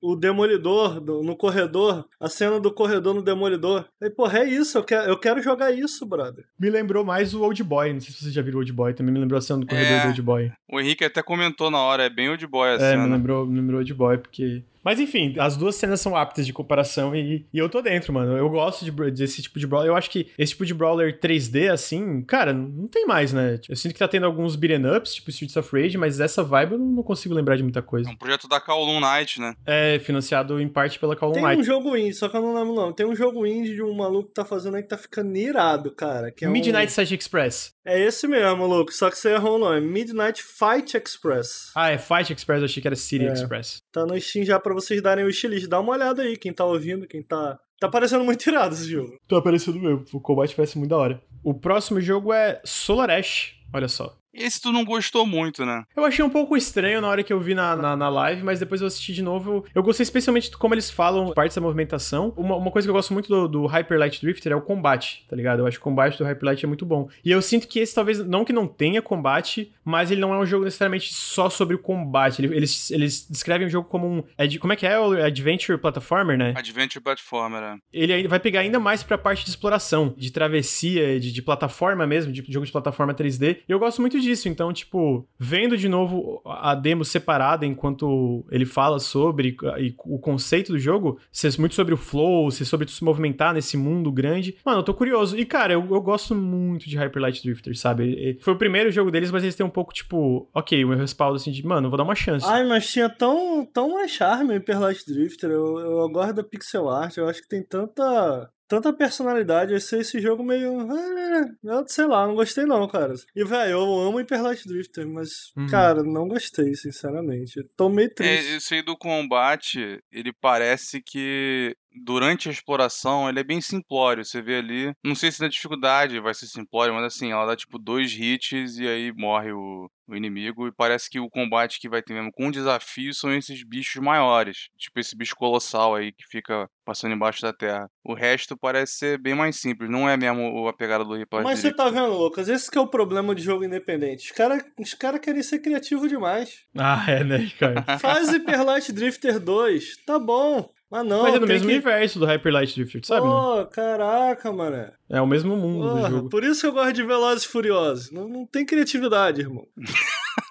[0.00, 3.84] o Demolidor do- no corredor, a cena do corredor no Demolidor.
[4.00, 6.44] E, porra, é isso, eu quero, eu quero jogar isso, brother.
[6.58, 8.94] Me lembrou mais o Old Boy, não sei se vocês já viram o Old Boy,
[8.94, 10.00] também me lembrou a cena do corredor É.
[10.02, 10.52] do Old Boy.
[10.70, 12.84] O Henrique até comentou na hora, é bem old boy assim.
[12.84, 14.62] É, me lembrou, me lembrou de boy, porque.
[14.84, 18.36] Mas enfim, as duas cenas são aptas de comparação e, e eu tô dentro, mano.
[18.36, 19.90] Eu gosto de, desse tipo de brawler.
[19.90, 23.60] Eu acho que esse tipo de brawler 3D, assim, cara, não tem mais, né?
[23.68, 26.72] Eu sinto que tá tendo alguns beat'em ups, tipo Streets of Rage, mas essa vibe
[26.72, 28.10] eu não consigo lembrar de muita É coisa.
[28.10, 29.54] um projeto da Kowloon Knight, né?
[29.66, 32.54] É financiado em parte pela Call of Tem um jogo indie, só que eu não
[32.54, 32.92] lembro não.
[32.92, 35.90] Tem um jogo indie de um maluco que tá fazendo aí que tá ficando irado,
[35.94, 36.30] cara.
[36.30, 37.72] Que é um- Midnight Side Express.
[37.84, 38.92] É esse mesmo, louco.
[38.92, 39.80] Só que você errou o nome.
[39.80, 41.70] Midnight Fight Express.
[41.74, 43.32] Ah, é Fight Express, eu achei que era City É.
[43.32, 43.78] Express.
[43.92, 45.68] Tá no Steam já pra vocês darem o estilista.
[45.68, 47.58] Dá uma olhada aí, quem tá ouvindo, quem tá.
[47.80, 49.16] Tá parecendo muito irado esse jogo.
[49.28, 51.22] Tá parecendo mesmo, o combate parece muito da hora.
[51.44, 54.16] O próximo jogo é Solar Ash, olha só.
[54.38, 55.84] Esse tu não gostou muito, né?
[55.96, 58.58] Eu achei um pouco estranho na hora que eu vi na, na, na live, mas
[58.60, 59.64] depois eu assisti de novo.
[59.74, 62.32] Eu gostei especialmente de como eles falam partes da movimentação.
[62.36, 65.26] Uma, uma coisa que eu gosto muito do, do Hyper Light Drifter é o combate,
[65.28, 65.60] tá ligado?
[65.60, 67.08] Eu acho que o combate do Hyper Light é muito bom.
[67.24, 70.38] E eu sinto que esse talvez, não que não tenha combate, mas ele não é
[70.38, 72.40] um jogo necessariamente só sobre o combate.
[72.42, 74.22] Ele- eles, eles descrevem o jogo como um.
[74.60, 74.98] Como é que é?
[74.98, 76.54] O Adventure Platformer, né?
[76.56, 77.76] Adventure Platformer, é.
[77.92, 82.32] ele vai pegar ainda mais pra parte de exploração, de travessia, de, de plataforma mesmo,
[82.32, 83.58] de jogo de plataforma 3D.
[83.68, 84.27] E eu gosto muito disso.
[84.48, 90.72] Então, tipo, vendo de novo a demo separada enquanto ele fala sobre e o conceito
[90.72, 94.56] do jogo, ser muito sobre o flow, ser sobre tu se movimentar nesse mundo grande.
[94.64, 95.36] Mano, eu tô curioso.
[95.36, 98.38] E, cara, eu, eu gosto muito de Hyper Light Drifter, sabe?
[98.40, 101.36] Foi o primeiro jogo deles, mas eles têm um pouco, tipo, ok, o meu respaldo
[101.36, 102.46] assim de, mano, eu vou dar uma chance.
[102.46, 105.50] Ai, mas tinha tão, tão mais charme Hyper Light Drifter.
[105.50, 107.16] Eu, eu gosto da pixel art.
[107.16, 108.50] Eu acho que tem tanta.
[108.68, 110.78] Tanta personalidade, esse, esse jogo meio.
[110.90, 113.14] ah, eu sei lá, não gostei não, cara.
[113.34, 115.66] E, velho, eu amo Hyper Light Drifter, mas, Uhum.
[115.66, 117.62] cara, não gostei, sinceramente.
[117.76, 118.56] Tô meio É, triste.
[118.56, 124.24] isso aí do combate, ele parece que durante a exploração ele é bem simplório.
[124.24, 127.56] Você vê ali, não sei se na dificuldade vai ser simplório, mas assim, ela dá
[127.56, 130.66] tipo dois hits e aí morre o, o inimigo.
[130.66, 134.68] E parece que o combate que vai ter mesmo com desafio são esses bichos maiores.
[134.76, 137.88] Tipo esse bicho colossal aí que fica passando embaixo da terra.
[138.02, 141.58] O resto parece ser bem mais simples, não é mesmo a pegada do Replay Mas
[141.58, 142.48] você tá vendo, Lucas?
[142.48, 144.24] Esse que é o problema de jogo independente.
[144.24, 146.64] Os caras os cara querem ser criativos demais.
[146.76, 147.84] Ah, é, né, Ricardo?
[147.98, 150.70] Faz Hyper Light Drifter 2, tá bom.
[150.90, 151.72] Mas não, mas é no mesmo que...
[151.74, 153.26] universo do Hyper Light Drifter, sabe?
[153.26, 153.32] né?
[153.32, 154.90] Pô, caraca, mano.
[155.10, 156.28] É o mesmo mundo do Porra, jogo.
[156.30, 158.10] por isso que eu gosto de Velozes e Furiosos.
[158.10, 159.66] Não, não tem criatividade, irmão.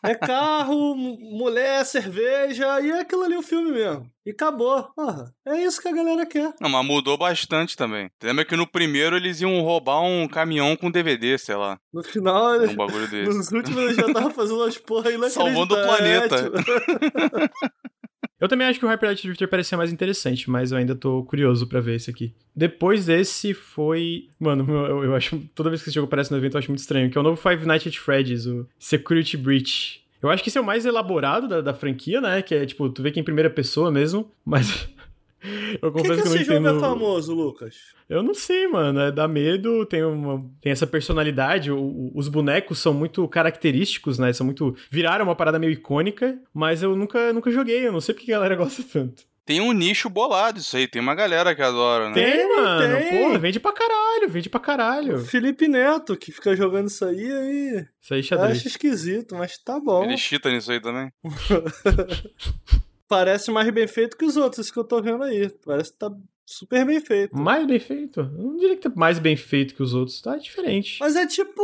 [0.04, 4.08] é carro, mu- mulher, cerveja, e é aquilo ali o filme mesmo.
[4.26, 4.84] E acabou.
[4.96, 6.54] Porra, é isso que a galera quer.
[6.62, 8.10] Não, mas mudou bastante também.
[8.22, 11.80] Lembra que no primeiro eles iam roubar um caminhão com DVD, sei lá.
[11.92, 13.36] No final, Um bagulho desse.
[13.36, 15.34] nos últimos eu já tava fazendo umas porra inacreditáveis.
[15.56, 16.52] Salvando o planeta.
[18.40, 21.24] Eu também acho que o Hyper Light Drifter parecia mais interessante, mas eu ainda tô
[21.24, 22.34] curioso pra ver esse aqui.
[22.56, 24.28] Depois desse foi.
[24.40, 25.40] Mano, eu, eu acho.
[25.56, 27.24] Toda vez que esse jogo aparece no evento eu acho muito estranho, que é o
[27.24, 30.02] novo Five Nights at Freddy's, o Security Breach.
[30.22, 32.42] Eu acho que esse é o mais elaborado da, da franquia, né?
[32.42, 34.88] Que é tipo, tu vê que é em primeira pessoa mesmo, mas.
[35.82, 36.78] Eu que, confesso que que, eu esse não jogo entendo.
[36.78, 37.76] é famoso, Lucas?
[38.10, 39.00] Eu não sei, mano.
[39.00, 41.72] É, dá medo, tem, uma, tem essa personalidade.
[41.72, 44.34] o- o- os bonecos são muito característicos, né?
[44.34, 44.76] São muito.
[44.90, 47.86] Viraram uma parada meio icônica, mas eu nunca, nunca joguei.
[47.88, 49.24] Eu não sei porque a galera gosta tanto.
[49.46, 52.16] Tem um nicho bolado isso aí, tem uma galera que adora, né?
[52.16, 52.98] Tem, mano.
[52.98, 53.18] tem.
[53.24, 55.20] Porra, vende pra caralho, vende pra O caralho.
[55.20, 57.86] Felipe Neto, que fica jogando isso aí, aí.
[58.02, 58.58] Isso aí, Eu xadrez.
[58.58, 60.04] acho esquisito, mas tá bom.
[60.04, 61.10] Ele chita nisso aí também.
[63.08, 65.50] Parece mais bem feito que os outros, isso que eu tô vendo aí.
[65.66, 66.12] Parece que tá
[66.46, 67.38] super bem feito.
[67.38, 68.22] Mais bem feito?
[68.22, 70.22] Eu não diria que tá mais bem feito que os outros.
[70.22, 70.98] Tá diferente.
[71.00, 71.62] Mas é tipo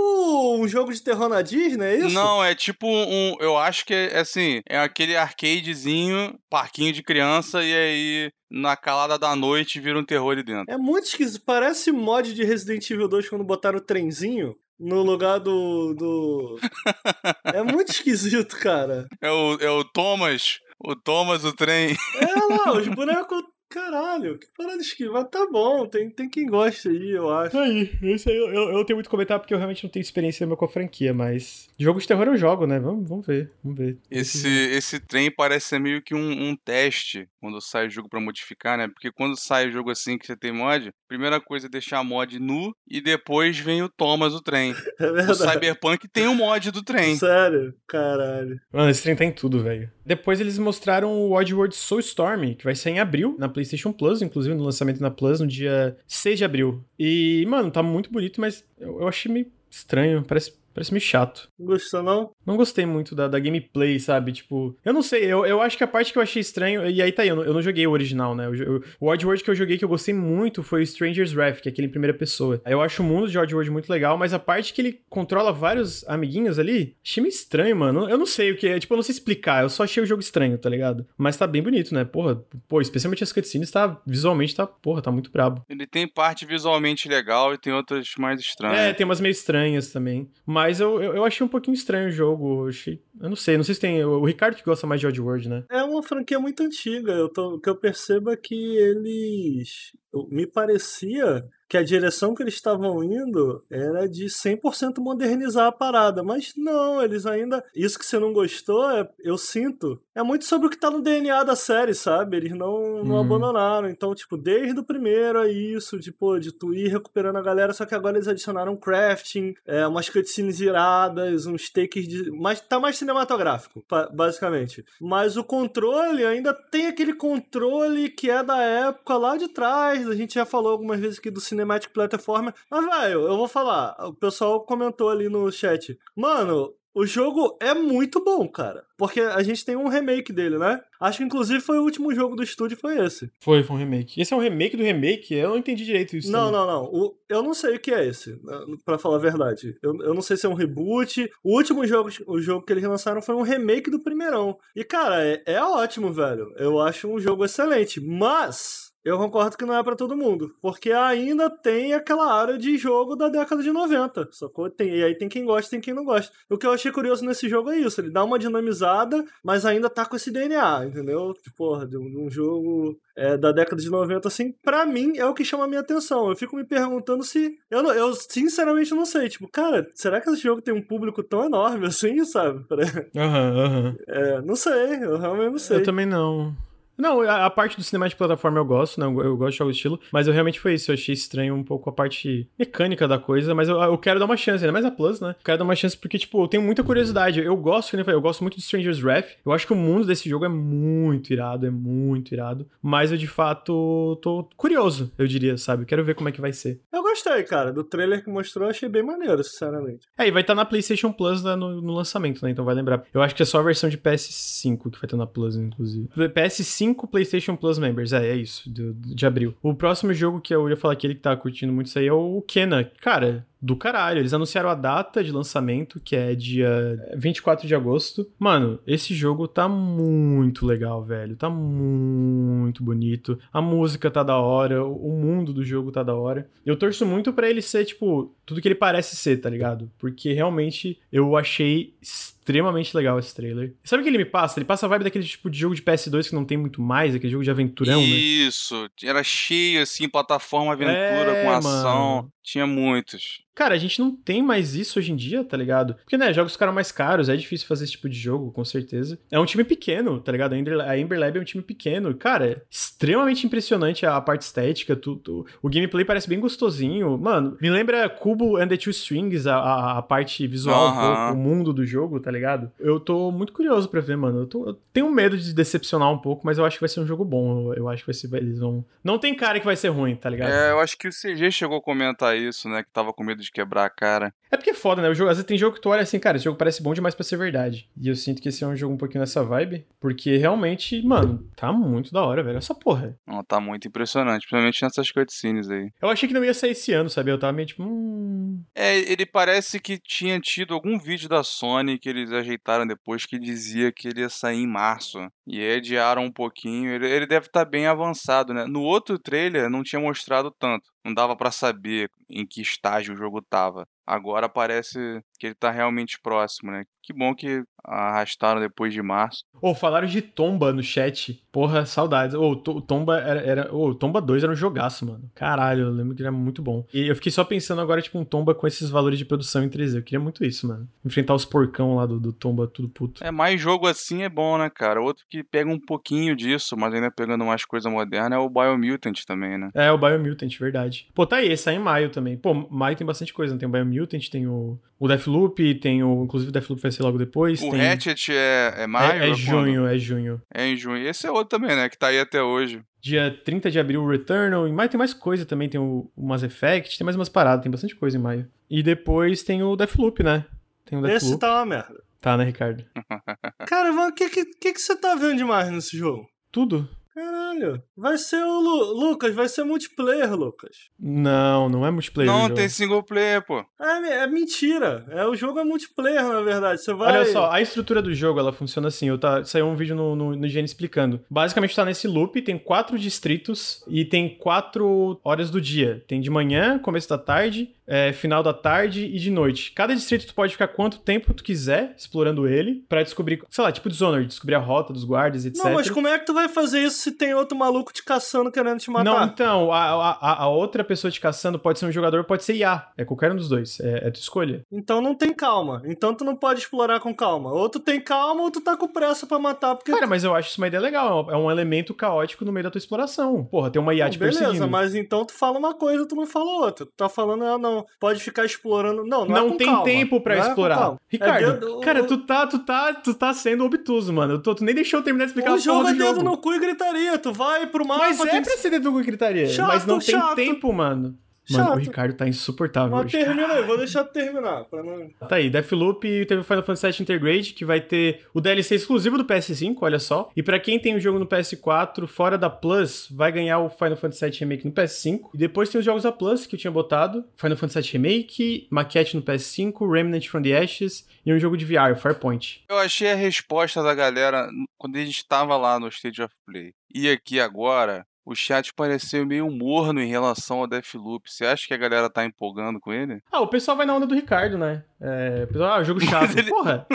[0.58, 2.10] um jogo de terror na Disney, é isso?
[2.10, 3.36] Não, é tipo um.
[3.40, 9.18] Eu acho que é assim, é aquele arcadezinho, parquinho de criança, e aí na calada
[9.18, 10.72] da noite vira um terror ali dentro.
[10.72, 11.44] É muito esquisito.
[11.46, 15.94] Parece mod de Resident Evil 2 quando botaram o trenzinho no lugar do.
[15.94, 16.60] do...
[17.46, 19.08] é muito esquisito, cara.
[19.22, 21.96] É o, é o Thomas, o Thomas, o trem.
[22.16, 23.44] É lá, os bonecos.
[23.70, 25.12] Caralho, que parada esquisita.
[25.12, 27.58] Mas tá bom, tem, tem quem gosta aí, eu acho.
[27.58, 30.46] Aí, esse aí eu, eu, tenho muito a comentar porque eu realmente não tenho experiência
[30.46, 31.68] nenhuma com a franquia, mas.
[31.80, 32.80] Jogo de terror eu jogo, né?
[32.80, 33.98] Vamos, vamos ver, vamos ver.
[34.12, 38.22] Esse, esse trem parece ser meio que um, um teste quando sai o jogo pra
[38.22, 38.88] modificar, né?
[38.88, 42.04] Porque quando sai o jogo assim que você tem mod, primeira coisa é deixar a
[42.04, 44.74] mod nu e depois vem o Thomas, o trem.
[44.98, 45.36] É O.
[45.36, 47.18] Cyberpunk tem o mod do trem.
[47.18, 47.74] Sério?
[47.86, 48.58] Caralho.
[48.72, 49.92] Mano, esse trem tá em tudo, velho.
[50.06, 54.56] Depois eles mostraram o Oddworld Soulstorm, que vai sair em abril, na PlayStation Plus, inclusive
[54.56, 56.82] no lançamento na Plus, no dia 6 de abril.
[56.98, 61.48] E, mano, tá muito bonito, mas eu, eu achei meio estranho, parece, parece meio chato.
[61.60, 62.32] Não gostou, não?
[62.46, 64.32] Não gostei muito da, da gameplay, sabe?
[64.32, 66.90] Tipo, eu não sei, eu, eu acho que a parte que eu achei estranho.
[66.90, 68.46] E aí tá aí, eu não, eu não joguei o original, né?
[68.48, 71.60] Eu eu- o Oddworld que eu joguei que eu gostei muito foi o Stranger's Wrath,
[71.62, 72.62] que é aquele em primeira pessoa.
[72.66, 76.08] Eu acho o mundo de Oddworld muito legal, mas a parte que ele controla vários
[76.08, 78.10] amiguinhos ali, achei meio estranho, mano.
[78.10, 80.06] Eu não sei o que é, tipo, eu não sei explicar, eu só achei o
[80.06, 81.06] jogo estranho, tá ligado?
[81.18, 82.04] Mas tá bem bonito, né?
[82.06, 85.64] Porra, pô, especialmente as cutscenes, tá visualmente, tá, porra, tá muito brabo.
[85.70, 88.78] Ele tem parte visualmente legal e tem outras mais estranhas.
[88.80, 90.30] É, tem umas meio estranhas também.
[90.46, 92.64] Mas eu, eu, eu achei um pouquinho estranho o jogo.
[92.64, 93.02] Eu achei.
[93.20, 94.04] Eu não sei, não sei se tem.
[94.04, 95.64] O Ricardo que gosta mais de Oddworld, né?
[95.70, 97.12] É uma franquia muito antiga.
[97.12, 99.92] Eu tô, que eu percebo é que eles.
[100.30, 106.24] Me parecia que a direção que eles estavam indo era de 100% modernizar a parada.
[106.24, 107.64] Mas não, eles ainda.
[107.76, 110.00] Isso que você não gostou, é, eu sinto.
[110.16, 112.38] É muito sobre o que tá no DNA da série, sabe?
[112.38, 113.20] Eles não, não Uhum.
[113.22, 113.90] abandonaram.
[113.90, 117.86] Então, tipo, desde o primeiro é isso, tipo, de tu ir recuperando a galera, só
[117.86, 122.30] que agora eles adicionaram crafting, é, umas cutscenes iradas, uns takes de.
[122.32, 123.84] Mas tá mais cinematográfico,
[124.14, 124.84] basicamente.
[125.02, 130.08] Mas o controle ainda tem aquele controle que é da época lá de trás.
[130.08, 132.54] A gente já falou algumas vezes aqui do Cinematic Platformer.
[132.70, 133.96] Mas, velho, eu vou falar.
[134.08, 135.98] O pessoal comentou ali no chat.
[136.16, 136.74] Mano.
[136.96, 138.86] O jogo é muito bom, cara.
[139.00, 140.80] Porque a gente tem um remake dele, né?
[141.02, 143.32] Acho que inclusive foi o último jogo do estúdio, foi esse.
[143.42, 144.22] Foi, foi um remake.
[144.22, 145.34] Esse é um remake do remake?
[145.34, 146.32] Eu não entendi direito isso.
[146.32, 146.60] Não, também.
[146.60, 146.84] não, não.
[146.94, 149.76] O- eu não sei o que é esse, né, pra falar a verdade.
[149.82, 151.28] Eu, eu não sei se é um reboot.
[151.44, 154.56] O último jogo, o jogo que eles lançaram foi um remake do primeirão.
[154.76, 156.54] E, cara, é, é ótimo, velho.
[156.58, 158.00] Eu acho um jogo excelente.
[158.00, 158.83] Mas.
[159.04, 163.16] Eu concordo que não é pra todo mundo, porque ainda tem aquela área de jogo
[163.16, 164.70] da década de 90, sacou?
[164.70, 166.32] Tem, e aí tem quem gosta e tem quem não gosta.
[166.50, 169.90] O que eu achei curioso nesse jogo é isso, ele dá uma dinamizada, mas ainda
[169.90, 171.34] tá com esse DNA, entendeu?
[171.42, 175.34] Tipo, Porra, de um, jogo é, da década de 90, assim, pra mim é o
[175.34, 176.30] que chama a minha atenção.
[176.30, 177.58] Eu fico me perguntando se.
[177.70, 179.30] Eu, não- eu sinceramente não sei.
[179.30, 182.66] Tipo, cara, será que esse jogo tem um público tão enorme assim, sabe?
[183.16, 183.96] Aham, aham.
[184.08, 185.78] É, não sei, eu realmente não sei.
[185.78, 186.54] Eu também não.
[186.98, 189.06] Não, a, a parte do cinema de plataforma eu gosto, né?
[189.06, 190.92] Eu, eu gosto de estilo, mas eu realmente foi isso.
[190.92, 194.26] Eu achei estranho um pouco a parte mecânica da coisa, mas eu, eu quero dar
[194.26, 195.30] uma chance, ainda mais a Plus, né?
[195.30, 197.40] Eu quero dar uma chance porque, tipo, eu tenho muita curiosidade.
[197.40, 199.30] Eu gosto, eu falei, eu gosto muito de Stranger's Wrath.
[199.46, 202.68] Eu acho que o mundo desse jogo é muito irado, é muito irado.
[202.82, 205.84] Mas eu, de fato, tô curioso, eu diria, sabe?
[205.84, 206.82] Eu quero ver como é que vai ser.
[206.92, 207.72] Eu gostei, cara.
[207.72, 210.08] Do trailer que mostrou, eu achei bem maneiro, sinceramente.
[210.18, 212.52] É, e vai estar na PlayStation Plus né, no, no lançamento, né?
[212.52, 213.04] Então vai lembrar.
[213.14, 216.08] Eu acho que é só a versão de PS5 que vai estar na Plus, inclusive.
[216.16, 219.54] PS5 PlayStation Plus Members, é, é isso, de, de abril.
[219.62, 222.08] O próximo jogo que eu ia falar que ele que tá curtindo muito isso aí
[222.08, 222.84] é o Kena.
[223.00, 224.20] Cara, do caralho.
[224.20, 228.30] Eles anunciaram a data de lançamento, que é dia 24 de agosto.
[228.38, 231.38] Mano, esse jogo tá muito legal, velho.
[231.38, 233.40] Tá muito bonito.
[233.54, 236.50] A música tá da hora, o mundo do jogo tá da hora.
[236.66, 239.90] Eu torço muito pra ele ser, tipo, tudo que ele parece ser, tá ligado?
[239.98, 243.74] Porque realmente eu achei extremamente legal esse trailer.
[243.84, 244.60] Sabe o que ele me passa?
[244.60, 247.16] Ele passa a vibe daquele tipo de jogo de PS2 que não tem muito mais,
[247.16, 248.06] aquele jogo de aventurão, né?
[248.08, 250.94] Isso, era cheio assim, plataforma, aventura
[251.32, 252.16] É, com ação.
[252.18, 252.34] mano.
[252.44, 253.42] Tinha muitos.
[253.56, 255.94] Cara, a gente não tem mais isso hoje em dia, tá ligado?
[255.96, 259.20] Porque, né, jogos ficaram mais caros, é difícil fazer esse tipo de jogo, com certeza.
[259.32, 260.54] É um time pequeno, tá ligado?
[260.54, 262.14] A Ember, a Ember Lab é um time pequeno.
[262.16, 265.46] Cara, é extremamente impressionante a parte estética, tudo.
[265.62, 267.18] O gameplay parece bem gostosinho.
[267.18, 271.16] Mano, me lembra Cubo and the Two Strings, a, a, a parte visual, um Aham.
[271.28, 272.72] pouco, o mundo do jogo, tá ligado?
[272.80, 274.40] Eu tô muito curioso pra ver, mano.
[274.42, 277.00] Eu, tô- eu tenho medo de decepcionar um pouco, mas eu acho que vai ser
[277.02, 277.72] um jogo bom.
[277.72, 278.34] Eu, eu acho que vai ser.
[278.34, 278.84] Eles vão.
[279.04, 280.50] Não tem cara que vai ser ruim, tá ligado?
[280.52, 282.82] É, eu acho que o CG chegou a comentar isso, né?
[282.84, 284.34] Que tava com medo de quebrar a cara.
[284.52, 285.10] É porque é foda, né?
[285.10, 286.94] O jogo, às vezes tem jogo que tu olha assim, cara, esse jogo parece bom
[286.94, 287.90] demais pra ser verdade.
[288.00, 291.50] E eu sinto que esse é um jogo um pouquinho nessa vibe, porque realmente, mano,
[291.56, 292.58] tá muito da hora, velho.
[292.58, 293.18] Essa porra.
[293.26, 295.90] Não, tá muito impressionante, principalmente nessas cutscenes aí.
[296.02, 297.32] Eu achei que não ia sair esse ano, sabe?
[297.32, 298.62] Eu tava meio tipo, hum.
[298.76, 303.40] É, ele parece que tinha tido algum vídeo da Sony que eles ajeitaram depois que
[303.40, 305.20] dizia que ele ia sair em março.
[305.46, 306.92] E aí adiaram um pouquinho.
[306.92, 308.66] Ele, ele deve estar bem avançado, né?
[308.66, 310.90] No outro trailer não tinha mostrado tanto.
[311.04, 313.86] Não dava pra saber em que estágio o jogo tava.
[314.08, 316.84] Agora parece que ele tá realmente próximo, né?
[317.02, 319.44] Que bom que arrastaram depois de março.
[319.62, 321.42] Ô, falaram de Tomba no chat.
[321.52, 322.36] Porra, saudades.
[322.36, 323.40] Ô, to- Tomba era.
[323.42, 323.76] era...
[323.76, 325.30] Ô, Tomba 2 era um jogaço, mano.
[325.36, 326.86] Caralho, eu lembro que ele era muito bom.
[326.94, 329.70] E eu fiquei só pensando agora, tipo, um Tomba com esses valores de produção em
[329.70, 329.98] 3D.
[329.98, 330.88] Eu queria muito isso, mano.
[331.06, 333.24] Enfrentar os porcão lá do, do Tomba, tudo puto.
[333.24, 335.02] É, mais jogo assim é bom, né, cara?
[335.02, 339.24] Outro que pega um pouquinho disso, mas ainda pegando mais coisa moderna, é o Biomutant
[339.26, 339.70] também, né?
[339.74, 341.08] É, o Biomutant, verdade.
[341.14, 342.38] Pô, tá aí, sai em maio também.
[342.38, 343.60] Pô, maio tem bastante coisa, né?
[343.60, 346.24] Tem o Biomutant, tem o, o Deathloop, tem o.
[346.24, 347.62] Inclusive o Deathloop vai ser logo depois.
[347.62, 347.88] O tem...
[347.88, 349.12] Ratchet é, é maio?
[349.12, 349.38] é, é ou quando?
[349.38, 350.42] junho, é junho.
[350.54, 351.08] É em junho.
[351.08, 351.90] Esse é outro também, né?
[351.90, 352.82] Que tá aí até hoje.
[353.02, 354.68] Dia 30 de abril, o Returnal.
[354.68, 355.70] Em maio tem mais coisa também.
[355.70, 358.48] Tem o, o Mass Effect, tem mais umas paradas, tem bastante coisa em maio.
[358.70, 360.46] E depois tem o Deathloop, né?
[360.86, 361.40] Tem o Esse Deathloop.
[361.40, 362.04] tá uma merda.
[362.22, 362.86] Tá, né, Ricardo?
[363.68, 366.28] Cara, mas o que, que, que que você tá vendo demais nesse jogo?
[366.52, 366.90] Tudo?
[367.14, 367.82] Caralho.
[367.96, 370.76] Vai ser o Lu- Lucas, vai ser multiplayer, Lucas.
[371.00, 372.32] Não, não é multiplayer.
[372.32, 373.64] Não, tem single player, pô.
[373.80, 375.06] É, é mentira.
[375.10, 376.82] É, o jogo é multiplayer, na verdade.
[376.82, 377.16] Você vai.
[377.18, 379.10] Olha só, a estrutura do jogo, ela funciona assim.
[379.10, 381.22] Eu tá, saiu um vídeo no, no, no IGN explicando.
[381.30, 386.04] Basicamente, tá nesse loop, tem quatro distritos e tem quatro horas do dia.
[386.08, 389.72] Tem de manhã, começo da tarde, é, final da tarde e de noite.
[389.74, 393.72] Cada distrito tu pode ficar quanto tempo tu quiser explorando ele pra descobrir, sei lá,
[393.72, 395.64] tipo Dishonored, descobrir a rota dos guardas, etc.
[395.64, 398.52] Não, mas como é que tu vai fazer isso se tem outro maluco te caçando
[398.52, 399.04] querendo te matar?
[399.04, 402.56] Não, então, a, a, a outra pessoa te caçando pode ser um jogador, pode ser
[402.56, 402.88] IA.
[402.98, 403.80] É qualquer um dos dois.
[403.80, 404.62] É, é tua escolha.
[404.72, 405.82] Então não tem calma.
[405.86, 407.52] Então tu não pode explorar com calma.
[407.52, 409.92] Ou tu tem calma ou tu tá com pressa pra matar, porque.
[409.92, 411.28] Cara, mas eu acho isso uma ideia legal.
[411.30, 413.44] É um elemento caótico no meio da tua exploração.
[413.46, 414.68] Porra, tem uma IA Pô, te beleza, perseguindo.
[414.70, 416.86] mas então tu fala uma coisa, tu não fala outra.
[416.86, 419.06] Tu tá falando, ah, não, pode ficar explorando.
[419.06, 419.84] Não, não, é Não com tem calma.
[419.84, 420.92] tempo pra Não é explorar.
[420.92, 424.40] É Ricardo, dedo- cara, tu tá, tu, tá, tu tá sendo obtuso, mano.
[424.40, 426.24] Tu, tu nem deixou eu terminar de explicar O jogo porra é do dedo jogo.
[426.24, 427.18] no cu e gritaria.
[427.18, 428.00] Tu vai pro mapa.
[428.04, 429.48] Mas é tem pra ser dedo no cu e gritaria.
[429.48, 430.36] Chato, mas não tem chato.
[430.36, 431.18] tempo, mano.
[431.50, 431.76] Mano, Chato.
[431.76, 433.18] o Ricardo tá insuportável Mas hoje.
[433.18, 434.64] termina aí, vou deixar terminar.
[434.66, 435.10] Pra não...
[435.28, 438.76] Tá aí, Deathloop e teve o Final Fantasy VII Intergrade, que vai ter o DLC
[438.76, 440.30] exclusivo do PS5, olha só.
[440.36, 443.98] E pra quem tem o jogo no PS4, fora da Plus, vai ganhar o Final
[443.98, 445.30] Fantasy VII Remake no PS5.
[445.34, 447.26] E depois tem os jogos da Plus, que eu tinha botado.
[447.36, 451.66] Final Fantasy VII Remake, Maquette no PS5, Remnant from the Ashes e um jogo de
[451.66, 452.64] VR, o Farpoint.
[452.70, 454.48] Eu achei a resposta da galera
[454.78, 456.74] quando a gente tava lá no State of Play.
[456.94, 461.30] E aqui agora, o chat pareceu meio morno em relação ao Deathloop.
[461.30, 463.22] Você acha que a galera tá empolgando com ele?
[463.32, 464.84] Ah, o pessoal vai na onda do Ricardo, né?
[465.02, 466.38] É, o pessoal, ah, jogo chato.
[466.38, 466.86] ele- Porra,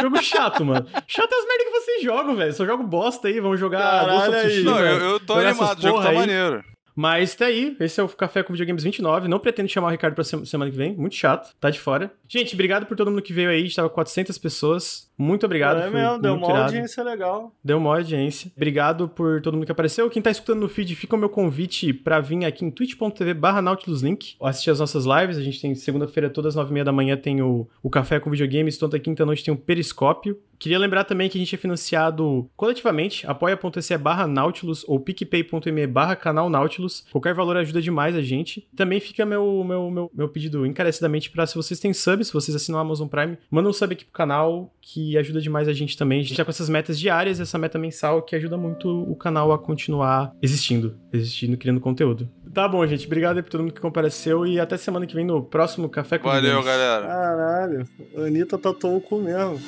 [0.00, 0.86] jogo chato, mano.
[1.06, 2.52] Chato é as merdas que vocês jogam, velho.
[2.52, 4.46] Só jogo bosta aí, vamos jogar Caralho, Ghost of aí.
[4.48, 4.70] Tsushima.
[4.70, 6.16] Não, eu, eu tô animado, o jogo porra tá aí.
[6.18, 6.64] maneiro.
[6.98, 9.28] Mas tá aí, esse é o Café com Videogames 29.
[9.28, 12.10] Não pretendo chamar o Ricardo pra se- semana que vem, muito chato, tá de fora.
[12.26, 15.05] Gente, obrigado por todo mundo que veio aí, a gente tava com 400 pessoas.
[15.18, 16.62] Muito obrigado, é mesmo, deu uma irado.
[16.64, 17.52] audiência legal.
[17.64, 18.50] Deu uma audiência.
[18.54, 20.10] Obrigado por todo mundo que apareceu.
[20.10, 23.62] Quem tá escutando no feed, fica o meu convite pra vir aqui em twitch.tv barra
[23.62, 25.38] NautilusLink, assistir as nossas lives.
[25.38, 28.20] A gente tem segunda-feira, todas as nove e meia da manhã, tem o, o Café
[28.20, 28.76] com Videogames.
[28.76, 30.38] Toda quinta-noite tem o Periscópio.
[30.58, 36.16] Queria lembrar também que a gente é financiado coletivamente, apoia.se barra Nautilus ou picpay.me barra
[36.16, 37.04] canal Nautilus.
[37.12, 38.66] Qualquer valor ajuda demais a gente.
[38.74, 42.56] Também fica meu, meu, meu, meu pedido encarecidamente pra se vocês têm sub, se vocês
[42.56, 45.94] assinam a Amazon Prime, manda um sub aqui pro canal que ajuda demais a gente
[45.96, 46.20] também.
[46.20, 49.52] A gente tá com essas metas diárias, essa meta mensal que ajuda muito o canal
[49.52, 52.26] a continuar existindo, existindo, criando conteúdo.
[52.54, 53.06] Tá bom, gente.
[53.06, 56.16] Obrigado aí por todo mundo que compareceu e até semana que vem no próximo Café
[56.16, 56.66] com Valeu, Videogames.
[56.78, 57.06] galera.
[57.06, 59.60] Caralho, a Anitta tatuou o cu mesmo.